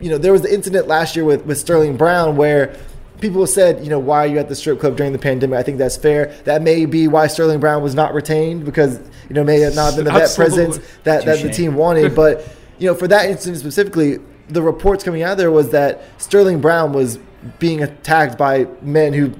you 0.00 0.10
know, 0.10 0.18
there 0.18 0.32
was 0.32 0.42
the 0.42 0.52
incident 0.52 0.88
last 0.88 1.16
year 1.16 1.24
with 1.24 1.44
with 1.44 1.58
Sterling 1.58 1.96
Brown 1.96 2.36
where 2.36 2.74
people 3.20 3.46
said, 3.46 3.82
you 3.82 3.90
know, 3.90 3.98
why 3.98 4.18
are 4.18 4.26
you 4.26 4.38
at 4.38 4.48
the 4.48 4.54
strip 4.54 4.80
club 4.80 4.96
during 4.96 5.12
the 5.12 5.18
pandemic? 5.18 5.58
I 5.58 5.62
think 5.62 5.78
that's 5.78 5.96
fair. 5.96 6.26
That 6.44 6.62
may 6.62 6.86
be 6.86 7.08
why 7.08 7.26
Sterling 7.26 7.60
Brown 7.60 7.82
was 7.82 7.94
not 7.94 8.14
retained 8.14 8.64
because 8.64 8.98
you 9.28 9.34
know 9.34 9.44
may 9.44 9.60
have 9.60 9.74
not 9.74 9.96
been 9.96 10.04
the 10.04 10.12
vet 10.12 10.34
presence 10.34 10.78
that 11.04 11.24
that 11.24 11.42
the 11.42 11.50
team 11.50 11.74
wanted. 11.74 12.14
But 12.16 12.46
you 12.78 12.86
know, 12.86 12.94
for 12.94 13.08
that 13.08 13.28
incident 13.28 13.58
specifically, 13.58 14.18
the 14.48 14.62
reports 14.62 15.04
coming 15.04 15.22
out 15.22 15.36
there 15.36 15.50
was 15.50 15.70
that 15.70 16.02
Sterling 16.18 16.60
Brown 16.60 16.92
was 16.92 17.18
being 17.58 17.82
attacked 17.82 18.38
by 18.38 18.66
men 18.80 19.12
who 19.12 19.32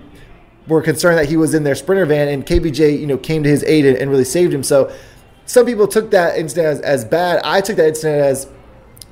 were 0.68 0.82
concerned 0.82 1.18
that 1.18 1.28
he 1.28 1.36
was 1.36 1.54
in 1.54 1.62
their 1.62 1.74
sprinter 1.74 2.06
van, 2.06 2.28
and 2.28 2.44
KPJ, 2.44 2.98
you 2.98 3.06
know, 3.06 3.16
came 3.16 3.42
to 3.42 3.48
his 3.48 3.62
aid 3.64 3.86
and, 3.86 3.96
and 3.96 4.10
really 4.10 4.24
saved 4.24 4.52
him. 4.52 4.62
So 4.62 4.92
some 5.46 5.64
people 5.64 5.86
took 5.86 6.10
that 6.10 6.38
incident 6.38 6.66
as, 6.66 6.80
as 6.80 7.04
bad. 7.04 7.40
I 7.44 7.60
took 7.60 7.76
that 7.76 7.88
incident 7.88 8.22
as 8.22 8.48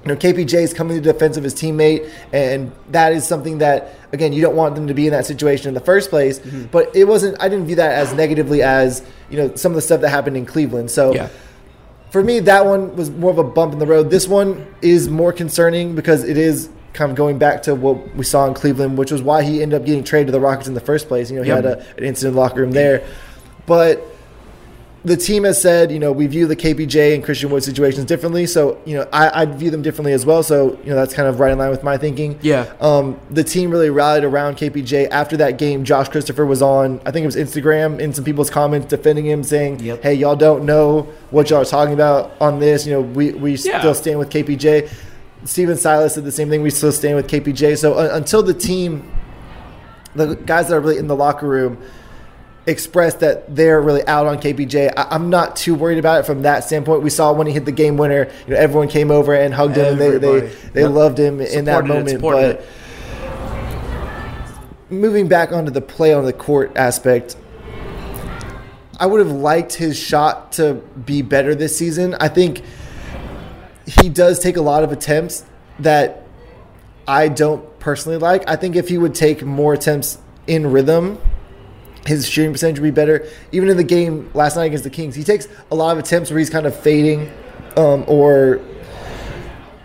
you 0.05 0.11
know, 0.11 0.17
KPJ 0.17 0.63
is 0.63 0.75
coming 0.75 0.97
to 0.97 1.01
the 1.01 1.13
defense 1.13 1.39
of 1.39 1.45
his 1.45 1.55
teammate, 1.55 2.11
and 2.33 2.73
that 2.91 3.13
is 3.15 3.27
something 3.27 3.59
that, 3.59 3.95
again, 4.15 4.33
you 4.33 4.41
don't 4.41 4.57
want 4.57 4.75
them 4.75 4.87
to 4.87 4.95
be 4.95 5.07
in 5.07 5.13
that 5.13 5.27
situation 5.27 5.69
in 5.69 5.75
the 5.75 5.81
first 5.81 6.09
place. 6.09 6.39
Mm-hmm. 6.39 6.65
But 6.71 6.95
it 6.97 7.05
wasn't. 7.05 7.37
I 7.43 7.49
didn't 7.51 7.67
view 7.67 7.77
that 7.77 7.93
as 7.93 8.15
negatively 8.15 8.63
as 8.63 9.05
you 9.29 9.37
know 9.37 9.55
some 9.57 9.73
of 9.73 9.77
the 9.77 9.83
stuff 9.83 10.01
that 10.01 10.09
happened 10.09 10.37
in 10.37 10.47
Cleveland. 10.47 10.91
So. 10.91 11.15
Yeah. 11.15 11.29
For 12.11 12.23
me, 12.23 12.39
that 12.39 12.65
one 12.65 12.95
was 12.95 13.11
more 13.11 13.33
of 13.33 13.39
a 13.39 13.43
bump 13.43 13.73
in 13.73 13.81
the 13.81 13.87
road. 13.89 14.09
This 14.09 14.29
one 14.29 14.65
is 14.81 15.09
more 15.09 15.33
concerning 15.33 15.97
because 15.97 16.23
it 16.23 16.37
is 16.39 16.69
kind 16.93 17.11
of 17.11 17.17
going 17.17 17.39
back 17.39 17.65
to 17.65 17.75
what 17.75 18.15
we 18.15 18.23
saw 18.23 18.47
in 18.47 18.55
Cleveland, 18.55 18.97
which 18.97 19.11
was 19.11 19.21
why 19.21 19.43
he 19.43 19.61
ended 19.63 19.81
up 19.81 19.85
getting 19.85 20.05
traded 20.05 20.29
to 20.29 20.33
the 20.33 20.39
Rockets 20.39 20.69
in 20.69 20.75
the 20.75 20.81
first 20.81 21.09
place. 21.09 21.29
You 21.29 21.39
know, 21.39 21.43
he 21.43 21.49
Yep. 21.49 21.65
had 21.65 21.67
a, 21.67 21.79
an 21.99 22.05
incident 22.05 22.31
in 22.31 22.35
the 22.35 22.41
locker 22.41 22.61
room 22.61 22.71
there. 22.71 23.03
But 23.67 24.07
the 25.05 25.17
team 25.19 25.45
has 25.45 25.61
said, 25.61 25.93
you 25.93 25.99
know, 25.99 26.13
we 26.13 26.27
view 26.27 26.47
the 26.47 26.57
KPJ 26.57 27.15
and 27.15 27.23
Christian 27.23 27.51
Wood 27.51 27.63
situations 27.63 28.07
differently. 28.07 28.47
So, 28.47 28.79
you 28.87 28.97
know, 28.97 29.07
I, 29.13 29.43
I 29.43 29.45
view 29.45 29.71
them 29.71 29.83
differently 29.83 30.15
as 30.15 30.25
well. 30.25 30.43
So, 30.43 30.79
you 30.83 30.89
know, 30.91 30.97
that's 30.97 31.13
kind 31.13 31.29
of 31.29 31.41
right 31.41 31.53
in 31.53 31.59
line 31.59 31.69
with 31.69 31.83
my 31.83 31.99
thinking. 31.99 32.39
Yeah. 32.41 32.73
Um, 32.81 33.21
the 33.31 33.45
team 33.45 33.71
really 33.71 33.91
rallied 33.91 34.25
around 34.25 34.57
KPJ. 34.57 35.11
After 35.11 35.37
that 35.37 35.59
game, 35.59 35.85
Josh 35.85 36.09
Christopher 36.09 36.47
was 36.47 36.63
on, 36.63 37.03
I 37.05 37.11
think 37.11 37.23
it 37.23 37.27
was 37.27 37.37
Instagram, 37.37 37.99
in 38.01 38.15
some 38.15 38.25
people's 38.25 38.49
comments 38.49 38.87
defending 38.87 39.27
him, 39.27 39.45
saying, 39.45 39.81
hey, 39.81 40.15
y'all 40.15 40.37
don't 40.37 40.65
know 40.65 41.03
what 41.31 41.51
y'all 41.51 41.61
are 41.61 41.65
talking 41.67 41.93
about 41.93 42.33
on 42.41 42.59
this. 42.59 42.87
You 42.87 42.95
know, 42.95 43.01
we, 43.03 43.33
we 43.33 43.57
Yeah. 43.57 43.81
still 43.81 43.95
stand 43.95 44.19
with 44.19 44.31
KPJ. 44.31 44.91
Stephen 45.45 45.77
Silas 45.77 46.15
said 46.15 46.25
the 46.25 46.33
same 46.33 46.49
thing. 46.49 46.63
We 46.63 46.71
still 46.71 46.93
stand 46.93 47.17
with 47.17 47.27
KPJ. 47.29 47.77
So 47.77 47.93
uh, 47.95 48.09
until 48.13 48.43
the 48.43 48.55
team, 48.55 49.13
the 50.15 50.35
guys 50.37 50.69
that 50.69 50.77
are 50.77 50.81
really 50.81 50.97
in 50.97 51.09
the 51.09 51.17
locker 51.17 51.47
room, 51.47 51.77
expressed 52.67 53.21
that 53.21 53.55
they're 53.55 53.81
really 53.81 54.07
out 54.07 54.27
on 54.27 54.39
KPJ. 54.39 54.93
I, 54.97 55.09
I'm 55.11 55.29
not 55.31 55.57
too 55.57 55.75
worried 55.75 55.99
about 55.99 56.21
it 56.21 56.27
from 56.27 56.43
that 56.43 56.65
standpoint. 56.65 57.03
We 57.03 57.11
saw 57.11 57.33
when 57.33 57.47
he 57.47 57.53
hit 57.53 57.65
the 57.67 57.73
game 57.73 57.97
winner, 57.97 58.31
you 58.47 58.55
know, 58.55 58.61
everyone 58.61 58.89
came 58.89 59.11
over 59.11 59.35
and 59.35 59.53
hugged 59.53 59.77
him 59.77 59.87
and 59.93 60.01
they, 60.01 60.19
they, 60.19 60.41
they 60.73 60.81
Yep. 60.83 60.91
loved 60.91 61.19
him 61.21 61.41
in 61.41 61.67
that 61.67 61.85
Supported 61.85 62.09
it, 62.09 62.21
moment. 62.23 62.59
but 62.59 62.61
it. 62.61 62.67
moving 64.91 65.29
back 65.29 65.53
onto 65.53 65.71
the 65.71 65.81
play 65.81 66.13
on 66.15 66.25
the 66.25 66.33
court 66.33 66.73
aspect, 66.77 67.37
I 68.99 69.07
would 69.07 69.21
have 69.21 69.31
liked 69.37 69.75
his 69.75 69.99
shot 69.99 70.53
to 70.53 70.75
be 71.05 71.23
better 71.23 71.55
this 71.55 71.77
season. 71.77 72.15
I 72.21 72.29
think 72.29 72.63
he 73.87 74.09
does 74.09 74.39
take 74.39 74.57
a 74.57 74.63
lot 74.63 74.85
of 74.85 74.93
attempts 74.93 75.45
that 75.81 76.23
I 77.07 77.29
don't 77.29 77.79
personally 77.81 78.19
like. 78.19 78.49
I 78.49 78.57
think 78.57 78.77
if 78.77 78.89
he 78.89 78.97
would 78.97 79.15
take 79.15 79.43
more 79.43 79.75
attempts 79.75 80.17
in 80.47 80.71
rhythm, 80.71 81.19
his 82.07 82.29
shooting 82.29 82.53
percentage 82.53 82.79
would 82.79 82.85
be 82.87 82.91
better. 82.91 83.27
Even 83.53 83.69
in 83.69 83.77
the 83.77 83.85
game 83.85 84.31
last 84.35 84.57
night 84.57 84.65
against 84.67 84.85
the 84.85 84.91
Kings, 84.91 85.15
he 85.15 85.25
takes 85.25 85.49
a 85.71 85.75
lot 85.75 85.93
of 85.97 85.99
attempts 86.03 86.31
where 86.31 86.39
he's 86.39 86.51
kind 86.51 86.67
of 86.67 86.75
fading 86.79 87.31
um, 87.77 88.05
or 88.07 88.61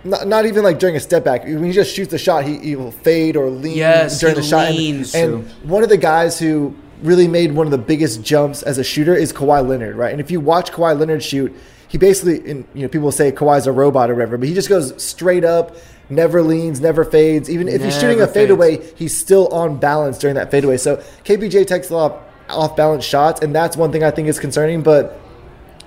not, 0.03 0.27
not 0.27 0.45
even 0.45 0.63
like 0.63 0.79
during 0.79 0.95
a 0.95 0.99
step 0.99 1.23
back. 1.23 1.43
When 1.43 1.63
he 1.63 1.71
just 1.71 1.93
shoots 1.95 2.11
the 2.11 2.17
shot, 2.17 2.45
he, 2.45 2.57
he 2.59 2.75
will 2.75 2.91
fade 2.91 3.35
or 3.35 3.49
lean 3.49 3.77
Yes, 3.77 4.19
during 4.19 4.35
the 4.35 4.43
shot. 4.43 4.67
And- 4.67 4.77
and 5.15 5.49
one 5.63 5.83
of 5.83 5.89
the 5.89 5.97
guys 5.97 6.39
who 6.39 6.73
really 7.03 7.27
made 7.27 7.53
one 7.53 7.67
of 7.67 7.71
the 7.71 7.77
biggest 7.77 8.21
jumps 8.23 8.61
as 8.63 8.77
a 8.77 8.83
shooter 8.83 9.15
is 9.15 9.31
Kawhi 9.31 9.65
Leonard, 9.65 9.95
right? 9.95 10.11
And 10.11 10.19
if 10.19 10.29
you 10.31 10.39
watch 10.39 10.71
Kawhi 10.71 10.97
Leonard 10.99 11.23
shoot, 11.23 11.55
he 11.87 11.97
basically, 11.97 12.49
and, 12.51 12.65
you 12.73 12.83
know, 12.83 12.87
people 12.89 13.11
say 13.11 13.31
Kawhi's 13.31 13.65
a 13.67 13.71
robot 13.71 14.09
or 14.11 14.15
whatever, 14.15 14.37
but 14.37 14.47
he 14.47 14.53
just 14.53 14.69
goes 14.69 15.01
straight 15.01 15.43
up, 15.45 15.75
never 16.09 16.41
leans, 16.41 16.81
never 16.81 17.03
fades. 17.05 17.49
Even 17.49 17.67
if 17.67 17.83
he's 17.83 17.93
shooting 17.95 18.17
a 18.17 18.21
Never 18.21 18.31
fades. 18.31 18.33
fadeaway, 18.33 18.93
he's 18.95 19.17
still 19.17 19.47
on 19.49 19.77
balance 19.77 20.17
during 20.17 20.35
that 20.35 20.51
fadeaway. 20.51 20.77
So 20.77 20.97
KPJ 21.23 21.67
takes 21.67 21.89
a 21.89 21.95
lot 21.95 22.11
of 22.11 22.21
off 22.49 22.75
balance 22.75 23.03
shots, 23.05 23.41
and 23.41 23.53
that's 23.55 23.77
one 23.77 23.91
thing 23.91 24.03
I 24.03 24.11
think 24.11 24.27
is 24.27 24.39
concerning. 24.39 24.81
But 24.81 25.19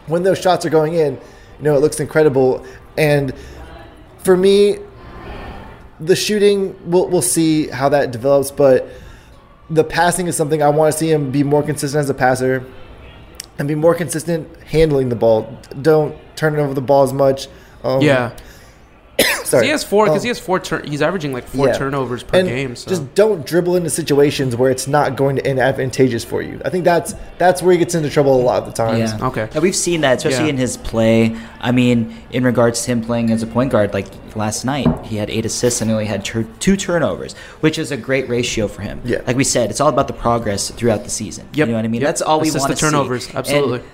when 0.06 0.22
those 0.22 0.38
shots 0.38 0.64
are 0.64 0.70
going 0.70 0.94
in, 0.94 1.14
you 1.14 1.64
know, 1.64 1.74
it 1.76 1.80
looks 1.80 2.00
incredible. 2.00 2.64
And 2.96 3.34
for 4.18 4.36
me, 4.36 4.78
the 5.98 6.16
shooting, 6.16 6.76
we'll, 6.90 7.08
we'll 7.08 7.22
see 7.22 7.68
how 7.68 7.88
that 7.90 8.10
develops, 8.10 8.50
but 8.50 8.88
the 9.70 9.84
passing 9.84 10.26
is 10.26 10.36
something 10.36 10.62
I 10.62 10.68
want 10.68 10.92
to 10.92 10.98
see 10.98 11.10
him 11.10 11.30
be 11.30 11.42
more 11.42 11.62
consistent 11.62 12.00
as 12.02 12.10
a 12.10 12.14
passer 12.14 12.64
and 13.58 13.68
be 13.68 13.74
more 13.74 13.94
consistent 13.94 14.48
handling 14.62 15.08
the 15.08 15.16
ball. 15.16 15.56
Don't 15.80 16.16
turn 16.36 16.56
over 16.56 16.74
the 16.74 16.80
ball 16.80 17.04
as 17.04 17.12
much. 17.12 17.48
Um, 17.84 18.02
yeah. 18.02 18.36
sorry. 19.44 19.64
he 19.66 19.70
has 19.70 19.84
four 19.84 20.06
because 20.06 20.20
Um, 20.20 20.22
he 20.24 20.28
has 20.28 20.38
four. 20.38 20.58
Turn, 20.60 20.84
he's 20.86 21.02
averaging 21.02 21.32
like 21.32 21.44
four 21.44 21.66
yeah. 21.68 21.78
turnovers 21.78 22.22
per 22.22 22.38
And 22.38 22.48
game. 22.48 22.76
So. 22.76 22.88
Just 22.90 23.14
don't 23.14 23.44
dribble 23.46 23.76
into 23.76 23.90
situations 23.90 24.56
where 24.56 24.70
it's 24.70 24.86
not 24.86 25.16
going 25.16 25.36
to 25.36 25.46
end 25.46 25.58
advantageous 25.58 26.24
for 26.24 26.42
you. 26.42 26.60
I 26.64 26.70
think 26.70 26.84
that's 26.84 27.14
that's 27.38 27.62
where 27.62 27.72
he 27.72 27.78
gets 27.78 27.94
into 27.94 28.10
trouble 28.10 28.40
a 28.40 28.42
lot 28.42 28.62
of 28.62 28.66
the 28.66 28.72
times. 28.72 29.12
Yeah. 29.12 29.26
Okay. 29.28 29.48
Yeah, 29.52 29.60
we've 29.60 29.76
seen 29.76 30.00
that, 30.02 30.18
especially 30.18 30.44
Yeah. 30.44 30.50
in 30.50 30.56
his 30.56 30.76
play. 30.76 31.36
I 31.60 31.70
mean, 31.72 32.16
in 32.30 32.44
regards 32.44 32.82
to 32.84 32.90
him 32.92 33.02
playing 33.02 33.30
as 33.30 33.42
a 33.42 33.46
point 33.46 33.70
guard, 33.72 33.92
like 33.94 34.06
last 34.34 34.64
night, 34.64 34.86
he 35.04 35.16
had 35.16 35.30
eight 35.30 35.44
assists 35.44 35.80
and 35.80 35.90
only 35.90 36.06
had 36.06 36.24
tur- 36.24 36.46
two 36.58 36.76
turnovers, 36.76 37.34
which 37.60 37.78
is 37.78 37.90
a 37.92 37.96
great 37.96 38.28
ratio 38.28 38.66
for 38.68 38.82
him. 38.82 39.00
Yeah. 39.04 39.20
Like 39.26 39.36
we 39.36 39.44
said, 39.44 39.70
it's 39.70 39.80
all 39.80 39.88
about 39.90 40.06
the 40.08 40.12
progress 40.14 40.70
throughout 40.70 41.04
the 41.04 41.10
season. 41.10 41.46
Yep. 41.52 41.68
You 41.68 41.72
know 41.72 41.78
what 41.78 41.84
I 41.84 41.88
mean? 41.88 42.00
Yep. 42.00 42.08
That's 42.08 42.22
all 42.22 42.40
we 42.40 42.48
Assist 42.48 42.62
want 42.68 42.70
to 42.78 42.84
to 42.84 42.90
turnovers, 42.90 43.26
see. 43.26 43.34
absolutely. 43.36 43.78
And, 43.80 43.84
g- 43.86 43.90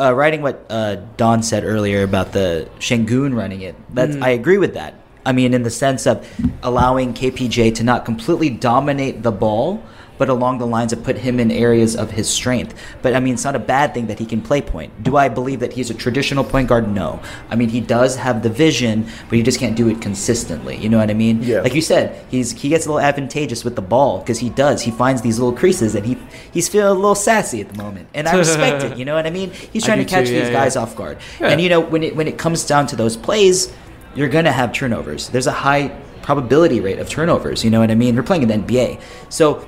uh, 0.00 0.14
writing 0.14 0.42
what 0.42 0.64
uh, 0.70 0.96
Don 1.16 1.42
said 1.42 1.64
earlier 1.64 2.02
about 2.02 2.32
the 2.32 2.68
Şengün 2.78 3.34
running 3.34 3.62
it, 3.62 3.74
that's 3.94 4.16
Mm. 4.16 4.22
I 4.22 4.30
agree 4.30 4.58
with 4.58 4.74
that. 4.74 4.94
I 5.26 5.32
mean, 5.32 5.54
in 5.54 5.62
the 5.62 5.70
sense 5.70 6.06
of 6.06 6.26
allowing 6.62 7.14
KPJ 7.14 7.74
to 7.76 7.84
not 7.84 8.04
completely 8.04 8.50
dominate 8.50 9.22
the 9.22 9.32
ball, 9.32 9.82
but 10.18 10.28
along 10.28 10.58
the 10.58 10.66
lines 10.66 10.92
of 10.92 11.02
put 11.02 11.16
him 11.18 11.40
in 11.40 11.50
areas 11.50 11.96
of 11.96 12.10
his 12.10 12.28
strength. 12.28 12.74
But 13.02 13.14
I 13.14 13.20
mean, 13.20 13.34
it's 13.34 13.44
not 13.44 13.56
a 13.56 13.60
bad 13.60 13.94
thing 13.94 14.06
that 14.06 14.18
he 14.18 14.26
can 14.26 14.40
play 14.40 14.60
point. 14.60 15.02
Do 15.02 15.16
I 15.16 15.28
believe 15.28 15.60
that 15.60 15.72
he's 15.72 15.90
a 15.90 15.94
traditional 15.94 16.44
point 16.44 16.68
guard? 16.68 16.88
No. 16.88 17.20
I 17.50 17.56
mean, 17.56 17.68
he 17.68 17.80
does 17.80 18.16
have 18.16 18.42
the 18.42 18.50
vision, 18.50 19.06
but 19.28 19.36
he 19.36 19.42
just 19.42 19.58
can't 19.58 19.76
do 19.76 19.88
it 19.88 20.00
consistently. 20.00 20.76
You 20.76 20.88
know 20.88 20.98
what 20.98 21.10
I 21.10 21.14
mean? 21.14 21.42
Yeah. 21.42 21.60
Like 21.60 21.74
you 21.74 21.82
said, 21.82 22.24
he's 22.30 22.52
he 22.52 22.68
gets 22.68 22.86
a 22.86 22.88
little 22.88 23.04
advantageous 23.04 23.64
with 23.64 23.76
the 23.76 23.82
ball 23.82 24.20
because 24.20 24.38
he 24.38 24.50
does. 24.50 24.82
He 24.82 24.90
finds 24.90 25.22
these 25.22 25.38
little 25.38 25.56
creases 25.56 25.94
and 25.94 26.06
he 26.06 26.18
he's 26.52 26.68
feeling 26.68 26.88
a 26.88 26.94
little 26.94 27.14
sassy 27.14 27.60
at 27.60 27.68
the 27.68 27.82
moment, 27.82 28.08
and 28.14 28.28
I 28.28 28.36
respect 28.36 28.82
it. 28.82 28.94
You 29.04 29.04
know 29.04 29.14
what 29.14 29.26
I 29.26 29.30
mean? 29.30 29.50
He's 29.50 29.84
trying 29.84 29.98
to 29.98 30.04
catch 30.04 30.28
too, 30.28 30.34
yeah, 30.34 30.40
these 30.40 30.48
yeah. 30.48 30.54
guys 30.54 30.76
off 30.76 30.94
guard. 30.94 31.18
Yeah. 31.40 31.48
And 31.48 31.60
you 31.60 31.68
know, 31.68 31.80
when 31.80 32.02
it 32.02 32.14
when 32.14 32.28
it 32.28 32.38
comes 32.38 32.64
down 32.64 32.86
to 32.88 32.96
those 32.96 33.16
plays, 33.16 33.72
you're 34.14 34.28
gonna 34.28 34.52
have 34.52 34.72
turnovers. 34.72 35.28
There's 35.28 35.48
a 35.48 35.52
high 35.52 35.88
probability 36.22 36.80
rate 36.80 37.00
of 37.00 37.08
turnovers. 37.08 37.64
You 37.64 37.70
know 37.70 37.80
what 37.80 37.90
I 37.90 37.96
mean? 37.96 38.14
We're 38.16 38.22
playing 38.22 38.42
in 38.42 38.48
the 38.48 38.54
NBA, 38.54 39.00
so 39.28 39.66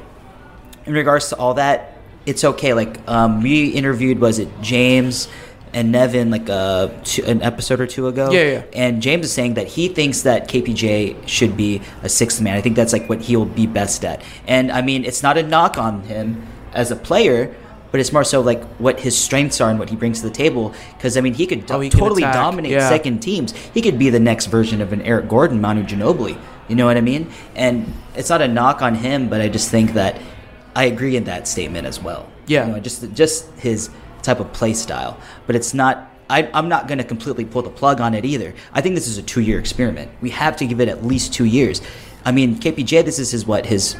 in 0.87 0.93
regards 0.95 1.29
to 1.31 1.37
all 1.37 1.55
that, 1.55 1.99
it's 2.27 2.45
okay. 2.45 2.73
Like 2.75 2.99
um, 3.09 3.43
we 3.43 3.69
interviewed, 3.69 4.19
was 4.21 4.39
it 4.39 4.49
James 4.63 5.29
and 5.73 5.93
Nevin 5.93 6.31
like 6.31 6.49
uh, 6.49 6.89
two, 7.05 7.25
an 7.25 7.43
episode 7.43 7.81
or 7.81 7.87
two 7.87 8.09
ago? 8.09 8.31
Yeah, 8.31 8.43
yeah. 8.43 8.63
And 8.73 9.03
James 9.03 9.27
is 9.27 9.33
saying 9.33 9.55
that 9.55 9.67
he 9.69 9.89
thinks 9.89 10.23
that 10.23 10.49
KPJ 10.49 11.29
should 11.29 11.57
be 11.57 11.83
a 12.03 12.09
sixth 12.09 12.41
man. 12.41 12.57
I 12.57 12.61
think 12.61 12.77
that's 12.77 12.93
like 12.93 13.09
what 13.09 13.21
he'll 13.21 13.45
be 13.45 13.67
best 13.67 14.05
at. 14.05 14.23
And 14.47 14.73
I 14.73 14.83
mean, 14.83 15.05
it's 15.05 15.23
not 15.23 15.37
a 15.39 15.43
knock 15.43 15.79
on 15.79 16.03
him 16.03 16.47
as 16.73 16.91
a 16.91 16.97
player. 16.97 17.55
But 17.93 18.01
it's 18.01 18.13
more 18.13 18.25
so 18.25 18.41
like 18.43 18.63
what 18.79 18.99
his 19.01 19.17
strengths 19.17 19.61
are 19.61 19.71
and 19.71 19.79
what 19.79 19.89
he 19.89 19.97
brings 19.97 20.21
to 20.21 20.29
the 20.29 20.35
table. 20.35 20.75
Because 20.99 21.17
I 21.17 21.21
mean, 21.23 21.33
he 21.35 21.47
could 21.47 21.65
do- 21.67 21.75
Oh, 21.75 21.81
he 21.81 21.89
totally 21.89 22.23
dominate 22.23 22.73
yeah. 22.73 22.89
second 22.89 23.21
teams. 23.21 23.53
He 23.73 23.81
could 23.81 23.97
be 23.99 24.11
the 24.11 24.19
next 24.21 24.47
version 24.47 24.83
of 24.83 24.93
an 24.93 25.01
Eric 25.03 25.29
Gordon, 25.29 25.61
Manu 25.61 25.85
Ginobili. 25.85 26.37
You 26.69 26.75
know 26.75 26.85
what 26.85 26.97
I 26.97 27.01
mean? 27.01 27.31
And 27.55 27.91
it's 28.15 28.29
not 28.29 28.43
a 28.43 28.49
knock 28.49 28.83
on 28.83 28.97
him, 28.97 29.29
but 29.31 29.41
I 29.41 29.49
just 29.49 29.71
think 29.71 29.93
that 29.95 30.21
I 30.77 30.85
agree 30.85 31.17
in 31.17 31.25
that 31.25 31.49
statement 31.49 31.87
as 31.87 32.01
well. 32.01 32.31
Yeah. 32.47 32.67
You 32.67 32.73
know, 32.75 32.81
just 32.81 33.13
just 33.15 33.51
his 33.53 33.89
type 34.23 34.41
of 34.41 34.53
play 34.53 34.75
style. 34.75 35.19
But 35.47 35.57
it's 35.57 35.73
not. 35.73 36.13
I, 36.29 36.51
I'm 36.53 36.69
not 36.69 36.89
going 36.89 36.99
to 36.99 37.05
completely 37.05 37.45
pull 37.45 37.63
the 37.63 37.71
plug 37.71 38.01
on 38.01 38.13
it 38.13 38.25
either. 38.25 38.53
I 38.73 38.81
think 38.81 38.97
this 38.97 39.07
is 39.07 39.17
a 39.17 39.23
two 39.23 39.41
year 39.41 39.59
experiment. 39.59 40.11
We 40.21 40.31
have 40.31 40.57
to 40.57 40.67
give 40.67 40.81
it 40.81 40.89
at 40.89 41.05
least 41.05 41.33
two 41.33 41.45
years. 41.45 41.81
I 42.25 42.33
mean, 42.33 42.57
KPJ, 42.57 43.05
this 43.05 43.19
is 43.19 43.31
his 43.31 43.47
what 43.47 43.65
his. 43.65 43.97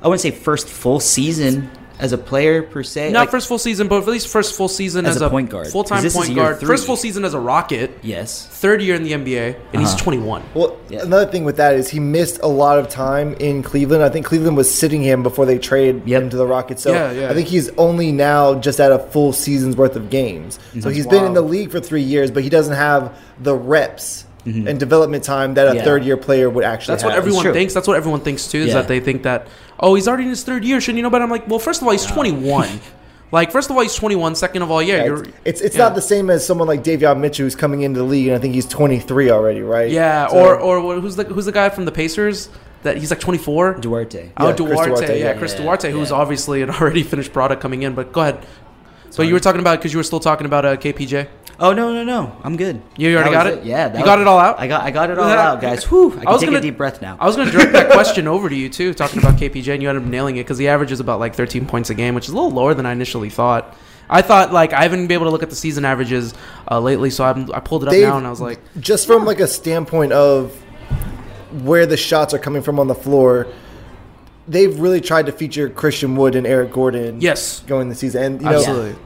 I 0.00 0.08
wouldn't 0.08 0.20
say 0.20 0.30
first 0.30 0.68
full 0.68 1.00
season 1.00 1.70
as 1.98 2.12
a 2.12 2.18
player 2.18 2.62
per 2.62 2.82
se. 2.82 3.12
Not 3.12 3.20
Like, 3.20 3.30
first 3.30 3.48
full 3.48 3.58
season, 3.58 3.88
but 3.88 4.02
at 4.02 4.08
least 4.08 4.28
first 4.28 4.54
full 4.56 4.68
season 4.68 5.06
As 5.06 5.16
as, 5.16 5.22
a 5.22 5.30
point 5.30 5.50
guard. 5.50 5.68
full 5.68 5.84
time 5.84 6.02
point 6.10 6.34
guard. 6.34 6.58
three. 6.58 6.66
First 6.66 6.86
full 6.86 6.96
season 6.96 7.24
as 7.24 7.34
a 7.34 7.40
Rocket. 7.40 7.98
Yes. 8.02 8.46
Third 8.50 8.82
year 8.82 8.94
in 8.94 9.02
the 9.04 9.12
NBA, 9.12 9.56
and 9.72 9.80
he's 9.80 9.90
Uh-huh. 9.94 9.98
21. 10.04 10.42
Well, 10.54 10.76
another 10.90 11.26
thing 11.26 11.44
with 11.44 11.56
that 11.56 11.74
is 11.74 11.88
he 11.88 12.00
missed 12.00 12.40
a 12.42 12.46
lot 12.48 12.78
of 12.78 12.88
time 12.88 13.34
in 13.40 13.62
Cleveland. 13.62 14.02
I 14.02 14.08
think 14.08 14.26
Cleveland 14.26 14.56
was 14.56 14.72
sitting 14.72 15.02
him 15.02 15.22
before 15.22 15.46
they 15.46 15.58
traded 15.58 16.06
him 16.06 16.30
to 16.30 16.36
the 16.36 16.46
Rockets. 16.46 16.82
So 16.82 16.92
Yeah, 16.92 17.12
yeah. 17.12 17.30
I 17.30 17.34
think 17.34 17.48
he's 17.48 17.68
only 17.78 18.12
now 18.12 18.54
just 18.54 18.80
at 18.80 18.90
a 18.92 18.98
full 18.98 19.32
season's 19.32 19.76
worth 19.76 19.96
of 19.96 20.10
games. 20.10 20.54
So 20.74 20.80
That's 20.80 20.96
he's 20.96 21.06
been 21.06 21.24
in 21.24 21.34
the 21.34 21.42
league 21.42 21.70
for 21.70 21.80
three 21.80 22.02
years, 22.02 22.30
but 22.30 22.42
he 22.42 22.48
doesn't 22.48 22.74
have 22.74 23.16
the 23.40 23.54
reps 23.54 24.24
and 24.44 24.78
development 24.80 25.22
time 25.24 25.54
that 25.54 25.68
a 25.68 25.76
Yeah. 25.76 25.84
third 25.84 26.04
year 26.04 26.16
player 26.16 26.50
would 26.50 26.64
actually 26.64 26.92
That's 26.94 27.02
have. 27.04 27.12
what 27.12 27.18
everyone 27.18 27.52
thinks. 27.52 27.74
That's 27.74 27.86
what 27.88 27.96
everyone 27.96 28.20
thinks 28.20 28.48
too. 28.48 28.58
Is 28.58 28.68
Yeah. 28.68 28.74
that 28.74 28.88
they 28.88 28.98
think 29.00 29.22
that 29.22 29.46
oh 29.78 29.94
he's 29.94 30.08
already 30.08 30.24
in 30.24 30.30
his 30.30 30.42
third 30.42 30.64
year, 30.64 30.80
shouldn't 30.80 30.96
you 30.96 31.02
know? 31.02 31.10
But 31.10 31.22
I'm 31.22 31.30
like, 31.30 31.48
well, 31.48 31.58
first 31.58 31.80
of 31.80 31.86
all, 31.86 31.92
he's 31.92 32.04
21. 32.06 32.68
like, 33.32 33.52
first 33.52 33.70
of 33.70 33.76
all, 33.76 33.82
he's 33.82 33.94
21. 33.94 34.34
Second 34.34 34.62
of 34.62 34.70
all, 34.70 34.82
yeah, 34.82 34.96
Yeah, 34.96 35.04
you're. 35.04 35.22
it's 35.22 35.30
it's, 35.44 35.60
it's 35.60 35.76
yeah. 35.76 35.84
not 35.84 35.94
the 35.94 36.02
same 36.02 36.28
as 36.30 36.44
someone 36.46 36.66
like 36.68 36.82
Davion 36.82 37.18
Mitchell 37.20 37.44
who's 37.44 37.54
coming 37.54 37.82
into 37.82 38.00
the 38.00 38.06
league, 38.06 38.26
and 38.28 38.36
I 38.36 38.40
think 38.40 38.54
he's 38.54 38.66
23 38.66 39.30
already, 39.30 39.62
right? 39.62 39.90
Yeah, 39.90 40.26
So- 40.28 40.38
or 40.38 40.56
or 40.58 41.00
who's 41.00 41.16
the 41.16 41.24
who's 41.24 41.44
the 41.46 41.52
guy 41.52 41.68
from 41.68 41.84
the 41.84 41.92
Pacers 41.92 42.48
that 42.82 42.96
he's 42.96 43.10
like 43.10 43.20
24? 43.20 43.74
Duarte. 43.74 44.30
Oh, 44.36 44.48
Yeah, 44.48 44.52
Chris 44.54 44.68
Duarte. 44.68 44.88
Duarte, 44.88 45.18
yeah, 45.20 45.24
yeah. 45.26 45.32
Chris 45.34 45.54
Yeah, 45.54 45.62
Duarte, 45.62 45.90
who's 45.92 46.10
yeah. 46.10 46.16
obviously 46.16 46.62
an 46.62 46.70
already 46.80 47.04
finished 47.04 47.32
product 47.32 47.62
coming 47.62 47.84
in. 47.84 47.94
But 47.94 48.12
go 48.12 48.22
ahead. 48.22 48.38
So 49.10 49.22
you 49.22 49.34
were 49.34 49.40
talking 49.40 49.60
about 49.60 49.78
because 49.78 49.92
you 49.92 49.98
were 49.98 50.02
still 50.04 50.20
talking 50.20 50.46
about 50.46 50.64
uh, 50.64 50.76
KPJ. 50.76 51.28
Oh 51.60 51.72
no 51.72 51.92
no 51.92 52.02
no! 52.02 52.36
I'm 52.42 52.56
good. 52.56 52.82
You 52.96 53.14
already 53.14 53.30
That 53.30 53.44
got 53.44 53.46
was 53.46 53.58
it? 53.58 53.64
Yeah, 53.64 53.88
that 53.88 53.98
You 53.98 54.04
got 54.04 54.18
was- 54.18 54.22
it 54.22 54.28
all 54.28 54.38
out? 54.38 54.58
I 54.58 54.66
got 54.66 54.82
I 54.82 54.90
got 54.90 55.10
it 55.10 55.18
all 55.18 55.28
out, 55.28 55.60
guys. 55.60 55.84
Whew! 55.84 56.18
I 56.18 56.24
can 56.24 56.38
take 56.38 56.50
a 56.50 56.60
deep 56.60 56.76
breath 56.76 57.00
now. 57.02 57.16
I 57.20 57.26
was 57.26 57.36
going 57.36 57.48
to 57.48 57.52
direct 57.52 57.72
that 57.72 57.90
question 57.92 58.26
over 58.26 58.48
to 58.48 58.54
you 58.54 58.68
too, 58.68 58.94
talking 58.94 59.18
about 59.18 59.36
KPJ, 59.36 59.74
and 59.74 59.82
you 59.82 59.88
ended 59.88 60.02
up 60.04 60.08
nailing 60.08 60.36
it 60.36 60.40
because 60.40 60.58
the 60.58 60.68
average 60.68 60.90
is 60.92 61.00
about 61.00 61.20
like 61.20 61.34
13 61.34 61.66
points 61.66 61.90
a 61.90 61.94
game, 61.94 62.14
which 62.14 62.24
is 62.24 62.30
a 62.30 62.34
little 62.34 62.50
lower 62.50 62.74
than 62.74 62.86
I 62.86 62.92
initially 62.92 63.30
thought. 63.30 63.76
I 64.10 64.22
thought 64.22 64.52
like 64.52 64.72
I 64.72 64.82
haven't 64.82 65.06
been 65.06 65.14
able 65.14 65.26
to 65.26 65.30
look 65.30 65.42
at 65.42 65.50
the 65.50 65.56
season 65.56 65.84
averages 65.84 66.34
uh, 66.70 66.80
lately, 66.80 67.10
so 67.10 67.24
I'm, 67.24 67.52
I 67.52 67.60
pulled 67.60 67.82
it 67.84 67.88
up 67.88 67.92
Dave, 67.92 68.08
now 68.08 68.18
and 68.18 68.26
I 68.26 68.30
was 68.30 68.40
like, 68.40 68.60
just 68.80 69.06
from 69.06 69.24
like 69.24 69.40
a 69.40 69.46
standpoint 69.46 70.12
of 70.12 70.54
where 71.62 71.86
the 71.86 71.96
shots 71.96 72.34
are 72.34 72.38
coming 72.38 72.62
from 72.62 72.80
on 72.80 72.88
the 72.88 72.94
floor, 72.94 73.46
they've 74.48 74.78
really 74.80 75.00
tried 75.00 75.26
to 75.26 75.32
feature 75.32 75.68
Christian 75.70 76.16
Wood 76.16 76.34
and 76.34 76.46
Eric 76.46 76.72
Gordon. 76.72 77.20
Yes, 77.20 77.60
going 77.60 77.88
the 77.88 77.94
season, 77.94 78.22
and 78.22 78.42
you 78.42 78.48
know, 78.48 78.56
Absolutely. 78.58 79.02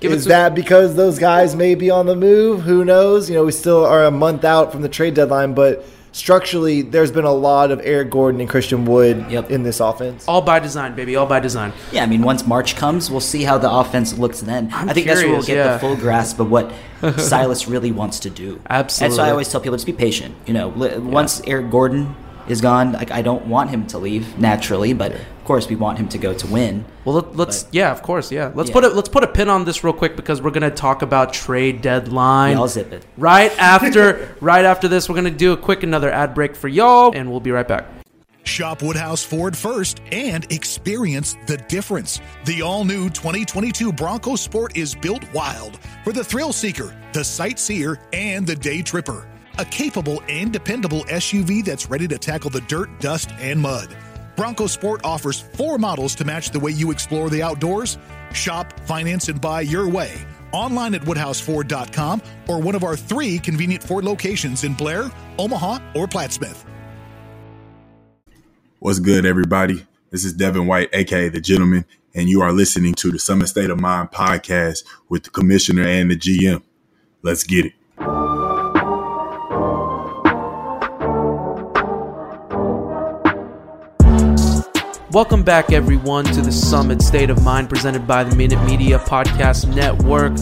Give 0.00 0.12
it 0.12 0.16
is 0.16 0.22
to- 0.24 0.28
that 0.30 0.54
because 0.54 0.94
those 0.96 1.18
guys 1.18 1.54
may 1.54 1.74
be 1.74 1.90
on 1.90 2.06
the 2.06 2.16
move? 2.16 2.62
Who 2.62 2.84
knows? 2.84 3.28
You 3.28 3.36
know, 3.36 3.44
we 3.44 3.52
still 3.52 3.84
are 3.84 4.04
a 4.04 4.10
month 4.10 4.44
out 4.44 4.72
from 4.72 4.82
the 4.82 4.88
trade 4.88 5.14
deadline, 5.14 5.54
but 5.54 5.84
structurally, 6.12 6.82
there's 6.82 7.12
been 7.12 7.24
a 7.24 7.32
lot 7.32 7.70
of 7.70 7.80
Eric 7.84 8.10
Gordon 8.10 8.40
and 8.40 8.50
Christian 8.50 8.84
Wood 8.84 9.30
in 9.32 9.62
this 9.62 9.78
offense. 9.78 10.26
all 10.26 10.42
by 10.42 10.58
design, 10.58 10.94
baby, 10.96 11.14
all 11.16 11.26
by 11.26 11.38
design. 11.40 11.72
Yeah, 11.92 12.02
I 12.02 12.06
mean, 12.06 12.22
once 12.22 12.46
March 12.46 12.74
comes, 12.76 13.10
we'll 13.10 13.20
see 13.20 13.42
how 13.44 13.58
the 13.58 13.70
offense 13.70 14.18
looks 14.18 14.40
then. 14.40 14.70
I'm 14.72 14.88
I 14.88 14.92
think 14.92 15.06
that's 15.06 15.20
where 15.22 15.30
we'll 15.30 15.42
get 15.42 15.56
yeah. 15.56 15.72
the 15.74 15.78
full 15.78 15.96
grasp 15.96 16.40
of 16.40 16.50
what 16.50 16.72
Silas 17.18 17.68
really 17.68 17.92
wants 17.92 18.18
to 18.20 18.30
do. 18.30 18.60
Absolutely. 18.68 19.12
And 19.12 19.16
so 19.16 19.22
I 19.22 19.30
always 19.30 19.48
tell 19.48 19.60
people 19.60 19.76
just 19.76 19.86
be 19.86 19.92
patient. 19.92 20.34
You 20.46 20.54
know, 20.54 20.68
li- 20.70 20.98
once 20.98 21.40
Eric 21.46 21.70
Gordon 21.70 22.16
is 22.50 22.60
gone, 22.60 22.92
like 22.92 23.10
I 23.10 23.22
don't 23.22 23.46
want 23.46 23.70
him 23.70 23.86
to 23.88 23.98
leave 23.98 24.38
naturally, 24.38 24.92
but 24.92 25.12
of 25.12 25.44
course 25.44 25.68
we 25.68 25.76
want 25.76 25.98
him 25.98 26.08
to 26.08 26.18
go 26.18 26.34
to 26.34 26.46
win. 26.46 26.84
Well, 27.04 27.16
let, 27.16 27.36
let's 27.36 27.66
yeah, 27.72 27.90
of 27.90 28.02
course, 28.02 28.30
yeah. 28.30 28.50
Let's 28.54 28.68
Yeah. 28.70 28.74
put 28.74 28.84
a 28.84 28.88
let's 28.88 29.08
put 29.08 29.24
a 29.24 29.28
pin 29.28 29.48
on 29.48 29.64
this 29.64 29.82
real 29.84 29.92
quick 29.92 30.16
because 30.16 30.42
we're 30.42 30.50
gonna 30.50 30.70
talk 30.70 31.02
about 31.02 31.32
trade 31.32 31.80
deadline. 31.82 32.52
Yeah, 32.52 32.60
I'll 32.60 32.68
zip 32.68 32.92
it. 32.92 33.06
Right 33.16 33.52
after 33.58 34.34
right 34.40 34.64
after 34.64 34.88
this, 34.88 35.08
we're 35.08 35.14
gonna 35.16 35.30
do 35.30 35.52
a 35.52 35.56
quick 35.56 35.82
another 35.82 36.10
ad 36.10 36.34
break 36.34 36.54
for 36.56 36.68
y'all, 36.68 37.12
and 37.14 37.30
we'll 37.30 37.40
be 37.40 37.50
right 37.52 37.66
back. 37.68 37.86
Shop 38.42 38.82
Woodhouse 38.82 39.22
Ford 39.22 39.54
first 39.56 40.00
and 40.12 40.50
experience 40.50 41.36
the 41.46 41.58
difference. 41.58 42.20
The 42.46 42.62
all 42.62 42.84
new 42.84 43.10
2022 43.10 43.92
Bronco 43.92 44.34
Sport 44.34 44.76
is 44.76 44.94
built 44.94 45.22
wild 45.34 45.78
for 46.04 46.12
the 46.12 46.24
thrill 46.24 46.52
seeker, 46.52 46.96
the 47.12 47.22
sightseer, 47.22 48.00
and 48.14 48.46
the 48.46 48.56
day 48.56 48.80
tripper. 48.80 49.26
A 49.58 49.64
capable 49.64 50.22
and 50.28 50.52
dependable 50.52 51.04
SUV 51.04 51.64
that's 51.64 51.90
ready 51.90 52.06
to 52.08 52.18
tackle 52.18 52.50
the 52.50 52.60
dirt, 52.62 52.88
dust, 53.00 53.30
and 53.38 53.60
mud. 53.60 53.96
Bronco 54.36 54.66
Sport 54.66 55.02
offers 55.04 55.40
four 55.40 55.76
models 55.76 56.14
to 56.14 56.24
match 56.24 56.50
the 56.50 56.60
way 56.60 56.70
you 56.70 56.90
explore 56.90 57.28
the 57.28 57.42
outdoors. 57.42 57.98
Shop, 58.32 58.72
finance, 58.86 59.28
and 59.28 59.40
buy 59.40 59.60
your 59.60 59.88
way. 59.88 60.14
Online 60.52 60.94
at 60.94 61.02
WoodhouseFord.com 61.02 62.22
or 62.48 62.60
one 62.60 62.74
of 62.74 62.82
our 62.82 62.96
three 62.96 63.38
convenient 63.38 63.82
Ford 63.82 64.04
locations 64.04 64.64
in 64.64 64.74
Blair, 64.74 65.10
Omaha, 65.38 65.78
or 65.94 66.06
Plattsmouth. 66.06 66.64
What's 68.78 68.98
good, 68.98 69.26
everybody? 69.26 69.86
This 70.10 70.24
is 70.24 70.32
Devin 70.32 70.66
White, 70.66 70.88
aka 70.94 71.28
the 71.28 71.40
Gentleman, 71.40 71.84
and 72.14 72.28
you 72.28 72.40
are 72.40 72.50
listening 72.50 72.94
to 72.94 73.10
the 73.10 73.18
Summit 73.18 73.48
State 73.48 73.68
of 73.68 73.78
Mind 73.78 74.10
podcast 74.10 74.84
with 75.10 75.24
the 75.24 75.30
Commissioner 75.30 75.82
and 75.82 76.10
the 76.10 76.16
GM. 76.16 76.62
Let's 77.22 77.44
get 77.44 77.66
it. 77.66 77.72
Welcome 85.12 85.42
back, 85.42 85.72
everyone, 85.72 86.24
to 86.26 86.40
the 86.40 86.52
Summit 86.52 87.02
State 87.02 87.30
of 87.30 87.42
Mind 87.42 87.68
presented 87.68 88.06
by 88.06 88.22
the 88.22 88.36
Minute 88.36 88.64
Media 88.64 88.96
Podcast 88.96 89.66
Network. 89.74 90.36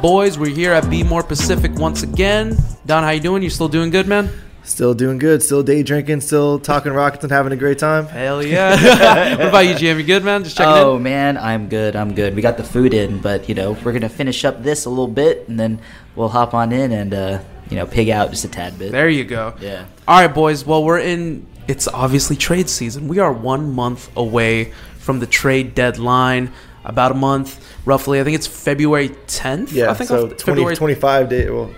Boys, 0.00 0.38
we're 0.38 0.48
here 0.48 0.72
at 0.72 0.88
Be 0.88 1.02
More 1.02 1.22
Pacific 1.22 1.72
once 1.74 2.02
again. 2.02 2.56
Don, 2.86 3.02
how 3.02 3.10
you 3.10 3.20
doing? 3.20 3.42
You 3.42 3.50
still 3.50 3.68
doing 3.68 3.90
good, 3.90 4.08
man? 4.08 4.30
Still 4.62 4.94
doing 4.94 5.18
good. 5.18 5.42
Still 5.42 5.62
day 5.62 5.82
drinking. 5.82 6.22
Still 6.22 6.58
talking 6.58 6.94
Rockets 6.94 7.22
and 7.22 7.30
having 7.30 7.52
a 7.52 7.56
great 7.56 7.78
time. 7.78 8.06
Hell 8.06 8.42
yeah! 8.42 9.36
what 9.36 9.48
about 9.48 9.66
you, 9.66 9.74
GM? 9.74 9.98
You 9.98 10.04
good, 10.04 10.24
man? 10.24 10.42
Just 10.42 10.56
checking 10.56 10.72
oh 10.72 10.96
in. 10.96 11.02
man, 11.02 11.36
I'm 11.36 11.68
good. 11.68 11.94
I'm 11.94 12.14
good. 12.14 12.34
We 12.34 12.40
got 12.40 12.56
the 12.56 12.64
food 12.64 12.94
in, 12.94 13.20
but 13.20 13.46
you 13.46 13.54
know 13.54 13.72
we're 13.84 13.92
gonna 13.92 14.08
finish 14.08 14.42
up 14.46 14.62
this 14.62 14.86
a 14.86 14.88
little 14.88 15.06
bit, 15.06 15.50
and 15.50 15.60
then 15.60 15.82
we'll 16.16 16.30
hop 16.30 16.54
on 16.54 16.72
in 16.72 16.92
and 16.92 17.12
uh, 17.12 17.40
you 17.68 17.76
know 17.76 17.84
pig 17.84 18.08
out 18.08 18.30
just 18.30 18.46
a 18.46 18.48
tad 18.48 18.78
bit. 18.78 18.90
There 18.90 19.10
you 19.10 19.24
go. 19.24 19.54
Yeah. 19.60 19.84
All 20.08 20.18
right, 20.18 20.34
boys. 20.34 20.64
Well, 20.64 20.82
we're 20.82 21.00
in. 21.00 21.46
It's 21.68 21.88
obviously 21.88 22.36
trade 22.36 22.68
season. 22.68 23.08
We 23.08 23.18
are 23.18 23.32
one 23.32 23.72
month 23.74 24.10
away 24.16 24.72
from 24.98 25.20
the 25.20 25.26
trade 25.26 25.74
deadline. 25.74 26.52
About 26.86 27.12
a 27.12 27.14
month, 27.14 27.64
roughly. 27.86 28.20
I 28.20 28.24
think 28.24 28.34
it's 28.34 28.46
February 28.46 29.08
10th. 29.08 29.72
Yeah, 29.72 29.90
I 29.90 29.94
think 29.94 30.08
so 30.08 30.26
it's 30.26 30.42
20, 30.42 30.56
February 30.60 30.76
25 30.76 31.28
days. 31.30 31.50
Well, 31.50 31.70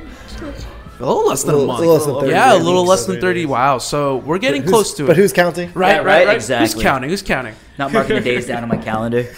A 0.99 0.99
little 0.99 1.29
less 1.29 1.45
than 1.45 1.55
A 1.55 1.59
a, 1.59 1.67
month. 1.67 1.79
a 1.79 1.83
little 1.83 1.95
less 1.95 2.07
than 2.07 2.15
30 2.21 2.31
yeah, 2.33 2.55
a 2.55 2.59
little 2.59 2.85
less 2.85 3.07
So 3.07 3.13
than 3.13 3.21
30. 3.21 3.47
Wow. 3.47 3.79
So 3.79 4.17
we're 4.17 4.39
getting 4.39 4.65
close 4.65 4.95
to 4.95 5.05
it. 5.05 5.07
but 5.07 5.17
who's 5.17 5.33
counting? 5.33 5.71
Right, 5.75 5.91
Yeah, 5.91 5.97
right, 5.99 6.05
right, 6.07 6.27
right. 6.27 6.35
exactly. 6.35 6.75
Who's 6.75 6.83
counting? 6.83 7.11
Who's 7.11 7.23
counting? 7.23 7.55
Not 7.79 7.93
marking 7.93 8.17
the 8.17 8.23
days 8.23 8.47
down 8.47 8.63
on 8.63 8.71
my 8.71 8.79
calendar. 8.79 9.31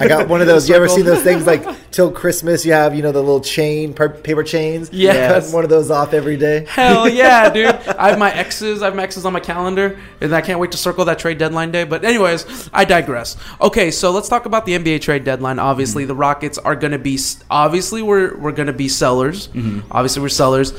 I 0.00 0.08
got 0.08 0.28
one 0.28 0.40
of 0.40 0.48
those. 0.48 0.68
You 0.68 0.74
ever 0.74 0.88
seen 0.88 1.04
those 1.04 1.22
things 1.22 1.46
like 1.46 1.64
till 1.92 2.10
Christmas? 2.10 2.66
You 2.66 2.72
have 2.72 2.92
you 2.92 3.02
know 3.02 3.12
the 3.12 3.20
little 3.20 3.40
chain 3.40 3.94
paper 3.94 4.42
chains. 4.42 4.90
Yes. 4.92 5.46
Cut 5.46 5.54
one 5.54 5.64
of 5.64 5.70
those 5.70 5.88
off 5.90 6.12
every 6.12 6.36
day. 6.36 6.66
Hell 6.68 7.08
yeah, 7.08 7.48
dude. 7.50 7.66
I 7.66 8.10
have 8.10 8.18
my 8.18 8.32
X's. 8.32 8.82
I 8.82 8.86
have 8.86 8.96
my 8.96 9.04
X's 9.04 9.24
on 9.24 9.32
my 9.32 9.40
calendar, 9.40 9.98
and 10.20 10.34
I 10.34 10.40
can't 10.40 10.58
wait 10.58 10.72
to 10.72 10.76
circle 10.76 11.04
that 11.04 11.20
trade 11.20 11.38
deadline 11.38 11.70
day. 11.70 11.84
But 11.84 12.04
anyways, 12.04 12.68
I 12.72 12.84
digress. 12.84 13.36
Okay, 13.60 13.92
so 13.92 14.10
let's 14.10 14.28
talk 14.28 14.46
about 14.46 14.66
the 14.66 14.72
NBA 14.76 15.00
trade 15.00 15.22
deadline. 15.22 15.60
Obviously, 15.60 16.02
mm-hmm. 16.02 16.08
the 16.08 16.16
Rockets 16.16 16.58
are 16.58 16.74
going 16.74 16.92
to 16.92 16.98
be. 16.98 17.16
Obviously, 17.48 18.02
we're 18.02 18.36
we're 18.36 18.52
going 18.52 18.66
to 18.66 18.72
be 18.72 18.88
sellers. 18.88 19.48
Mm-hmm. 19.48 19.92
Obviously, 19.92 20.22
we're 20.22 20.30
sellers. 20.30 20.72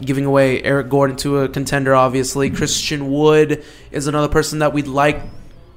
Giving 0.00 0.24
away 0.24 0.60
Eric 0.64 0.88
Gordon 0.88 1.16
to 1.18 1.38
a 1.40 1.48
contender. 1.48 1.94
Obviously, 1.94 2.48
mm-hmm. 2.48 2.56
Christian 2.56 3.12
Wood 3.12 3.64
is 3.92 4.08
another 4.08 4.28
person 4.28 4.58
that 4.58 4.72
we'd 4.72 4.88
like 4.88 5.22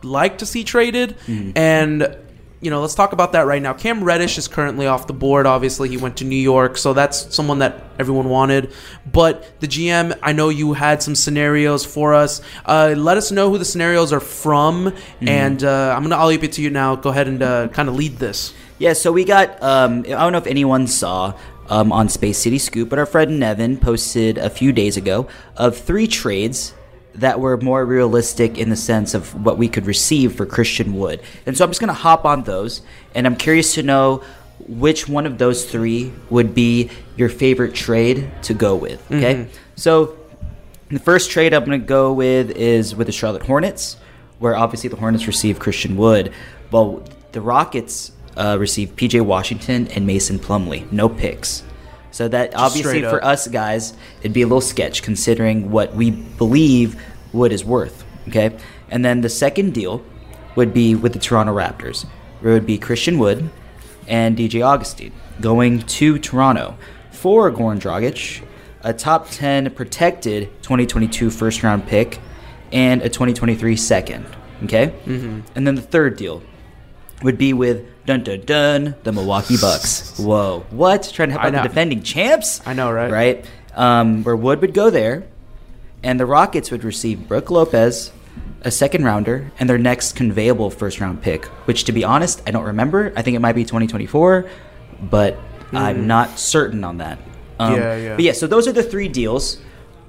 like 0.03 0.39
to 0.39 0.45
see 0.45 0.63
traded, 0.63 1.15
and. 1.55 2.17
You 2.61 2.71
know, 2.71 2.81
let's 2.81 2.95
talk 2.95 3.13
about 3.13 3.33
that 3.33 3.45
right 3.45 3.61
now. 3.61 3.73
Cam 3.73 4.03
Reddish 4.03 4.39
is 4.39 4.47
currently 4.47 4.87
off 4.87 5.05
the 5.05 5.13
board. 5.13 5.45
Obviously, 5.45 5.87
he 5.87 5.97
went 5.97 6.17
to 6.17 6.25
New 6.25 6.37
York, 6.37 6.79
so 6.79 6.93
that's 6.93 7.35
someone 7.35 7.59
that 7.59 7.83
everyone 7.99 8.27
wanted. 8.27 8.73
But 9.11 9.59
the 9.59 9.67
GM, 9.67 10.17
I 10.23 10.31
know 10.31 10.49
you 10.49 10.73
had 10.73 11.03
some 11.03 11.13
scenarios 11.13 11.85
for 11.85 12.15
us. 12.15 12.41
Uh, 12.65 12.95
let 12.97 13.17
us 13.17 13.29
know 13.29 13.51
who 13.51 13.59
the 13.59 13.65
scenarios 13.65 14.11
are 14.11 14.19
from, 14.21 14.95
and 15.21 15.63
uh, 15.63 15.93
I'm 15.95 16.01
gonna 16.01 16.15
I'll 16.15 16.27
leave 16.27 16.43
it 16.43 16.53
to 16.53 16.63
you 16.63 16.71
now. 16.71 16.95
Go 16.95 17.11
ahead 17.11 17.27
and 17.27 17.43
uh, 17.43 17.67
kind 17.67 17.87
of 17.87 17.95
lead 17.97 18.17
this. 18.17 18.51
Yeah, 18.79 18.93
so 18.93 19.11
we 19.11 19.25
got. 19.25 19.61
Um, 19.61 19.99
I 19.99 20.09
don't 20.09 20.31
know 20.31 20.39
if 20.39 20.47
anyone 20.47 20.87
saw 20.87 21.37
um, 21.69 21.91
on 21.91 22.09
Space 22.09 22.39
City 22.39 22.57
Scoop, 22.57 22.89
but 22.89 22.97
our 22.97 23.05
friend 23.05 23.39
Nevin 23.39 23.77
posted 23.77 24.37
a 24.39 24.49
few 24.49 24.71
days 24.71 24.97
ago 24.97 25.27
of 25.55 25.77
three 25.77 26.07
trades 26.07 26.73
that 27.15 27.39
were 27.39 27.57
more 27.57 27.85
realistic 27.85 28.57
in 28.57 28.69
the 28.69 28.75
sense 28.75 29.13
of 29.13 29.43
what 29.45 29.57
we 29.57 29.67
could 29.67 29.85
receive 29.85 30.33
for 30.35 30.45
Christian 30.45 30.93
Wood. 30.95 31.21
And 31.45 31.57
so 31.57 31.63
I'm 31.63 31.69
just 31.69 31.79
going 31.79 31.87
to 31.89 31.93
hop 31.93 32.25
on 32.25 32.43
those, 32.43 32.81
and 33.13 33.25
I'm 33.25 33.35
curious 33.35 33.73
to 33.75 33.83
know 33.83 34.21
which 34.67 35.07
one 35.07 35.25
of 35.25 35.37
those 35.37 35.65
three 35.65 36.11
would 36.29 36.53
be 36.55 36.89
your 37.17 37.29
favorite 37.29 37.73
trade 37.73 38.29
to 38.43 38.53
go 38.53 38.75
with. 38.75 39.01
Okay, 39.11 39.35
Mhm. 39.35 39.47
so 39.75 40.15
the 40.89 40.99
first 40.99 41.29
trade 41.31 41.53
I'm 41.53 41.65
going 41.65 41.79
to 41.79 41.85
go 41.85 42.11
with 42.13 42.51
is 42.51 42.95
with 42.95 43.07
the 43.07 43.13
Charlotte 43.13 43.43
Hornets, 43.43 43.97
where 44.39 44.55
obviously 44.55 44.89
the 44.89 44.95
Hornets 44.97 45.27
receive 45.27 45.59
Christian 45.59 45.97
Wood. 45.97 46.31
Well, 46.71 47.03
the 47.31 47.41
Rockets 47.41 48.11
uh, 48.37 48.57
receive 48.59 48.95
PJ 48.97 49.21
Washington 49.21 49.87
and 49.95 50.05
Mason 50.05 50.39
Plumlee. 50.39 50.91
No 50.91 51.07
picks. 51.07 51.63
So 52.15 52.29
that 52.29 52.53
Just 52.53 52.63
obviously 52.63 53.01
for 53.01 53.21
us 53.21 53.45
guys, 53.49 53.93
it'd 54.21 54.31
be 54.31 54.41
a 54.41 54.45
little 54.45 54.61
sketch 54.61 55.03
considering 55.03 55.69
what 55.69 55.95
we 55.95 56.11
believe 56.11 56.95
Wood 57.33 57.51
is 57.51 57.65
worth. 57.65 58.05
Okay, 58.29 58.55
and 58.89 59.03
then 59.03 59.19
the 59.19 59.27
second 59.27 59.73
deal 59.73 60.01
would 60.55 60.73
be 60.73 60.95
with 60.95 61.11
the 61.11 61.19
Toronto 61.19 61.53
Raptors, 61.53 62.05
where 62.39 62.53
it 62.53 62.55
would 62.55 62.65
be 62.65 62.77
Christian 62.77 63.19
Wood 63.19 63.49
and 64.07 64.37
DJ 64.37 64.65
Augustin 64.65 65.11
going 65.41 65.81
to 65.81 66.17
Toronto 66.17 66.77
for 67.11 67.51
Goran 67.51 67.81
Dragic, 67.81 68.45
a 68.81 68.93
top 68.93 69.29
10 69.29 69.71
protected 69.71 70.43
2022 70.61 71.29
first 71.29 71.63
round 71.63 71.85
pick, 71.85 72.21
and 72.71 73.01
a 73.01 73.09
2023 73.09 73.75
second. 73.75 74.25
Okay? 74.63 74.93
Mhm. 75.05 75.41
And 75.53 75.67
then 75.67 75.75
the 75.75 75.81
third 75.81 76.15
deal 76.15 76.41
would 77.23 77.37
be 77.37 77.51
with 77.51 77.83
dun 78.05 78.23
dun 78.23 78.41
dun 78.41 78.95
the 79.03 79.11
Milwaukee 79.11 79.57
Bucks. 79.59 80.17
Whoa. 80.19 80.65
What? 80.69 81.09
Trying 81.13 81.29
to 81.29 81.33
help 81.33 81.43
I 81.43 81.47
out 81.47 81.63
the 81.63 81.67
defending 81.69 82.03
champs? 82.03 82.61
I 82.65 82.73
know, 82.73 82.91
right? 82.91 83.11
Right? 83.11 83.45
Um, 83.75 84.23
where 84.23 84.35
Wood 84.35 84.61
would 84.61 84.73
go 84.73 84.89
there, 84.89 85.27
and 86.03 86.19
the 86.19 86.25
Rockets 86.25 86.71
would 86.71 86.83
receive 86.83 87.27
Brook 87.27 87.49
Lopez, 87.51 88.11
a 88.61 88.71
second 88.71 89.03
rounder, 89.03 89.51
and 89.59 89.69
their 89.69 89.77
next 89.77 90.15
conveyable 90.15 90.71
first 90.71 90.99
round 91.01 91.21
pick, 91.21 91.45
which 91.67 91.83
to 91.85 91.91
be 91.91 92.03
honest, 92.03 92.41
I 92.47 92.51
don't 92.51 92.63
remember. 92.65 93.11
I 93.15 93.21
think 93.21 93.35
it 93.35 93.39
might 93.39 93.53
be 93.55 93.63
2024, 93.63 94.45
but 95.01 95.37
I'm 95.73 96.03
Mm. 96.03 96.05
not 96.05 96.39
certain 96.39 96.83
on 96.83 96.97
that. 96.99 97.17
Um, 97.59 97.73
Yeah, 97.75 97.95
yeah. 97.95 98.15
But 98.15 98.23
yeah, 98.23 98.31
so 98.33 98.47
those 98.47 98.67
are 98.67 98.71
the 98.71 98.83
three 98.83 99.07
deals 99.07 99.57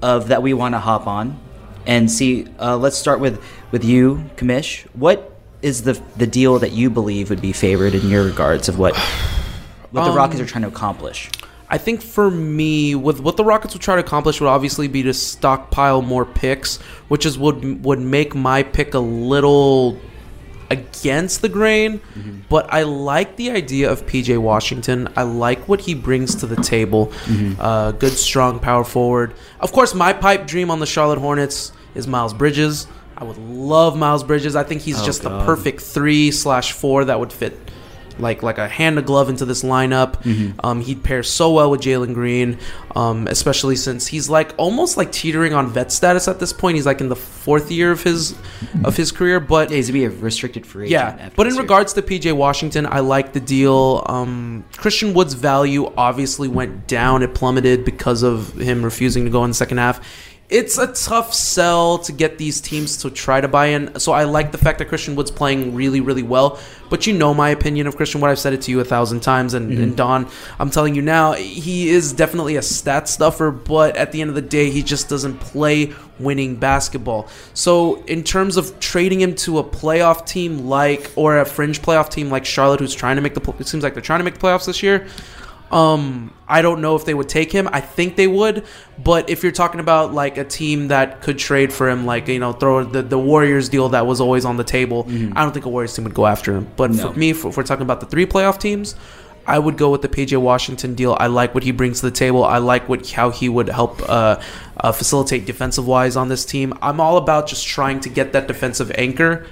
of 0.01 0.27
that 0.29 0.41
we 0.43 0.53
want 0.53 0.75
to 0.75 0.79
hop 0.79 1.07
on 1.07 1.37
and 1.85 2.09
see. 2.11 2.47
Uh, 2.59 2.77
let's 2.77 2.97
start 2.97 3.19
with 3.19 3.41
with 3.71 3.83
you, 3.83 4.23
Kamish. 4.37 4.85
What 4.93 5.36
is 5.61 5.83
the 5.83 6.01
the 6.17 6.27
deal 6.27 6.59
that 6.59 6.71
you 6.71 6.89
believe 6.89 7.29
would 7.29 7.41
be 7.41 7.53
favored 7.53 7.95
in 7.95 8.07
your 8.09 8.23
regards 8.23 8.69
of 8.69 8.77
what 8.77 8.95
what 9.91 10.03
the 10.03 10.11
Um, 10.11 10.17
Rockets 10.17 10.41
are 10.41 10.45
trying 10.45 10.63
to 10.63 10.67
accomplish? 10.67 11.29
I 11.69 11.77
think 11.77 12.01
for 12.01 12.31
me, 12.31 12.95
with 12.95 13.19
what 13.19 13.35
the 13.35 13.43
Rockets 13.43 13.73
would 13.73 13.81
try 13.81 13.95
to 13.95 14.01
accomplish 14.01 14.39
would 14.39 14.47
obviously 14.47 14.87
be 14.87 15.03
to 15.03 15.13
stockpile 15.13 16.01
more 16.01 16.25
picks, 16.25 16.77
which 17.09 17.25
is 17.25 17.37
would 17.37 17.83
would 17.83 17.99
make 17.99 18.33
my 18.33 18.63
pick 18.63 18.93
a 18.93 18.99
little 18.99 19.99
against 20.69 21.41
the 21.41 21.49
grain. 21.49 21.99
Mm-hmm. 21.99 22.39
But 22.49 22.71
I 22.71 22.83
like 22.83 23.35
the 23.35 23.51
idea 23.51 23.91
of 23.91 24.05
PJ 24.05 24.37
Washington. 24.37 25.09
I 25.15 25.23
like 25.23 25.67
what 25.67 25.81
he 25.81 25.93
brings 25.93 26.35
to 26.35 26.45
the 26.45 26.61
table. 26.61 27.07
Mm-hmm. 27.25 27.59
Uh, 27.59 27.91
good, 27.91 28.13
strong 28.13 28.59
power 28.59 28.83
forward. 28.83 29.33
Of 29.59 29.71
course, 29.71 29.93
my 29.93 30.13
pipe 30.13 30.47
dream 30.47 30.71
on 30.71 30.79
the 30.79 30.85
Charlotte 30.85 31.19
Hornets 31.19 31.71
is 31.95 32.07
Miles 32.07 32.33
Bridges. 32.33 32.87
I 33.17 33.23
would 33.23 33.37
love 33.37 33.97
Miles 33.97 34.23
Bridges. 34.23 34.55
I 34.55 34.63
think 34.63 34.81
he's 34.81 35.01
Oh, 35.01 35.05
just 35.05 35.23
the 35.23 35.29
perfect 35.43 35.81
three 35.81 36.31
slash 36.31 36.71
four 36.71 37.05
that 37.05 37.19
would 37.19 37.33
fit 37.33 37.57
like 38.19 38.43
like 38.43 38.57
a 38.57 38.67
hand 38.67 38.97
of 38.97 39.05
glove 39.05 39.29
into 39.29 39.45
this 39.45 39.63
lineup. 39.63 40.21
Mm-hmm. 40.23 40.59
Um, 40.63 40.81
he'd 40.81 41.03
pair 41.03 41.23
so 41.23 41.51
well 41.51 41.71
with 41.71 41.81
Jalen 41.81 42.13
Green, 42.13 42.57
um, 42.95 43.27
especially 43.27 43.75
since 43.75 44.07
he's 44.07 44.29
like 44.29 44.53
almost 44.57 44.97
like 44.97 45.11
teetering 45.11 45.53
on 45.53 45.69
vet 45.69 45.91
status 45.91 46.27
at 46.27 46.39
this 46.39 46.53
point. 46.53 46.75
He's 46.75 46.85
like 46.85 47.01
in 47.01 47.09
the 47.09 47.15
fourth 47.15 47.71
year 47.71 47.91
of 47.91 48.03
his 48.03 48.35
of 48.83 48.97
his 48.97 49.11
career, 49.11 49.39
but 49.39 49.71
he's 49.71 49.87
to 49.87 49.93
be 49.93 50.05
a 50.05 50.09
restricted 50.09 50.65
free 50.65 50.89
yeah. 50.89 51.29
But 51.35 51.47
in 51.47 51.53
year. 51.53 51.61
regards 51.61 51.93
to 51.93 52.01
PJ 52.01 52.33
Washington, 52.35 52.85
I 52.85 52.99
like 52.99 53.33
the 53.33 53.39
deal. 53.39 54.03
Um, 54.07 54.65
Christian 54.75 55.13
Wood's 55.13 55.33
value 55.33 55.91
obviously 55.97 56.47
went 56.47 56.87
down; 56.87 57.23
it 57.23 57.33
plummeted 57.33 57.85
because 57.85 58.23
of 58.23 58.59
him 58.59 58.83
refusing 58.83 59.25
to 59.25 59.31
go 59.31 59.43
in 59.43 59.51
the 59.51 59.55
second 59.55 59.77
half. 59.77 60.01
It's 60.49 60.77
a 60.77 60.87
tough 60.87 61.33
sell 61.33 61.97
to 61.99 62.13
get 62.13 62.37
these 62.37 62.61
teams 62.61 62.95
to 62.97 63.09
try 63.09 63.41
to 63.41 63.49
buy 63.49 63.65
in. 63.67 63.99
So 63.99 64.13
I 64.13 64.23
like 64.23 64.53
the 64.53 64.57
fact 64.57 64.79
that 64.79 64.85
Christian 64.85 65.17
Wood's 65.17 65.29
playing 65.29 65.75
really, 65.75 65.99
really 65.99 66.23
well. 66.23 66.57
But 66.89 67.05
you 67.05 67.11
know 67.11 67.33
my 67.33 67.49
opinion 67.49 67.85
of 67.85 67.97
Christian 67.97 68.21
Wood. 68.21 68.29
I've 68.29 68.39
said 68.39 68.53
it 68.53 68.61
to 68.61 68.71
you 68.71 68.79
a 68.79 68.85
thousand 68.85 69.19
times. 69.19 69.53
And, 69.53 69.71
Mm-hmm. 69.71 69.83
and 69.83 69.97
Don, 69.97 70.29
I'm 70.57 70.69
telling 70.69 70.95
you 70.95 71.01
now, 71.01 71.33
he 71.33 71.89
is 71.89 72.13
definitely 72.13 72.55
a 72.55 72.61
stat 72.61 73.09
stuffer. 73.09 73.51
But 73.51 73.97
at 73.97 74.13
the 74.13 74.21
end 74.21 74.29
of 74.29 74.35
the 74.35 74.41
day, 74.41 74.69
he 74.69 74.83
just 74.83 75.09
doesn't 75.09 75.37
play 75.41 75.93
winning 76.17 76.55
basketball. 76.55 77.27
So 77.53 78.01
in 78.03 78.23
terms 78.23 78.55
of 78.55 78.79
trading 78.79 79.19
him 79.19 79.35
to 79.35 79.57
a 79.59 79.65
playoff 79.65 80.25
team 80.25 80.65
like, 80.69 81.11
or 81.17 81.39
a 81.39 81.45
fringe 81.45 81.81
playoff 81.81 82.09
team 82.09 82.29
like 82.31 82.45
Charlotte, 82.45 82.79
who's 82.79 82.95
trying 82.95 83.17
to 83.17 83.21
make 83.21 83.33
the, 83.33 83.53
it 83.59 83.67
seems 83.67 83.83
like 83.83 83.95
they're 83.95 84.01
trying 84.01 84.21
to 84.21 84.23
make 84.23 84.35
the 84.35 84.39
playoffs 84.39 84.65
this 84.65 84.81
year. 84.81 85.07
Um, 85.71 86.33
I 86.47 86.61
don't 86.61 86.81
know 86.81 86.95
if 86.95 87.03
they 87.05 87.13
would 87.13 87.27
take 87.27 87.51
him. 87.51 87.67
I 87.73 87.81
think 87.81 88.15
they 88.15 88.27
would, 88.27 88.65
but 89.03 89.29
if 89.29 89.43
you're 89.43 89.51
talking 89.51 89.79
about 89.81 90.13
like 90.13 90.37
a 90.37 90.45
team 90.45 90.87
that 90.87 91.21
could 91.21 91.37
trade 91.37 91.73
for 91.73 91.89
him, 91.89 92.05
like 92.05 92.27
you 92.29 92.39
know, 92.39 92.53
throw 92.53 92.83
the, 92.85 93.01
the 93.01 93.19
Warriors 93.19 93.67
deal 93.67 93.89
that 93.89 94.05
was 94.07 94.21
always 94.21 94.45
on 94.45 94.55
the 94.57 94.63
table, 94.63 95.05
I 95.35 95.43
don't 95.43 95.51
think 95.51 95.65
a 95.65 95.69
Warriors 95.69 95.93
team 95.93 96.05
would 96.05 96.13
go 96.13 96.25
after 96.25 96.55
him. 96.55 96.67
But 96.77 96.91
No. 96.91 97.11
for 97.11 97.19
me, 97.19 97.31
if, 97.31 97.43
if 97.43 97.57
we're 97.57 97.63
talking 97.63 97.83
about 97.83 97.99
the 97.99 98.05
three 98.05 98.25
playoff 98.25 98.59
teams, 98.59 98.95
I 99.45 99.59
would 99.59 99.77
go 99.77 99.89
with 99.89 100.01
the 100.01 100.09
PJ 100.09 100.37
Washington 100.41 100.93
deal. 100.95 101.15
I 101.19 101.27
like 101.27 101.53
what 101.53 101.63
he 101.63 101.71
brings 101.71 101.99
to 102.01 102.05
the 102.09 102.15
table. 102.15 102.43
I 102.45 102.57
like 102.59 102.87
what 102.87 103.09
how 103.11 103.29
he 103.29 103.49
would 103.49 103.67
help 103.69 104.01
uh, 104.09 104.41
uh, 104.77 104.91
facilitate 104.93 105.45
defensive 105.45 105.85
wise 105.87 106.15
on 106.15 106.29
this 106.29 106.45
team. 106.45 106.73
I'm 106.81 106.99
all 107.01 107.17
about 107.17 107.47
just 107.47 107.65
trying 107.67 107.99
to 108.01 108.09
get 108.09 108.31
that 108.33 108.47
defensive 108.47 108.91
anchor 108.95 109.45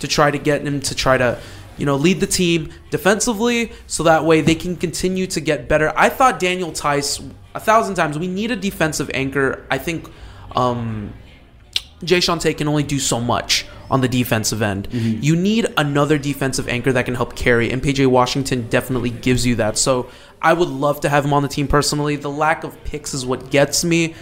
to 0.00 0.08
try 0.08 0.30
to 0.30 0.38
get 0.38 0.66
him 0.66 0.80
to 0.80 0.94
try 0.94 1.16
to 1.16 1.38
you 1.76 1.86
know 1.86 1.96
lead 1.96 2.20
the 2.20 2.26
team 2.26 2.70
defensively 2.90 3.72
so 3.86 4.02
that 4.02 4.24
way 4.24 4.40
they 4.40 4.54
can 4.54 4.76
continue 4.76 5.26
to 5.28 5.40
get 5.40 5.68
better. 5.68 5.92
I 5.96 6.08
thought 6.08 6.38
Daniel 6.38 6.70
Theis 6.72 7.20
a 7.54 7.60
thousand 7.60 7.94
times 7.94 8.18
we 8.18 8.26
need 8.28 8.50
a 8.50 8.56
defensive 8.56 9.10
anchor. 9.14 9.64
I 9.70 9.78
think 9.78 10.10
um 10.56 11.12
Jae'Sean 12.02 12.40
Tate 12.40 12.58
can 12.58 12.68
only 12.68 12.82
do 12.82 12.98
so 12.98 13.18
much 13.20 13.66
on 13.90 14.00
the 14.00 14.08
defensive 14.08 14.60
end. 14.62 14.88
You 14.92 15.36
need 15.36 15.66
another 15.76 16.18
defensive 16.18 16.68
anchor 16.68 16.92
that 16.92 17.04
can 17.04 17.14
help 17.14 17.36
carry 17.36 17.70
and 17.70 17.82
pj 17.82 18.06
washington 18.06 18.68
definitely 18.68 19.10
gives 19.10 19.46
you 19.46 19.54
that. 19.56 19.78
So 19.78 20.10
i 20.42 20.52
would 20.52 20.68
love 20.68 21.00
to 21.00 21.08
have 21.08 21.24
him 21.24 21.32
on 21.32 21.42
the 21.42 21.48
team 21.48 21.68
personally. 21.68 22.16
The 22.16 22.30
lack 22.30 22.64
of 22.64 22.82
picks 22.84 23.14
is 23.14 23.24
what 23.24 23.50
gets 23.50 23.84
me. 23.84 24.14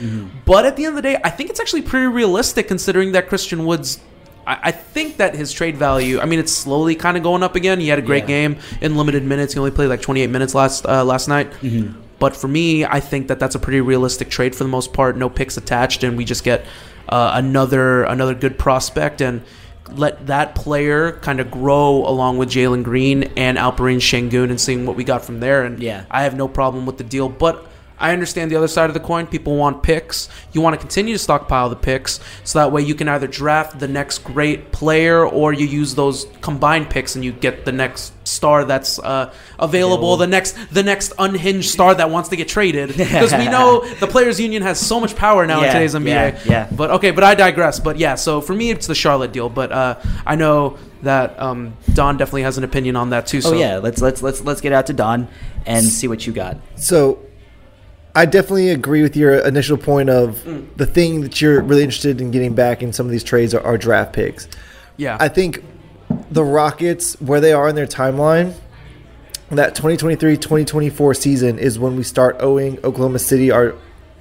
But 0.45 0.67
at 0.67 0.77
the 0.77 0.85
end 0.85 0.97
of 0.97 1.03
the 1.03 1.09
day 1.11 1.19
i 1.25 1.31
think 1.31 1.51
it's 1.51 1.61
actually 1.61 1.83
pretty 1.83 2.07
realistic 2.07 2.69
considering 2.69 3.13
that 3.13 3.29
christian 3.29 3.65
woods 3.67 4.01
I 4.47 4.59
I 4.65 4.71
think 4.73 5.17
that 5.19 5.35
his 5.35 5.53
trade 5.53 5.77
value. 5.77 6.21
I 6.21 6.27
mean, 6.27 6.39
it's 6.39 6.53
slowly 6.53 6.95
kind 6.95 7.17
of 7.17 7.23
going 7.23 7.43
up 7.43 7.55
again. 7.57 7.81
He 7.81 7.89
had 7.89 7.99
a 7.99 8.03
great 8.03 8.25
Yeah. 8.25 8.35
game 8.37 8.57
in 8.81 8.97
limited 8.97 9.25
minutes. 9.25 9.53
He 9.55 9.59
only 9.59 9.71
played 9.71 9.89
like 9.89 10.03
28 10.03 10.31
minutes 10.31 10.55
last 10.55 10.87
uh, 10.87 11.05
last 11.05 11.29
night. 11.29 11.51
Mm-hmm. 11.63 11.99
But 12.19 12.37
for 12.37 12.49
me, 12.49 12.85
I 12.85 13.01
think 13.01 13.27
that 13.29 13.39
that's 13.41 13.55
a 13.57 13.59
pretty 13.59 13.81
realistic 13.81 14.31
trade 14.31 14.55
for 14.55 14.63
the 14.65 14.71
most 14.71 14.93
part. 14.93 15.17
No 15.17 15.29
picks 15.29 15.57
attached, 15.57 16.05
and 16.05 16.17
we 16.17 16.25
just 16.25 16.45
get 16.45 16.65
uh, 17.09 17.33
another 17.35 18.05
another 18.05 18.35
good 18.35 18.59
prospect 18.59 19.21
and 19.21 19.43
let 19.97 20.27
that 20.29 20.55
player 20.55 21.13
kind 21.21 21.41
of 21.41 21.51
grow 21.51 22.07
along 22.07 22.39
with 22.39 22.49
Jalen 22.49 22.83
Green 22.85 23.25
and 23.37 23.59
Alperen 23.59 23.99
Şengün 24.01 24.51
and 24.51 24.61
seeing 24.61 24.87
what 24.87 24.97
we 24.97 25.05
got 25.05 25.25
from 25.25 25.41
there. 25.41 25.65
And 25.65 25.83
Yeah. 25.83 26.05
I 26.11 26.23
have 26.23 26.37
no 26.37 26.49
problem 26.49 26.87
with 26.87 26.99
the 26.99 27.05
deal, 27.05 27.29
but. 27.29 27.67
I 28.03 28.13
understand 28.13 28.51
the 28.51 28.57
other 28.57 28.69
side 28.69 28.91
of 28.91 28.95
the 28.95 29.01
coin. 29.01 29.27
People 29.27 29.57
want 29.57 29.83
picks. 29.83 30.29
You 30.53 30.61
want 30.61 30.75
to 30.75 30.79
continue 30.81 31.15
to 31.15 31.19
stockpile 31.19 31.71
the 31.71 31.77
picks 31.77 32.21
so 32.45 32.59
that 32.59 32.73
way 32.73 32.83
you 32.83 32.95
can 32.95 33.09
either 33.09 33.27
draft 33.27 33.79
the 33.79 33.89
next 33.89 34.19
great 34.19 34.73
player 34.73 35.25
or 35.25 35.53
you 35.53 35.67
use 35.67 35.95
those 35.95 36.27
combined 36.41 36.91
picks 36.91 37.15
and 37.15 37.25
you 37.25 37.33
get 37.33 37.65
the 37.65 37.73
next 37.73 38.13
star 38.27 38.65
that's 38.65 38.99
uh, 38.99 39.33
available, 39.59 40.17
the 40.17 40.27
next 40.27 40.57
the 40.73 40.83
next 40.83 41.13
unhinged 41.19 41.71
star 41.71 41.95
that 41.95 42.11
wants 42.11 42.29
to 42.31 42.37
get 42.37 42.49
traded. 42.49 42.91
Because 43.13 43.33
we 43.35 43.49
know 43.49 43.87
the 44.01 44.07
players 44.07 44.41
union 44.41 44.63
has 44.63 44.81
so 44.81 44.99
much 44.99 45.15
power 45.15 45.47
now 45.47 45.63
in 45.63 45.73
today's 45.73 45.95
NBA. 45.95 46.07
yeah, 46.07 46.41
yeah. 46.45 46.69
But 46.73 46.91
okay, 46.93 47.11
but 47.13 47.23
I 47.23 47.35
digress. 47.35 47.79
But 47.79 47.99
yeah, 47.99 48.17
so 48.17 48.41
for 48.41 48.55
me 48.55 48.71
it's 48.71 48.87
the 48.87 48.95
Charlotte 48.95 49.33
deal, 49.33 49.49
but 49.49 49.71
uh, 49.71 50.01
I 50.27 50.35
know 50.35 50.79
that 51.03 51.39
um, 51.39 51.77
Don 51.95 52.17
definitely 52.17 52.43
has 52.43 52.59
an 52.59 52.65
opinion 52.65 52.97
on 52.97 53.11
that 53.11 53.27
too. 53.27 53.39
Oh 53.39 53.51
So 53.51 53.53
yeah, 53.55 53.79
let's 53.79 54.01
let's 54.01 54.23
let's 54.23 54.41
let's 54.41 54.61
get 54.61 54.73
out 54.73 54.87
to 54.87 54.93
Don 54.93 55.29
and 55.67 55.85
see 55.85 56.09
what 56.09 56.27
you 56.27 56.33
got. 56.33 56.59
So, 56.77 57.19
I 58.15 58.27
definitely 58.27 58.71
agree 58.71 59.03
with 59.03 59.17
your 59.17 59.35
initial 59.35 59.79
point 59.79 60.11
of 60.11 60.45
the 60.77 60.87
thing 60.87 61.23
that 61.23 61.41
you're 61.41 61.63
really 61.63 61.83
interested 61.83 62.21
in 62.21 62.31
getting 62.31 62.55
back 62.55 62.83
in 62.83 62.93
some 62.93 63.07
of 63.07 63.13
these 63.13 63.25
trades 63.25 63.55
are, 63.55 63.63
are 63.63 63.79
draft 63.79 64.13
picks. 64.13 64.49
Yeah. 64.97 65.17
I 65.19 65.29
think 65.29 65.65
the 66.31 66.45
Rockets, 66.45 67.19
where 67.21 67.41
they 67.41 67.53
are 67.53 67.69
in 67.69 67.75
their 67.75 67.87
timeline, 67.87 68.55
that 69.51 69.75
2023 69.75 70.37
2024 70.37 71.15
season 71.15 71.59
is 71.59 71.79
when 71.79 71.97
we 71.97 72.03
start 72.03 72.37
owing 72.41 72.79
Oklahoma 72.85 73.19
City 73.19 73.51
our 73.51 73.75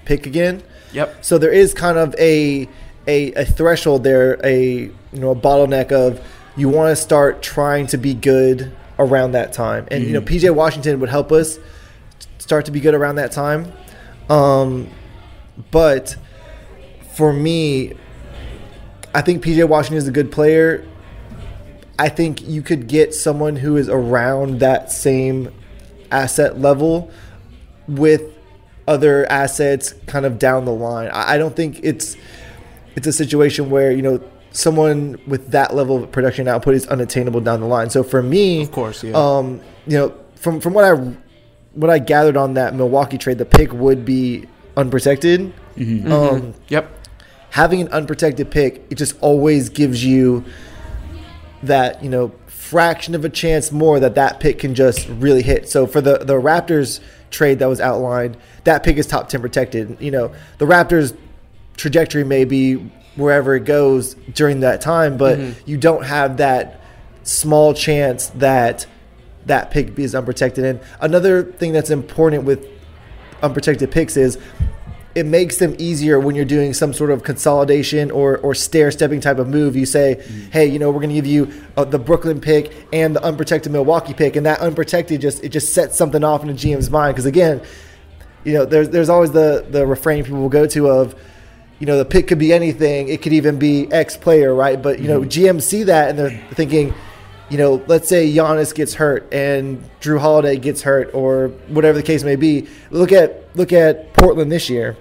pick 0.06 0.26
again. 0.26 0.64
Yep. 0.94 1.24
So 1.24 1.38
there 1.38 1.52
is 1.52 1.74
kind 1.74 1.98
of 1.98 2.16
a 2.20 2.68
a, 3.08 3.34
a 3.34 3.46
threshold 3.46 4.04
there, 4.04 4.40
a 4.44 4.84
you 4.84 4.94
know 5.14 5.32
a 5.32 5.36
bottleneck 5.36 5.92
of 5.92 6.26
you 6.56 6.70
want 6.70 6.92
to 6.92 7.02
start 7.02 7.42
trying 7.42 7.88
to 7.88 7.98
be 7.98 8.14
good 8.14 8.72
around 9.00 9.32
that 9.32 9.54
time, 9.54 9.88
and 9.90 10.04
you 10.04 10.14
know 10.14 10.22
mm-hmm. 10.22 10.36
PJ 10.36 10.54
Washington 10.54 11.00
would 11.00 11.10
help 11.10 11.32
us 11.32 11.58
start 12.42 12.66
to 12.66 12.72
be 12.72 12.80
good 12.80 12.96
around 12.96 13.16
that 13.16 13.32
time. 13.32 13.72
Um, 14.30 14.90
but 15.70 16.16
for 17.14 17.32
me, 17.32 17.94
I 19.14 19.22
think 19.22 19.44
PJ 19.44 19.68
Washington 19.68 19.98
is 19.98 20.08
a 20.08 20.12
good 20.12 20.32
player. 20.32 20.88
I 22.00 22.10
think 22.10 22.42
you 22.48 22.64
could 22.64 22.88
get 22.88 23.14
someone 23.14 23.58
who 23.58 23.78
is 23.78 23.88
around 23.88 24.60
that 24.60 24.92
same 24.92 25.54
asset 26.10 26.60
level 26.60 27.12
with 27.88 28.24
other 28.88 29.30
assets 29.32 29.94
kind 30.08 30.26
of 30.26 30.40
down 30.40 30.66
the 30.66 30.74
line. 30.74 31.12
I 31.14 31.38
don't 31.38 31.56
think 31.56 31.80
it's 31.84 32.18
it's 32.96 33.06
a 33.06 33.14
situation 33.14 33.70
where 33.70 33.92
you 33.92 34.02
know 34.02 34.20
someone 34.52 35.20
with 35.28 35.52
that 35.52 35.76
level 35.76 36.04
of 36.04 36.12
production 36.12 36.48
output 36.48 36.74
is 36.74 36.88
unattainable 36.88 37.42
down 37.42 37.60
the 37.60 37.68
line. 37.68 37.92
So 37.92 38.04
for 38.04 38.24
me, 38.24 38.64
of 38.64 38.72
course, 38.72 39.04
yeah. 39.04 39.14
Um, 39.14 39.62
you 39.86 39.98
know, 39.98 40.16
from 40.36 40.60
from 40.60 40.74
what 40.74 40.86
I 40.86 41.14
what 41.74 41.90
I 41.90 42.00
gathered 42.00 42.38
on 42.38 42.56
that 42.56 42.76
Milwaukee 42.76 43.18
trade, 43.18 43.38
the 43.38 43.46
pick 43.46 43.72
would 43.74 44.04
be 44.06 44.46
unprotected. 44.78 45.54
Mhm. 45.78 46.10
Um, 46.12 46.54
Yep. 46.70 46.90
Having 47.52 47.82
an 47.82 47.88
unprotected 47.90 48.50
pick, 48.50 48.86
it 48.90 48.96
just 48.96 49.16
always 49.22 49.70
gives 49.70 50.04
you 50.06 50.44
that 51.64 52.04
you 52.04 52.10
know 52.10 52.32
fraction 52.48 53.14
of 53.16 53.26
a 53.26 53.30
chance 53.30 53.72
more 53.72 54.00
that 54.00 54.16
that 54.16 54.40
pick 54.40 54.60
can 54.60 54.74
just 54.74 55.08
really 55.10 55.42
hit. 55.42 55.68
So 55.70 55.86
for 55.86 56.00
the 56.02 56.20
the 56.20 56.36
Raptors 56.36 57.00
trade 57.30 57.60
that 57.60 57.68
was 57.68 57.80
outlined, 57.82 58.38
that 58.64 58.84
pick 58.84 58.98
is 58.98 59.06
top 59.06 59.30
ten 59.30 59.42
protected. 59.42 59.98
You 60.00 60.12
know 60.12 60.32
the 60.58 60.66
Raptors 60.66 61.14
trajectory 61.78 62.24
may 62.24 62.46
be 62.46 62.76
wherever 63.16 63.56
it 63.56 63.66
goes 63.66 64.16
during 64.34 64.62
that 64.62 64.80
time, 64.82 65.18
but 65.18 65.38
Mhm. 65.38 65.54
you 65.66 65.76
don't 65.78 66.06
have 66.06 66.38
that 66.38 66.80
small 67.24 67.74
chance 67.74 68.28
that 68.38 68.86
that 69.46 69.72
pick 69.72 69.98
is 69.98 70.16
unprotected. 70.16 70.66
And 70.66 70.80
another 71.00 71.44
thing 71.44 71.74
that's 71.74 71.90
important 71.90 72.44
with 72.44 72.68
unprotected 73.42 73.92
picks 73.92 74.18
is 74.18 74.38
it 75.14 75.26
makes 75.26 75.58
them 75.58 75.76
easier 75.78 76.20
when 76.20 76.36
you're 76.36 76.46
doing 76.46 76.74
some 76.74 76.94
sort 76.94 77.12
of 77.12 77.24
consolidation 77.24 78.12
or, 78.12 78.38
or 78.38 78.56
stair 78.56 78.92
stepping 78.92 79.20
type 79.20 79.40
of 79.40 79.48
move. 79.48 79.76
You 79.76 79.86
say, 79.86 80.24
hey, 80.52 80.66
you 80.66 80.80
know, 80.80 80.90
we're 80.90 81.02
going 81.02 81.10
to 81.10 81.16
give 81.16 81.26
you 81.26 81.52
uh, 81.76 81.84
the 81.84 82.00
Brooklyn 82.00 82.40
pick 82.40 82.88
and 82.94 83.16
the 83.16 83.24
unprotected 83.24 83.72
Milwaukee 83.72 84.14
pick, 84.14 84.36
and 84.36 84.46
that 84.46 84.60
unprotected 84.60 85.20
just 85.20 85.44
it 85.44 85.50
just 85.50 85.74
sets 85.74 85.98
something 85.98 86.24
off 86.24 86.42
in 86.42 86.48
the 86.48 86.54
GM's 86.54 86.90
mind 86.90 87.16
because 87.16 87.26
again, 87.26 87.62
you 88.44 88.54
know, 88.54 88.66
there's 88.66 88.90
there's 88.90 89.10
always 89.10 89.32
the 89.32 89.66
the 89.70 89.86
refrain 89.86 90.24
people 90.24 90.40
will 90.40 90.50
go 90.50 90.66
to 90.68 90.90
of. 90.90 91.16
You 91.80 91.88
know, 91.88 91.98
the 91.98 92.06
pick 92.06 92.28
could 92.28 92.38
be 92.38 92.54
anything. 92.54 93.10
It 93.10 93.24
could 93.24 93.34
even 93.34 93.58
be 93.58 93.92
X 93.92 94.16
player, 94.16 94.54
right? 94.54 94.80
But, 94.80 95.00
you 95.00 95.08
know, 95.08 95.22
GMs 95.22 95.64
see 95.64 95.82
that 95.82 96.12
and 96.12 96.20
they're 96.20 96.48
thinking, 96.52 96.94
you 97.52 97.58
know, 97.58 97.84
let's 97.88 98.08
say 98.08 98.34
Giannis 98.34 98.74
gets 98.74 98.94
hurt 98.94 99.32
and 99.34 99.84
Jrue 100.00 100.20
Holiday 100.20 100.56
gets 100.56 100.82
hurt, 100.82 101.14
or 101.14 101.50
whatever 101.68 101.98
the 101.98 102.04
case 102.04 102.24
may 102.24 102.38
be. 102.38 102.68
Look 102.90 103.12
at 103.12 103.56
look 103.56 103.74
at 103.74 104.14
Portland 104.14 104.52
this 104.52 104.70
year. 104.70 104.96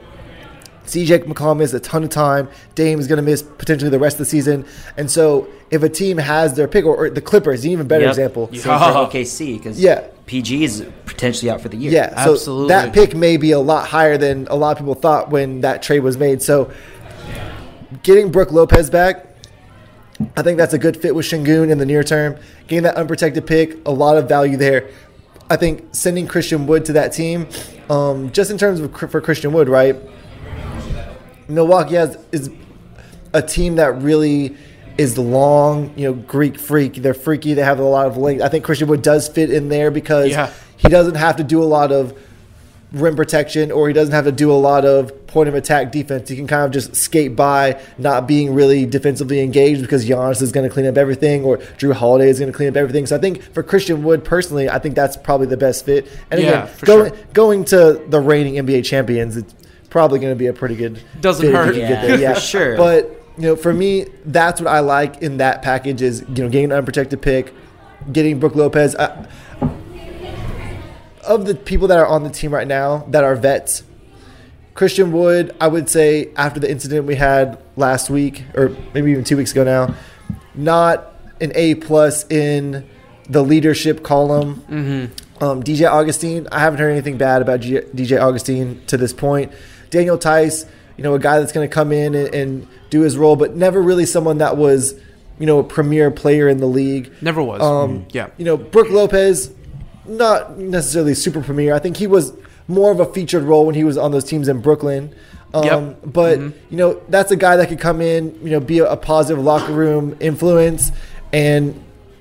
CJ 0.86 1.24
McCollum 1.24 1.59
missed 1.59 1.72
a 1.72 1.78
ton 1.78 2.02
of 2.02 2.10
time. 2.10 2.48
Dame 2.74 2.98
is 2.98 3.06
going 3.06 3.18
to 3.18 3.22
miss 3.22 3.43
potentially 3.43 3.90
the 3.90 4.01
rest 4.01 4.14
of 4.14 4.18
the 4.18 4.24
season. 4.24 4.66
And 4.97 5.09
so, 5.09 5.47
if 5.70 5.85
a 5.85 5.89
team 5.89 6.18
has 6.18 6.55
their 6.55 6.66
pick, 6.66 6.85
or, 6.85 6.97
or 6.97 7.10
the 7.10 7.20
Clippers, 7.20 7.64
an 7.64 7.70
even 7.70 7.86
better 7.86 8.02
Yep. 8.02 8.10
example. 8.10 8.48
Same 8.52 8.72
oh. 8.72 9.09
for 9.09 9.16
OKC 9.16 9.59
because 9.59 9.81
Yeah. 9.81 10.09
PG 10.27 10.64
is 10.64 10.85
potentially 11.06 11.51
out 11.51 11.60
for 11.60 11.68
the 11.68 11.77
year. 11.77 11.93
Yeah, 11.93 12.35
so 12.35 12.66
that 12.66 12.93
pick 12.93 13.14
may 13.16 13.36
be 13.36 13.51
a 13.52 13.59
lot 13.59 13.89
higher 13.89 14.16
than 14.16 14.47
a 14.48 14.56
lot 14.56 14.72
of 14.72 14.78
people 14.78 14.94
thought 14.94 15.31
when 15.31 15.60
that 15.60 15.82
trade 15.82 16.01
was 16.01 16.16
made. 16.16 16.43
So, 16.43 16.70
getting 18.02 18.31
Brook 18.31 18.51
Lopez 18.51 18.90
back, 18.90 19.30
I 20.37 20.43
think 20.43 20.59
that's 20.59 20.75
a 20.75 20.79
good 20.79 20.97
fit 20.97 21.15
with 21.15 21.27
Şengün 21.27 21.71
in 21.71 21.79
the 21.79 21.87
near 21.87 22.03
term. 22.05 22.37
Getting 22.69 22.83
that 22.85 22.97
unprotected 22.97 23.47
pick, 23.47 23.77
a 23.87 23.91
lot 23.91 24.17
of 24.17 24.29
value 24.29 24.57
there. 24.57 24.89
I 25.49 25.57
think 25.57 25.89
sending 25.93 26.27
Christian 26.27 26.67
Wood 26.67 26.85
to 26.87 26.93
that 26.93 27.13
team, 27.13 27.49
um, 27.89 28.31
just 28.31 28.51
in 28.51 28.59
terms 28.59 28.81
of 28.81 28.95
for 29.11 29.21
Christian 29.21 29.53
Wood, 29.53 29.69
right? 29.69 29.97
Milwaukee 31.49 31.95
has 31.97 32.17
is 32.33 32.51
a 33.33 33.43
team 33.43 33.77
that 33.77 34.01
really 34.03 34.57
is 34.99 35.17
long, 35.19 35.93
you 35.97 36.05
know, 36.07 36.13
Greek 36.13 36.59
freak. 36.59 36.95
They're 36.97 37.15
freaky. 37.15 37.55
They 37.55 37.63
have 37.63 37.79
a 37.81 37.85
lot 37.85 38.07
of 38.07 38.17
length. 38.17 38.43
I 38.43 38.49
think 38.49 38.65
Christian 38.65 38.89
Wood 38.89 39.03
does 39.03 39.29
fit 39.29 39.51
in 39.51 39.69
there 39.69 39.91
because 39.91 40.31
Yeah. 40.31 40.51
he 40.77 40.89
doesn't 40.89 41.15
have 41.17 41.37
to 41.37 41.45
do 41.45 41.63
a 41.63 41.65
lot 41.65 41.91
of 41.91 42.13
rim 42.93 43.17
protection 43.17 43.71
or 43.73 43.89
he 43.89 43.95
doesn't 43.95 44.15
have 44.15 44.25
to 44.27 44.33
do 44.33 44.53
a 44.53 44.55
lot 44.55 44.85
of 44.85 45.20
point 45.31 45.48
of 45.48 45.55
attack 45.55 45.90
defense. 45.93 46.28
He 46.28 46.36
can 46.36 46.47
kind 46.47 46.65
of 46.65 46.70
just 46.73 46.94
skate 46.94 47.35
by, 47.36 47.81
not 47.98 48.27
being 48.27 48.52
really 48.52 48.85
defensively 48.85 49.40
engaged 49.40 49.81
because 49.81 50.05
Giannis 50.09 50.43
is 50.43 50.52
going 50.52 50.69
to 50.69 50.73
clean 50.73 50.86
up 50.86 50.97
everything 50.98 51.44
or 51.44 51.59
Jrue 51.78 51.93
Holiday 51.93 52.28
is 52.28 52.39
going 52.39 52.51
to 52.52 52.57
clean 52.57 52.69
up 52.69 52.77
everything. 52.77 53.07
So 53.07 53.16
I 53.16 53.19
think 53.20 53.43
for 53.55 53.62
Christian 53.62 54.02
Wood 54.02 54.24
personally, 54.24 54.69
I 54.69 54.78
think 54.78 54.94
that's 54.94 55.16
probably 55.16 55.47
the 55.47 55.57
best 55.57 55.86
fit. 55.86 56.07
And 56.31 56.40
Yeah, 56.40 56.65
again, 56.65 56.66
for 56.77 56.86
going 56.86 57.15
sure. 57.15 57.24
going 57.32 57.65
to 57.66 58.05
the 58.09 58.20
reigning 58.20 58.55
NBA 58.55 58.85
champions, 58.85 59.36
it's 59.36 59.55
probably 59.89 60.19
going 60.19 60.32
to 60.32 60.39
be 60.39 60.47
a 60.48 60.52
pretty 60.52 60.77
good 60.77 61.01
Doesn't 61.20 61.44
fit 61.47 61.55
if 61.55 61.57
hurt. 61.57 61.74
you 61.77 61.81
can 61.82 61.90
get 62.09 62.09
Yeah. 62.11 62.16
Yeah, 62.16 62.35
for 62.35 62.40
sure. 62.55 62.77
But 62.77 63.16
you 63.36 63.44
know, 63.47 63.57
for 63.57 63.73
me, 63.73 64.07
that's 64.27 64.61
what 64.61 64.69
I 64.69 64.81
like 64.81 65.23
in 65.23 65.39
that 65.39 65.62
package 65.62 66.02
is 66.02 66.20
you 66.28 66.43
know 66.44 66.48
getting 66.51 66.66
an 66.66 66.73
unprotected 66.73 67.23
pick, 67.23 67.55
getting 68.12 68.39
Brook 68.40 68.55
Lopez. 68.57 68.94
I, 68.97 69.27
of 71.24 71.44
the 71.47 71.55
people 71.55 71.89
that 71.89 71.98
are 71.98 72.07
on 72.07 72.23
the 72.24 72.31
team 72.31 72.52
right 72.52 72.66
now 72.66 73.05
that 73.09 73.24
are 73.24 73.35
vets, 73.36 73.82
Christian 74.81 75.12
Wood, 75.12 75.55
I 75.61 75.69
would 75.69 75.90
say 75.90 76.31
after 76.36 76.59
the 76.59 76.70
incident 76.70 77.05
we 77.05 77.15
had 77.15 77.59
last 77.77 78.09
week, 78.09 78.44
or 78.55 78.74
maybe 78.94 79.11
even 79.11 79.24
two 79.24 79.36
weeks 79.36 79.52
ago 79.52 79.62
now, 79.62 79.94
not 80.55 81.12
an 81.39 81.52
A 81.55 81.74
plus 81.74 82.24
in 82.31 82.86
the 83.28 83.43
leadership 83.44 84.02
column. 84.02 84.62
Mhm. 84.70 85.11
Um, 85.43 85.62
DJ 85.62 85.86
Augustin, 85.86 86.48
I 86.51 86.61
haven't 86.61 86.78
heard 86.81 86.93
anything 86.93 87.19
bad 87.19 87.43
about 87.43 87.61
G- 87.61 87.82
DJ 87.94 88.16
Augustin 88.19 88.81
to 88.86 88.97
this 88.97 89.12
point. 89.12 89.52
Daniel 89.90 90.16
Theis, 90.16 90.65
you 90.97 91.05
know, 91.05 91.12
a 91.12 91.19
guy 91.19 91.39
that's 91.40 91.52
going 91.52 91.69
to 91.69 91.74
come 91.74 91.93
in 91.93 92.15
and, 92.15 92.35
and 92.35 92.66
do 92.89 93.02
his 93.02 93.19
role, 93.19 93.36
but 93.36 93.55
never 93.55 93.82
really 93.82 94.07
someone 94.07 94.39
that 94.39 94.57
was, 94.57 94.94
you 95.39 95.44
know, 95.44 95.59
a 95.59 95.62
premier 95.62 96.11
player 96.11 96.48
in 96.48 96.57
the 96.57 96.66
league. 96.66 97.12
Never 97.20 97.43
was. 97.43 97.61
Um, 97.61 97.98
Mm, 97.98 98.05
yeah. 98.15 98.28
You 98.39 98.47
know, 98.47 98.57
Brook 98.57 98.89
Lopez, 98.89 99.51
not 100.07 100.59
necessarily 100.59 101.12
super 101.12 101.43
premier. 101.43 101.74
I 101.74 101.81
think 101.81 101.98
he 101.98 102.07
was 102.07 102.32
more 102.71 102.91
of 102.93 103.01
a 103.01 103.07
featured 103.07 103.43
role 103.43 103.67
when 103.67 103.75
he 103.75 103.85
was 103.85 103.99
on 103.99 104.13
those 104.13 104.25
teams 104.25 104.49
in 104.49 104.61
Brooklyn. 104.61 105.13
Um, 105.53 105.65
Yep. 105.65 105.97
But 106.07 106.39
Mhm. 106.39 106.53
you 106.71 106.77
know, 106.77 106.97
that's 107.09 107.31
a 107.33 107.37
guy 107.37 107.57
that 107.57 107.69
could 107.69 107.81
come 107.81 108.01
in, 108.01 108.35
you 108.43 108.51
know, 108.51 108.61
be 108.61 108.79
a, 108.79 108.91
a 108.93 108.97
positive 108.97 109.43
locker 109.43 109.73
room 109.73 110.17
influence, 110.21 110.93
and 111.33 111.75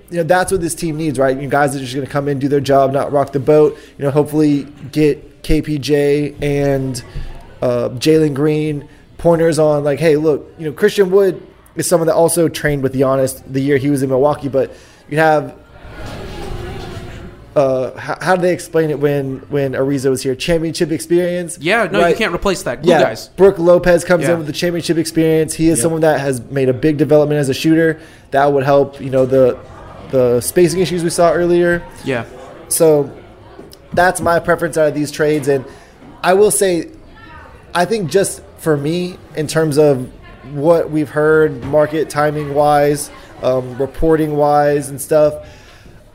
you 0.09 0.17
know 0.17 0.23
that's 0.23 0.51
what 0.51 0.61
this 0.61 0.73
team 0.73 0.97
needs, 0.97 1.19
right? 1.19 1.39
You 1.39 1.47
guys 1.47 1.75
are 1.75 1.79
just 1.79 1.93
going 1.93 2.05
to 2.05 2.11
come 2.11 2.27
in, 2.27 2.39
do 2.39 2.47
their 2.47 2.59
job, 2.59 2.91
not 2.91 3.11
rock 3.11 3.31
the 3.31 3.39
boat. 3.39 3.77
You 3.97 4.05
know, 4.05 4.11
hopefully 4.11 4.65
get 4.91 5.43
KPJ 5.43 6.35
and 6.41 7.03
uh, 7.61 7.89
Jalen 7.89 8.33
Green 8.33 8.87
pointers 9.19 9.59
on 9.59 9.83
like, 9.83 9.99
hey, 9.99 10.15
look, 10.15 10.51
you 10.57 10.65
know, 10.65 10.71
Christian 10.71 11.11
Wood 11.11 11.39
is 11.75 11.87
someone 11.87 12.07
that 12.07 12.15
also 12.15 12.47
trained 12.47 12.81
with 12.81 12.93
Giannis 12.95 13.41
the 13.45 13.59
year 13.61 13.77
he 13.77 13.89
was 13.91 14.01
in 14.01 14.09
Milwaukee, 14.09 14.47
but 14.47 14.71
you 15.09 15.17
have 15.19 15.53
uh, 17.55 17.97
how, 17.97 18.17
how 18.21 18.35
do 18.35 18.41
they 18.43 18.53
explain 18.53 18.89
it 18.89 18.99
when 18.99 19.37
when 19.49 19.73
Ariza 19.73 20.09
was 20.09 20.21
here? 20.23 20.35
Championship 20.35 20.91
experience. 20.91 21.57
Yeah, 21.59 21.85
no, 21.85 22.05
you 22.07 22.15
can't 22.15 22.33
replace 22.33 22.63
that. 22.63 22.83
Glue 22.83 22.91
yeah, 22.91 23.01
guys. 23.01 23.29
Brook 23.29 23.57
Lopez 23.57 24.03
comes 24.03 24.23
Yeah. 24.23 24.33
in 24.33 24.37
with 24.39 24.47
the 24.47 24.53
championship 24.53 24.97
experience. 24.97 25.53
He 25.55 25.69
is 25.69 25.79
Yep. 25.79 25.83
someone 25.83 26.01
that 26.01 26.19
has 26.19 26.41
made 26.51 26.69
a 26.69 26.73
big 26.73 26.97
development 26.97 27.39
as 27.39 27.49
a 27.49 27.53
shooter. 27.53 27.99
That 28.31 28.53
would 28.53 28.63
help. 28.63 29.01
You 29.01 29.09
know 29.09 29.25
the 29.25 29.57
the 30.11 30.41
spacing 30.41 30.79
issues 30.79 31.03
we 31.03 31.09
saw 31.09 31.31
earlier. 31.31 31.83
Yeah. 32.03 32.25
So 32.67 33.09
that's 33.93 34.21
my 34.21 34.39
preference 34.39 34.77
out 34.77 34.87
of 34.87 34.93
these 34.93 35.09
trades, 35.11 35.47
and 35.47 35.65
I 36.23 36.33
will 36.35 36.51
say, 36.51 36.89
I 37.73 37.85
think 37.85 38.11
just 38.11 38.41
for 38.59 38.77
me 38.77 39.17
in 39.35 39.47
terms 39.47 39.77
of 39.77 40.11
what 40.53 40.91
we've 40.91 41.09
heard, 41.09 41.63
market 41.63 42.09
timing 42.09 42.53
wise, 42.53 43.09
um, 43.41 43.77
reporting 43.77 44.35
wise, 44.35 44.89
and 44.89 44.99
stuff. 45.01 45.33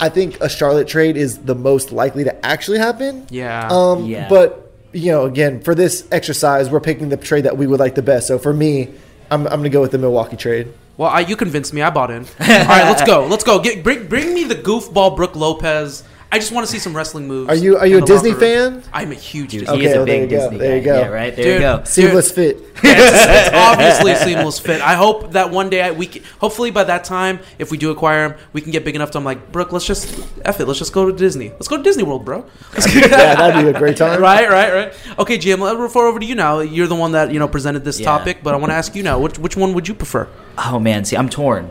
I 0.04 0.10
think 0.10 0.38
a 0.42 0.50
Charlotte 0.50 0.86
trade 0.86 1.16
is 1.16 1.38
the 1.38 1.54
most 1.54 1.90
likely 1.90 2.24
to 2.24 2.44
actually 2.44 2.76
happen. 2.78 3.26
Yeah. 3.30 3.68
Um, 3.70 4.04
Yeah. 4.04 4.28
But 4.28 4.70
you 4.92 5.10
know, 5.10 5.24
again, 5.24 5.60
for 5.62 5.74
this 5.74 6.06
exercise, 6.12 6.68
we're 6.68 6.78
picking 6.80 7.08
the 7.08 7.16
trade 7.16 7.46
that 7.46 7.56
we 7.56 7.66
would 7.66 7.80
like 7.80 7.94
the 7.94 8.02
best. 8.02 8.28
So 8.28 8.38
for 8.38 8.52
me, 8.52 8.92
I'm, 9.30 9.46
I'm 9.46 9.60
going 9.60 9.62
to 9.64 9.70
go 9.70 9.80
with 9.80 9.92
the 9.92 9.98
Milwaukee 9.98 10.36
trade. 10.36 10.72
Well, 10.98 11.08
I, 11.08 11.20
you 11.20 11.36
convinced 11.36 11.72
me. 11.72 11.80
I 11.82 11.88
bought 11.90 12.10
in. 12.10 12.22
All 12.24 12.46
right, 12.46 12.84
let's 12.84 13.02
go. 13.02 13.26
Let's 13.32 13.42
go. 13.42 13.60
Get, 13.60 13.82
bring, 13.82 14.06
bring 14.06 14.32
me 14.34 14.44
the 14.44 14.54
goofball 14.54 15.16
Brook 15.16 15.34
Lopez. 15.34 16.04
I 16.34 16.38
just 16.38 16.50
want 16.50 16.66
to 16.66 16.72
see 16.72 16.80
some 16.80 16.96
wrestling 16.96 17.28
moves. 17.28 17.48
Are 17.48 17.54
you 17.54 17.76
are 17.76 17.86
you 17.86 17.98
a 17.98 18.00
Disney 18.00 18.32
fan? 18.32 18.82
I'm 18.92 19.12
a 19.12 19.14
huge 19.14 19.52
Dude, 19.52 19.60
Disney 19.60 19.78
he 19.78 19.84
is 19.84 19.92
Okay, 19.92 19.94
a 19.94 19.98
well, 19.98 20.06
there 20.06 20.20
big 20.26 20.30
you 20.32 20.36
go. 20.36 20.58
There 20.58 20.76
you 20.78 20.82
go. 20.82 20.98
Yeah, 21.02 21.06
right 21.06 21.36
there 21.36 21.44
Dude. 21.44 21.54
you 21.54 21.60
go. 21.60 21.84
Seamless 21.84 22.32
fit. 22.32 22.56
it's, 22.56 22.80
it's 22.82 23.50
obviously 23.54 24.10
a 24.10 24.16
seamless 24.16 24.58
fit. 24.58 24.80
I 24.80 24.94
hope 24.94 25.30
that 25.34 25.52
one 25.52 25.70
day 25.70 25.80
I, 25.82 25.92
we 25.92 26.08
can, 26.08 26.24
hopefully 26.40 26.72
by 26.72 26.82
that 26.82 27.04
time, 27.04 27.38
if 27.60 27.70
we 27.70 27.78
do 27.78 27.92
acquire 27.92 28.30
him, 28.30 28.38
we 28.52 28.60
can 28.62 28.72
get 28.72 28.84
big 28.84 28.96
enough 28.96 29.12
to 29.12 29.18
I'm 29.18 29.24
like, 29.24 29.52
Brook, 29.52 29.70
let's 29.70 29.86
just 29.86 30.26
F 30.44 30.58
it. 30.58 30.66
Let's 30.66 30.80
just 30.80 30.92
go 30.92 31.08
to 31.08 31.16
Disney. 31.16 31.50
Let's 31.50 31.68
go 31.68 31.76
to 31.76 31.84
Disney 31.84 32.02
World, 32.02 32.24
bro. 32.24 32.44
yeah, 32.96 33.06
that'd 33.36 33.64
be 33.64 33.70
a 33.70 33.78
great 33.78 33.96
time. 33.96 34.20
right, 34.20 34.50
right, 34.50 34.74
right. 34.74 35.18
Okay, 35.20 35.38
GM, 35.38 35.60
let 35.60 35.76
me 35.76 35.82
refer 35.82 36.04
over 36.08 36.18
to 36.18 36.26
you 36.26 36.34
now. 36.34 36.58
You're 36.58 36.88
the 36.88 36.96
one 36.96 37.12
that, 37.12 37.32
you 37.32 37.38
know, 37.38 37.46
presented 37.46 37.84
this 37.84 38.00
Yeah. 38.00 38.06
topic, 38.06 38.38
but 38.42 38.54
I 38.54 38.56
want 38.56 38.70
to 38.70 38.74
ask 38.74 38.96
you 38.96 39.04
now, 39.04 39.20
which, 39.20 39.38
which 39.38 39.56
one 39.56 39.72
would 39.74 39.86
you 39.86 39.94
prefer? 39.94 40.26
Oh 40.58 40.80
man, 40.80 41.04
see, 41.04 41.16
I'm 41.16 41.28
torn. 41.28 41.70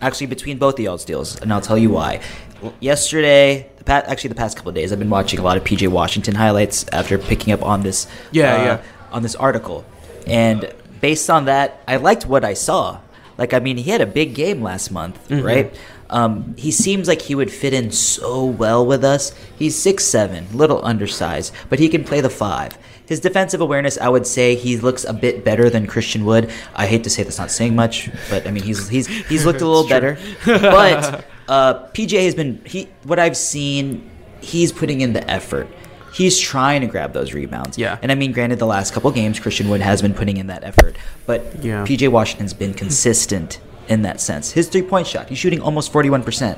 Actually, 0.00 0.26
between 0.28 0.58
both 0.58 0.74
of 0.74 0.80
y'all's 0.80 1.04
deals, 1.04 1.40
and 1.40 1.52
I'll 1.52 1.60
tell 1.62 1.78
you 1.78 1.90
why. 1.90 2.20
Yesterday, 2.80 3.68
the 3.78 3.84
pa- 3.84 4.02
actually 4.06 4.28
the 4.28 4.34
past 4.34 4.56
couple 4.56 4.70
of 4.70 4.74
days, 4.74 4.92
I've 4.92 4.98
been 4.98 5.10
watching 5.10 5.38
a 5.38 5.42
lot 5.42 5.56
of 5.56 5.64
PJ 5.64 5.88
Washington 5.88 6.34
highlights 6.34 6.84
after 6.92 7.18
picking 7.18 7.52
up 7.52 7.62
on 7.62 7.82
this. 7.82 8.06
Yeah, 8.32 8.54
uh, 8.54 8.64
yeah. 8.64 8.82
On 9.12 9.22
this 9.22 9.34
article, 9.34 9.84
and 10.26 10.72
based 11.00 11.28
on 11.30 11.44
that, 11.46 11.82
I 11.86 11.96
liked 11.96 12.26
what 12.26 12.44
I 12.44 12.54
saw. 12.54 12.98
Like, 13.38 13.52
I 13.52 13.58
mean, 13.58 13.76
he 13.76 13.90
had 13.90 14.00
a 14.00 14.06
big 14.06 14.34
game 14.34 14.62
last 14.62 14.90
month, 14.90 15.18
Mhm. 15.28 15.44
right? 15.44 15.74
Um, 16.10 16.54
he 16.56 16.70
seems 16.70 17.08
like 17.08 17.22
he 17.22 17.34
would 17.34 17.50
fit 17.50 17.72
in 17.72 17.90
so 17.90 18.44
well 18.44 18.84
with 18.86 19.02
us. 19.04 19.32
He's 19.58 19.74
six 19.76 20.04
seven, 20.04 20.46
little 20.52 20.84
undersized, 20.84 21.52
but 21.68 21.78
he 21.78 21.88
can 21.88 22.04
play 22.04 22.20
the 22.20 22.30
five. 22.30 22.76
His 23.06 23.20
defensive 23.20 23.60
awareness, 23.60 23.98
I 24.00 24.08
would 24.08 24.26
say, 24.26 24.54
he 24.54 24.76
looks 24.78 25.04
a 25.04 25.12
bit 25.12 25.44
better 25.44 25.68
than 25.68 25.86
Christian 25.86 26.24
Wood. 26.24 26.50
I 26.74 26.86
hate 26.86 27.04
to 27.04 27.10
say 27.10 27.22
that's 27.22 27.38
not 27.38 27.50
saying 27.50 27.74
much, 27.76 28.08
but 28.30 28.46
I 28.46 28.50
mean, 28.50 28.62
he's 28.62 28.88
he's 28.88 29.06
he's 29.06 29.44
looked 29.44 29.60
a 29.60 29.66
little 29.66 29.86
better. 29.88 30.16
But 30.46 31.24
uh, 31.48 31.86
PJ 31.88 32.24
has 32.24 32.34
been 32.34 32.62
he 32.64 32.88
what 33.04 33.18
I've 33.18 33.36
seen, 33.36 34.10
he's 34.40 34.72
putting 34.72 35.00
in 35.00 35.12
the 35.12 35.28
effort. 35.30 35.68
He's 36.12 36.38
trying 36.38 36.82
to 36.82 36.86
grab 36.86 37.12
those 37.12 37.34
rebounds. 37.34 37.76
Yeah. 37.76 37.98
And 38.00 38.12
I 38.12 38.14
mean, 38.14 38.30
granted, 38.30 38.60
the 38.60 38.66
last 38.66 38.92
couple 38.94 39.10
games, 39.10 39.40
Christian 39.40 39.68
Wood 39.68 39.80
has 39.80 40.00
been 40.00 40.14
putting 40.14 40.36
in 40.36 40.46
that 40.46 40.62
effort, 40.62 40.96
but 41.26 41.64
Yeah. 41.64 41.84
PJ 41.84 42.06
Washington's 42.08 42.54
been 42.54 42.72
consistent 42.72 43.58
in 43.88 44.02
that 44.02 44.20
sense. 44.20 44.52
His 44.52 44.68
three 44.68 44.82
point 44.82 45.08
shot, 45.08 45.28
he's 45.28 45.38
shooting 45.38 45.60
almost 45.60 45.92
41%, 45.92 46.56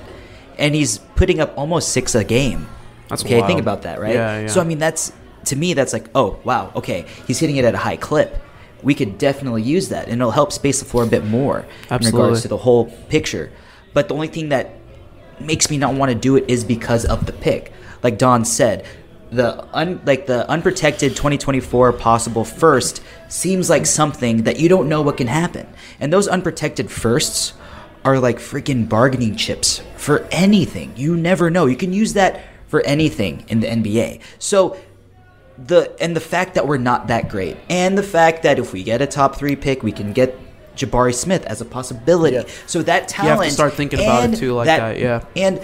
and 0.59 0.75
he's 0.75 0.99
putting 1.17 1.41
up 1.41 1.55
almost 1.57 1.89
six 1.89 2.15
a 2.15 2.23
game. 2.23 2.67
That's 3.09 3.25
okay, 3.25 3.37
wild. 3.37 3.47
think 3.47 3.61
about 3.61 3.83
that, 3.83 3.99
right? 3.99 4.15
Yeah, 4.15 4.41
yeah. 4.43 4.47
So, 4.49 4.61
I 4.61 4.65
mean, 4.65 4.79
that's 4.79 5.13
to 5.47 5.57
me, 5.57 5.75
that's 5.75 5.93
like, 5.93 6.09
oh, 6.15 6.39
wow, 6.45 6.73
okay, 6.77 7.07
he's 7.27 7.39
hitting 7.39 7.57
it 7.57 7.65
at 7.65 7.75
a 7.75 7.79
high 7.79 7.97
clip. 7.97 8.37
We 8.83 8.95
could 8.95 9.17
definitely 9.17 9.63
use 9.63 9.89
that, 9.89 10.09
and 10.09 10.21
it'll 10.21 10.33
help 10.33 10.53
space 10.53 10.81
the 10.81 10.85
floor 10.85 11.05
a 11.05 11.07
bit 11.07 11.25
more 11.25 11.65
in 11.91 11.99
regards 11.99 12.43
to 12.43 12.49
the 12.49 12.57
whole 12.59 12.87
picture. 13.09 13.51
But 13.97 14.09
the 14.09 14.15
only 14.15 14.29
thing 14.29 14.51
that 14.51 14.73
makes 15.41 15.71
me 15.71 15.79
not 15.79 15.95
want 15.95 16.13
to 16.13 16.15
do 16.15 16.37
it 16.37 16.45
is 16.49 16.65
because 16.65 17.07
of 17.07 17.25
the 17.25 17.33
pick. 17.33 17.73
Like 18.03 18.19
Don 18.19 18.45
said, 18.45 18.85
the 19.31 19.67
un, 19.75 20.03
like 20.05 20.27
the 20.27 20.47
unprotected 20.51 21.17
2024 21.17 21.95
possible 21.95 22.45
first 22.45 23.03
seems 23.29 23.71
like 23.71 23.87
something 23.87 24.43
that 24.43 24.61
you 24.61 24.69
don't 24.69 24.91
know 24.91 25.01
what 25.01 25.17
can 25.17 25.29
happen. 25.29 25.67
And 25.99 26.13
those 26.13 26.29
unprotected 26.29 26.91
firsts 26.91 27.55
are 28.05 28.19
like 28.19 28.37
freaking 28.37 28.87
bargaining 28.87 29.35
chips 29.35 29.81
for 29.97 30.29
anything. 30.31 30.93
You 30.95 31.17
never 31.17 31.51
know. 31.51 31.65
You 31.65 31.77
can 31.77 31.95
use 31.95 32.13
that 32.13 32.43
for 32.67 32.83
anything 32.83 33.47
in 33.49 33.61
the 33.61 33.67
NBA. 33.67 34.21
So 34.39 34.77
the 35.57 35.97
and 36.03 36.15
the 36.15 36.21
fact 36.21 36.53
that 36.57 36.69
we're 36.69 36.77
not 36.77 37.07
that 37.07 37.31
great 37.31 37.57
and 37.71 37.97
the 37.97 38.03
fact 38.03 38.43
that 38.43 38.59
if 38.59 38.75
we 38.75 38.83
get 38.83 39.01
a 39.01 39.07
top 39.07 39.37
3 39.37 39.57
pick, 39.57 39.83
we 39.83 39.91
can 39.91 40.13
get 40.13 40.39
Jabari 40.77 41.15
Smith 41.15 41.45
as 41.47 41.61
a 41.61 41.65
possibility. 41.65 42.49
So 42.67 42.83
that 42.83 43.11
You 43.13 43.17
have 43.25 43.29
to 43.29 43.35
talent. 43.37 43.53
start 43.53 43.73
thinking 43.75 44.01
about 44.01 44.23
it 44.23 44.25
and 44.27 44.37
too 44.37 44.53
like 44.55 44.67
that, 44.67 44.99
yeah. 44.99 45.25
And 45.37 45.61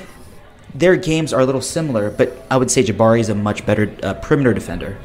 their 0.75 0.97
games 0.97 1.33
are 1.33 1.41
a 1.41 1.45
little 1.47 1.61
similar, 1.61 2.11
but 2.11 2.33
I 2.51 2.57
would 2.57 2.71
say 2.71 2.83
Jabari 2.83 3.21
is 3.21 3.29
a 3.29 3.35
much 3.35 3.65
better 3.67 3.95
uh, 4.03 4.15
perimeter 4.15 4.55
defender. 4.55 4.97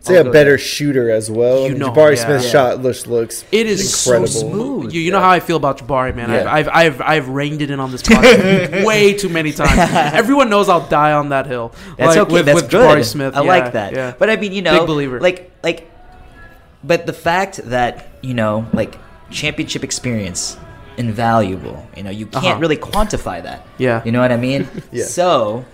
Say 0.00 0.14
I'll 0.14 0.20
a 0.20 0.24
go 0.24 0.32
better 0.32 0.56
shooter 0.56 1.10
as 1.10 1.28
well. 1.30 1.66
You 1.66 1.74
know, 1.74 1.90
Jabari 1.90 2.14
yeah. 2.14 2.24
Smith's 2.26 2.44
Yeah. 2.44 2.50
shot 2.52 2.82
looks 2.82 3.06
looks 3.08 3.44
It 3.50 3.66
is 3.66 3.80
incredible. 4.06 4.28
so 4.28 4.40
smooth. 4.48 4.92
You, 4.92 5.00
you 5.00 5.10
know 5.10 5.18
how 5.18 5.30
I 5.30 5.40
feel 5.40 5.56
about 5.56 5.78
Jabari, 5.78 6.14
man. 6.14 6.30
Yeah. 6.30 6.52
I've, 6.52 6.68
I've, 6.68 6.68
I've, 6.68 7.00
I've 7.00 7.28
reined 7.30 7.60
it 7.62 7.70
in 7.72 7.80
on 7.80 7.90
this 7.90 8.02
podcast 8.02 8.84
way 8.84 9.14
too 9.14 9.28
many 9.30 9.50
times. 9.60 9.72
Everyone 10.14 10.48
knows 10.48 10.68
I'll 10.68 10.86
die 10.86 11.12
on 11.12 11.30
that 11.30 11.46
hill. 11.46 11.72
That's 11.98 12.10
like, 12.14 12.18
okay. 12.26 12.32
With, 12.34 12.46
That's 12.46 12.62
with 12.62 12.70
good. 12.70 12.98
Jabari 12.98 13.04
Smith. 13.04 13.34
I 13.34 13.40
Yeah, 13.42 13.48
like 13.48 13.72
that. 13.72 13.94
Yeah. 13.94 14.14
But 14.16 14.30
I 14.30 14.36
mean, 14.36 14.52
you 14.52 14.62
know, 14.62 14.78
Big 14.78 14.86
believer. 14.86 15.18
Like, 15.20 15.50
like, 15.64 15.90
but 16.84 17.06
the 17.06 17.12
fact 17.12 17.56
that 17.64 18.06
you 18.22 18.34
know, 18.34 18.66
like, 18.72 18.98
championship 19.30 19.82
experience, 19.84 20.56
invaluable. 20.96 21.86
You 21.96 22.02
know, 22.04 22.10
you 22.10 22.26
can't 22.26 22.44
Uh-huh. 22.46 22.58
really 22.60 22.76
quantify 22.76 23.42
that. 23.42 23.66
Yeah. 23.78 24.02
You 24.04 24.12
know 24.12 24.20
what 24.20 24.32
I 24.32 24.36
mean? 24.36 24.68
Yeah. 24.92 25.04
So, 25.04 25.64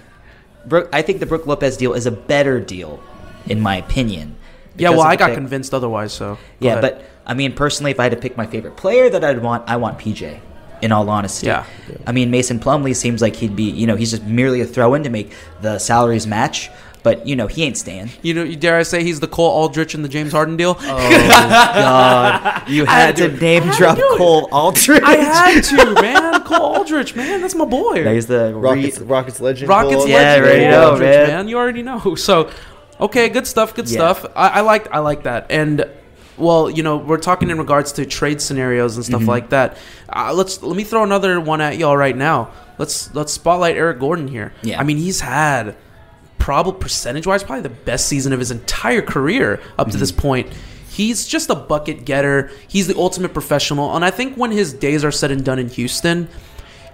Brook, 0.66 0.88
I 0.92 1.02
think 1.02 1.20
the 1.20 1.26
Brook 1.26 1.46
Lopez 1.46 1.76
deal 1.76 1.92
is 1.94 2.06
a 2.06 2.10
better 2.10 2.60
deal, 2.60 3.00
in 3.46 3.60
my 3.60 3.76
opinion. 3.76 4.36
yeah, 4.76 4.90
well, 4.90 5.02
I 5.02 5.16
got 5.16 5.26
fact- 5.26 5.34
convinced 5.34 5.74
otherwise, 5.74 6.12
so. 6.12 6.34
go 6.34 6.38
Yeah, 6.60 6.70
ahead. 6.78 6.82
but 6.82 7.04
I 7.26 7.34
mean, 7.34 7.52
personally, 7.52 7.90
if 7.92 8.00
I 8.00 8.04
had 8.04 8.12
to 8.12 8.18
pick 8.18 8.36
my 8.36 8.46
favorite 8.46 8.76
player 8.76 9.10
that 9.10 9.22
I'd 9.24 9.42
want, 9.42 9.64
I 9.68 9.76
want 9.76 9.98
PJ. 9.98 10.38
In 10.80 10.90
all 10.90 11.08
honesty, 11.08 11.46
Yeah. 11.46 11.62
I 12.08 12.10
mean, 12.10 12.32
Mason 12.32 12.58
Plumlee 12.58 12.96
seems 12.96 13.22
like 13.22 13.36
he'd 13.36 13.54
be, 13.54 13.70
you 13.70 13.86
know, 13.86 13.94
he's 13.94 14.10
just 14.10 14.24
merely 14.24 14.60
a 14.62 14.64
throw-in 14.64 15.04
to 15.04 15.10
make 15.10 15.30
the 15.60 15.78
salaries 15.78 16.26
match. 16.26 16.70
But 17.02 17.26
you 17.26 17.34
know, 17.34 17.48
he 17.48 17.64
ain't 17.64 17.76
staying. 17.76 18.10
You 18.22 18.32
know, 18.34 18.54
dare 18.54 18.76
I 18.78 18.84
say 18.84 19.02
he's 19.02 19.18
the 19.18 19.26
Cole 19.26 19.50
Aldrich 19.50 19.94
in 19.94 20.02
the 20.02 20.08
James 20.08 20.30
Harden 20.32 20.56
deal? 20.56 20.76
Oh 20.78 20.84
God, 21.72 22.68
you 22.68 22.84
had 22.84 23.06
had 23.06 23.16
to 23.16 23.28
to- 23.28 23.36
name 23.40 23.62
had 23.64 23.76
drop 23.76 23.96
do 23.96 24.02
it. 24.14 24.18
Cole 24.18 24.48
Aldrich. 24.52 25.02
I 25.02 25.16
had 25.16 25.64
to, 25.64 25.94
man. 26.00 26.42
Cole 26.44 26.76
Aldrich, 26.76 27.14
man, 27.16 27.40
that's 27.40 27.54
my 27.54 27.64
boy. 27.64 28.04
There's 28.04 28.26
the 28.26 28.54
Rockets 28.54 28.98
Rockets 29.00 29.40
legend. 29.40 29.68
Rockets 29.68 29.96
Cole. 29.96 30.08
Yeah, 30.08 30.36
legend, 30.42 30.74
Cole 30.74 30.84
Aldrich, 30.92 31.08
man. 31.08 31.28
man. 31.28 31.48
You 31.48 31.58
already 31.58 31.82
know. 31.82 32.14
So, 32.22 32.50
okay, 33.00 33.28
good 33.30 33.46
stuff. 33.46 33.74
Good 33.74 33.88
Yeah. 33.88 33.96
stuff. 34.14 34.26
I, 34.36 34.48
I 34.48 34.60
like 34.60 34.92
I 34.92 34.98
like 35.00 35.24
that. 35.24 35.46
And 35.50 35.84
well, 36.36 36.70
you 36.70 36.82
know, 36.82 36.98
we're 36.98 37.18
talking 37.18 37.50
in 37.50 37.58
regards 37.58 37.92
to 37.92 38.06
trade 38.06 38.40
scenarios 38.40 38.96
and 38.96 39.04
stuff 39.04 39.22
Mhm. 39.22 39.26
like 39.28 39.50
that. 39.50 39.76
Uh, 40.08 40.32
let's 40.34 40.62
let 40.62 40.76
me 40.76 40.84
throw 40.84 41.02
another 41.02 41.40
one 41.40 41.60
at 41.60 41.78
y'all 41.78 41.96
right 41.96 42.16
now. 42.16 42.50
Let's 42.78 43.12
let's 43.14 43.32
spotlight 43.32 43.76
Eric 43.76 43.98
Gordon 43.98 44.28
here. 44.28 44.52
Yeah. 44.62 44.78
I 44.80 44.84
mean, 44.84 44.98
he's 44.98 45.20
had 45.20 45.74
probably 46.42 46.72
percentage 46.80 47.24
wise 47.24 47.44
probably 47.44 47.62
the 47.62 47.68
best 47.68 48.08
season 48.08 48.32
of 48.32 48.40
his 48.40 48.50
entire 48.50 49.00
career 49.00 49.60
up 49.78 49.86
to 49.86 49.92
mm-hmm. 49.92 50.00
this 50.00 50.10
point. 50.10 50.52
He's 50.90 51.24
just 51.24 51.48
a 51.50 51.54
bucket 51.54 52.04
getter. 52.04 52.50
He's 52.66 52.88
the 52.88 52.96
ultimate 52.96 53.32
professional, 53.32 53.94
and 53.94 54.04
I 54.04 54.10
think 54.10 54.36
when 54.36 54.50
his 54.50 54.72
days 54.72 55.04
are 55.04 55.12
said 55.12 55.30
and 55.30 55.44
done 55.44 55.60
in 55.60 55.68
Houston, 55.68 56.28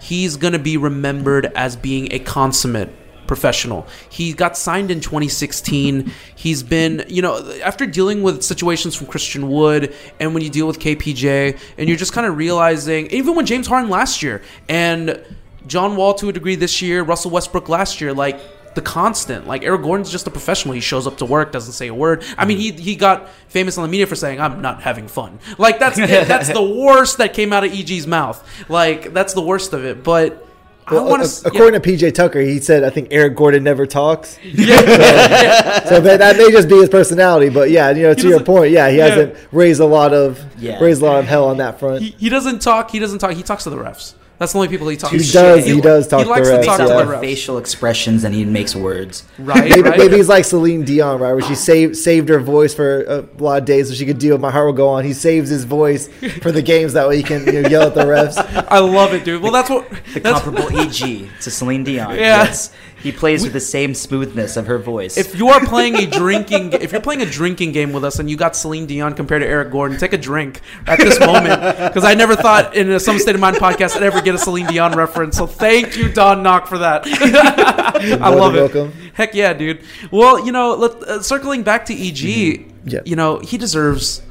he's 0.02 0.36
going 0.36 0.52
to 0.52 0.58
be 0.58 0.76
remembered 0.76 1.46
as 1.56 1.76
being 1.76 2.12
a 2.12 2.18
consummate 2.18 2.90
professional. 3.26 3.86
He 4.10 4.34
got 4.34 4.54
signed 4.54 4.90
in 4.90 5.00
2016. 5.00 6.12
He's 6.36 6.62
been, 6.62 7.06
you 7.08 7.22
know, 7.22 7.50
after 7.64 7.86
dealing 7.86 8.22
with 8.22 8.42
situations 8.42 8.94
from 8.96 9.06
Christian 9.06 9.48
Wood 9.48 9.94
and 10.20 10.34
when 10.34 10.42
you 10.42 10.50
deal 10.50 10.66
with 10.66 10.78
KPJ 10.78 11.58
and 11.78 11.88
you're 11.88 11.98
just 11.98 12.12
kind 12.12 12.26
of 12.26 12.36
realizing 12.36 13.06
even 13.06 13.34
when 13.34 13.46
James 13.46 13.66
Harden 13.66 13.88
last 13.88 14.22
year 14.22 14.42
and 14.68 15.22
John 15.66 15.96
Wall 15.96 16.12
to 16.14 16.28
a 16.28 16.32
degree 16.32 16.54
this 16.54 16.82
year, 16.82 17.02
Russell 17.02 17.30
Westbrook 17.30 17.70
last 17.70 18.00
year, 18.00 18.12
like 18.12 18.40
the 18.74 18.82
constant. 18.82 19.46
Like 19.46 19.64
Eric 19.64 19.82
Gordon's 19.82 20.10
just 20.10 20.26
a 20.26 20.30
professional. 20.30 20.74
He 20.74 20.80
shows 20.80 21.06
up 21.06 21.18
to 21.18 21.24
work, 21.24 21.52
doesn't 21.52 21.72
say 21.72 21.88
a 21.88 21.94
word. 21.94 22.24
I 22.36 22.44
mean, 22.44 22.58
he 22.58 22.72
he 22.72 22.96
got 22.96 23.28
famous 23.48 23.76
on 23.78 23.82
the 23.82 23.88
media 23.88 24.06
for 24.06 24.14
saying, 24.16 24.40
"I'm 24.40 24.60
not 24.62 24.82
having 24.82 25.08
fun." 25.08 25.38
Like 25.58 25.78
that's 25.78 25.96
that's 26.28 26.52
the 26.52 26.62
worst 26.62 27.18
that 27.18 27.34
came 27.34 27.52
out 27.52 27.64
of 27.64 27.72
EG's 27.72 28.06
mouth. 28.06 28.42
Like 28.68 29.12
that's 29.12 29.34
the 29.34 29.42
worst 29.42 29.72
of 29.72 29.84
it. 29.84 30.02
But 30.04 30.46
Well, 30.90 31.06
I 31.06 31.10
want 31.10 31.24
to. 31.24 31.48
according 31.48 31.80
to 31.80 31.88
PJ 31.90 32.14
Tucker, 32.14 32.40
he 32.40 32.60
said, 32.60 32.84
"I 32.84 32.90
think 32.90 33.08
Eric 33.10 33.36
Gordon 33.36 33.62
never 33.64 33.84
talks." 33.86 34.38
Yeah. 34.44 35.82
so, 35.84 35.88
so 35.96 36.00
that, 36.00 36.18
that 36.18 36.36
may 36.36 36.50
just 36.50 36.68
be 36.68 36.76
his 36.76 36.88
personality, 36.88 37.48
but 37.48 37.70
yeah, 37.70 37.90
you 37.90 38.02
know, 38.04 38.14
to 38.14 38.28
your 38.28 38.40
point, 38.42 38.72
yeah, 38.72 38.88
he 38.90 38.98
yeah. 38.98 39.06
hasn't 39.08 39.34
raised 39.52 39.80
a 39.80 39.86
lot 39.86 40.12
of 40.14 40.42
Yeah. 40.58 40.78
raised 40.82 41.02
a 41.02 41.06
lot 41.06 41.18
of 41.20 41.26
hell 41.26 41.48
on 41.48 41.56
that 41.58 41.78
front. 41.78 42.02
He, 42.02 42.10
he 42.18 42.28
doesn't 42.28 42.60
talk. 42.60 42.90
He 42.90 42.98
doesn't 42.98 43.18
talk. 43.18 43.32
He 43.32 43.42
talks 43.42 43.64
to 43.64 43.70
the 43.70 43.76
refs. 43.76 44.14
That's 44.38 44.52
the 44.52 44.58
only 44.58 44.68
people 44.68 44.88
he 44.88 44.96
talks. 44.96 45.12
He 45.12 45.18
to. 45.18 45.32
does- 45.32 45.64
he 45.66 45.80
does 45.80 46.06
talk 46.06 46.20
He 46.20 46.24
to 46.24 46.30
likes 46.30 46.48
the 46.48 46.54
to 46.58 46.60
refs, 46.62 46.64
talk 46.66 46.78
Makes 46.78 46.90
to 46.90 46.96
up 46.96 47.06
the 47.08 47.12
refs. 47.14 47.20
facial 47.20 47.58
expressions 47.58 48.22
and 48.24 48.32
he 48.34 48.44
makes 48.44 48.74
words. 48.76 49.24
Right. 49.38 49.68
Maybe, 49.68 49.82
right. 49.82 49.98
maybe 49.98 50.16
he's 50.16 50.28
like 50.28 50.44
Celine 50.44 50.84
Dion, 50.84 51.20
right? 51.20 51.32
Where 51.32 51.42
she 51.42 51.56
saved 51.56 51.96
saved 51.96 52.28
her 52.28 52.38
voice 52.38 52.72
for 52.72 53.02
a 53.02 53.42
lot 53.42 53.58
of 53.58 53.64
days 53.64 53.88
so 53.88 53.94
she 53.94 54.06
could 54.06 54.18
deal 54.18 54.34
with 54.34 54.40
My 54.40 54.50
Heart 54.52 54.66
Will 54.66 54.72
Go 54.74 54.88
On. 54.90 55.04
He 55.04 55.12
saves 55.12 55.50
his 55.50 55.64
voice 55.64 56.08
for 56.40 56.52
the 56.52 56.62
games 56.62 56.92
that 56.92 57.08
way 57.08 57.16
he 57.16 57.22
can 57.24 57.46
you 57.46 57.62
know, 57.62 57.68
yell 57.68 57.82
at 57.88 57.94
the 57.94 58.02
refs. 58.04 58.36
I 58.70 58.78
love 58.78 59.12
it, 59.12 59.24
dude. 59.24 59.42
Well, 59.42 59.50
that's 59.52 59.70
what. 59.70 59.90
The 60.14 60.20
that's, 60.20 60.40
comparable 60.42 60.78
EG 60.78 61.28
to 61.40 61.50
Celine 61.50 61.82
Dion. 61.84 62.14
Yeah. 62.14 62.44
Yes. 62.44 62.72
He 63.02 63.12
plays 63.12 63.44
with 63.44 63.52
the 63.52 63.60
same 63.60 63.94
smoothness 63.94 64.56
of 64.56 64.66
her 64.66 64.78
voice. 64.78 65.16
If 65.16 65.36
you 65.38 65.48
are 65.50 65.64
playing 65.64 65.94
a 65.96 66.06
drinking, 66.06 66.72
if 66.80 66.90
you're 66.92 67.00
playing 67.00 67.22
a 67.22 67.26
drinking 67.26 67.72
game 67.72 67.92
with 67.92 68.04
us, 68.04 68.18
and 68.18 68.28
you 68.28 68.36
got 68.36 68.56
Celine 68.56 68.86
Dion 68.86 69.14
compared 69.14 69.42
to 69.42 69.48
Eric 69.48 69.70
Gordon, 69.70 69.96
take 69.98 70.12
a 70.12 70.18
drink 70.18 70.60
at 70.86 70.98
this 70.98 71.20
moment 71.20 71.60
because 71.60 72.04
I 72.04 72.14
never 72.14 72.34
thought 72.34 72.74
in 72.74 72.90
a 72.90 72.98
Summit 72.98 73.20
State 73.22 73.34
of 73.34 73.40
Mind 73.40 73.56
podcast 73.56 73.96
I'd 73.96 74.02
ever 74.02 74.20
get 74.20 74.34
a 74.34 74.38
Celine 74.38 74.66
Dion 74.66 74.92
reference. 74.96 75.36
So 75.36 75.46
thank 75.46 75.96
you, 75.96 76.10
Don 76.12 76.42
Knock, 76.42 76.66
for 76.66 76.78
that. 76.78 77.02
I 77.06 78.30
More 78.30 78.38
love 78.40 78.52
than 78.54 78.64
it. 78.64 78.74
welcome. 78.74 78.92
Heck 79.14 79.34
yeah, 79.34 79.52
dude. 79.52 79.82
Well, 80.10 80.44
you 80.44 80.52
know, 80.52 80.74
let, 80.74 80.92
uh, 81.02 81.22
circling 81.22 81.62
back 81.62 81.86
to 81.86 81.94
EG, 81.94 82.66
Yeah. 82.84 83.00
you 83.04 83.16
know, 83.16 83.38
he 83.38 83.58
deserves. 83.58 84.22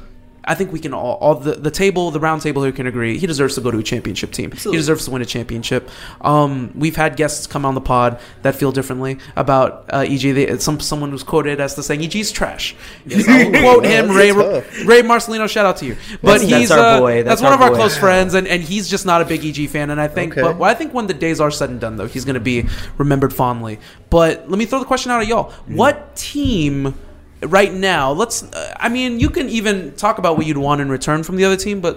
I 0.48 0.54
think 0.54 0.72
we 0.72 0.80
can 0.80 0.94
all, 0.94 1.16
all 1.16 1.34
the, 1.34 1.52
the 1.52 1.70
table, 1.70 2.10
the 2.10 2.18
round 2.20 2.40
table 2.42 2.62
here 2.62 2.72
can 2.72 2.86
agree. 2.86 3.18
He 3.18 3.26
deserves 3.26 3.54
to 3.56 3.60
go 3.60 3.70
to 3.70 3.78
a 3.78 3.82
championship 3.82 4.32
team. 4.32 4.50
He 4.50 4.72
deserves 4.72 5.04
to 5.04 5.10
win 5.10 5.20
a 5.20 5.26
championship. 5.26 5.90
Um, 6.22 6.72
we've 6.74 6.96
had 6.96 7.16
guests 7.16 7.46
come 7.46 7.66
on 7.66 7.74
the 7.74 7.80
pod 7.82 8.18
that 8.42 8.54
feel 8.56 8.72
differently 8.72 9.18
about 9.36 9.84
uh, 9.92 9.98
EG. 10.08 10.22
They, 10.34 10.58
some 10.58 10.80
someone 10.80 11.12
was 11.12 11.22
quoted 11.22 11.60
as 11.60 11.74
the 11.74 11.82
saying 11.82 12.02
EG's 12.02 12.32
trash. 12.32 12.74
I 13.10 13.44
will 13.50 13.60
quote 13.60 13.84
him, 13.84 14.10
Ray 14.10 14.32
tough. 14.32 14.86
Ray 14.86 15.02
Marcelino. 15.02 15.48
Shout 15.48 15.66
out 15.66 15.76
to 15.78 15.86
you. 15.86 15.96
But 16.22 16.38
That's- 16.40 16.42
he's 16.42 16.68
that's 16.70 16.80
our 16.80 16.96
uh, 16.96 17.00
boy. 17.00 17.22
That's, 17.22 17.40
That's 17.40 17.42
one 17.42 17.52
our 17.52 17.58
of 17.58 17.62
our 17.62 17.70
boy. 17.70 17.76
close 17.76 17.98
friends, 17.98 18.32
and, 18.34 18.48
and 18.48 18.62
he's 18.62 18.88
just 18.88 19.04
not 19.04 19.20
a 19.20 19.26
big 19.26 19.44
EG 19.44 19.68
fan. 19.68 19.90
And 19.90 20.00
I 20.00 20.08
think, 20.08 20.32
Okay. 20.32 20.42
but 20.42 20.56
well, 20.56 20.70
I 20.70 20.74
think 20.74 20.94
when 20.94 21.06
the 21.06 21.14
days 21.14 21.40
are 21.40 21.50
said 21.50 21.68
and 21.70 21.78
done, 21.80 21.96
though, 21.96 22.06
he's 22.06 22.24
going 22.24 22.34
to 22.34 22.40
be 22.40 22.64
remembered 22.96 23.34
fondly. 23.34 23.78
But 24.08 24.48
let 24.48 24.58
me 24.58 24.64
throw 24.64 24.78
the 24.78 24.86
question 24.86 25.12
out 25.12 25.20
at 25.20 25.26
y'all: 25.28 25.50
What 25.66 26.16
team? 26.16 26.94
Right 27.40 27.72
now, 27.72 28.10
let's. 28.10 28.42
Uh, 28.42 28.74
I 28.80 28.88
mean, 28.88 29.20
you 29.20 29.30
can 29.30 29.48
even 29.48 29.94
talk 29.94 30.18
about 30.18 30.36
what 30.36 30.46
you'd 30.46 30.58
want 30.58 30.80
in 30.80 30.88
return 30.88 31.22
from 31.22 31.36
the 31.36 31.44
other 31.44 31.56
team, 31.56 31.80
but 31.80 31.96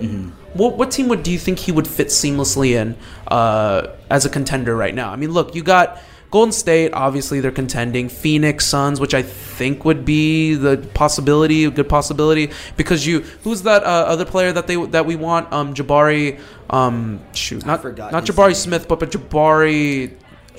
what, 0.54 0.78
what 0.78 0.92
team 0.92 1.08
would 1.08 1.24
do 1.24 1.32
you 1.32 1.40
think 1.40 1.58
he 1.58 1.72
would 1.72 1.88
fit 1.88 2.08
seamlessly 2.08 2.72
in 2.72 2.96
uh, 3.28 3.88
as 4.12 4.24
a 4.24 4.30
contender 4.30 4.76
right 4.76 4.94
now? 4.94 5.10
I 5.12 5.16
mean, 5.16 5.32
look, 5.32 5.56
you 5.56 5.64
got 5.64 6.00
Golden 6.30 6.52
State. 6.52 6.94
Obviously, 6.94 7.40
they're 7.40 7.52
contending. 7.52 8.08
Phoenix 8.08 8.66
Suns, 8.66 9.00
which 9.00 9.16
I 9.16 9.24
think 9.24 9.84
would 9.84 10.06
be 10.06 10.54
the 10.54 10.78
possibility, 10.94 11.66
a 11.66 11.72
good 11.72 11.90
possibility, 11.90 12.52
because 12.78 13.08
you 13.08 13.22
who's 13.44 13.64
that 13.64 13.84
uh, 13.84 13.88
other 13.88 14.26
player 14.26 14.52
that 14.52 14.68
they 14.68 14.76
that 14.88 15.08
we 15.08 15.16
want? 15.16 15.52
Um, 15.52 15.74
Jabari. 15.74 16.40
Um, 16.70 17.20
shoot, 17.34 17.66
not 17.66 17.82
forgot 17.82 18.12
not 18.12 18.26
Jabari 18.26 18.50
name. 18.50 18.56
Smith, 18.56 18.88
but 18.88 19.00
but 19.00 19.12
Jabari. 19.12 20.14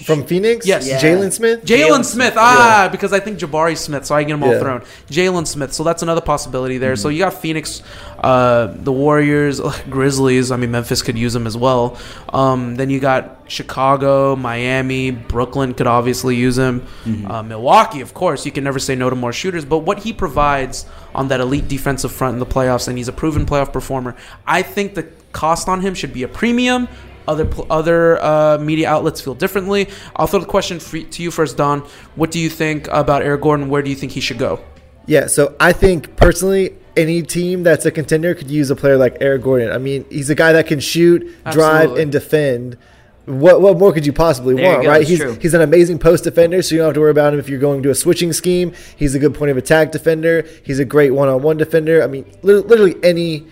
From 0.04 0.24
Phoenix? 0.26 0.66
Yes. 0.66 0.86
Yeah. 0.88 1.00
Jalen 1.00 1.32
Smith? 1.32 1.64
Jalen 1.64 1.78
Jalen 1.78 2.04
Smith, 2.04 2.06
Smith, 2.06 2.34
ah, 2.36 2.88
because 2.90 3.12
I 3.12 3.20
think 3.20 3.38
Jabari 3.38 3.76
Smith, 3.76 4.04
so 4.06 4.14
I 4.14 4.22
get 4.24 4.32
them 4.34 4.42
all 4.42 4.52
Yeah. 4.52 4.58
thrown. 4.60 4.82
Jalen 5.10 5.46
Smith, 5.46 5.72
so 5.72 5.84
that's 5.84 6.02
another 6.02 6.20
possibility 6.20 6.78
there. 6.78 6.94
Mm-hmm. 6.94 7.02
So 7.02 7.08
you 7.08 7.18
got 7.20 7.34
Phoenix, 7.34 7.82
uh, 8.20 8.68
the 8.74 8.92
Warriors, 8.92 9.60
ugh, 9.60 9.74
Grizzlies. 9.90 10.50
I 10.50 10.56
mean, 10.56 10.70
Memphis 10.70 11.02
could 11.02 11.16
use 11.18 11.32
them 11.32 11.46
as 11.46 11.56
well. 11.56 11.96
Um, 12.32 12.76
then 12.76 12.90
you 12.90 13.00
got 13.00 13.42
Chicago, 13.48 14.36
Miami, 14.36 15.10
Brooklyn 15.10 15.74
could 15.74 15.86
obviously 15.86 16.36
use 16.36 16.56
him. 16.58 16.80
Mm-hmm. 17.04 17.30
Uh, 17.30 17.42
Milwaukee, 17.42 18.00
of 18.00 18.14
course, 18.14 18.44
you 18.46 18.52
can 18.52 18.64
never 18.64 18.78
say 18.78 18.94
no 18.94 19.10
to 19.10 19.16
more 19.16 19.32
shooters. 19.32 19.64
But 19.64 19.78
what 19.80 20.00
he 20.00 20.12
provides 20.12 20.86
on 21.14 21.28
that 21.28 21.40
elite 21.40 21.68
defensive 21.68 22.12
front 22.12 22.34
in 22.34 22.40
the 22.40 22.46
playoffs, 22.46 22.88
and 22.88 22.96
he's 22.96 23.08
a 23.08 23.12
proven 23.12 23.44
playoff 23.46 23.72
performer. 23.72 24.16
I 24.46 24.62
think 24.62 24.94
the 24.94 25.06
cost 25.32 25.68
on 25.68 25.80
him 25.80 25.94
should 25.94 26.12
be 26.12 26.22
a 26.22 26.28
premium. 26.28 26.88
Other 27.28 27.48
other 27.70 28.22
uh, 28.22 28.58
media 28.58 28.88
outlets 28.88 29.20
feel 29.20 29.34
differently. 29.34 29.88
I'll 30.16 30.26
throw 30.26 30.40
the 30.40 30.46
question 30.46 30.80
for, 30.80 31.00
to 31.00 31.22
you 31.22 31.30
first, 31.30 31.56
Don. 31.56 31.80
What 32.16 32.30
do 32.30 32.38
you 32.38 32.50
think 32.50 32.88
about 32.88 33.22
Eric 33.22 33.42
Gordon? 33.42 33.68
Where 33.68 33.82
do 33.82 33.90
you 33.90 33.96
think 33.96 34.12
he 34.12 34.20
should 34.20 34.38
go? 34.38 34.60
Yeah, 35.06 35.26
so 35.26 35.56
I 35.58 35.72
think 35.72 36.16
personally, 36.16 36.76
any 36.96 37.22
team 37.22 37.62
that's 37.62 37.86
a 37.86 37.90
contender 37.90 38.34
could 38.34 38.50
use 38.50 38.70
a 38.70 38.76
player 38.76 38.96
like 38.96 39.16
Eric 39.20 39.42
Gordon. 39.42 39.72
I 39.72 39.78
mean, 39.78 40.04
he's 40.10 40.30
a 40.30 40.34
guy 40.34 40.52
that 40.52 40.66
can 40.66 40.80
shoot, 40.80 41.28
drive, 41.50 41.92
and 41.96 42.12
defend. 42.12 42.78
What 43.24 43.60
what 43.60 43.78
more 43.78 43.92
could 43.92 44.04
you 44.04 44.12
possibly 44.12 44.56
There 44.56 44.64
you 44.64 44.70
want, 44.70 44.82
go, 44.82 44.90
right? 44.90 45.06
He's 45.06 45.20
true. 45.20 45.38
he's 45.40 45.54
an 45.54 45.60
amazing 45.60 46.00
post 46.00 46.24
defender, 46.24 46.60
so 46.60 46.74
you 46.74 46.80
don't 46.80 46.88
have 46.88 46.94
to 46.94 47.00
worry 47.00 47.12
about 47.12 47.32
him 47.32 47.38
if 47.38 47.48
you're 47.48 47.60
going 47.60 47.82
to 47.84 47.90
a 47.90 47.94
switching 47.94 48.32
scheme. 48.32 48.72
He's 48.96 49.14
a 49.14 49.20
good 49.20 49.34
point 49.34 49.52
of 49.52 49.56
attack 49.56 49.92
defender. 49.92 50.44
He's 50.64 50.80
a 50.80 50.84
great 50.84 51.10
one 51.10 51.28
on 51.28 51.40
one 51.42 51.56
defender. 51.56 52.02
I 52.02 52.08
mean, 52.08 52.24
li- 52.42 52.54
literally 52.54 52.96
any 53.04 53.46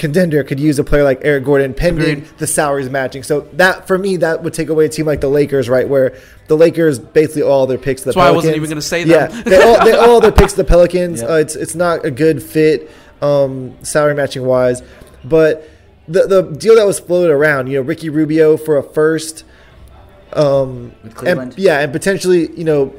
contender 0.00 0.42
could 0.42 0.58
use 0.58 0.78
a 0.80 0.84
player 0.84 1.04
like 1.04 1.20
Eric 1.22 1.44
Gordon, 1.44 1.74
pending 1.74 2.18
Agreed. 2.18 2.38
the 2.38 2.46
salaries 2.48 2.90
matching. 2.90 3.22
So 3.22 3.42
that 3.52 3.86
for 3.86 3.96
me, 3.96 4.16
that 4.16 4.42
would 4.42 4.52
take 4.54 4.68
away 4.68 4.86
a 4.86 4.88
team 4.88 5.06
like 5.06 5.20
the 5.20 5.28
Lakers, 5.28 5.68
right? 5.68 5.88
Where 5.88 6.16
the 6.48 6.56
Lakers 6.56 6.98
basically 6.98 7.42
all 7.42 7.66
their 7.68 7.78
picks 7.78 8.02
the 8.02 8.06
That's 8.06 8.16
why 8.16 8.26
I 8.26 8.30
wasn't 8.32 8.56
even 8.56 8.68
gonna 8.68 8.82
say 8.82 9.04
that. 9.04 9.30
Yeah, 9.30 9.42
them. 9.42 9.44
they 9.44 9.62
all 9.62 9.84
they 9.84 9.92
all 9.92 10.20
their 10.20 10.32
picks 10.32 10.54
the 10.54 10.64
Pelicans. 10.72 11.22
Uh, 11.22 11.34
it's 11.34 11.54
it's 11.54 11.76
not 11.76 12.04
a 12.04 12.10
good 12.10 12.42
fit, 12.42 12.90
um, 13.22 13.76
salary 13.84 14.14
matching 14.14 14.44
wise. 14.44 14.82
But 15.22 15.68
the 16.08 16.26
the 16.26 16.42
deal 16.42 16.74
that 16.76 16.86
was 16.86 16.98
floated 16.98 17.30
around, 17.32 17.68
you 17.68 17.74
know, 17.78 17.82
Ricky 17.82 18.08
Rubio 18.08 18.56
for 18.56 18.78
a 18.78 18.82
first, 18.82 19.44
um, 20.32 20.92
With 21.04 21.14
Cleveland? 21.14 21.52
and 21.52 21.58
yeah, 21.58 21.80
and 21.80 21.92
potentially, 21.92 22.50
you 22.56 22.64
know, 22.64 22.94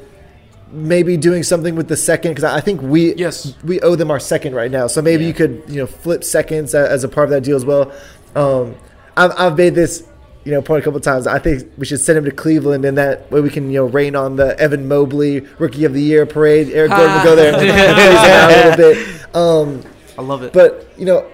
maybe 0.71 1.17
doing 1.17 1.43
something 1.43 1.75
with 1.75 1.87
the 1.87 1.97
second 1.97 2.31
because 2.31 2.43
I 2.43 2.61
think 2.61 2.81
we 2.81 3.13
Yes. 3.15 3.53
we 3.63 3.79
owe 3.81 3.95
them 3.95 4.09
our 4.11 4.19
second 4.19 4.55
right 4.55 4.71
now. 4.71 4.87
So 4.87 5.01
maybe 5.01 5.25
you 5.25 5.33
could 5.33 5.63
you 5.67 5.77
know 5.77 5.87
flip 5.87 6.23
seconds 6.23 6.73
as 6.73 7.03
a 7.03 7.09
part 7.09 7.25
of 7.25 7.31
that 7.31 7.41
deal 7.41 7.55
as 7.55 7.65
well. 7.65 7.91
Um, 8.35 8.75
I've 9.17 9.31
I've 9.37 9.57
made 9.57 9.75
this 9.75 10.07
you 10.43 10.51
know 10.51 10.61
point 10.61 10.81
a 10.81 10.83
couple 10.83 10.99
times. 10.99 11.27
I 11.27 11.39
think 11.39 11.71
we 11.77 11.85
should 11.85 11.99
send 11.99 12.17
him 12.17 12.25
to 12.25 12.31
Cleveland, 12.31 12.85
and 12.85 12.97
that 12.97 13.29
way 13.31 13.41
we 13.41 13.49
can 13.49 13.69
you 13.69 13.79
know 13.79 13.85
rain 13.85 14.15
on 14.15 14.37
the 14.37 14.57
Evan 14.59 14.87
Mobley 14.87 15.41
Rookie 15.59 15.85
of 15.85 15.93
the 15.93 16.01
Year 16.01 16.25
parade. 16.25 16.69
Eric 16.69 16.91
Gordon 16.97 17.15
will 17.15 17.23
go 17.23 17.35
there 17.35 17.53
and 17.57 17.61
praise 17.95 18.23
a 18.23 18.69
little 18.69 18.77
bit. 18.77 19.35
Um, 19.35 19.83
I 20.17 20.21
love 20.21 20.43
it. 20.43 20.53
but 20.53 20.87
you 20.97 21.05
know, 21.05 21.25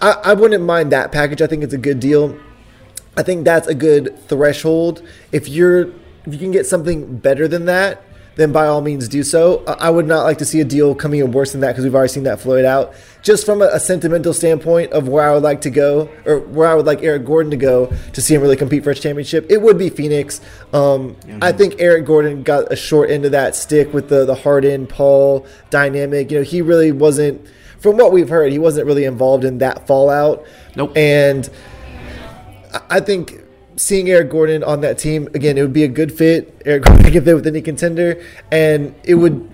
I, 0.00 0.12
I 0.24 0.34
wouldn't 0.34 0.64
mind 0.64 0.92
that 0.92 1.12
package. 1.12 1.42
I 1.42 1.46
think 1.46 1.62
it's 1.64 1.74
a 1.74 1.78
good 1.78 2.00
deal. 2.00 2.38
I 3.16 3.22
think 3.22 3.44
that's 3.44 3.66
a 3.68 3.74
good 3.74 4.18
threshold. 4.28 5.02
If 5.32 5.48
you're 5.48 5.88
if 6.24 6.32
you 6.32 6.38
can 6.38 6.52
get 6.52 6.66
something 6.66 7.16
better 7.18 7.46
than 7.48 7.64
that, 7.66 8.02
then 8.36 8.52
by 8.52 8.66
all 8.66 8.80
means 8.80 9.08
do 9.08 9.22
so. 9.22 9.64
I 9.66 9.90
would 9.90 10.06
not 10.06 10.24
like 10.24 10.38
to 10.38 10.44
see 10.44 10.60
a 10.60 10.64
deal 10.64 10.94
coming 10.94 11.20
in 11.20 11.32
worse 11.32 11.52
than 11.52 11.60
that 11.60 11.68
because 11.68 11.84
we've 11.84 11.94
already 11.94 12.12
seen 12.12 12.22
that 12.24 12.40
float 12.40 12.64
out. 12.64 12.94
Just 13.22 13.46
from 13.46 13.62
a, 13.62 13.66
a 13.66 13.80
sentimental 13.80 14.32
standpoint 14.32 14.92
of 14.92 15.08
where 15.08 15.28
I 15.28 15.34
would 15.34 15.42
like 15.42 15.60
to 15.62 15.70
go, 15.70 16.08
or 16.24 16.38
where 16.40 16.68
I 16.68 16.74
would 16.74 16.86
like 16.86 17.02
Eric 17.02 17.24
Gordon 17.24 17.50
to 17.50 17.56
go 17.56 17.92
to 18.12 18.22
see 18.22 18.34
him 18.34 18.42
really 18.42 18.56
compete 18.56 18.84
for 18.84 18.90
a 18.90 18.94
championship, 18.94 19.46
it 19.50 19.60
would 19.60 19.78
be 19.78 19.90
Phoenix. 19.90 20.40
Um, 20.72 21.16
I 21.40 21.52
think 21.52 21.76
Eric 21.78 22.06
Gordon 22.06 22.42
got 22.42 22.72
a 22.72 22.76
short 22.76 23.10
end 23.10 23.24
of 23.24 23.32
that 23.32 23.54
stick 23.54 23.92
with 23.92 24.08
the 24.08 24.24
the 24.24 24.34
Harden 24.34 24.86
Paul 24.86 25.46
dynamic. 25.70 26.30
You 26.30 26.38
know, 26.38 26.44
he 26.44 26.62
really 26.62 26.92
wasn't. 26.92 27.46
From 27.78 27.96
what 27.96 28.12
we've 28.12 28.28
heard, 28.28 28.52
he 28.52 28.60
wasn't 28.60 28.86
really 28.86 29.04
involved 29.04 29.44
in 29.44 29.58
that 29.58 29.88
fallout. 29.88 30.46
Nope. 30.76 30.96
And 30.96 31.50
I 32.88 33.00
think 33.00 33.41
seeing 33.76 34.08
Eric 34.10 34.30
Gordon 34.30 34.62
on 34.64 34.80
that 34.82 34.98
team 34.98 35.28
again, 35.34 35.58
it 35.58 35.62
would 35.62 35.72
be 35.72 35.84
a 35.84 35.88
good 35.88 36.12
fit. 36.12 36.62
Eric 36.64 36.84
Gordon 36.84 37.12
could 37.12 37.24
fit 37.24 37.34
with 37.34 37.46
any 37.46 37.62
contender, 37.62 38.22
and 38.50 38.94
it 39.04 39.14
would. 39.14 39.50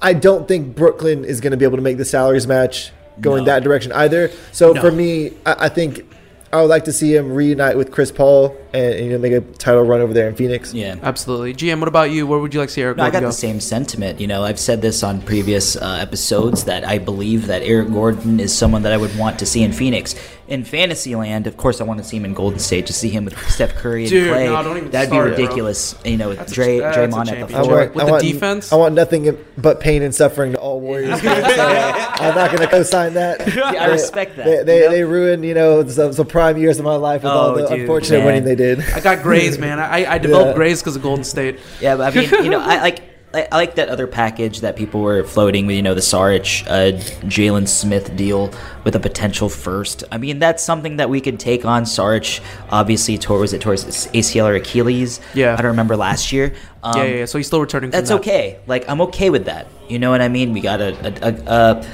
I 0.00 0.14
don't 0.14 0.48
think 0.48 0.74
Brooklyn 0.74 1.24
is 1.24 1.40
going 1.40 1.52
to 1.52 1.56
be 1.56 1.64
able 1.64 1.76
to 1.78 1.82
make 1.82 1.96
the 1.96 2.04
salaries 2.04 2.46
match 2.46 2.92
going 3.20 3.44
No. 3.44 3.52
that 3.52 3.62
direction 3.62 3.92
either. 3.92 4.30
So 4.50 4.72
No. 4.72 4.80
for 4.80 4.90
me, 4.90 5.32
I, 5.46 5.66
I 5.66 5.68
think 5.68 6.04
I 6.52 6.60
would 6.60 6.68
like 6.68 6.84
to 6.84 6.92
see 6.92 7.14
him 7.14 7.32
reunite 7.32 7.76
with 7.78 7.90
Chris 7.92 8.10
Paul 8.10 8.54
and, 8.74 8.94
and, 8.94 9.06
you 9.06 9.12
know 9.12 9.18
make 9.18 9.32
a 9.32 9.40
title 9.40 9.82
run 9.84 10.00
over 10.00 10.12
there 10.12 10.28
in 10.28 10.34
Phoenix. 10.34 10.74
Yeah. 10.74 10.96
Absolutely. 11.02 11.54
GM, 11.54 11.78
what 11.78 11.88
about 11.88 12.10
you? 12.10 12.26
Where 12.26 12.38
would 12.40 12.52
you 12.52 12.58
like 12.60 12.68
to 12.68 12.74
see 12.74 12.82
Eric 12.82 12.96
No, 12.98 13.04
I 13.04 13.10
got 13.10 13.20
go? 13.20 13.28
the 13.28 13.32
same 13.32 13.58
sentiment. 13.60 14.20
You 14.20 14.26
know, 14.26 14.42
I've 14.42 14.58
said 14.58 14.82
this 14.82 15.02
on 15.02 15.22
previous 15.22 15.76
uh, 15.76 15.98
episodes 16.02 16.64
that 16.64 16.84
I 16.84 16.98
believe 16.98 17.46
that 17.46 17.62
Eric 17.62 17.90
Gordon 17.92 18.38
is 18.40 18.52
someone 18.54 18.82
that 18.82 18.92
I 18.92 18.96
would 18.96 19.16
want 19.16 19.38
to 19.38 19.46
see 19.46 19.62
in 19.62 19.72
Phoenix. 19.72 20.14
In 20.52 20.64
Fantasyland, 20.64 21.46
of 21.46 21.56
course, 21.56 21.80
I 21.80 21.84
want 21.84 21.96
to 22.00 22.04
see 22.04 22.18
him 22.18 22.26
in 22.26 22.34
Golden 22.34 22.58
State 22.58 22.86
to 22.88 22.92
see 22.92 23.08
him 23.08 23.24
with 23.24 23.38
Steph 23.48 23.74
Curry 23.74 24.02
and 24.02 24.10
Dude, 24.10 24.30
Klay. 24.34 24.44
no, 24.44 24.62
don't 24.62 24.76
even 24.76 24.90
That'd 24.90 25.08
start, 25.08 25.30
be 25.30 25.30
bro. 25.34 25.40
ridiculous. 25.42 25.94
You 26.04 26.18
know, 26.18 26.28
with 26.28 26.38
That's 26.40 26.52
a- 26.52 26.54
Dre, 26.54 26.78
that's 26.78 26.96
a 26.96 27.00
Draymond 27.00 27.18
at 27.20 27.24
the 27.26 27.30
championship. 27.32 27.64
Floor. 27.64 27.76
want, 27.78 27.94
With 27.94 28.02
I 28.02 28.06
the 28.06 28.10
want, 28.12 28.22
defense? 28.22 28.72
I 28.72 28.76
want 28.76 28.94
nothing 28.94 29.38
but 29.56 29.80
pain 29.80 30.02
and 30.02 30.14
suffering 30.14 30.52
to 30.52 30.58
all 30.60 30.78
Warriors. 30.80 31.18
fans. 31.22 31.46
So 32.22 32.28
I'm 32.28 32.34
not 32.36 32.50
going 32.50 32.60
to 32.62 32.68
co-sign 32.68 33.14
that. 33.14 33.40
I 33.64 33.86
respect 33.86 34.36
that, 34.36 34.44
They, 34.44 34.62
they, 34.62 34.76
you 34.76 34.84
know? 34.84 34.90
they 34.90 35.04
ruined, 35.04 35.44
you 35.46 35.54
know, 35.54 35.88
some, 35.88 36.12
some 36.12 36.26
prime 36.26 36.58
years 36.58 36.78
of 36.78 36.84
my 36.84 36.96
life 36.96 37.22
with 37.22 37.32
all 37.32 37.50
Oh, 37.50 37.54
the 37.56 37.68
dude, 37.68 37.80
unfortunate 37.80 38.18
man. 38.18 38.26
winning 38.26 38.44
they 38.44 38.54
did. 38.54 38.80
I 38.92 39.00
got 39.00 39.22
Grays, 39.24 39.58
man. 39.58 39.80
I, 39.80 40.04
I 40.04 40.18
developed 40.18 40.48
Yeah. 40.50 40.54
Grays 40.54 40.80
because 40.82 40.94
of 40.96 41.02
Golden 41.02 41.24
State. 41.24 41.58
Yeah, 41.80 41.96
but 41.96 42.14
I 42.14 42.20
mean, 42.20 42.44
you 42.44 42.50
know, 42.50 42.60
I 42.60 42.80
like. 42.82 43.00
I 43.34 43.48
I 43.50 43.56
like 43.56 43.76
that 43.76 43.88
other 43.88 44.06
package 44.06 44.60
that 44.60 44.76
people 44.76 45.00
were 45.00 45.24
floating 45.24 45.66
with, 45.66 45.76
you 45.76 45.82
know, 45.82 45.94
the 45.94 46.00
Saric, 46.00 46.66
uh, 46.66 46.98
Jalen 47.26 47.66
Smith 47.66 48.14
deal 48.16 48.52
with 48.84 48.94
a 48.94 49.00
potential 49.00 49.48
first. 49.48 50.04
I 50.12 50.18
mean, 50.18 50.38
that's 50.38 50.62
something 50.62 50.96
that 50.96 51.08
we 51.10 51.20
could 51.20 51.40
take 51.40 51.64
on. 51.64 51.84
Saric, 51.84 52.40
obviously, 52.70 53.18
tore, 53.18 53.38
was 53.38 53.52
it 53.52 53.60
towards 53.60 53.84
ACL 53.84 54.46
or 54.46 54.54
Achilles? 54.54 55.20
Yeah. 55.34 55.54
I 55.54 55.56
don't 55.56 55.72
remember 55.72 55.96
last 55.96 56.32
year. 56.32 56.54
Um, 56.82 56.98
yeah, 56.98 57.04
yeah, 57.04 57.16
yeah. 57.16 57.24
So 57.24 57.38
he's 57.38 57.46
still 57.46 57.60
returning. 57.60 57.90
That's 57.90 58.10
that. 58.10 58.20
okay. 58.20 58.60
Like, 58.66 58.88
I'm 58.88 59.00
okay 59.02 59.30
with 59.30 59.46
that. 59.46 59.66
You 59.88 59.98
know 59.98 60.10
what 60.10 60.20
I 60.20 60.28
mean? 60.28 60.52
We 60.52 60.60
got 60.60 60.80
a, 60.80 60.94
a, 61.06 61.30
a, 61.30 61.34
a, 61.46 61.86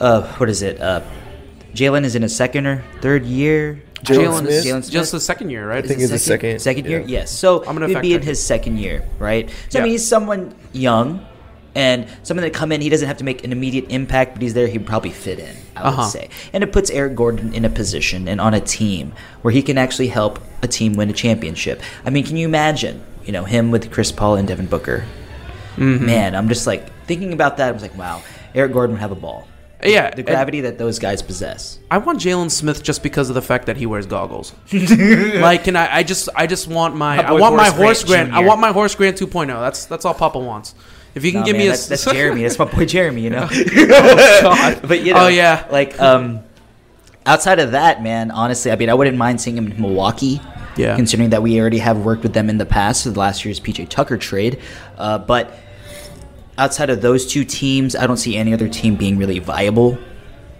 uh, 0.00 0.32
what 0.34 0.48
is 0.48 0.62
it? 0.62 0.80
Uh, 0.80 1.02
Jalen 1.74 2.04
is 2.04 2.14
in 2.14 2.22
his 2.22 2.34
second 2.34 2.66
or 2.66 2.84
third 3.00 3.24
year. 3.24 3.82
Jalen 4.04 4.42
Jalen 4.46 4.60
Smith? 4.62 4.84
is 4.84 4.90
just 4.90 5.12
the 5.12 5.20
second 5.20 5.50
year, 5.50 5.68
right? 5.68 5.84
I 5.84 5.86
think 5.88 6.00
Is 6.00 6.10
it's 6.10 6.10
it 6.10 6.12
the 6.12 6.18
second. 6.36 6.58
Second 6.60 6.86
year, 6.86 7.00
yeah. 7.00 7.06
yes. 7.20 7.30
So 7.30 7.60
I'm 7.66 7.74
gonna 7.74 7.88
he'd 7.88 8.00
be 8.02 8.14
in 8.14 8.22
his 8.22 8.42
second 8.42 8.78
year, 8.78 9.06
right? 9.18 9.50
So 9.70 9.78
I 9.80 9.82
mean, 9.82 9.92
he's 9.92 10.06
someone 10.06 10.54
young 10.72 11.24
and 11.74 12.06
someone 12.22 12.42
that 12.44 12.52
come 12.54 12.70
in. 12.72 12.80
He 12.80 12.88
doesn't 12.88 13.08
have 13.08 13.16
to 13.18 13.24
make 13.24 13.42
an 13.44 13.50
immediate 13.52 13.86
impact, 13.90 14.34
but 14.34 14.42
he's 14.42 14.54
there. 14.54 14.66
He'd 14.68 14.86
probably 14.86 15.10
fit 15.10 15.38
in. 15.38 15.56
I 15.76 15.82
would 15.82 15.88
Uh-huh. 15.88 16.04
say, 16.04 16.28
and 16.52 16.62
it 16.62 16.72
puts 16.72 16.88
Eric 16.90 17.16
Gordon 17.16 17.52
in 17.52 17.64
a 17.64 17.70
position 17.70 18.28
and 18.28 18.40
on 18.40 18.54
a 18.54 18.60
team 18.60 19.12
where 19.42 19.50
he 19.52 19.60
can 19.62 19.76
actually 19.78 20.08
help 20.08 20.38
a 20.62 20.68
team 20.68 20.92
win 20.94 21.10
a 21.10 21.12
championship. 21.12 21.82
I 22.06 22.10
mean, 22.10 22.24
can 22.24 22.36
you 22.36 22.46
imagine? 22.46 23.02
You 23.24 23.32
know, 23.32 23.44
him 23.44 23.70
with 23.70 23.90
Chris 23.90 24.12
Paul 24.12 24.36
and 24.36 24.46
Devin 24.46 24.66
Booker. 24.66 25.04
Mm-hmm. 25.76 26.06
Man, 26.06 26.34
I'm 26.36 26.48
just 26.48 26.66
like 26.66 26.92
thinking 27.06 27.32
about 27.32 27.56
that. 27.56 27.68
I 27.68 27.72
was 27.72 27.82
like, 27.82 27.96
wow, 27.98 28.22
Eric 28.54 28.72
Gordon 28.72 28.94
would 28.94 29.00
have 29.00 29.10
a 29.12 29.16
ball. 29.16 29.48
Yeah, 29.84 30.10
The 30.10 30.22
gravity 30.22 30.62
that 30.62 30.78
those 30.78 30.98
guys 30.98 31.22
possess. 31.22 31.78
I 31.90 31.98
want 31.98 32.20
Jalen 32.20 32.50
Smith 32.50 32.82
just 32.82 33.02
because 33.02 33.28
of 33.28 33.34
the 33.34 33.42
fact 33.42 33.66
that 33.66 33.76
he 33.76 33.86
wears 33.86 34.06
goggles. 34.06 34.54
like, 34.72 35.64
can 35.64 35.76
I? 35.76 35.96
I 35.96 36.02
just, 36.02 36.28
I 36.34 36.46
just 36.46 36.68
want 36.68 36.96
my, 36.96 37.16
My 37.16 37.26
I 37.26 37.30
boy 37.30 37.40
want 37.40 37.56
my 37.56 37.70
Horace 37.70 38.04
Grant 38.04 38.30
Grant. 38.30 38.44
I 38.44 38.46
want 38.46 38.60
my 38.60 38.72
Horace 38.72 38.94
Grant 38.94 39.18
2.0. 39.18 39.46
That's 39.48 39.86
that's 39.86 40.04
all 40.04 40.14
Papa 40.14 40.38
wants. 40.38 40.74
If 41.14 41.24
you 41.24 41.30
can 41.30 41.40
Nah, 41.40 41.46
give 41.46 41.56
man, 41.56 41.60
me 41.62 41.66
a, 41.68 41.70
that's, 41.70 41.86
that's 41.86 42.04
Jeremy. 42.12 42.42
That's 42.42 42.58
my 42.58 42.64
boy 42.64 42.86
Jeremy. 42.86 43.22
You 43.22 43.30
know. 43.30 43.48
oh 43.52 44.40
God. 44.42 44.80
But 44.88 45.02
you 45.02 45.14
know, 45.14 45.26
oh 45.26 45.28
yeah. 45.28 45.66
like 45.70 46.00
um, 46.00 46.40
outside 47.26 47.58
of 47.60 47.72
that, 47.72 48.02
man, 48.02 48.30
honestly, 48.30 48.70
I 48.72 48.76
mean, 48.76 48.90
I 48.90 48.94
wouldn't 48.94 49.16
mind 49.16 49.40
seeing 49.40 49.56
him 49.56 49.70
in 49.70 49.80
Milwaukee. 49.80 50.40
Yeah. 50.76 50.96
Considering 50.96 51.30
that 51.30 51.40
we 51.40 51.60
already 51.60 51.78
have 51.78 52.04
worked 52.04 52.24
with 52.24 52.32
them 52.32 52.50
in 52.50 52.58
the 52.58 52.66
past 52.66 53.06
with 53.06 53.16
last 53.16 53.44
year's 53.44 53.60
PJ 53.60 53.88
Tucker 53.90 54.16
trade, 54.16 54.60
uh, 54.98 55.18
but 55.18 55.56
outside 56.58 56.90
of 56.90 57.00
those 57.02 57.26
two 57.26 57.44
teams, 57.44 57.94
I 57.96 58.06
don't 58.06 58.16
see 58.16 58.36
any 58.36 58.52
other 58.52 58.68
team 58.68 58.96
being 58.96 59.16
really 59.18 59.38
viable 59.38 59.98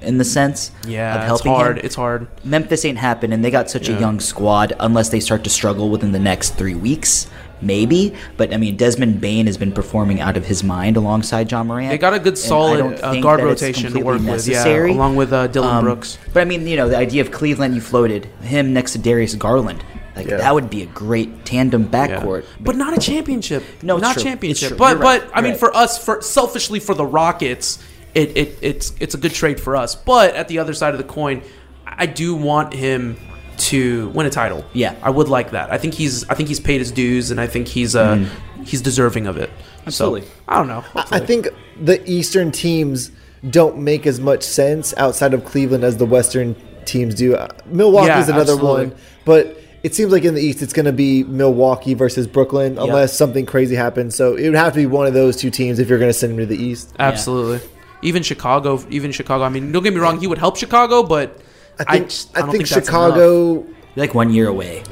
in 0.00 0.18
the 0.18 0.24
sense 0.24 0.70
Yeah, 0.86 1.14
of 1.14 1.20
it's 1.22 1.26
helping 1.26 1.52
hard. 1.52 1.78
him. 1.78 1.84
It's 1.86 1.94
hard. 1.94 2.26
Memphis 2.44 2.84
ain't 2.84 2.98
happening. 2.98 3.32
and 3.34 3.44
they 3.44 3.50
got 3.50 3.70
such 3.70 3.88
Yeah. 3.88 3.96
a 3.96 4.00
young 4.00 4.20
squad 4.20 4.74
unless 4.80 5.08
they 5.08 5.20
start 5.20 5.44
to 5.44 5.50
struggle 5.50 5.88
within 5.88 6.12
the 6.12 6.18
next 6.18 6.50
three 6.56 6.74
weeks. 6.74 7.26
Maybe, 7.62 8.12
but 8.36 8.52
I 8.52 8.58
mean, 8.58 8.76
Desmond 8.76 9.22
Bane 9.22 9.46
has 9.46 9.56
been 9.56 9.72
performing 9.72 10.20
out 10.20 10.36
of 10.36 10.44
his 10.44 10.62
mind 10.62 10.98
alongside 10.98 11.50
Ja 11.50 11.62
Morant. 11.64 11.88
They 11.88 11.96
got 11.96 12.12
a 12.12 12.18
good 12.18 12.36
solid 12.36 13.00
uh, 13.02 13.18
guard 13.22 13.40
rotation 13.40 13.90
to 13.92 14.00
work 14.02 14.16
with, 14.18 14.26
yeah, 14.26 14.32
necessary. 14.32 14.90
along 14.90 15.16
with 15.16 15.32
uh, 15.32 15.46
Dillon 15.46 15.76
Um, 15.76 15.84
Brooks. 15.84 16.18
But 16.34 16.40
I 16.42 16.44
mean, 16.44 16.66
you 16.66 16.76
know, 16.76 16.90
the 16.90 16.98
idea 16.98 17.22
of 17.22 17.30
Cleveland, 17.30 17.74
you 17.74 17.80
floated 17.80 18.26
him 18.42 18.74
next 18.74 18.92
to 18.92 18.98
Darius 18.98 19.34
Garland. 19.36 19.82
Like 20.16 20.26
Yeah. 20.28 20.36
that 20.38 20.54
would 20.54 20.70
be 20.70 20.82
a 20.82 20.86
great 20.86 21.44
tandem 21.44 21.86
backcourt. 21.88 22.44
But 22.60 22.76
not 22.76 22.96
a 22.96 23.00
championship. 23.00 23.64
No, 23.82 23.96
not 23.98 24.14
true. 24.14 24.22
Championship. 24.22 24.76
But 24.78 24.98
right. 24.98 25.20
but 25.22 25.30
I 25.34 25.38
You're 25.38 25.42
mean, 25.42 25.50
right. 25.52 25.60
for 25.60 25.76
us, 25.76 26.02
for 26.02 26.22
selfishly 26.22 26.78
for 26.80 26.94
the 26.94 27.04
Rockets, 27.06 27.78
it, 28.14 28.36
it 28.36 28.58
it's 28.62 28.92
it's 29.00 29.14
a 29.14 29.18
good 29.18 29.32
trade 29.32 29.58
for 29.60 29.74
us. 29.76 29.94
But 29.94 30.34
at 30.34 30.48
the 30.48 30.58
other 30.60 30.72
side 30.74 30.94
of 30.94 30.98
the 30.98 31.04
coin, 31.04 31.42
I 31.86 32.06
do 32.06 32.34
want 32.34 32.72
him 32.72 33.16
to 33.56 34.08
win 34.10 34.26
a 34.26 34.30
title. 34.30 34.64
Yeah. 34.72 34.94
I 35.02 35.10
would 35.10 35.28
like 35.28 35.50
that. 35.52 35.72
I 35.72 35.78
think 35.78 35.94
he's 35.94 36.28
I 36.28 36.34
think 36.34 36.48
he's 36.48 36.60
paid 36.60 36.78
his 36.80 36.90
dues, 36.92 37.30
and 37.30 37.40
I 37.40 37.46
think 37.46 37.66
he's 37.68 37.96
uh 37.96 38.24
he's 38.64 38.80
deserving 38.82 39.26
of 39.26 39.36
it. 39.36 39.50
Absolutely. 39.86 40.22
So, 40.22 40.28
I 40.48 40.56
don't 40.56 40.68
know. 40.68 40.84
I 40.94 41.20
think 41.20 41.48
the 41.80 42.02
Eastern 42.10 42.50
teams 42.52 43.10
don't 43.50 43.76
make 43.78 44.06
as 44.06 44.18
much 44.20 44.42
sense 44.42 44.94
outside 44.96 45.34
of 45.34 45.44
Cleveland 45.44 45.84
as 45.84 45.98
the 45.98 46.06
Western 46.06 46.56
teams 46.86 47.14
do. 47.14 47.34
Uh, 47.34 47.48
Milwaukee's 47.66 48.08
Yeah, 48.28 48.34
another 48.34 48.52
absolutely. 48.54 48.86
one, 48.86 48.96
but 49.26 49.60
it 49.84 49.94
seems 49.94 50.10
like 50.10 50.24
in 50.24 50.34
the 50.34 50.40
East 50.40 50.62
it's 50.62 50.72
going 50.72 50.86
to 50.86 50.92
be 50.92 51.24
Milwaukee 51.24 51.92
versus 51.92 52.26
Brooklyn 52.26 52.78
unless 52.78 53.16
something 53.16 53.44
crazy 53.44 53.76
happens. 53.76 54.16
So 54.16 54.34
it 54.34 54.48
would 54.48 54.56
have 54.56 54.72
to 54.72 54.78
be 54.78 54.86
one 54.86 55.06
of 55.06 55.12
those 55.12 55.36
two 55.36 55.50
teams 55.50 55.78
if 55.78 55.90
you're 55.90 55.98
going 55.98 56.08
to 56.08 56.14
send 56.14 56.32
them 56.32 56.38
to 56.38 56.46
the 56.46 56.56
East. 56.56 56.94
Absolutely. 56.98 57.68
Even 58.00 58.22
Chicago, 58.22 58.82
even 58.88 59.12
Chicago. 59.12 59.44
I 59.44 59.50
mean, 59.50 59.72
don't 59.72 59.82
get 59.82 59.92
me 59.92 60.00
wrong. 60.00 60.18
He 60.18 60.26
would 60.26 60.38
help 60.38 60.56
Chicago, 60.56 61.02
but 61.02 61.38
I 61.78 61.84
think 61.84 62.08
just- 62.08 62.34
I, 62.36 62.40
don't 62.40 62.50
think, 62.50 62.66
that's. 62.66 62.86
Chicago. 62.86 63.54
You're 63.54 63.66
like 63.94 64.14
one 64.14 64.32
year 64.32 64.48
away. 64.48 64.82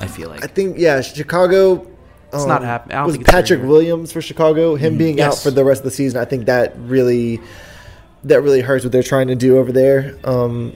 I 0.00 0.06
feel 0.06 0.30
like. 0.30 0.42
I 0.42 0.46
think 0.46 0.78
yeah, 0.78 1.02
Chicago. 1.02 1.86
It's 2.32 2.42
um, 2.42 2.48
not 2.48 2.62
happening. 2.62 2.96
I 2.96 3.04
was 3.04 3.16
think 3.16 3.26
Patrick 3.26 3.62
Williams 3.62 4.12
for 4.12 4.22
Chicago? 4.22 4.76
Him 4.76 4.96
being 4.98 5.18
Yes. 5.18 5.34
out 5.34 5.42
for 5.42 5.50
the 5.50 5.64
rest 5.64 5.80
of 5.80 5.84
the 5.84 5.90
season, 5.90 6.20
I 6.20 6.24
think 6.24 6.46
that 6.46 6.74
really 6.78 7.40
that 8.24 8.42
really 8.42 8.60
hurts 8.60 8.84
what 8.84 8.92
they're 8.92 9.02
trying 9.02 9.28
to 9.28 9.34
do 9.34 9.58
over 9.58 9.72
there. 9.72 10.18
Um, 10.24 10.74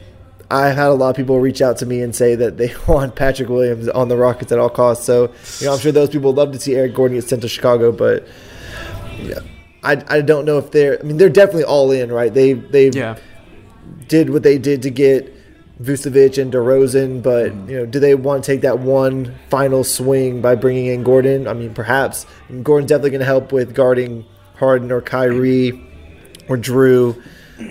I 0.52 0.68
had 0.68 0.88
a 0.88 0.92
lot 0.92 1.08
of 1.08 1.16
people 1.16 1.40
reach 1.40 1.62
out 1.62 1.78
to 1.78 1.86
me 1.86 2.02
and 2.02 2.14
say 2.14 2.34
that 2.34 2.58
they 2.58 2.74
want 2.86 3.16
Patrick 3.16 3.48
Williams 3.48 3.88
on 3.88 4.08
the 4.08 4.16
Rockets 4.16 4.52
at 4.52 4.58
all 4.58 4.68
costs. 4.68 5.06
So, 5.06 5.32
you 5.60 5.66
know, 5.66 5.72
I'm 5.72 5.80
sure 5.80 5.92
those 5.92 6.10
people 6.10 6.32
would 6.32 6.38
love 6.38 6.52
to 6.52 6.60
see 6.60 6.74
Eric 6.74 6.94
Gordon 6.94 7.16
get 7.16 7.26
sent 7.26 7.40
to 7.42 7.48
Chicago, 7.48 7.90
but 7.90 8.28
yeah, 9.18 9.40
I, 9.82 10.04
I 10.08 10.20
don't 10.20 10.44
know 10.44 10.58
if 10.58 10.70
they're. 10.70 11.00
I 11.00 11.02
mean, 11.02 11.16
they're 11.16 11.30
definitely 11.30 11.64
all 11.64 11.90
in, 11.90 12.12
right? 12.12 12.32
They 12.32 12.52
they 12.52 12.90
yeah. 12.90 13.16
did 14.08 14.30
what 14.30 14.42
they 14.42 14.58
did 14.58 14.82
to 14.82 14.90
get 14.90 15.34
Vucevic 15.82 16.40
and 16.40 16.52
DeRozan, 16.52 17.22
but 17.22 17.52
mm-hmm. 17.52 17.70
you 17.70 17.76
know, 17.78 17.86
do 17.86 17.98
they 17.98 18.14
want 18.14 18.44
to 18.44 18.52
take 18.52 18.60
that 18.60 18.78
one 18.78 19.34
final 19.48 19.84
swing 19.84 20.42
by 20.42 20.54
bringing 20.54 20.86
in 20.86 21.02
Gordon? 21.02 21.48
I 21.48 21.54
mean, 21.54 21.72
perhaps. 21.72 22.26
And 22.48 22.64
Gordon's 22.64 22.90
definitely 22.90 23.10
going 23.10 23.20
to 23.20 23.26
help 23.26 23.52
with 23.52 23.74
guarding 23.74 24.26
Harden 24.56 24.92
or 24.92 25.00
Kyrie 25.00 25.70
or 26.48 26.56
Jrue 26.56 27.20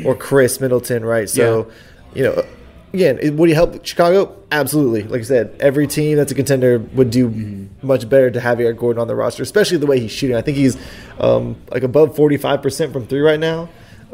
or 0.05 0.15
Khris 0.15 0.59
Middleton, 0.59 1.05
right? 1.05 1.29
So, 1.29 1.71
you 2.13 2.23
know, 2.23 2.45
again, 2.93 3.19
it- 3.22 3.34
would 3.34 3.49
he 3.49 3.55
help 3.55 3.85
Chicago? 3.85 4.35
Absolutely. 4.51 5.03
Like 5.03 5.22
I 5.22 5.23
said, 5.23 5.55
every 5.59 5.88
team 5.88 6.18
that's 6.18 6.31
a 6.31 6.35
contender 6.35 6.80
would 6.80 7.09
do 7.09 7.30
Mm-hmm. 7.30 7.88
much 7.88 8.09
better 8.09 8.30
to 8.31 8.39
have 8.39 8.59
Eric 8.59 8.77
Gordon 8.80 9.01
on 9.01 9.07
the 9.07 9.15
roster, 9.15 9.43
especially 9.43 9.77
the 9.77 9.85
way 9.88 9.99
he's 9.99 10.11
shooting. 10.11 10.35
I 10.35 10.41
think 10.41 10.57
he's 10.57 10.77
um, 11.19 11.55
like 11.72 11.84
above 11.84 12.15
forty 12.15 12.38
five 12.38 12.61
percent 12.61 12.91
from 12.93 13.07
three 13.07 13.22
right 13.22 13.39
now. 13.39 13.69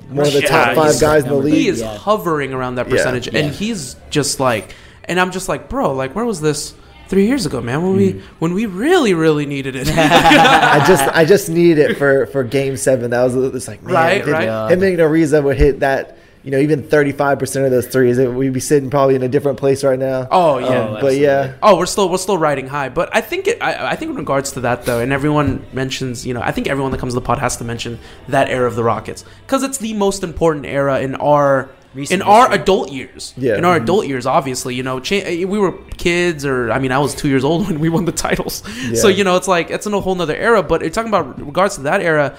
One 0.09 0.27
of 0.27 0.33
the 0.33 0.41
Yeah, 0.41 0.47
top 0.47 0.75
five 0.75 0.99
guys 1.01 1.23
in 1.23 1.29
the 1.29 1.35
league. 1.35 1.53
He 1.55 1.67
is 1.67 1.81
hovering 1.81 2.53
around 2.53 2.75
that 2.75 2.87
percentage, 2.87 3.27
Yeah. 3.33 3.39
and 3.39 3.53
he's 3.55 3.95
just 4.11 4.39
like, 4.39 4.75
and 5.05 5.19
I'm 5.19 5.31
just 5.31 5.49
like, 5.49 5.69
bro, 5.69 5.93
like, 5.93 6.15
where 6.15 6.23
was 6.23 6.39
this 6.39 6.75
three 7.09 7.25
years 7.25 7.45
ago, 7.45 7.61
man? 7.61 7.81
When 7.81 7.95
we 7.95 8.21
when 8.39 8.53
we 8.53 8.67
really 8.67 9.13
really 9.15 9.45
needed 9.47 9.75
it. 9.75 9.89
I 9.91 10.83
just 10.87 11.03
I 11.03 11.25
just 11.25 11.49
needed 11.49 11.79
it 11.91 11.97
for 11.97 12.27
for 12.27 12.43
game 12.43 12.77
seven. 12.77 13.09
That 13.09 13.23
was 13.23 13.35
it's 13.55 13.67
like 13.67 13.81
man, 13.81 13.93
Right, 13.95 14.21
if 14.21 14.27
right. 14.27 14.71
Him 14.71 14.83
and 14.83 14.97
Ariza 14.99 15.43
would 15.43 15.57
hit 15.57 15.79
that. 15.79 16.19
You 16.43 16.51
know, 16.51 16.59
even 16.59 16.83
thirty 16.83 17.11
five 17.11 17.39
percent 17.39 17.65
of 17.65 17.71
those 17.71 17.87
threes, 17.87 18.17
it, 18.17 18.31
we'd 18.31 18.53
be 18.53 18.59
sitting 18.61 18.89
probably 18.89 19.15
in 19.15 19.23
a 19.23 19.27
different 19.27 19.57
place 19.57 19.83
right 19.83 19.99
now. 19.99 20.27
Oh 20.31 20.59
yeah, 20.59 20.85
Um, 20.85 20.97
but 21.01 21.17
yeah, 21.17 21.55
Oh, 21.61 21.77
we're 21.77 21.85
still 21.85 22.07
we're 22.09 22.17
still 22.17 22.37
riding 22.37 22.67
high, 22.67 22.87
but 22.89 23.13
I 23.13 23.19
think 23.21 23.47
it. 23.47 23.61
I, 23.61 23.91
I 23.91 23.95
think 23.97 24.11
in 24.11 24.15
regards 24.17 24.51
to 24.53 24.61
that 24.61 24.85
though, 24.85 24.99
and 24.99 25.11
everyone 25.11 25.65
mentions, 25.73 26.25
you 26.25 26.33
know, 26.33 26.41
I 26.41 26.51
think 26.51 26.67
everyone 26.67 26.91
that 26.93 26.99
comes 26.99 27.13
to 27.13 27.19
the 27.19 27.25
pod 27.25 27.39
has 27.39 27.57
to 27.57 27.65
mention 27.65 27.99
that 28.29 28.49
era 28.49 28.65
of 28.67 28.75
the 28.75 28.83
Rockets 28.83 29.25
because 29.45 29.63
it's 29.63 29.77
the 29.79 29.93
most 29.93 30.23
important 30.23 30.65
era 30.65 31.01
in 31.01 31.15
our 31.15 31.69
Recent 31.93 32.21
in 32.21 32.27
our 32.27 32.51
adult 32.51 32.91
years. 32.91 33.33
Yeah. 33.37 33.57
in 33.57 33.65
our 33.65 33.79
Mhm. 33.79 33.83
adult 33.83 34.07
years, 34.07 34.25
obviously, 34.27 34.75
you 34.75 34.83
know, 34.83 34.99
cha- 34.99 35.25
we 35.25 35.45
were 35.45 35.71
kids, 35.97 36.45
or 36.45 36.69
I 36.71 36.77
mean, 36.79 36.91
I 36.91 36.99
was 36.99 37.15
two 37.15 37.27
years 37.27 37.43
old 37.43 37.65
when 37.67 37.79
we 37.79 37.89
won 37.89 38.05
the 38.05 38.11
titles. 38.11 38.61
Yeah. 38.89 38.95
So 38.95 39.07
you 39.07 39.23
know, 39.23 39.35
it's 39.35 39.47
like 39.47 39.71
it's 39.71 39.87
in 39.87 39.93
a 39.93 39.99
whole 39.99 40.13
nother 40.15 40.35
era. 40.35 40.61
But 40.61 40.81
you're 40.81 40.91
talking 40.91 41.09
about 41.09 41.39
regards 41.43 41.75
to 41.75 41.81
that 41.83 42.01
era. 42.01 42.35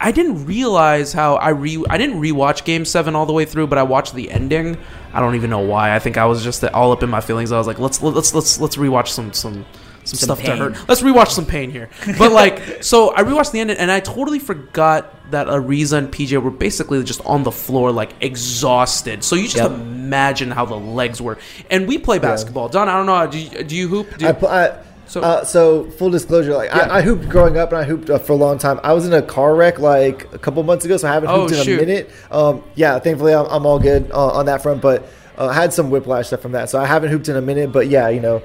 I 0.00 0.12
didn't 0.12 0.46
realize 0.46 1.12
how 1.12 1.36
I 1.36 1.48
re 1.50 1.82
I 1.90 1.98
didn't 1.98 2.20
rewatch 2.20 2.64
Game 2.64 2.84
Seven 2.84 3.16
all 3.16 3.26
the 3.26 3.32
way 3.32 3.44
through, 3.44 3.66
but 3.66 3.78
I 3.78 3.82
watched 3.82 4.14
the 4.14 4.30
ending. 4.30 4.76
I 5.12 5.20
don't 5.20 5.34
even 5.34 5.50
know 5.50 5.60
why. 5.60 5.94
I 5.94 5.98
think 5.98 6.16
I 6.16 6.26
was 6.26 6.44
just 6.44 6.62
all 6.64 6.92
up 6.92 7.02
in 7.02 7.10
my 7.10 7.20
feelings. 7.20 7.50
I 7.52 7.58
was 7.58 7.66
like, 7.66 7.78
let's 7.78 8.02
let's 8.02 8.34
let's 8.34 8.60
let's 8.60 8.76
rewatch 8.76 9.08
some 9.08 9.32
some 9.32 9.64
some, 10.04 10.18
Some 10.18 10.26
stuff 10.36 10.42
to 10.44 10.56
hurt. 10.56 10.88
Let's 10.88 11.00
rewatch 11.00 11.30
some 11.30 11.46
pain 11.46 11.70
here. 11.70 11.88
But 12.18 12.30
like, 12.30 12.60
so 12.84 13.14
I 13.14 13.22
rewatched 13.22 13.52
the 13.52 13.60
end, 13.60 13.70
and 13.70 13.90
I 13.90 14.00
totally 14.00 14.38
forgot 14.38 15.30
that 15.30 15.46
Ariza 15.46 15.96
and 15.96 16.12
PJ 16.12 16.40
were 16.42 16.50
basically 16.50 17.02
just 17.02 17.24
on 17.24 17.42
the 17.42 17.50
floor, 17.50 17.90
like 17.90 18.10
exhausted. 18.20 19.24
So 19.24 19.34
you 19.34 19.44
just 19.44 19.56
Yep. 19.56 19.70
imagine 19.72 20.50
how 20.50 20.66
the 20.66 20.76
legs 20.76 21.22
were. 21.22 21.38
And 21.70 21.88
we 21.88 21.96
play 21.98 22.18
basketball. 22.18 22.68
Don, 22.68 22.88
I 22.88 22.96
don't 22.96 23.06
know. 23.06 23.26
Do 23.26 23.38
you, 23.38 23.64
do 23.64 23.74
you 23.74 23.88
hoop? 23.88 24.18
Do 24.18 24.26
you, 24.26 24.30
I, 24.46 24.78
So- 25.14 25.20
uh, 25.22 25.44
so 25.44 25.84
full 25.90 26.10
disclosure, 26.10 26.54
like 26.54 26.70
Yeah. 26.74 26.88
I, 26.90 26.98
I 26.98 27.02
hooped 27.02 27.28
growing 27.28 27.56
up 27.56 27.68
and 27.70 27.78
I 27.78 27.84
hooped 27.84 28.10
uh, 28.10 28.18
for 28.18 28.32
a 28.32 28.36
long 28.36 28.58
time. 28.58 28.80
I 28.82 28.92
was 28.94 29.06
in 29.06 29.12
a 29.12 29.22
car 29.22 29.54
wreck 29.54 29.78
like 29.78 30.32
a 30.34 30.38
couple 30.38 30.60
months 30.64 30.84
ago, 30.84 30.96
so 30.96 31.06
I 31.08 31.12
haven't 31.14 31.30
Oh, 31.30 31.42
hooped 31.42 31.52
in 31.52 31.62
shoot. 31.64 31.80
a 31.80 31.86
minute. 31.86 32.10
Um, 32.32 32.64
yeah, 32.74 32.98
thankfully 32.98 33.32
I'm, 33.32 33.46
I'm 33.46 33.64
all 33.64 33.78
good 33.78 34.10
uh, 34.10 34.32
on 34.32 34.46
that 34.46 34.60
front, 34.62 34.82
but 34.82 35.06
uh, 35.38 35.46
I 35.46 35.54
had 35.54 35.72
some 35.72 35.88
whiplash 35.90 36.26
stuff 36.26 36.40
from 36.40 36.50
that, 36.52 36.68
so 36.68 36.80
I 36.80 36.86
haven't 36.86 37.10
hooped 37.10 37.28
in 37.28 37.36
a 37.36 37.40
minute. 37.40 37.70
But 37.70 37.86
yeah, 37.86 38.08
you 38.08 38.18
know, 38.20 38.42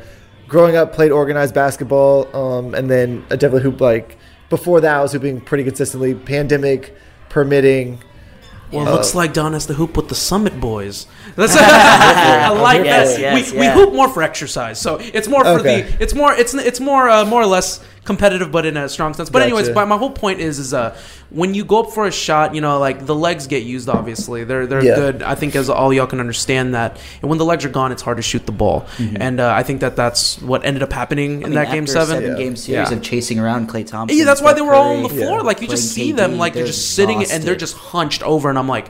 growing 0.47 0.75
up, 0.75 0.93
played 0.93 1.11
organized 1.11 1.55
basketball, 1.55 2.27
um, 2.35 2.75
and 2.75 2.87
then 2.87 3.25
I 3.31 3.35
definitely 3.35 3.63
hooped 3.63 3.81
like 3.81 4.17
before 4.49 4.79
that. 4.81 4.95
I 4.95 5.01
was 5.01 5.11
hooping 5.13 5.41
pretty 5.41 5.63
consistently. 5.63 6.13
Pandemic 6.13 6.95
permitting. 7.29 7.99
Well, 8.71 8.83
it 8.85 8.89
Uh, 8.89 8.93
looks 8.93 9.15
like 9.15 9.33
Don 9.33 9.53
has 9.53 9.65
to 9.67 9.73
hoop 9.73 9.97
with 9.97 10.09
the 10.09 10.15
Summit 10.15 10.59
Boys. 10.59 11.07
That's 11.35 11.55
I 11.55 12.49
like 12.49 12.83
here 12.83 12.83
for 12.83 12.89
that. 13.11 13.19
Yes, 13.19 13.51
we, 13.51 13.57
yeah. 13.57 13.75
we 13.75 13.81
hoop 13.81 13.93
more 13.93 14.09
for 14.09 14.21
exercise, 14.21 14.79
so 14.79 14.97
it's 15.01 15.27
more 15.27 15.43
for 15.43 15.59
Okay. 15.59 15.81
the. 15.81 16.03
It's 16.03 16.13
more. 16.13 16.33
It's 16.33 16.53
it's 16.53 16.79
more 16.79 17.09
uh, 17.09 17.25
more 17.25 17.41
or 17.41 17.47
less 17.47 17.79
competitive, 18.09 18.51
but 18.51 18.65
in 18.65 18.75
a 18.75 18.89
strong 18.89 19.13
sense. 19.13 19.29
But 19.29 19.41
anyways, 19.43 19.67
Gotcha. 19.67 19.75
my, 19.79 19.85
my 19.85 19.97
whole 19.97 20.09
point 20.09 20.39
is 20.39 20.57
is 20.59 20.73
uh 20.73 20.97
when 21.29 21.53
you 21.53 21.63
go 21.63 21.83
up 21.83 21.91
for 21.91 22.07
a 22.07 22.11
shot, 22.11 22.55
you 22.55 22.61
know, 22.61 22.79
like 22.79 23.05
the 23.05 23.13
legs 23.15 23.45
get 23.47 23.63
used. 23.63 23.87
Obviously, 23.87 24.43
they're 24.43 24.65
they're 24.67 24.83
Yeah. 24.83 24.95
good. 24.95 25.23
I 25.23 25.35
think 25.35 25.55
as 25.55 25.69
all 25.69 25.93
y'all 25.93 26.07
can 26.07 26.19
understand 26.19 26.73
that. 26.73 26.99
And 27.21 27.29
when 27.29 27.37
the 27.37 27.45
legs 27.45 27.63
are 27.65 27.69
gone, 27.79 27.91
it's 27.91 28.01
hard 28.01 28.17
to 28.17 28.23
shoot 28.23 28.45
the 28.45 28.51
ball. 28.63 28.87
And 29.27 29.39
uh, 29.39 29.53
I 29.53 29.63
think 29.63 29.81
that 29.81 29.95
that's 29.95 30.41
what 30.41 30.65
ended 30.65 30.83
up 30.83 30.91
happening 30.91 31.29
Mm-hmm. 31.41 31.43
I 31.43 31.47
in 31.47 31.49
mean, 31.51 31.55
that 31.63 31.71
game 31.71 31.83
after 31.83 31.93
seven. 31.93 32.17
a 32.17 32.21
seven 32.27 32.37
game 32.37 32.55
series 32.55 32.89
Yeah. 32.91 32.97
of 32.97 33.03
chasing 33.03 33.39
around 33.39 33.69
Klay 33.69 33.85
Thompson. 33.85 34.17
Yeah, 34.17 34.25
that's 34.25 34.41
why 34.41 34.53
they 34.53 34.59
Steph 34.59 34.67
were 34.67 34.73
all 34.73 34.95
on 34.97 35.03
the 35.03 35.09
Curry, 35.09 35.21
floor. 35.23 35.43
Like 35.43 35.61
you 35.61 35.67
just 35.67 35.91
see 35.93 36.01
playing 36.13 36.15
them, 36.17 36.37
like 36.37 36.53
they're 36.53 36.63
they're 36.63 36.73
just 36.73 36.95
sitting 36.95 37.23
and 37.31 37.43
they're 37.43 37.55
just 37.67 37.75
hunched 37.77 38.23
over, 38.23 38.49
and 38.49 38.57
I'm 38.57 38.67
like, 38.67 38.89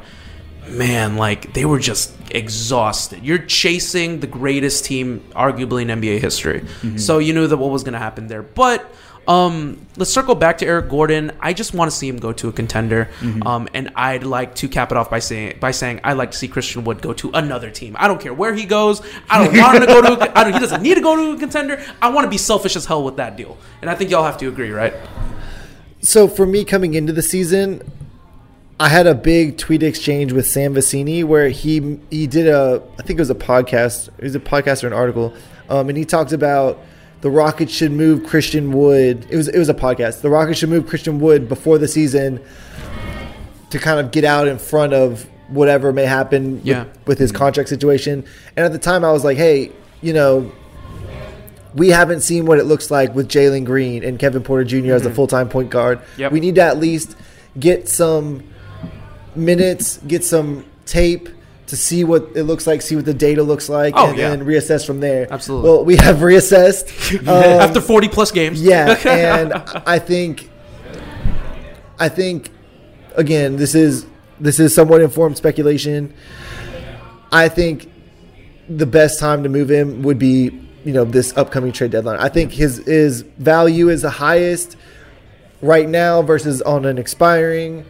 man, 0.70 1.18
like 1.18 1.54
they 1.54 1.66
were 1.66 1.80
just 1.80 2.14
exhausted. 2.32 3.24
You're 3.24 3.40
chasing 3.40 4.20
the 4.20 4.28
greatest 4.28 4.86
team, 4.86 5.22
arguably 5.32 5.82
in 5.82 5.88
NBA 6.02 6.20
history. 6.20 6.62
Mm-hmm. 6.62 6.98
So 6.98 7.18
you 7.20 7.34
knew 7.34 7.48
that 7.48 7.58
what 7.58 7.72
was 7.72 7.84
going 7.84 7.94
to 7.94 8.00
happen 8.00 8.28
there. 8.28 8.44
But 8.44 8.86
um, 9.30 9.86
let's 9.96 10.12
circle 10.12 10.34
back 10.36 10.58
to 10.58 10.66
Eric 10.66 10.90
Gordon. 10.90 11.32
I 11.40 11.54
just 11.54 11.74
want 11.74 11.92
to 11.92 11.96
see 11.96 12.08
him 12.10 12.18
go 12.18 12.34
to 12.34 12.50
a 12.50 12.52
contender, 12.52 13.10
Mm-hmm. 13.20 13.44
um, 13.48 13.70
and 13.76 13.92
I'd 13.96 14.24
like 14.24 14.56
to 14.56 14.68
cap 14.68 14.92
it 14.92 14.98
off 14.98 15.10
by 15.10 15.20
saying 15.20 15.58
by 15.60 15.72
saying 15.72 16.02
I'd 16.04 16.14
like 16.18 16.32
to 16.32 16.38
see 16.38 16.48
Christian 16.48 16.84
Wood 16.84 17.02
go 17.02 17.14
to 17.14 17.30
another 17.34 17.70
team. 17.70 17.96
I 18.00 18.08
don't 18.08 18.20
care 18.20 18.34
where 18.34 18.54
he 18.56 18.66
goes. 18.66 19.02
I 19.30 19.46
don't 19.46 19.56
want 19.56 19.76
him 19.76 19.82
to 19.82 19.88
go 19.88 20.02
to. 20.02 20.10
I 20.38 20.44
don't, 20.44 20.54
he 20.54 20.60
doesn't 20.60 20.82
need 20.82 20.96
to 20.96 21.02
go 21.02 21.16
to 21.16 21.38
a 21.38 21.40
contender. 21.40 21.82
I 22.02 22.10
want 22.10 22.26
to 22.26 22.30
be 22.30 22.40
selfish 22.40 22.76
as 22.76 22.86
hell 22.86 23.04
with 23.04 23.18
that 23.18 23.38
deal, 23.38 23.56
and 23.82 23.90
I 23.90 23.96
think 23.96 24.10
y'all 24.10 24.24
have 24.26 24.38
to 24.40 24.48
agree, 24.48 24.72
right? 24.72 24.94
So 26.02 26.28
for 26.28 26.46
me 26.46 26.64
coming 26.66 26.94
into 26.96 27.14
the 27.14 27.22
season, 27.22 27.82
I 28.80 28.88
had 28.90 29.06
a 29.06 29.14
big 29.14 29.58
tweet 29.58 29.84
exchange 29.84 30.32
with 30.32 30.48
Sam 30.48 30.74
Vecenie 30.74 31.24
where 31.24 31.50
he 31.50 32.00
he 32.10 32.26
did 32.26 32.48
a 32.48 32.82
I 32.98 33.04
think 33.04 33.20
it 33.20 33.22
was 33.22 33.30
a 33.30 33.36
podcast. 33.36 34.08
It 34.18 34.24
was 34.24 34.36
a 34.36 34.40
podcast 34.40 34.84
or 34.84 34.88
an 34.88 34.94
article, 34.94 35.34
um, 35.70 35.90
and 35.90 35.98
he 35.98 36.06
talked 36.06 36.32
about 36.32 36.80
the 37.22 37.30
Rockets 37.30 37.74
should 37.74 37.92
move 37.92 38.26
Christian 38.26 38.72
Wood. 38.72 39.28
It 39.30 39.36
was 39.36 39.48
it 39.48 39.60
was 39.60 39.70
a 39.70 39.74
podcast. 39.74 40.22
The 40.22 40.30
Rockets 40.30 40.60
should 40.60 40.70
move 40.70 40.88
Christian 40.88 41.20
Wood 41.20 41.50
before 41.50 41.78
the 41.78 41.88
season 41.88 42.40
to 43.70 43.80
kind 43.80 44.00
of 44.00 44.12
get 44.12 44.24
out 44.24 44.48
in 44.48 44.58
front 44.58 44.94
of 44.94 45.28
whatever 45.50 45.92
may 45.92 46.06
happen 46.06 46.56
with, 46.58 46.66
Yeah. 46.66 46.86
with 47.06 47.20
his 47.20 47.32
contract 47.32 47.70
situation. 47.70 48.24
And 48.56 48.66
at 48.66 48.72
the 48.72 48.80
time, 48.80 49.04
I 49.04 49.12
was 49.12 49.24
like, 49.24 49.38
hey, 49.38 49.72
you 50.02 50.14
know, 50.14 50.52
we 51.76 51.90
haven't 51.90 52.22
seen 52.22 52.46
what 52.46 52.60
it 52.60 52.64
looks 52.66 52.90
like 52.90 53.14
with 53.14 53.28
Jalen 53.28 53.66
Green 53.66 54.04
and 54.04 54.18
Kevin 54.18 54.44
Porter 54.44 54.64
junior 54.64 54.96
as 54.96 55.04
a 55.04 55.06
mm-hmm. 55.06 55.16
full 55.16 55.28
time 55.28 55.50
point 55.50 55.70
guard. 55.70 56.00
Yep. 56.18 56.32
We 56.32 56.40
need 56.40 56.56
to 56.56 56.62
at 56.62 56.78
least 56.78 57.16
get 57.60 57.88
some 57.88 58.44
minutes, 59.36 59.98
get 60.08 60.24
some 60.24 60.66
tape 60.86 61.30
to 61.70 61.78
see 61.78 62.04
what 62.04 62.30
it 62.36 62.44
looks 62.44 62.68
like, 62.68 62.82
see 62.82 62.96
what 62.96 63.06
the 63.06 63.14
data 63.14 63.42
looks 63.44 63.70
like, 63.70 63.94
Oh, 63.98 64.10
and 64.10 64.18
yeah. 64.18 64.30
then 64.30 64.46
reassess 64.46 64.86
from 64.86 65.00
there. 65.00 65.28
Absolutely. 65.32 65.70
Well, 65.70 65.86
we 65.86 65.96
have 65.98 66.18
reassessed 66.18 67.20
um, 67.28 67.28
After 67.62 67.82
40 67.82 68.08
plus 68.10 68.32
games. 68.32 68.62
yeah, 68.62 68.98
and 69.08 69.54
I 69.86 70.00
think, 70.00 70.50
I 72.00 72.10
think, 72.10 72.50
again, 73.16 73.56
this 73.58 73.76
is 73.76 74.06
this 74.40 74.60
is 74.60 74.74
somewhat 74.74 75.02
informed 75.02 75.38
speculation. 75.38 76.14
I 77.32 77.50
think 77.50 77.92
the 78.70 78.86
best 78.86 79.20
time 79.20 79.44
to 79.44 79.50
move 79.50 79.70
him 79.70 80.02
would 80.04 80.18
be, 80.18 80.52
you 80.86 80.94
know, 80.94 81.04
this 81.04 81.36
upcoming 81.36 81.72
trade 81.74 81.92
deadline. 81.92 82.20
I 82.20 82.30
think 82.30 82.52
his 82.54 82.78
his 82.86 83.22
value 83.38 83.90
is 83.90 84.02
the 84.04 84.10
highest 84.10 84.78
right 85.62 85.90
now 85.90 86.22
versus 86.22 86.62
on 86.62 86.86
an 86.86 86.98
expiring. 86.98 87.86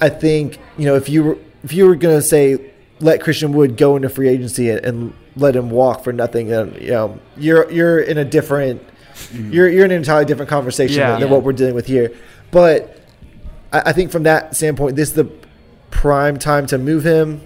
I 0.00 0.08
think 0.08 0.58
you 0.76 0.86
know 0.86 0.96
if 0.96 1.08
you 1.08 1.22
were 1.22 1.38
if 1.62 1.72
you 1.72 1.86
were 1.86 1.94
gonna 1.94 2.22
say 2.22 2.72
let 3.00 3.20
Christian 3.22 3.52
Wood 3.52 3.76
go 3.76 3.96
into 3.96 4.08
free 4.08 4.28
agency 4.28 4.70
and, 4.70 4.84
and 4.84 5.14
let 5.36 5.56
him 5.56 5.70
walk 5.70 6.04
for 6.04 6.12
nothing, 6.12 6.52
And, 6.52 6.76
you 6.80 6.90
know 6.90 7.18
you're 7.36 7.70
you're 7.70 7.98
in 8.00 8.18
a 8.18 8.24
different 8.24 8.82
mm-hmm. 9.14 9.52
you're 9.52 9.68
you're 9.68 9.84
in 9.84 9.90
an 9.90 9.98
entirely 9.98 10.24
different 10.26 10.50
conversation 10.50 10.98
Yeah. 10.98 11.12
than, 11.12 11.20
than 11.20 11.28
Yeah. 11.28 11.34
what 11.34 11.44
we're 11.44 11.52
dealing 11.52 11.74
with 11.74 11.86
here. 11.86 12.12
But 12.50 12.98
I, 13.72 13.82
I 13.86 13.92
think 13.92 14.10
from 14.10 14.24
that 14.24 14.54
standpoint, 14.56 14.96
this 14.96 15.10
is 15.10 15.14
the 15.14 15.30
prime 15.90 16.38
time 16.38 16.66
to 16.66 16.78
move 16.78 17.04
him. 17.04 17.40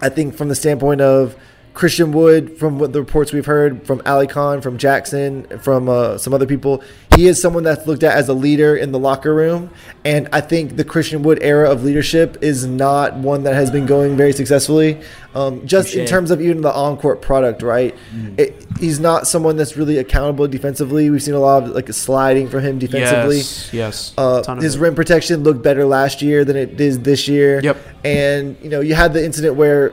I 0.00 0.08
think 0.08 0.34
from 0.36 0.48
the 0.48 0.54
standpoint 0.54 1.00
of 1.00 1.36
Christian 1.74 2.12
Wood, 2.12 2.56
from 2.56 2.78
what 2.78 2.92
the 2.92 3.00
reports 3.00 3.32
we've 3.32 3.44
heard 3.44 3.84
from 3.84 3.98
Alykhan, 4.00 4.62
from 4.62 4.78
Jackson, 4.78 5.44
from 5.58 5.88
uh, 5.88 6.16
some 6.18 6.32
other 6.32 6.46
people, 6.46 6.82
he 7.16 7.26
is 7.26 7.42
someone 7.42 7.64
that's 7.64 7.84
looked 7.86 8.04
at 8.04 8.16
as 8.16 8.28
a 8.28 8.32
leader 8.32 8.76
in 8.76 8.92
the 8.92 8.98
locker 8.98 9.34
room. 9.34 9.70
And 10.04 10.28
I 10.32 10.40
think 10.40 10.76
the 10.76 10.84
Christian 10.84 11.24
Wood 11.24 11.40
era 11.42 11.68
of 11.68 11.82
leadership 11.82 12.38
is 12.42 12.64
not 12.64 13.14
one 13.16 13.42
that 13.42 13.54
has 13.54 13.72
been 13.72 13.86
going 13.86 14.16
very 14.16 14.32
successfully. 14.32 15.00
Um, 15.34 15.66
just 15.66 15.96
in 15.96 16.06
terms 16.06 16.30
of 16.30 16.40
even 16.40 16.60
the 16.60 16.72
on-court 16.72 17.20
product, 17.20 17.60
right? 17.62 17.92
It, 18.38 18.66
he's 18.78 19.00
not 19.00 19.26
someone 19.26 19.56
that's 19.56 19.76
really 19.76 19.98
accountable 19.98 20.46
defensively. 20.46 21.10
We've 21.10 21.22
seen 21.22 21.34
a 21.34 21.40
lot 21.40 21.64
of 21.64 21.70
like 21.70 21.92
sliding 21.92 22.48
from 22.48 22.60
him 22.60 22.78
defensively. 22.78 23.38
Yes, 23.38 23.72
yes. 23.72 24.14
Uh, 24.16 24.54
his 24.60 24.78
rim 24.78 24.94
protection 24.94 25.42
looked 25.42 25.62
better 25.62 25.84
last 25.84 26.22
year 26.22 26.44
than 26.44 26.56
it 26.56 26.76
did 26.76 27.02
this 27.02 27.26
year. 27.26 27.60
Yep. 27.60 27.76
And 28.04 28.56
you 28.62 28.70
know, 28.70 28.80
you 28.80 28.94
had 28.94 29.12
the 29.12 29.24
incident 29.24 29.56
where, 29.56 29.92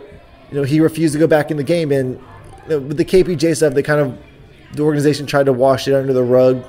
you 0.51 0.57
know, 0.57 0.63
he 0.63 0.79
refused 0.79 1.13
to 1.13 1.19
go 1.19 1.27
back 1.27 1.49
in 1.49 1.57
the 1.57 1.63
game, 1.63 1.91
and 1.91 2.19
you 2.63 2.69
know, 2.69 2.79
with 2.79 2.97
the 2.97 3.05
KPJ 3.05 3.55
stuff, 3.57 3.73
they 3.73 3.83
kind 3.83 4.01
of 4.01 4.17
the 4.73 4.83
organization 4.83 5.25
tried 5.25 5.45
to 5.47 5.53
wash 5.53 5.87
it 5.87 5.93
under 5.93 6.13
the 6.13 6.23
rug. 6.23 6.63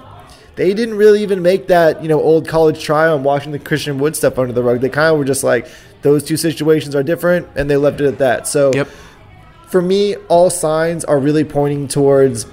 They 0.54 0.74
didn't 0.74 0.96
really 0.96 1.22
even 1.22 1.42
make 1.42 1.68
that 1.68 2.02
you 2.02 2.08
know 2.08 2.20
old 2.20 2.46
college 2.48 2.82
try 2.82 3.12
and 3.12 3.24
washing 3.24 3.52
the 3.52 3.58
Christian 3.58 3.98
Wood 3.98 4.14
stuff 4.16 4.38
under 4.38 4.52
the 4.52 4.62
rug. 4.62 4.80
They 4.80 4.88
kind 4.88 5.12
of 5.12 5.18
were 5.18 5.24
just 5.24 5.42
like 5.44 5.66
those 6.02 6.22
two 6.24 6.36
situations 6.36 6.94
are 6.94 7.02
different, 7.02 7.48
and 7.56 7.68
they 7.70 7.76
left 7.76 8.00
it 8.00 8.06
at 8.06 8.18
that. 8.18 8.46
So 8.46 8.72
Yep. 8.74 8.88
for 9.68 9.82
me, 9.82 10.16
all 10.28 10.50
signs 10.50 11.04
are 11.04 11.18
really 11.18 11.44
pointing 11.44 11.88
towards, 11.88 12.46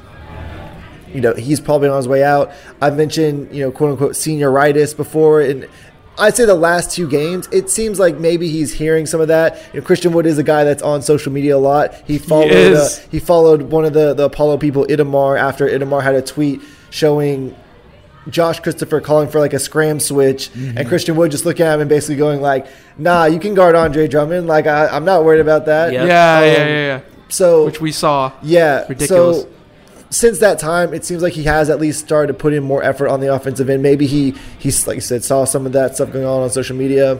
you 1.13 1.19
know, 1.21 1.33
he's 1.33 1.59
probably 1.59 1.89
on 1.89 1.97
his 1.97 2.07
way 2.07 2.23
out. 2.23 2.51
I've 2.81 2.95
mentioned, 2.95 3.53
you 3.53 3.63
know, 3.63 3.71
quote 3.71 3.91
unquote 3.91 4.11
senioritis 4.13 4.95
before, 4.95 5.41
and 5.41 5.67
I'd 6.19 6.35
say 6.35 6.45
the 6.45 6.53
last 6.55 6.91
two 6.91 7.07
games, 7.07 7.47
it 7.51 7.69
seems 7.69 7.99
like 7.99 8.17
maybe 8.17 8.49
he's 8.49 8.73
hearing 8.73 9.05
some 9.05 9.21
of 9.21 9.27
that. 9.29 9.61
You 9.73 9.79
know, 9.79 9.85
Christian 9.85 10.11
Wood 10.13 10.25
is 10.25 10.37
a 10.37 10.43
guy 10.43 10.63
that's 10.63 10.83
on 10.83 11.01
social 11.01 11.31
media 11.31 11.55
a 11.55 11.57
lot. 11.57 11.93
He 12.05 12.17
followed 12.17 12.73
uh, 12.75 12.87
he 13.09 13.19
followed 13.19 13.63
one 13.63 13.85
of 13.85 13.93
the, 13.93 14.13
the 14.13 14.25
Apollo 14.25 14.57
people, 14.57 14.85
Itamar, 14.85 15.39
after 15.39 15.67
Itamar 15.67 16.03
had 16.03 16.15
a 16.15 16.21
tweet 16.21 16.61
showing 16.89 17.55
Josh 18.29 18.59
Christopher 18.59 19.01
calling 19.01 19.29
for 19.29 19.39
like 19.39 19.53
a 19.53 19.59
scram 19.59 19.99
switch, 19.99 20.51
and 20.55 20.87
Christian 20.87 21.15
Wood 21.15 21.31
just 21.31 21.45
looking 21.45 21.65
at 21.65 21.73
him 21.75 21.81
and 21.81 21.89
basically 21.89 22.17
going 22.17 22.41
like, 22.41 22.67
"Nah, 22.97 23.25
you 23.25 23.39
can 23.39 23.53
guard 23.55 23.75
Andre 23.75 24.07
Drummond. 24.07 24.45
Like 24.47 24.67
I, 24.67 24.87
I'm 24.87 25.05
not 25.05 25.23
worried 25.23 25.39
about 25.41 25.65
that." 25.65 25.93
Yeah, 25.93 26.05
yeah, 26.05 26.41
yeah, 26.45 26.51
Um, 26.51 26.67
yeah. 26.69 27.01
So 27.29 27.65
Which 27.65 27.79
we 27.81 27.91
saw. 27.91 28.31
yeah, 28.43 28.85
Ridiculous. 28.89 29.43
So 29.43 29.49
since 30.09 30.39
that 30.39 30.59
time, 30.59 30.93
it 30.93 31.05
seems 31.05 31.21
like 31.21 31.33
he 31.33 31.43
has 31.43 31.69
at 31.69 31.79
least 31.79 31.99
started 31.99 32.27
to 32.27 32.33
put 32.33 32.53
in 32.53 32.63
more 32.63 32.83
effort 32.83 33.09
on 33.09 33.19
the 33.19 33.33
offensive 33.33 33.69
end. 33.69 33.83
Maybe 33.83 34.07
he 34.07 34.31
he's 34.57 34.87
like 34.87 34.95
you 34.95 35.01
said 35.01 35.23
saw 35.23 35.45
some 35.45 35.65
of 35.65 35.73
that 35.73 35.95
stuff 35.95 36.11
going 36.11 36.25
on 36.25 36.41
on 36.41 36.49
social 36.49 36.75
media, 36.75 37.19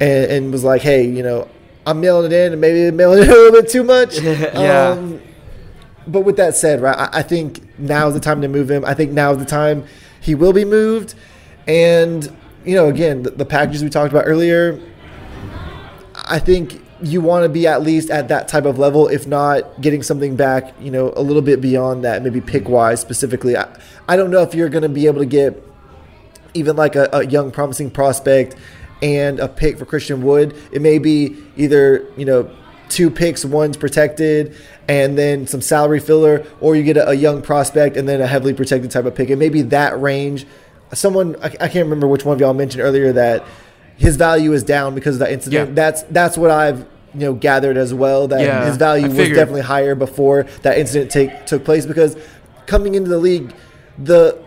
and, 0.00 0.30
and 0.30 0.52
was 0.52 0.64
like, 0.64 0.82
hey, 0.82 1.06
you 1.06 1.22
know, 1.22 1.48
I'm 1.86 2.00
mailing 2.00 2.26
it 2.26 2.32
in, 2.32 2.52
and 2.52 2.60
maybe 2.60 2.90
mailing 2.96 3.22
it 3.22 3.28
a 3.28 3.32
little 3.32 3.52
bit 3.52 3.70
too 3.70 3.84
much. 3.84 4.18
Yeah. 4.22 4.88
Um, 4.90 5.20
but 6.06 6.22
with 6.22 6.36
that 6.36 6.56
said, 6.56 6.80
right, 6.80 6.96
I, 6.96 7.20
I 7.20 7.22
think 7.22 7.78
now 7.78 8.08
is 8.08 8.14
the 8.14 8.20
time 8.20 8.42
to 8.42 8.48
move 8.48 8.68
him. 8.70 8.84
I 8.84 8.92
think 8.92 9.12
now 9.12 9.30
is 9.32 9.38
the 9.38 9.44
time 9.44 9.84
he 10.20 10.34
will 10.34 10.52
be 10.52 10.64
moved, 10.64 11.14
and 11.66 12.24
you 12.64 12.74
know, 12.74 12.88
again, 12.88 13.22
the, 13.22 13.30
the 13.30 13.44
packages 13.44 13.82
we 13.82 13.90
talked 13.90 14.12
about 14.12 14.24
earlier. 14.26 14.80
I 16.14 16.38
think 16.38 16.82
you 17.02 17.20
want 17.20 17.42
to 17.44 17.48
be 17.48 17.66
at 17.66 17.82
least 17.82 18.10
at 18.10 18.28
that 18.28 18.48
type 18.48 18.64
of 18.64 18.78
level, 18.78 19.08
if 19.08 19.26
not 19.26 19.80
getting 19.80 20.02
something 20.02 20.36
back, 20.36 20.72
you 20.80 20.90
know, 20.90 21.12
a 21.16 21.22
little 21.22 21.42
bit 21.42 21.60
beyond 21.60 22.04
that, 22.04 22.22
maybe 22.22 22.40
pick 22.40 22.68
wise 22.68 23.00
specifically. 23.00 23.56
I, 23.56 23.68
I 24.08 24.16
don't 24.16 24.30
know 24.30 24.42
if 24.42 24.54
you're 24.54 24.68
going 24.68 24.82
to 24.82 24.88
be 24.88 25.06
able 25.06 25.18
to 25.18 25.26
get 25.26 25.62
even 26.54 26.76
like 26.76 26.94
a, 26.94 27.08
a 27.12 27.26
young 27.26 27.50
promising 27.50 27.90
prospect 27.90 28.56
and 29.02 29.40
a 29.40 29.48
pick 29.48 29.78
for 29.78 29.84
Christian 29.84 30.22
Wood. 30.22 30.56
It 30.70 30.80
may 30.80 30.98
be 30.98 31.36
either, 31.56 32.06
you 32.16 32.24
know, 32.24 32.50
two 32.88 33.10
picks, 33.10 33.44
one's 33.44 33.76
protected, 33.76 34.54
and 34.86 35.18
then 35.18 35.46
some 35.46 35.60
salary 35.60 35.98
filler, 35.98 36.46
or 36.60 36.76
you 36.76 36.82
get 36.82 36.96
a, 36.96 37.08
a 37.08 37.14
young 37.14 37.42
prospect 37.42 37.96
and 37.96 38.08
then 38.08 38.20
a 38.20 38.26
heavily 38.26 38.54
protected 38.54 38.90
type 38.90 39.06
of 39.06 39.14
pick. 39.14 39.30
It 39.30 39.36
may 39.36 39.48
be 39.48 39.62
that 39.62 40.00
range. 40.00 40.46
Someone, 40.92 41.36
I, 41.42 41.46
I 41.46 41.68
can't 41.68 41.86
remember 41.86 42.06
which 42.06 42.24
one 42.24 42.34
of 42.34 42.40
y'all 42.40 42.54
mentioned 42.54 42.82
earlier 42.82 43.12
that 43.12 43.44
his 44.02 44.16
value 44.16 44.52
is 44.52 44.64
down 44.64 44.96
because 44.96 45.14
of 45.14 45.20
that 45.20 45.30
incident. 45.30 45.68
Yeah. 45.68 45.74
That's 45.74 46.02
that's 46.04 46.36
what 46.36 46.50
I've 46.50 46.80
you 47.14 47.20
know 47.20 47.34
gathered 47.34 47.76
as 47.76 47.94
well. 47.94 48.26
That 48.26 48.40
Yeah, 48.40 48.66
his 48.66 48.76
value 48.76 49.06
was 49.06 49.28
definitely 49.28 49.60
higher 49.60 49.94
before 49.94 50.42
that 50.62 50.76
incident 50.76 51.10
take 51.12 51.46
took 51.46 51.64
place 51.64 51.86
because 51.86 52.16
coming 52.66 52.96
into 52.96 53.08
the 53.08 53.18
league, 53.18 53.54
the 53.96 54.42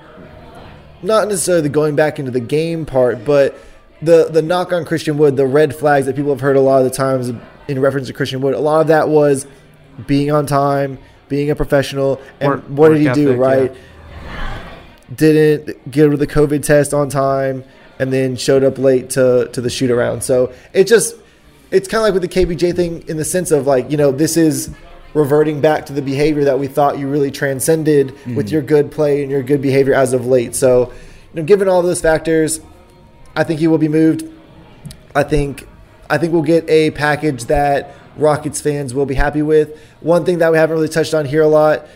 not 1.01 1.29
necessarily 1.29 1.61
the 1.61 1.69
going 1.69 1.95
back 1.95 2.19
into 2.19 2.31
the 2.31 2.41
game 2.41 2.85
part, 2.85 3.23
but 3.23 3.57
the 4.01 4.27
the 4.29 4.41
knock 4.41 4.73
on 4.73 4.83
Christian 4.83 5.17
Wood, 5.17 5.37
the 5.37 5.47
red 5.47 5.73
flags 5.73 6.05
that 6.05 6.17
people 6.17 6.31
have 6.31 6.41
heard 6.41 6.57
a 6.57 6.61
lot 6.61 6.79
of 6.79 6.83
the 6.83 6.95
times 6.95 7.31
in 7.69 7.79
reference 7.79 8.07
to 8.07 8.13
Christian 8.13 8.41
Wood, 8.41 8.55
a 8.55 8.59
lot 8.59 8.81
of 8.81 8.87
that 8.87 9.07
was 9.07 9.47
being 10.05 10.31
on 10.31 10.45
time, 10.45 10.97
being 11.29 11.49
a 11.49 11.55
professional, 11.55 12.19
and 12.41 12.49
Work- 12.49 12.63
what 12.65 12.89
did 12.89 12.97
he 12.97 13.13
do? 13.13 13.29
ethic, 13.29 13.39
Right, 13.39 13.75
didn't 15.15 15.89
get 15.89 16.19
the 16.19 16.27
COVID 16.27 16.61
test 16.61 16.93
on 16.93 17.07
time, 17.09 17.63
and 17.99 18.11
then 18.11 18.35
showed 18.35 18.63
up 18.63 18.77
late 18.77 19.09
to 19.11 19.49
to 19.53 19.61
the 19.61 19.69
shoot 19.69 19.89
around. 19.91 20.21
So 20.23 20.53
it 20.73 20.85
just 20.85 21.15
it's 21.71 21.87
kind 21.87 21.99
of 21.99 22.13
like 22.13 22.13
with 22.13 22.21
the 22.21 22.27
KPJ 22.45 22.75
thing 22.75 23.03
in 23.07 23.17
the 23.17 23.25
sense 23.25 23.51
of 23.51 23.67
like 23.67 23.89
you 23.91 23.97
know 23.97 24.11
this 24.11 24.37
is 24.37 24.69
reverting 25.13 25.61
back 25.61 25.85
to 25.85 25.93
the 25.93 26.01
behavior 26.01 26.43
that 26.43 26.59
we 26.59 26.67
thought 26.67 26.99
you 26.99 27.07
really 27.07 27.31
transcended 27.31 28.11
with 28.35 28.47
Mhm. 28.47 28.51
your 28.51 28.61
good 28.61 28.91
play 28.91 29.21
and 29.23 29.31
your 29.31 29.41
good 29.43 29.61
behavior 29.61 29.93
as 29.93 30.11
of 30.11 30.25
late. 30.27 30.53
So, 30.53 30.91
you 31.33 31.41
know, 31.41 31.43
given 31.43 31.69
all 31.69 31.81
those 31.81 32.01
factors, 32.01 32.59
I 33.33 33.45
think 33.45 33.61
he 33.61 33.67
will 33.67 33.77
be 33.77 33.87
moved. 33.87 34.25
I 35.15 35.23
think 35.23 35.67
I 36.09 36.17
think 36.17 36.33
we'll 36.33 36.41
get 36.41 36.69
a 36.69 36.91
package 36.91 37.45
that 37.45 37.95
Rockets 38.17 38.61
fans 38.61 38.93
will 38.93 39.05
be 39.05 39.15
happy 39.15 39.41
with. 39.41 39.77
One 40.01 40.23
thing 40.25 40.37
that 40.39 40.51
we 40.51 40.57
haven't 40.57 40.75
really 40.75 40.87
touched 40.89 41.13
on 41.13 41.25
here 41.25 41.41
a 41.41 41.47
lot, 41.47 41.87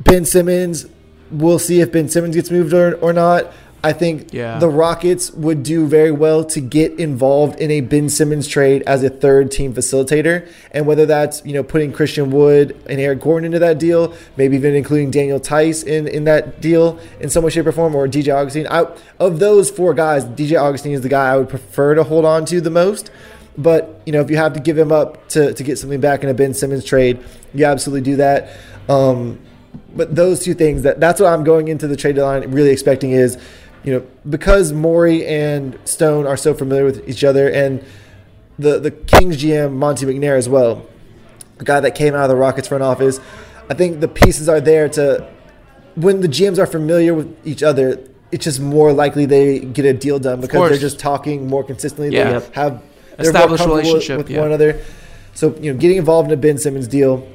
Ben 0.00 0.24
Simmons. 0.24 0.86
We'll 1.30 1.58
see 1.58 1.80
if 1.80 1.90
Ben 1.92 2.08
Simmons 2.08 2.34
gets 2.36 2.50
moved 2.50 2.72
or, 2.72 2.94
or 2.96 3.12
not. 3.12 3.52
I 3.86 3.92
think 3.92 4.32
Yeah. 4.32 4.58
the 4.58 4.68
Rockets 4.68 5.30
would 5.32 5.62
do 5.62 5.86
very 5.86 6.10
well 6.10 6.42
to 6.44 6.60
get 6.60 6.98
involved 6.98 7.60
in 7.60 7.70
a 7.70 7.80
Ben 7.80 8.08
Simmons 8.08 8.48
trade 8.48 8.82
as 8.86 9.02
a 9.04 9.08
third 9.10 9.50
team 9.50 9.72
facilitator. 9.72 10.46
And 10.72 10.86
whether 10.86 11.06
that's, 11.06 11.40
you 11.44 11.52
know, 11.52 11.62
putting 11.62 11.92
Christian 11.92 12.30
Wood 12.30 12.74
and 12.88 13.00
Eric 13.00 13.20
Gordon 13.20 13.46
into 13.46 13.58
that 13.60 13.78
deal, 13.78 14.12
maybe 14.36 14.56
even 14.56 14.74
including 14.74 15.10
Daniel 15.10 15.38
Theis 15.38 15.84
in, 15.84 16.08
in 16.08 16.24
that 16.24 16.60
deal 16.60 16.98
in 17.20 17.28
some 17.30 17.44
way, 17.44 17.50
shape, 17.50 17.66
or 17.66 17.72
form, 17.72 17.94
or 17.94 18.08
DJ 18.08 18.34
Augustin. 18.34 18.66
I, 18.68 18.86
of 19.20 19.38
those 19.38 19.70
four 19.70 19.94
guys, 19.94 20.24
DJ 20.24 20.60
Augustin 20.60 20.92
is 20.92 21.02
the 21.02 21.08
guy 21.08 21.32
I 21.32 21.36
would 21.36 21.48
prefer 21.48 21.94
to 21.94 22.02
hold 22.02 22.24
on 22.24 22.44
to 22.46 22.60
the 22.60 22.70
most. 22.70 23.10
But, 23.58 24.00
you 24.04 24.12
know, 24.12 24.20
if 24.20 24.30
you 24.30 24.36
have 24.36 24.52
to 24.54 24.60
give 24.60 24.76
him 24.76 24.92
up 24.92 25.28
to, 25.30 25.54
to 25.54 25.62
get 25.62 25.78
something 25.78 26.00
back 26.00 26.22
in 26.22 26.28
a 26.28 26.34
Ben 26.34 26.52
Simmons 26.54 26.84
trade, 26.84 27.18
you 27.54 27.64
absolutely 27.64 28.02
do 28.02 28.16
that. 28.16 28.50
Um, 28.88 29.38
but 29.94 30.14
those 30.14 30.40
two 30.44 30.52
things 30.52 30.82
that 30.82 31.00
that's 31.00 31.20
what 31.22 31.32
I'm 31.32 31.42
going 31.42 31.68
into 31.68 31.86
the 31.86 31.96
trade 31.96 32.18
line 32.18 32.50
really 32.50 32.68
expecting 32.70 33.12
is, 33.12 33.38
you 33.86 33.92
know, 33.92 34.06
because 34.28 34.72
Morey 34.72 35.24
and 35.24 35.78
Stone 35.84 36.26
are 36.26 36.36
so 36.36 36.52
familiar 36.52 36.84
with 36.84 37.08
each 37.08 37.24
other, 37.24 37.48
and 37.48 37.82
the 38.58 38.78
the 38.78 38.90
Kings 38.90 39.42
GM 39.42 39.72
Monte 39.74 40.04
McNair 40.04 40.36
as 40.36 40.48
well, 40.48 40.84
the 41.56 41.64
guy 41.64 41.80
that 41.80 41.94
came 41.94 42.12
out 42.12 42.24
of 42.24 42.28
the 42.28 42.36
Rockets 42.36 42.68
front 42.68 42.82
office. 42.82 43.20
I 43.70 43.74
think 43.74 44.00
the 44.00 44.08
pieces 44.08 44.48
are 44.48 44.60
there 44.60 44.88
to 44.90 45.28
when 45.94 46.20
the 46.20 46.28
GMs 46.28 46.58
are 46.58 46.66
familiar 46.66 47.14
with 47.14 47.34
each 47.46 47.62
other. 47.62 48.00
It's 48.32 48.44
just 48.44 48.60
more 48.60 48.92
likely 48.92 49.24
they 49.24 49.60
get 49.60 49.84
a 49.84 49.92
deal 49.92 50.18
done 50.18 50.40
because 50.40 50.68
they're 50.68 50.78
just 50.78 50.98
talking 50.98 51.46
more 51.46 51.62
consistently. 51.62 52.14
Yeah. 52.14 52.40
They 52.40 52.50
have 52.54 52.82
they're 53.16 53.26
Established 53.26 53.64
relationship, 53.64 54.18
with 54.18 54.30
yeah. 54.30 54.40
one 54.40 54.48
another. 54.48 54.84
So 55.34 55.54
you 55.60 55.72
know, 55.72 55.78
getting 55.78 55.96
involved 55.96 56.30
in 56.30 56.36
a 56.36 56.40
Ben 56.40 56.58
Simmons 56.58 56.88
deal, 56.88 57.26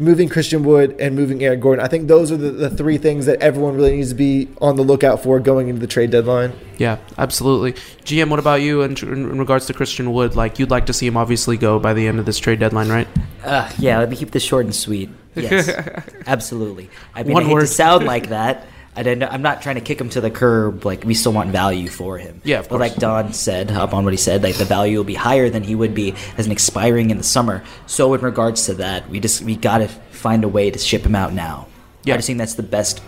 moving 0.00 0.28
Christian 0.28 0.64
Wood, 0.64 0.96
and 0.98 1.14
moving 1.14 1.42
Eric 1.44 1.60
Gordon. 1.60 1.84
I 1.84 1.88
think 1.88 2.08
those 2.08 2.32
are 2.32 2.36
the, 2.36 2.50
the 2.50 2.70
three 2.70 2.98
things 2.98 3.26
that 3.26 3.40
everyone 3.40 3.74
really 3.76 3.96
needs 3.96 4.08
to 4.08 4.14
be 4.16 4.48
on 4.60 4.74
the 4.76 4.82
lookout 4.82 5.22
for 5.22 5.38
going 5.38 5.68
into 5.68 5.80
the 5.80 5.86
trade 5.86 6.10
deadline. 6.10 6.52
Yeah, 6.78 6.96
absolutely. 7.18 7.74
GM, 8.04 8.30
what 8.30 8.38
about 8.38 8.62
you 8.62 8.82
in, 8.82 8.96
in 8.96 9.38
regards 9.38 9.66
to 9.66 9.74
Christian 9.74 10.12
Wood? 10.12 10.34
Like, 10.34 10.58
you'd 10.58 10.70
like 10.70 10.86
to 10.86 10.92
see 10.92 11.06
him 11.06 11.16
obviously 11.16 11.56
go 11.56 11.78
by 11.78 11.92
the 11.94 12.08
end 12.08 12.18
of 12.18 12.26
this 12.26 12.38
trade 12.38 12.58
deadline, 12.58 12.88
right? 12.88 13.06
Uh, 13.44 13.70
yeah, 13.78 13.98
let 13.98 14.08
me 14.10 14.16
keep 14.16 14.30
this 14.30 14.42
short 14.42 14.64
and 14.64 14.74
sweet. 14.74 15.10
Yes, 15.36 15.68
absolutely. 16.26 16.90
I 17.14 17.22
mean, 17.22 17.34
One 17.34 17.42
I 17.44 17.46
hate 17.46 17.54
word. 17.54 17.60
to 17.60 17.66
sound 17.66 18.04
like 18.06 18.30
that. 18.30 18.66
I 18.96 19.02
know, 19.14 19.28
I'm 19.30 19.42
not 19.42 19.62
trying 19.62 19.76
to 19.76 19.80
kick 19.80 20.00
him 20.00 20.08
to 20.10 20.20
the 20.20 20.30
curb. 20.30 20.84
Like 20.84 21.04
we 21.04 21.14
still 21.14 21.32
want 21.32 21.50
value 21.50 21.88
for 21.88 22.18
him. 22.18 22.40
Yeah, 22.44 22.58
of 22.58 22.68
But 22.68 22.80
like 22.80 22.96
Don 22.96 23.32
said, 23.32 23.70
up 23.70 23.94
on 23.94 24.04
what 24.04 24.12
he 24.12 24.16
said, 24.16 24.42
like 24.42 24.56
the 24.56 24.64
value 24.64 24.96
will 24.98 25.04
be 25.04 25.14
higher 25.14 25.48
than 25.48 25.62
he 25.62 25.74
would 25.74 25.94
be 25.94 26.14
as 26.36 26.46
an 26.46 26.52
expiring 26.52 27.10
in 27.10 27.16
the 27.16 27.22
summer. 27.22 27.62
So 27.86 28.12
in 28.14 28.20
regards 28.20 28.66
to 28.66 28.74
that, 28.74 29.08
we 29.08 29.20
just 29.20 29.42
we 29.42 29.54
got 29.56 29.78
to 29.78 29.88
find 29.88 30.42
a 30.44 30.48
way 30.48 30.70
to 30.70 30.78
ship 30.78 31.02
him 31.06 31.14
out 31.14 31.32
now. 31.32 31.68
Yeah. 32.04 32.14
I 32.14 32.16
just 32.18 32.26
think 32.26 32.38
that's 32.38 32.54
the 32.54 32.62
best 32.64 33.00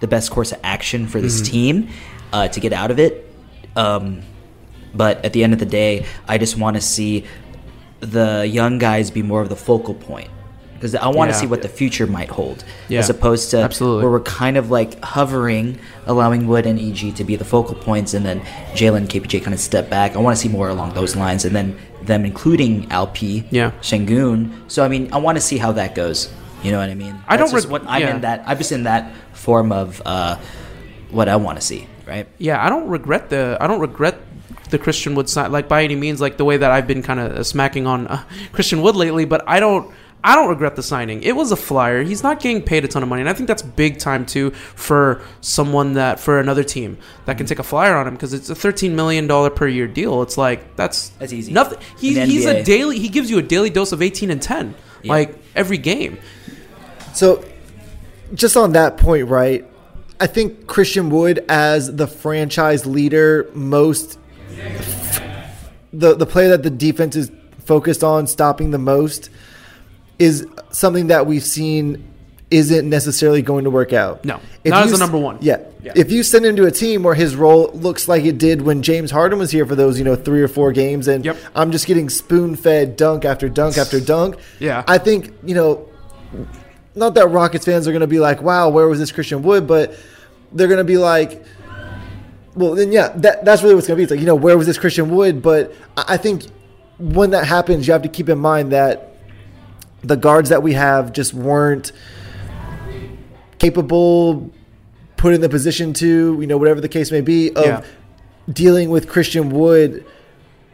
the 0.00 0.08
best 0.08 0.30
course 0.30 0.50
of 0.52 0.58
action 0.64 1.06
for 1.06 1.20
this 1.20 1.40
Mhm. 1.40 1.46
team 1.46 1.88
uh, 2.32 2.48
to 2.48 2.60
get 2.60 2.72
out 2.72 2.90
of 2.90 2.98
it. 2.98 3.32
Um, 3.76 4.22
but 4.94 5.24
at 5.24 5.32
the 5.32 5.44
end 5.44 5.52
of 5.52 5.58
the 5.60 5.66
day, 5.66 6.04
I 6.26 6.36
just 6.38 6.58
want 6.58 6.76
to 6.76 6.82
see 6.82 7.24
the 8.00 8.44
young 8.50 8.78
guys 8.78 9.10
be 9.10 9.22
more 9.22 9.40
of 9.40 9.48
the 9.48 9.56
focal 9.56 9.94
point 9.94 10.28
because 10.82 10.96
I 10.96 11.06
want 11.06 11.30
to 11.30 11.36
Yeah. 11.36 11.40
see 11.42 11.46
what 11.46 11.62
the 11.62 11.68
future 11.68 12.08
might 12.08 12.28
hold, 12.28 12.64
Yeah, 12.88 12.98
as 12.98 13.08
opposed 13.08 13.52
to 13.52 13.58
absolutely. 13.62 14.02
where 14.02 14.10
we're 14.10 14.18
kind 14.42 14.56
of 14.56 14.72
like 14.72 14.98
hovering, 15.04 15.78
allowing 16.08 16.48
Wood 16.48 16.66
and 16.66 16.76
EG 16.76 17.12
to 17.12 17.22
be 17.22 17.36
the 17.36 17.44
focal 17.44 17.76
points, 17.76 18.14
and 18.14 18.26
then 18.26 18.40
Jalen 18.74 18.96
and 18.96 19.08
KPJ 19.08 19.38
kind 19.38 19.54
of 19.54 19.60
step 19.60 19.88
back. 19.88 20.16
I 20.16 20.18
want 20.18 20.36
to 20.36 20.42
see 20.42 20.48
more 20.48 20.68
along 20.68 20.94
those 20.94 21.14
lines, 21.14 21.44
and 21.44 21.54
then 21.54 21.76
them 22.04 22.24
including 22.24 22.88
Alp, 22.90 23.22
Yeah. 23.22 23.70
Şengün. 23.80 24.50
So 24.66 24.82
I 24.84 24.88
mean, 24.88 25.08
I 25.12 25.18
want 25.18 25.36
to 25.38 25.40
see 25.40 25.58
how 25.58 25.70
that 25.72 25.94
goes. 25.94 26.28
You 26.64 26.72
know 26.72 26.78
what 26.78 26.90
I 26.90 26.94
mean? 26.96 27.14
I 27.28 27.36
don't 27.36 27.50
just 27.52 27.68
what 27.68 27.82
I'm 27.86 28.02
yeah. 28.02 28.14
in 28.14 28.20
that. 28.22 28.42
I'm 28.44 28.58
just 28.58 28.72
in 28.72 28.82
that 28.82 29.12
form 29.34 29.70
of 29.70 30.02
uh, 30.04 30.34
what 31.12 31.28
I 31.28 31.36
want 31.36 31.60
to 31.60 31.64
see. 31.64 31.86
Right? 32.08 32.26
Yeah, 32.38 32.58
I 32.64 32.68
don't 32.68 32.88
regret 32.88 33.30
the 33.30 33.56
I 33.60 33.68
don't 33.68 33.78
regret 33.80 34.16
the 34.70 34.78
Christian 34.78 35.14
Wood 35.14 35.28
side, 35.28 35.52
like 35.52 35.68
by 35.68 35.84
any 35.84 35.94
means 35.94 36.20
like 36.20 36.38
the 36.38 36.44
way 36.44 36.56
that 36.56 36.70
I've 36.72 36.88
been 36.88 37.02
kind 37.02 37.20
of 37.20 37.46
smacking 37.46 37.86
on 37.86 38.08
uh, 38.08 38.18
Christian 38.52 38.82
Wood 38.82 38.96
lately, 38.96 39.24
but 39.24 39.44
I 39.46 39.60
don't 39.60 39.86
I 40.24 40.36
don't 40.36 40.48
regret 40.48 40.76
the 40.76 40.82
signing. 40.82 41.22
It 41.22 41.34
was 41.34 41.50
a 41.50 41.56
flyer. 41.56 42.02
He's 42.02 42.22
not 42.22 42.40
getting 42.40 42.62
paid 42.62 42.84
a 42.84 42.88
ton 42.88 43.02
of 43.02 43.08
money, 43.08 43.22
and 43.22 43.28
I 43.28 43.32
think 43.32 43.48
that's 43.48 43.62
big 43.62 43.98
time 43.98 44.24
too 44.24 44.50
for 44.50 45.20
someone 45.40 45.94
that 45.94 46.20
for 46.20 46.38
another 46.38 46.62
team 46.62 46.98
that 47.24 47.36
can 47.36 47.44
mm-hmm. 47.44 47.48
take 47.48 47.58
a 47.58 47.64
flyer 47.64 47.96
on 47.96 48.06
him 48.06 48.14
because 48.14 48.32
it's 48.32 48.48
a 48.48 48.54
thirteen 48.54 48.94
million 48.94 49.26
dollar 49.26 49.50
per 49.50 49.66
year 49.66 49.88
deal. 49.88 50.22
It's 50.22 50.38
like 50.38 50.76
that's 50.76 51.08
That's 51.18 51.32
easy. 51.32 51.52
Nothing. 51.52 51.80
He, 51.98 52.10
In 52.10 52.14
the 52.14 52.26
he's 52.26 52.46
a 52.46 52.62
daily. 52.62 52.98
He 52.98 53.08
gives 53.08 53.30
you 53.30 53.38
a 53.38 53.42
daily 53.42 53.70
dose 53.70 53.90
of 53.92 54.00
eighteen 54.00 54.30
and 54.30 54.40
ten, 54.40 54.74
Yeah. 55.02 55.12
like 55.12 55.36
every 55.56 55.78
game. 55.78 56.18
So, 57.14 57.44
just 58.32 58.56
on 58.56 58.72
that 58.72 58.96
point, 58.98 59.28
right? 59.28 59.68
I 60.20 60.28
think 60.28 60.68
Christian 60.68 61.10
Wood, 61.10 61.44
as 61.48 61.96
the 61.96 62.06
franchise 62.06 62.86
leader, 62.86 63.50
most 63.54 64.18
the 65.92 66.14
the 66.14 66.26
player 66.26 66.48
that 66.50 66.62
the 66.62 66.70
defense 66.70 67.16
is 67.16 67.30
focused 67.64 68.02
on 68.04 68.26
stopping 68.26 68.70
the 68.70 68.78
most, 68.78 69.30
is 70.18 70.46
something 70.70 71.08
that 71.08 71.26
we've 71.26 71.44
seen 71.44 72.08
isn't 72.50 72.88
necessarily 72.88 73.40
going 73.40 73.64
to 73.64 73.70
work 73.70 73.92
out. 73.94 74.24
No, 74.24 74.38
If 74.62 74.70
not 74.72 74.84
as 74.84 74.92
the 74.92 74.98
number 74.98 75.16
one. 75.16 75.38
Yeah. 75.40 75.60
Yeah. 75.82 75.92
If 75.96 76.12
you 76.12 76.22
send 76.22 76.44
him 76.44 76.54
to 76.56 76.66
a 76.66 76.70
team 76.70 77.02
where 77.02 77.14
his 77.14 77.34
role 77.34 77.70
looks 77.72 78.08
like 78.08 78.24
it 78.24 78.38
did 78.38 78.62
when 78.62 78.82
James 78.82 79.10
Harden 79.10 79.38
was 79.38 79.50
here 79.50 79.66
for 79.66 79.74
those, 79.74 79.98
you 79.98 80.04
know, 80.04 80.14
three 80.14 80.42
or 80.42 80.48
four 80.48 80.70
games, 80.70 81.08
and 81.08 81.26
I'm 81.54 81.72
just 81.72 81.86
getting 81.86 82.08
spoon 82.08 82.54
fed 82.54 82.96
dunk 82.96 83.24
after 83.24 83.48
dunk 83.48 83.78
after 83.78 84.00
dunk. 84.00 84.36
Yeah. 84.60 84.84
I 84.86 84.98
think, 84.98 85.32
you 85.42 85.54
know, 85.54 85.88
not 86.94 87.14
that 87.14 87.28
Rockets 87.28 87.64
fans 87.64 87.88
are 87.88 87.90
going 87.90 88.02
to 88.02 88.06
be 88.06 88.20
like, 88.20 88.42
wow, 88.42 88.68
where 88.68 88.86
was 88.86 88.98
this 88.98 89.10
Christian 89.12 89.42
Wood? 89.42 89.66
But 89.66 89.96
they're 90.52 90.68
going 90.68 90.78
to 90.78 90.84
be 90.84 90.98
like, 90.98 91.42
well, 92.54 92.74
then, 92.74 92.92
yeah, 92.92 93.08
that, 93.16 93.44
that's 93.46 93.62
really 93.62 93.74
what's 93.74 93.86
going 93.86 93.96
to 93.96 94.00
be. 94.00 94.02
It's 94.04 94.10
like, 94.10 94.20
you 94.20 94.26
know, 94.26 94.34
where 94.34 94.58
was 94.58 94.66
this 94.66 94.78
Christian 94.78 95.10
Wood? 95.10 95.42
But 95.42 95.74
I 95.96 96.18
think 96.18 96.44
when 96.98 97.30
that 97.30 97.46
happens, 97.46 97.86
you 97.86 97.94
have 97.94 98.02
to 98.02 98.10
keep 98.10 98.28
in 98.28 98.38
mind 98.38 98.72
that 98.72 99.11
the 100.02 100.16
guards 100.16 100.48
that 100.50 100.62
we 100.62 100.72
have 100.74 101.12
just 101.12 101.32
weren't 101.34 101.92
capable, 103.58 104.50
put 105.16 105.32
in 105.34 105.40
the 105.40 105.48
position 105.48 105.92
to, 105.94 106.38
you 106.40 106.46
know, 106.46 106.56
whatever 106.58 106.80
the 106.80 106.88
case 106.88 107.10
may 107.12 107.20
be, 107.20 107.50
of 107.54 107.64
Yeah. 107.64 107.82
dealing 108.52 108.90
with 108.90 109.08
Christian 109.08 109.50
Wood 109.50 110.04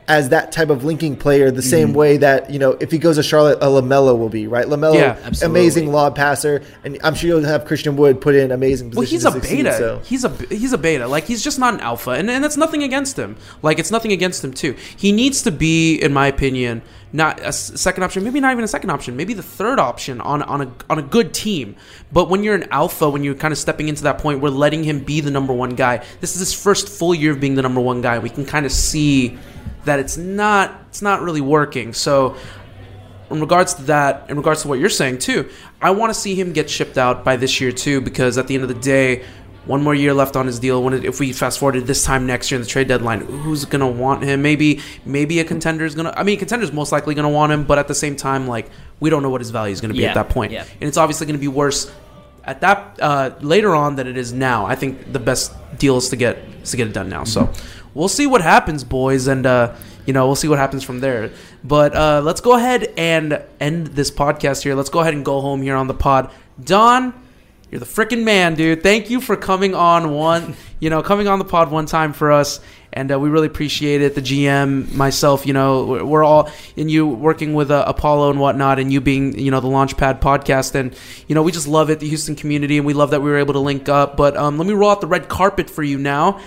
as 0.08 0.30
that 0.30 0.50
type 0.52 0.70
of 0.70 0.84
linking 0.84 1.14
player, 1.16 1.50
the 1.50 1.60
same 1.62 1.90
Mhm. 1.90 1.94
way 1.94 2.16
that 2.16 2.50
you 2.50 2.58
know 2.58 2.76
if 2.80 2.90
he 2.90 2.96
goes 2.98 3.16
to 3.16 3.22
Charlotte, 3.22 3.58
a 3.60 3.66
LaMelo 3.66 4.18
will 4.18 4.30
be 4.30 4.46
right. 4.46 4.66
LaMelo, 4.66 4.94
Yeah, 4.94 5.16
amazing 5.42 5.92
lob 5.92 6.16
passer, 6.16 6.62
and 6.82 6.98
I'm 7.04 7.14
sure 7.14 7.28
you'll 7.28 7.44
have 7.44 7.66
Christian 7.66 7.94
Wood 7.96 8.20
put 8.20 8.34
in 8.34 8.50
amazing 8.50 8.92
Well, 8.96 9.04
he's 9.06 9.24
a 9.26 9.30
succeed, 9.32 9.64
beta. 9.64 9.76
so. 9.76 10.00
He's 10.04 10.24
a 10.24 10.32
he's 10.48 10.72
a 10.72 10.78
beta. 10.78 11.06
Like 11.06 11.24
he's 11.26 11.42
just 11.44 11.58
not 11.58 11.74
an 11.74 11.80
alpha, 11.80 12.10
and 12.12 12.30
and 12.30 12.42
that's 12.42 12.56
nothing 12.56 12.82
against 12.82 13.18
him. 13.18 13.36
Like 13.62 13.78
it's 13.78 13.90
nothing 13.90 14.10
against 14.12 14.42
him 14.42 14.52
too. 14.52 14.74
He 14.96 15.12
needs 15.12 15.42
to 15.42 15.50
be, 15.50 15.96
in 15.96 16.12
my 16.14 16.26
opinion, 16.26 16.80
not 17.12 17.40
a 17.44 17.52
second 17.52 18.02
option. 18.02 18.24
Maybe 18.24 18.40
not 18.40 18.52
even 18.52 18.64
a 18.64 18.68
second 18.68 18.90
option. 18.90 19.14
Maybe 19.16 19.34
the 19.34 19.42
third 19.42 19.78
option 19.78 20.20
on 20.22 20.40
on 20.42 20.62
a 20.62 20.68
on 20.88 20.98
a 20.98 21.02
good 21.02 21.34
team. 21.34 21.76
But 22.12 22.30
when 22.30 22.42
you're 22.42 22.54
an 22.54 22.66
alpha, 22.70 23.10
when 23.10 23.24
you're 23.24 23.34
kind 23.34 23.52
of 23.52 23.58
stepping 23.58 23.88
into 23.88 24.02
that 24.04 24.18
point, 24.18 24.40
we're 24.40 24.48
letting 24.48 24.84
him 24.84 25.00
be 25.00 25.20
the 25.20 25.30
number 25.30 25.52
one 25.52 25.70
guy. 25.70 26.00
This 26.22 26.32
is 26.34 26.40
his 26.40 26.54
first 26.54 26.88
full 26.88 27.14
year 27.14 27.32
of 27.32 27.40
being 27.40 27.56
the 27.56 27.62
number 27.62 27.80
one 27.82 28.00
guy. 28.00 28.18
We 28.18 28.30
can 28.30 28.46
kind 28.46 28.64
of 28.64 28.72
see 28.72 29.36
that 29.84 29.98
it's 29.98 30.16
not 30.16 30.82
it's 30.88 31.02
not 31.02 31.22
really 31.22 31.40
working. 31.40 31.92
So 31.92 32.36
in 33.30 33.40
regards 33.40 33.74
to 33.74 33.82
that, 33.84 34.28
in 34.30 34.36
regards 34.36 34.62
to 34.62 34.68
what 34.68 34.78
you're 34.78 34.88
saying 34.88 35.18
too, 35.18 35.48
I 35.80 35.90
want 35.90 36.12
to 36.12 36.18
see 36.18 36.34
him 36.34 36.52
get 36.52 36.70
shipped 36.70 36.98
out 36.98 37.24
by 37.24 37.36
this 37.36 37.60
year 37.60 37.72
too, 37.72 38.00
because 38.00 38.38
at 38.38 38.46
the 38.46 38.54
end 38.54 38.62
of 38.62 38.68
the 38.68 38.74
day, 38.74 39.24
one 39.66 39.82
more 39.82 39.94
year 39.94 40.14
left 40.14 40.34
on 40.34 40.46
his 40.46 40.58
deal. 40.58 40.82
When 40.82 40.94
it, 40.94 41.04
if 41.04 41.20
we 41.20 41.32
fast 41.32 41.58
forwarded 41.58 41.86
this 41.86 42.02
time 42.04 42.26
next 42.26 42.50
year 42.50 42.56
in 42.56 42.62
the 42.62 42.68
trade 42.68 42.88
deadline, 42.88 43.20
who's 43.20 43.66
gonna 43.66 43.88
want 43.88 44.22
him? 44.22 44.40
Maybe 44.40 44.80
maybe 45.04 45.40
a 45.40 45.44
contender 45.44 45.84
is 45.84 45.94
gonna. 45.94 46.14
I 46.16 46.22
mean, 46.22 46.38
contender's 46.38 46.72
most 46.72 46.90
likely 46.90 47.14
gonna 47.14 47.28
want 47.28 47.52
him, 47.52 47.64
but 47.64 47.78
at 47.78 47.86
the 47.86 47.94
same 47.94 48.16
time, 48.16 48.48
like 48.48 48.70
we 48.98 49.10
don't 49.10 49.22
know 49.22 49.30
what 49.30 49.42
his 49.42 49.50
value 49.50 49.72
is 49.72 49.80
gonna 49.82 49.92
be 49.94 50.00
Yeah, 50.00 50.08
at 50.08 50.14
that 50.14 50.30
point, 50.30 50.52
yeah. 50.52 50.62
and 50.80 50.88
it's 50.88 50.96
obviously 50.96 51.26
gonna 51.26 51.38
be 51.38 51.48
worse 51.48 51.90
at 52.44 52.62
that 52.62 52.98
uh, 53.00 53.30
later 53.40 53.74
on 53.74 53.96
than 53.96 54.06
it 54.06 54.16
is 54.16 54.32
now. 54.32 54.64
I 54.64 54.74
think 54.74 55.12
the 55.12 55.18
best 55.18 55.52
deal 55.78 55.98
is 55.98 56.08
to 56.08 56.16
get 56.16 56.38
is 56.62 56.70
to 56.70 56.78
get 56.78 56.86
it 56.88 56.94
done 56.94 57.10
now. 57.10 57.24
So 57.24 57.52
we'll 57.94 58.08
see 58.08 58.26
what 58.26 58.42
happens, 58.42 58.84
boys, 58.84 59.26
and 59.26 59.46
uh, 59.46 59.74
you 60.06 60.12
know 60.12 60.26
we'll 60.26 60.36
see 60.36 60.48
what 60.48 60.58
happens 60.58 60.82
from 60.84 61.00
there. 61.00 61.32
But 61.64 61.94
uh, 61.94 62.22
let's 62.24 62.40
go 62.40 62.56
ahead 62.56 62.92
and 62.96 63.42
end 63.60 63.88
this 63.88 64.10
podcast 64.10 64.62
here. 64.62 64.74
Let's 64.74 64.90
go 64.90 65.00
ahead 65.00 65.14
and 65.14 65.24
go 65.24 65.40
home 65.40 65.62
here 65.62 65.76
on 65.76 65.86
the 65.86 65.94
pod. 65.94 66.30
Don, 66.62 67.14
you're 67.70 67.80
the 67.80 67.86
freaking 67.86 68.24
man, 68.24 68.54
dude. 68.54 68.82
Thank 68.82 69.10
you 69.10 69.20
for 69.20 69.36
coming 69.36 69.74
on 69.74 70.10
one, 70.10 70.56
you 70.80 70.88
know, 70.88 71.02
coming 71.02 71.28
on 71.28 71.38
the 71.38 71.44
pod 71.44 71.70
one 71.70 71.86
time 71.86 72.12
for 72.12 72.32
us. 72.32 72.60
And 72.90 73.12
uh, 73.12 73.20
we 73.20 73.28
really 73.28 73.46
appreciate 73.46 74.00
it. 74.00 74.14
The 74.14 74.22
GM, 74.22 74.94
myself, 74.94 75.46
you 75.46 75.52
know, 75.52 75.84
we're, 75.84 76.04
we're 76.04 76.24
all, 76.24 76.50
and 76.78 76.90
you 76.90 77.06
working 77.06 77.52
with 77.52 77.70
uh, 77.70 77.84
Apollo 77.86 78.30
and 78.30 78.40
whatnot, 78.40 78.78
and 78.78 78.90
you 78.90 79.02
being, 79.02 79.38
you 79.38 79.50
know, 79.50 79.60
the 79.60 79.68
Launchpad 79.68 80.20
podcast. 80.20 80.74
And, 80.74 80.96
you 81.26 81.34
know, 81.34 81.42
we 81.42 81.52
just 81.52 81.68
love 81.68 81.90
it, 81.90 82.00
the 82.00 82.08
Houston 82.08 82.34
community, 82.34 82.78
and 82.78 82.86
we 82.86 82.94
love 82.94 83.10
that 83.10 83.20
we 83.20 83.28
were 83.28 83.36
able 83.36 83.52
to 83.52 83.60
link 83.60 83.90
up. 83.90 84.16
But 84.16 84.38
um, 84.38 84.56
let 84.56 84.66
me 84.66 84.72
roll 84.72 84.90
out 84.90 85.02
the 85.02 85.06
red 85.06 85.28
carpet 85.28 85.68
for 85.68 85.82
you 85.82 85.98
now. 85.98 86.40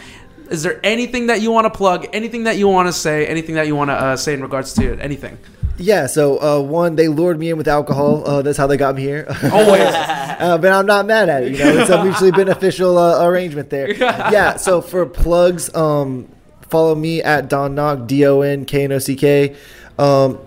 Is 0.52 0.64
there 0.64 0.80
anything 0.84 1.28
that 1.28 1.42
you 1.42 1.50
want 1.50 1.66
to 1.66 1.70
plug, 1.70 2.08
anything 2.12 2.44
that 2.44 2.58
you 2.58 2.68
want 2.68 2.90
to 2.90 2.94
say, 2.94 3.26
anything 3.26 3.56
that 3.56 3.68
you 3.68 3.76
want 3.76 3.90
to 3.90 3.94
uh, 3.94 4.18
say 4.18 4.34
in 4.34 4.42
regards 4.42 4.74
to 4.74 5.00
anything? 5.00 5.38
Yeah, 5.78 6.08
so 6.08 6.42
uh, 6.42 6.62
one, 6.62 6.96
they 6.98 7.08
lured 7.08 7.40
me 7.40 7.50
in 7.50 7.58
with 7.58 7.70
alcohol. 7.70 8.28
Uh, 8.28 8.42
that's 8.42 8.58
how 8.58 8.68
they 8.68 8.78
got 8.78 8.96
me 8.96 9.02
here. 9.02 9.26
Always. 9.52 9.82
uh, 9.82 10.58
but 10.62 10.72
I'm 10.72 10.86
not 10.86 11.06
mad 11.06 11.30
at 11.30 11.44
it. 11.44 11.54
You 11.54 11.58
know, 11.58 11.78
it's 11.78 11.90
a 11.90 12.04
mutually 12.04 12.32
beneficial 12.32 12.98
uh, 12.98 13.26
arrangement 13.26 13.70
there. 13.70 13.92
Yeah. 14.32 14.58
So 14.58 14.82
for 14.82 15.06
plugs, 15.06 15.74
um, 15.74 16.30
follow 16.70 16.96
me 16.96 17.22
at 17.24 17.50
Don 17.50 17.76
Knock, 17.76 18.08
D 18.08 18.26
O 18.26 18.42
N 18.42 18.66
K 18.66 18.84
N 18.84 18.92
O 18.92 19.00
C 19.00 19.16
K. 19.16 19.56
Um, 19.98 20.38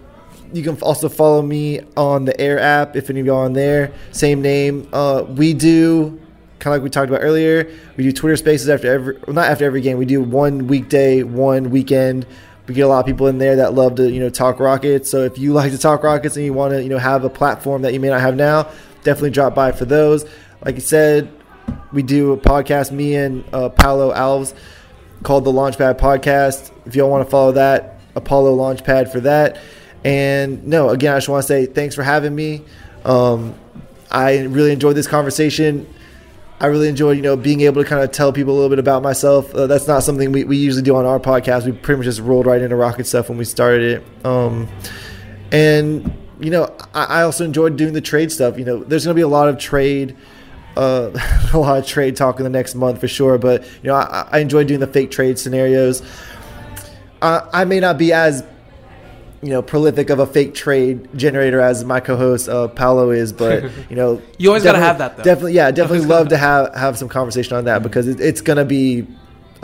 you 0.53 0.63
can 0.63 0.81
also 0.83 1.09
follow 1.09 1.43
me 1.43 1.81
on 1.97 2.27
the 2.27 2.39
Air 2.41 2.59
app 2.59 2.95
if 2.95 3.11
any 3.11 3.21
of 3.21 3.27
y'all 3.27 3.39
are 3.39 3.45
on 3.47 3.55
there. 3.55 3.93
Same 4.13 4.43
name. 4.43 4.89
Uh, 4.93 5.25
we 5.27 5.55
do 5.55 6.21
kind 6.65 6.75
of 6.75 6.81
like 6.81 6.85
we 6.85 6.89
talked 6.89 7.11
about 7.11 7.21
earlier. 7.21 7.71
We 7.99 8.05
do 8.05 8.13
Twitter 8.13 8.37
Spaces 8.37 8.71
after 8.71 8.91
every, 8.91 9.19
well, 9.27 9.35
not 9.35 9.51
after 9.51 9.67
every 9.67 9.83
game. 9.83 9.99
We 9.99 10.07
do 10.07 10.23
one 10.23 10.67
weekday, 10.67 11.23
one 11.23 11.69
weekend. 11.69 12.27
We 12.67 12.73
get 12.73 12.81
a 12.81 12.89
lot 12.89 13.01
of 13.01 13.07
people 13.07 13.27
in 13.27 13.37
there 13.37 13.57
that 13.57 13.75
love 13.75 13.97
to 13.97 14.11
you 14.11 14.19
know 14.19 14.31
talk 14.31 14.59
Rockets. 14.59 15.11
So 15.11 15.25
if 15.25 15.37
you 15.37 15.53
like 15.61 15.73
to 15.73 15.79
talk 15.79 16.03
Rockets 16.03 16.37
and 16.37 16.45
you 16.47 16.55
want 16.55 16.73
to 16.73 16.83
you 16.83 16.89
know 16.89 16.97
have 16.97 17.23
a 17.23 17.29
platform 17.29 17.83
that 17.83 17.93
you 17.93 18.01
may 18.01 18.09
not 18.09 18.23
have 18.23 18.35
now, 18.35 18.71
definitely 19.03 19.31
drop 19.31 19.55
by 19.55 19.73
for 19.73 19.85
those. 19.85 20.25
Like 20.65 20.77
I 20.77 20.79
said, 20.79 21.31
we 21.93 22.03
do 22.03 22.33
a 22.33 22.39
podcast. 22.39 22.91
Me 22.91 23.15
and 23.15 23.45
uh, 23.53 23.69
Paolo 23.69 24.15
Alves 24.15 24.55
called 25.23 25.45
the 25.45 25.53
Launchpad 25.53 25.99
Podcast. 25.99 26.73
If 26.87 26.97
y'all 26.97 27.11
want 27.11 27.27
to 27.27 27.31
follow 27.31 27.53
that, 27.53 28.01
Apollo 28.17 28.57
Launchpad 28.57 29.13
for 29.13 29.21
that. 29.21 29.61
And 30.03 30.67
no, 30.67 30.89
again, 30.89 31.13
I 31.13 31.19
just 31.19 31.29
want 31.29 31.43
to 31.43 31.47
say 31.47 31.67
thanks 31.67 31.95
for 31.95 32.03
having 32.03 32.35
me. 32.35 32.63
Um, 33.05 33.55
I 34.11 34.45
really 34.45 34.73
enjoyed 34.73 34.97
this 34.97 35.07
conversation. 35.07 35.87
I 36.61 36.67
really 36.67 36.89
enjoyed, 36.89 37.17
you 37.17 37.23
know, 37.23 37.37
being 37.37 37.63
able 37.63 37.83
to 37.83 37.89
kind 37.89 38.03
of 38.03 38.13
tell 38.13 38.33
people 38.33 38.53
a 38.53 38.57
little 38.57 38.71
bit 38.71 38.79
about 38.79 39.03
myself. 39.03 39.53
Uh, 39.55 39.67
that's 39.67 39.89
not 39.89 40.03
something 40.03 40.31
we, 40.31 40.45
we 40.45 40.57
usually 40.57 40.83
do 40.83 40.95
on 40.95 41.05
our 41.05 41.19
podcast. 41.19 41.67
We 41.67 41.73
pretty 41.73 41.99
much 41.99 42.05
just 42.05 42.21
rolled 42.21 42.47
right 42.47 42.61
into 42.61 42.77
Rocket 42.77 43.07
stuff 43.07 43.29
when 43.29 43.39
we 43.39 43.45
started 43.45 43.83
it. 44.03 44.27
Um, 44.27 44.69
and, 45.51 46.17
you 46.41 46.51
know, 46.51 46.75
I, 46.95 47.05
I 47.05 47.23
also 47.23 47.45
enjoyed 47.45 47.77
doing 47.77 47.93
the 47.93 48.01
trade 48.01 48.31
stuff. 48.31 48.57
You 48.57 48.65
know, 48.65 48.85
there's 48.85 49.05
going 49.05 49.15
to 49.15 49.19
be 49.19 49.23
a 49.23 49.29
lot 49.29 49.49
of 49.49 49.59
trade, 49.59 50.17
uh, 50.77 51.11
a 51.53 51.59
lot 51.59 51.79
of 51.79 51.87
trade 51.87 52.15
talk 52.17 52.39
in 52.39 52.45
the 52.45 52.51
next 52.51 52.77
month 52.77 53.01
for 53.01 53.09
sure. 53.09 53.37
But, 53.37 53.65
you 53.83 53.89
know, 53.89 53.97
I, 53.97 54.29
I 54.31 54.39
enjoyed 54.39 54.69
doing 54.69 54.81
the 54.81 54.87
fake 54.87 55.11
trade 55.11 55.41
scenarios. 55.41 56.03
Uh, 57.21 57.49
I 57.53 57.65
may 57.65 57.81
not 57.81 57.99
be 57.99 58.13
as 58.13 58.45
you 59.45 59.51
know 59.51 59.61
prolific 59.61 60.09
of 60.11 60.19
a 60.19 60.27
fake 60.27 60.55
trade 60.55 61.09
generator 61.17 61.61
as 61.61 61.85
my 61.85 62.01
co-host 62.01 62.49
uh, 62.49 62.69
Paolo 62.69 63.11
is, 63.11 63.33
but 63.33 63.65
you 63.91 63.97
know 63.97 64.23
You 64.39 64.49
always 64.49 64.65
gotta 64.65 64.79
have 64.79 64.99
that, 64.99 65.17
though. 65.19 65.23
Definitely, 65.23 65.53
yeah, 65.53 65.71
definitely 65.71 66.07
love 66.17 66.29
to 66.29 66.37
have 66.37 66.75
have 66.75 66.97
some 66.97 67.09
conversation 67.09 67.57
on 67.57 67.65
that 67.65 67.83
because 67.83 68.09
it, 68.09 68.21
it's 68.21 68.41
gonna 68.41 68.65
be. 68.65 69.07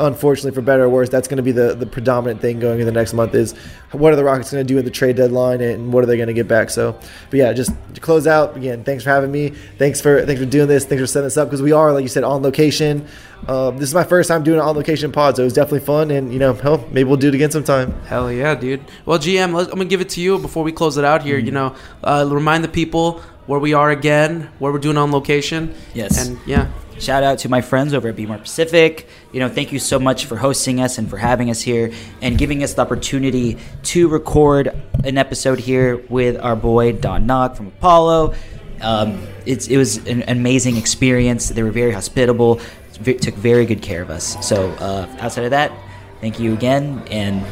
Unfortunately, 0.01 0.52
for 0.52 0.62
better 0.62 0.85
or 0.85 0.89
worse, 0.89 1.09
that's 1.09 1.28
going 1.28 1.36
to 1.36 1.43
be 1.43 1.52
the, 1.52 1.74
the 1.74 1.86
predominant 1.86 2.40
thing 2.40 2.59
going 2.59 2.81
in 2.81 2.86
the 2.86 2.93
next 2.93 3.12
month. 3.12 3.35
Is 3.35 3.52
what 3.93 4.12
are 4.12 4.16
the 4.16 4.24
Rockets 4.24 4.51
going 4.51 4.66
to 4.66 4.68
do 4.68 4.78
at 4.78 4.85
the 4.85 4.90
trade 4.90 5.16
deadline, 5.16 5.60
and 5.60 5.93
what 5.93 6.02
are 6.02 6.06
they 6.06 6.16
going 6.16 6.28
to 6.28 6.32
get 6.32 6.48
back? 6.48 6.70
So, 6.70 6.98
but 7.31 7.36
yeah, 7.36 7.52
just 7.52 7.72
to 7.94 8.01
close 8.01 8.27
out 8.27 8.56
again. 8.56 8.82
Thanks 8.82 9.05
for 9.05 9.10
having 9.10 9.31
me. 9.31 9.51
Thanks 9.78 10.01
for 10.01 10.24
thanks 10.24 10.40
for 10.40 10.47
doing 10.47 10.68
this. 10.68 10.85
Thanks 10.85 11.02
for 11.02 11.06
setting 11.06 11.27
this 11.27 11.36
up 11.36 11.48
because 11.48 11.62
we 11.62 11.72
are, 11.72 11.93
like 11.93 12.02
you 12.02 12.09
said, 12.09 12.24
on 12.24 12.43
location. 12.43 13.06
Um, 13.48 13.78
this 13.78 13.89
is 13.89 13.94
my 13.94 14.05
first 14.05 14.28
time 14.28 14.43
doing 14.43 14.59
an 14.59 14.64
on 14.64 14.77
location 14.77 15.12
pod, 15.12 15.36
so 15.36 15.43
it 15.43 15.47
was 15.47 15.55
definitely 15.55 15.81
fun. 15.81 16.10
And 16.10 16.32
you 16.32 16.39
know, 16.39 16.55
hell, 16.55 16.86
maybe 16.90 17.05
we'll 17.05 17.16
do 17.16 17.28
it 17.28 17.35
again 17.35 17.51
sometime. 17.51 17.93
Hell 18.02 18.32
yeah, 18.32 18.55
dude. 18.55 18.85
Well, 19.06 19.18
GM, 19.18 19.55
let's, 19.55 19.68
I'm 19.70 19.77
gonna 19.77 19.86
give 19.86 20.01
it 20.01 20.09
to 20.10 20.20
you 20.20 20.39
before 20.39 20.64
we 20.64 20.72
close 20.72 20.97
it 20.97 21.05
out 21.05 21.22
here. 21.22 21.39
You 21.39 21.52
know, 21.52 21.74
uh, 22.02 22.27
remind 22.31 22.64
the 22.64 22.68
people 22.68 23.22
where 23.47 23.59
we 23.59 23.74
are 23.74 23.90
again, 23.90 24.48
what 24.59 24.72
we're 24.72 24.78
doing 24.78 24.97
on 24.97 25.10
location. 25.10 25.74
Yes. 25.93 26.24
And 26.24 26.39
yeah. 26.47 26.70
Shout 27.01 27.22
out 27.22 27.39
to 27.40 27.48
my 27.48 27.62
friends 27.62 27.94
over 27.94 28.09
at 28.09 28.16
Be 28.16 28.27
More 28.27 28.36
Pacific. 28.36 29.09
You 29.32 29.40
know, 29.40 29.48
thank 29.48 29.72
you 29.72 29.78
so 29.78 29.98
much 29.98 30.27
for 30.27 30.36
hosting 30.36 30.81
us 30.81 30.98
and 30.98 31.09
for 31.09 31.16
having 31.16 31.48
us 31.48 31.62
here 31.62 31.93
and 32.20 32.36
giving 32.36 32.62
us 32.62 32.74
the 32.74 32.82
opportunity 32.82 33.56
to 33.85 34.06
record 34.09 34.68
an 35.02 35.16
episode 35.16 35.59
here 35.59 35.97
with 36.10 36.39
our 36.39 36.55
boy 36.55 36.93
Don 36.93 37.24
Knock 37.24 37.56
from 37.56 37.68
Apollo. 37.68 38.35
Um, 38.82 39.27
it 39.47 39.77
was 39.78 39.97
an 40.06 40.24
amazing 40.28 40.77
experience. 40.77 41.48
They 41.48 41.62
were 41.62 41.70
very 41.70 41.93
hospitable, 41.93 42.60
took 43.02 43.35
very 43.35 43.64
good 43.64 43.81
care 43.81 44.02
of 44.02 44.10
us. 44.10 44.36
So, 44.47 44.68
uh, 44.72 45.09
outside 45.20 45.44
of 45.44 45.51
that, 45.52 45.72
thank 46.20 46.39
you 46.39 46.52
again, 46.52 47.02
and 47.10 47.43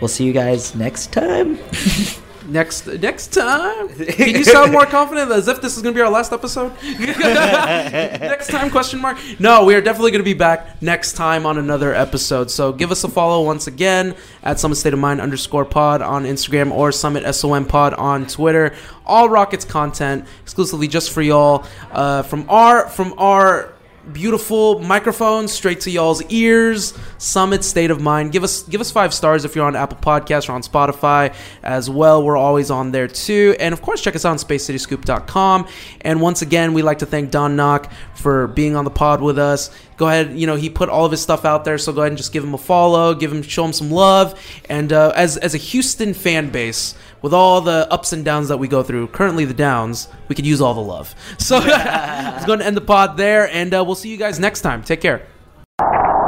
we'll 0.00 0.08
see 0.08 0.24
you 0.24 0.32
guys 0.32 0.76
next 0.76 1.12
time. 1.12 1.58
Next 2.46 2.86
next 2.86 3.32
time. 3.32 3.88
Can 3.94 4.30
you 4.30 4.44
sound 4.44 4.72
more 4.72 4.86
confident 4.86 5.30
as 5.30 5.48
if 5.48 5.60
this 5.60 5.76
is 5.76 5.82
gonna 5.82 5.94
be 5.94 6.00
our 6.00 6.10
last 6.10 6.32
episode? 6.32 6.72
next 6.98 8.48
time 8.48 8.70
question 8.70 9.00
mark. 9.00 9.18
No, 9.38 9.64
we 9.64 9.74
are 9.74 9.80
definitely 9.80 10.10
gonna 10.10 10.24
be 10.24 10.34
back 10.34 10.82
next 10.82 11.12
time 11.12 11.46
on 11.46 11.58
another 11.58 11.94
episode. 11.94 12.50
So 12.50 12.72
give 12.72 12.90
us 12.90 13.04
a 13.04 13.08
follow 13.08 13.44
once 13.44 13.66
again 13.66 14.16
at 14.42 14.58
Summit 14.58 14.76
State 14.76 14.92
of 14.92 14.98
Mind 14.98 15.20
underscore 15.20 15.64
pod 15.64 16.02
on 16.02 16.24
Instagram 16.24 16.72
or 16.72 16.90
Summit 16.90 17.32
SOM 17.34 17.64
pod 17.64 17.94
on 17.94 18.26
Twitter. 18.26 18.74
All 19.06 19.28
Rockets 19.28 19.64
content 19.64 20.26
exclusively 20.42 20.88
just 20.88 21.10
for 21.10 21.22
y'all. 21.22 21.64
Uh, 21.92 22.22
from 22.22 22.48
our 22.48 22.88
from 22.88 23.14
our 23.18 23.71
beautiful 24.12 24.80
microphone 24.80 25.48
straight 25.48 25.80
to 25.82 25.90
y'all's 25.90 26.22
ears. 26.24 26.94
Summit 27.18 27.62
State 27.64 27.90
of 27.90 28.00
Mind. 28.00 28.32
Give 28.32 28.42
us 28.42 28.62
give 28.64 28.80
us 28.80 28.90
five 28.90 29.14
stars 29.14 29.44
if 29.44 29.54
you're 29.54 29.64
on 29.64 29.76
Apple 29.76 29.98
Podcasts 29.98 30.48
or 30.48 30.52
on 30.52 30.62
Spotify 30.62 31.34
as 31.62 31.88
well. 31.88 32.22
We're 32.22 32.36
always 32.36 32.70
on 32.70 32.90
there 32.90 33.08
too. 33.08 33.54
And 33.60 33.72
of 33.72 33.82
course, 33.82 34.00
check 34.00 34.16
us 34.16 34.24
out 34.24 34.30
on 34.30 34.38
spacecityscoop.com. 34.38 35.68
And 36.00 36.20
once 36.20 36.42
again, 36.42 36.72
we 36.74 36.82
like 36.82 36.98
to 36.98 37.06
thank 37.06 37.30
Don 37.30 37.54
Knock 37.54 37.92
for 38.14 38.48
being 38.48 38.76
on 38.76 38.84
the 38.84 38.90
pod 38.90 39.20
with 39.20 39.38
us. 39.38 39.70
Go 39.96 40.08
ahead, 40.08 40.36
you 40.36 40.46
know 40.46 40.56
he 40.56 40.68
put 40.68 40.88
all 40.88 41.04
of 41.04 41.12
his 41.12 41.20
stuff 41.20 41.44
out 41.44 41.64
there, 41.64 41.78
so 41.78 41.92
go 41.92 42.00
ahead 42.00 42.10
and 42.10 42.18
just 42.18 42.32
give 42.32 42.42
him 42.42 42.54
a 42.54 42.58
follow, 42.58 43.14
give 43.14 43.32
him 43.32 43.42
show 43.42 43.64
him 43.64 43.72
some 43.72 43.90
love. 43.90 44.40
And 44.68 44.92
uh, 44.92 45.12
as 45.14 45.36
as 45.36 45.54
a 45.54 45.58
Houston 45.58 46.12
fan 46.14 46.50
base, 46.50 46.96
with 47.22 47.32
all 47.32 47.60
the 47.60 47.90
ups 47.90 48.12
and 48.12 48.24
downs 48.24 48.48
that 48.48 48.58
we 48.58 48.68
go 48.68 48.82
through, 48.82 49.08
currently 49.08 49.44
the 49.44 49.54
downs, 49.54 50.08
we 50.28 50.34
could 50.34 50.46
use 50.46 50.60
all 50.60 50.74
the 50.74 50.80
love. 50.80 51.14
So 51.38 51.58
it's 51.64 52.46
going 52.46 52.60
to 52.60 52.66
end 52.66 52.76
the 52.76 52.82
pod 52.82 53.16
there, 53.16 53.48
and 53.48 53.74
uh, 53.74 53.82
we'll 53.84 53.94
see 53.94 54.08
you 54.08 54.16
guys 54.16 54.38
next 54.38 54.60
time. 54.60 54.82
Take 54.82 55.00
care. 55.00 55.26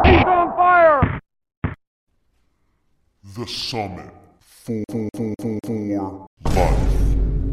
He's 0.05 0.23
on 0.25 0.57
fire! 0.57 1.21
The 3.37 3.47
Summit 3.47 4.11
for, 4.41 4.85
for, 4.91 5.09
for, 5.41 5.59
for 5.65 6.27
life. 6.45 7.44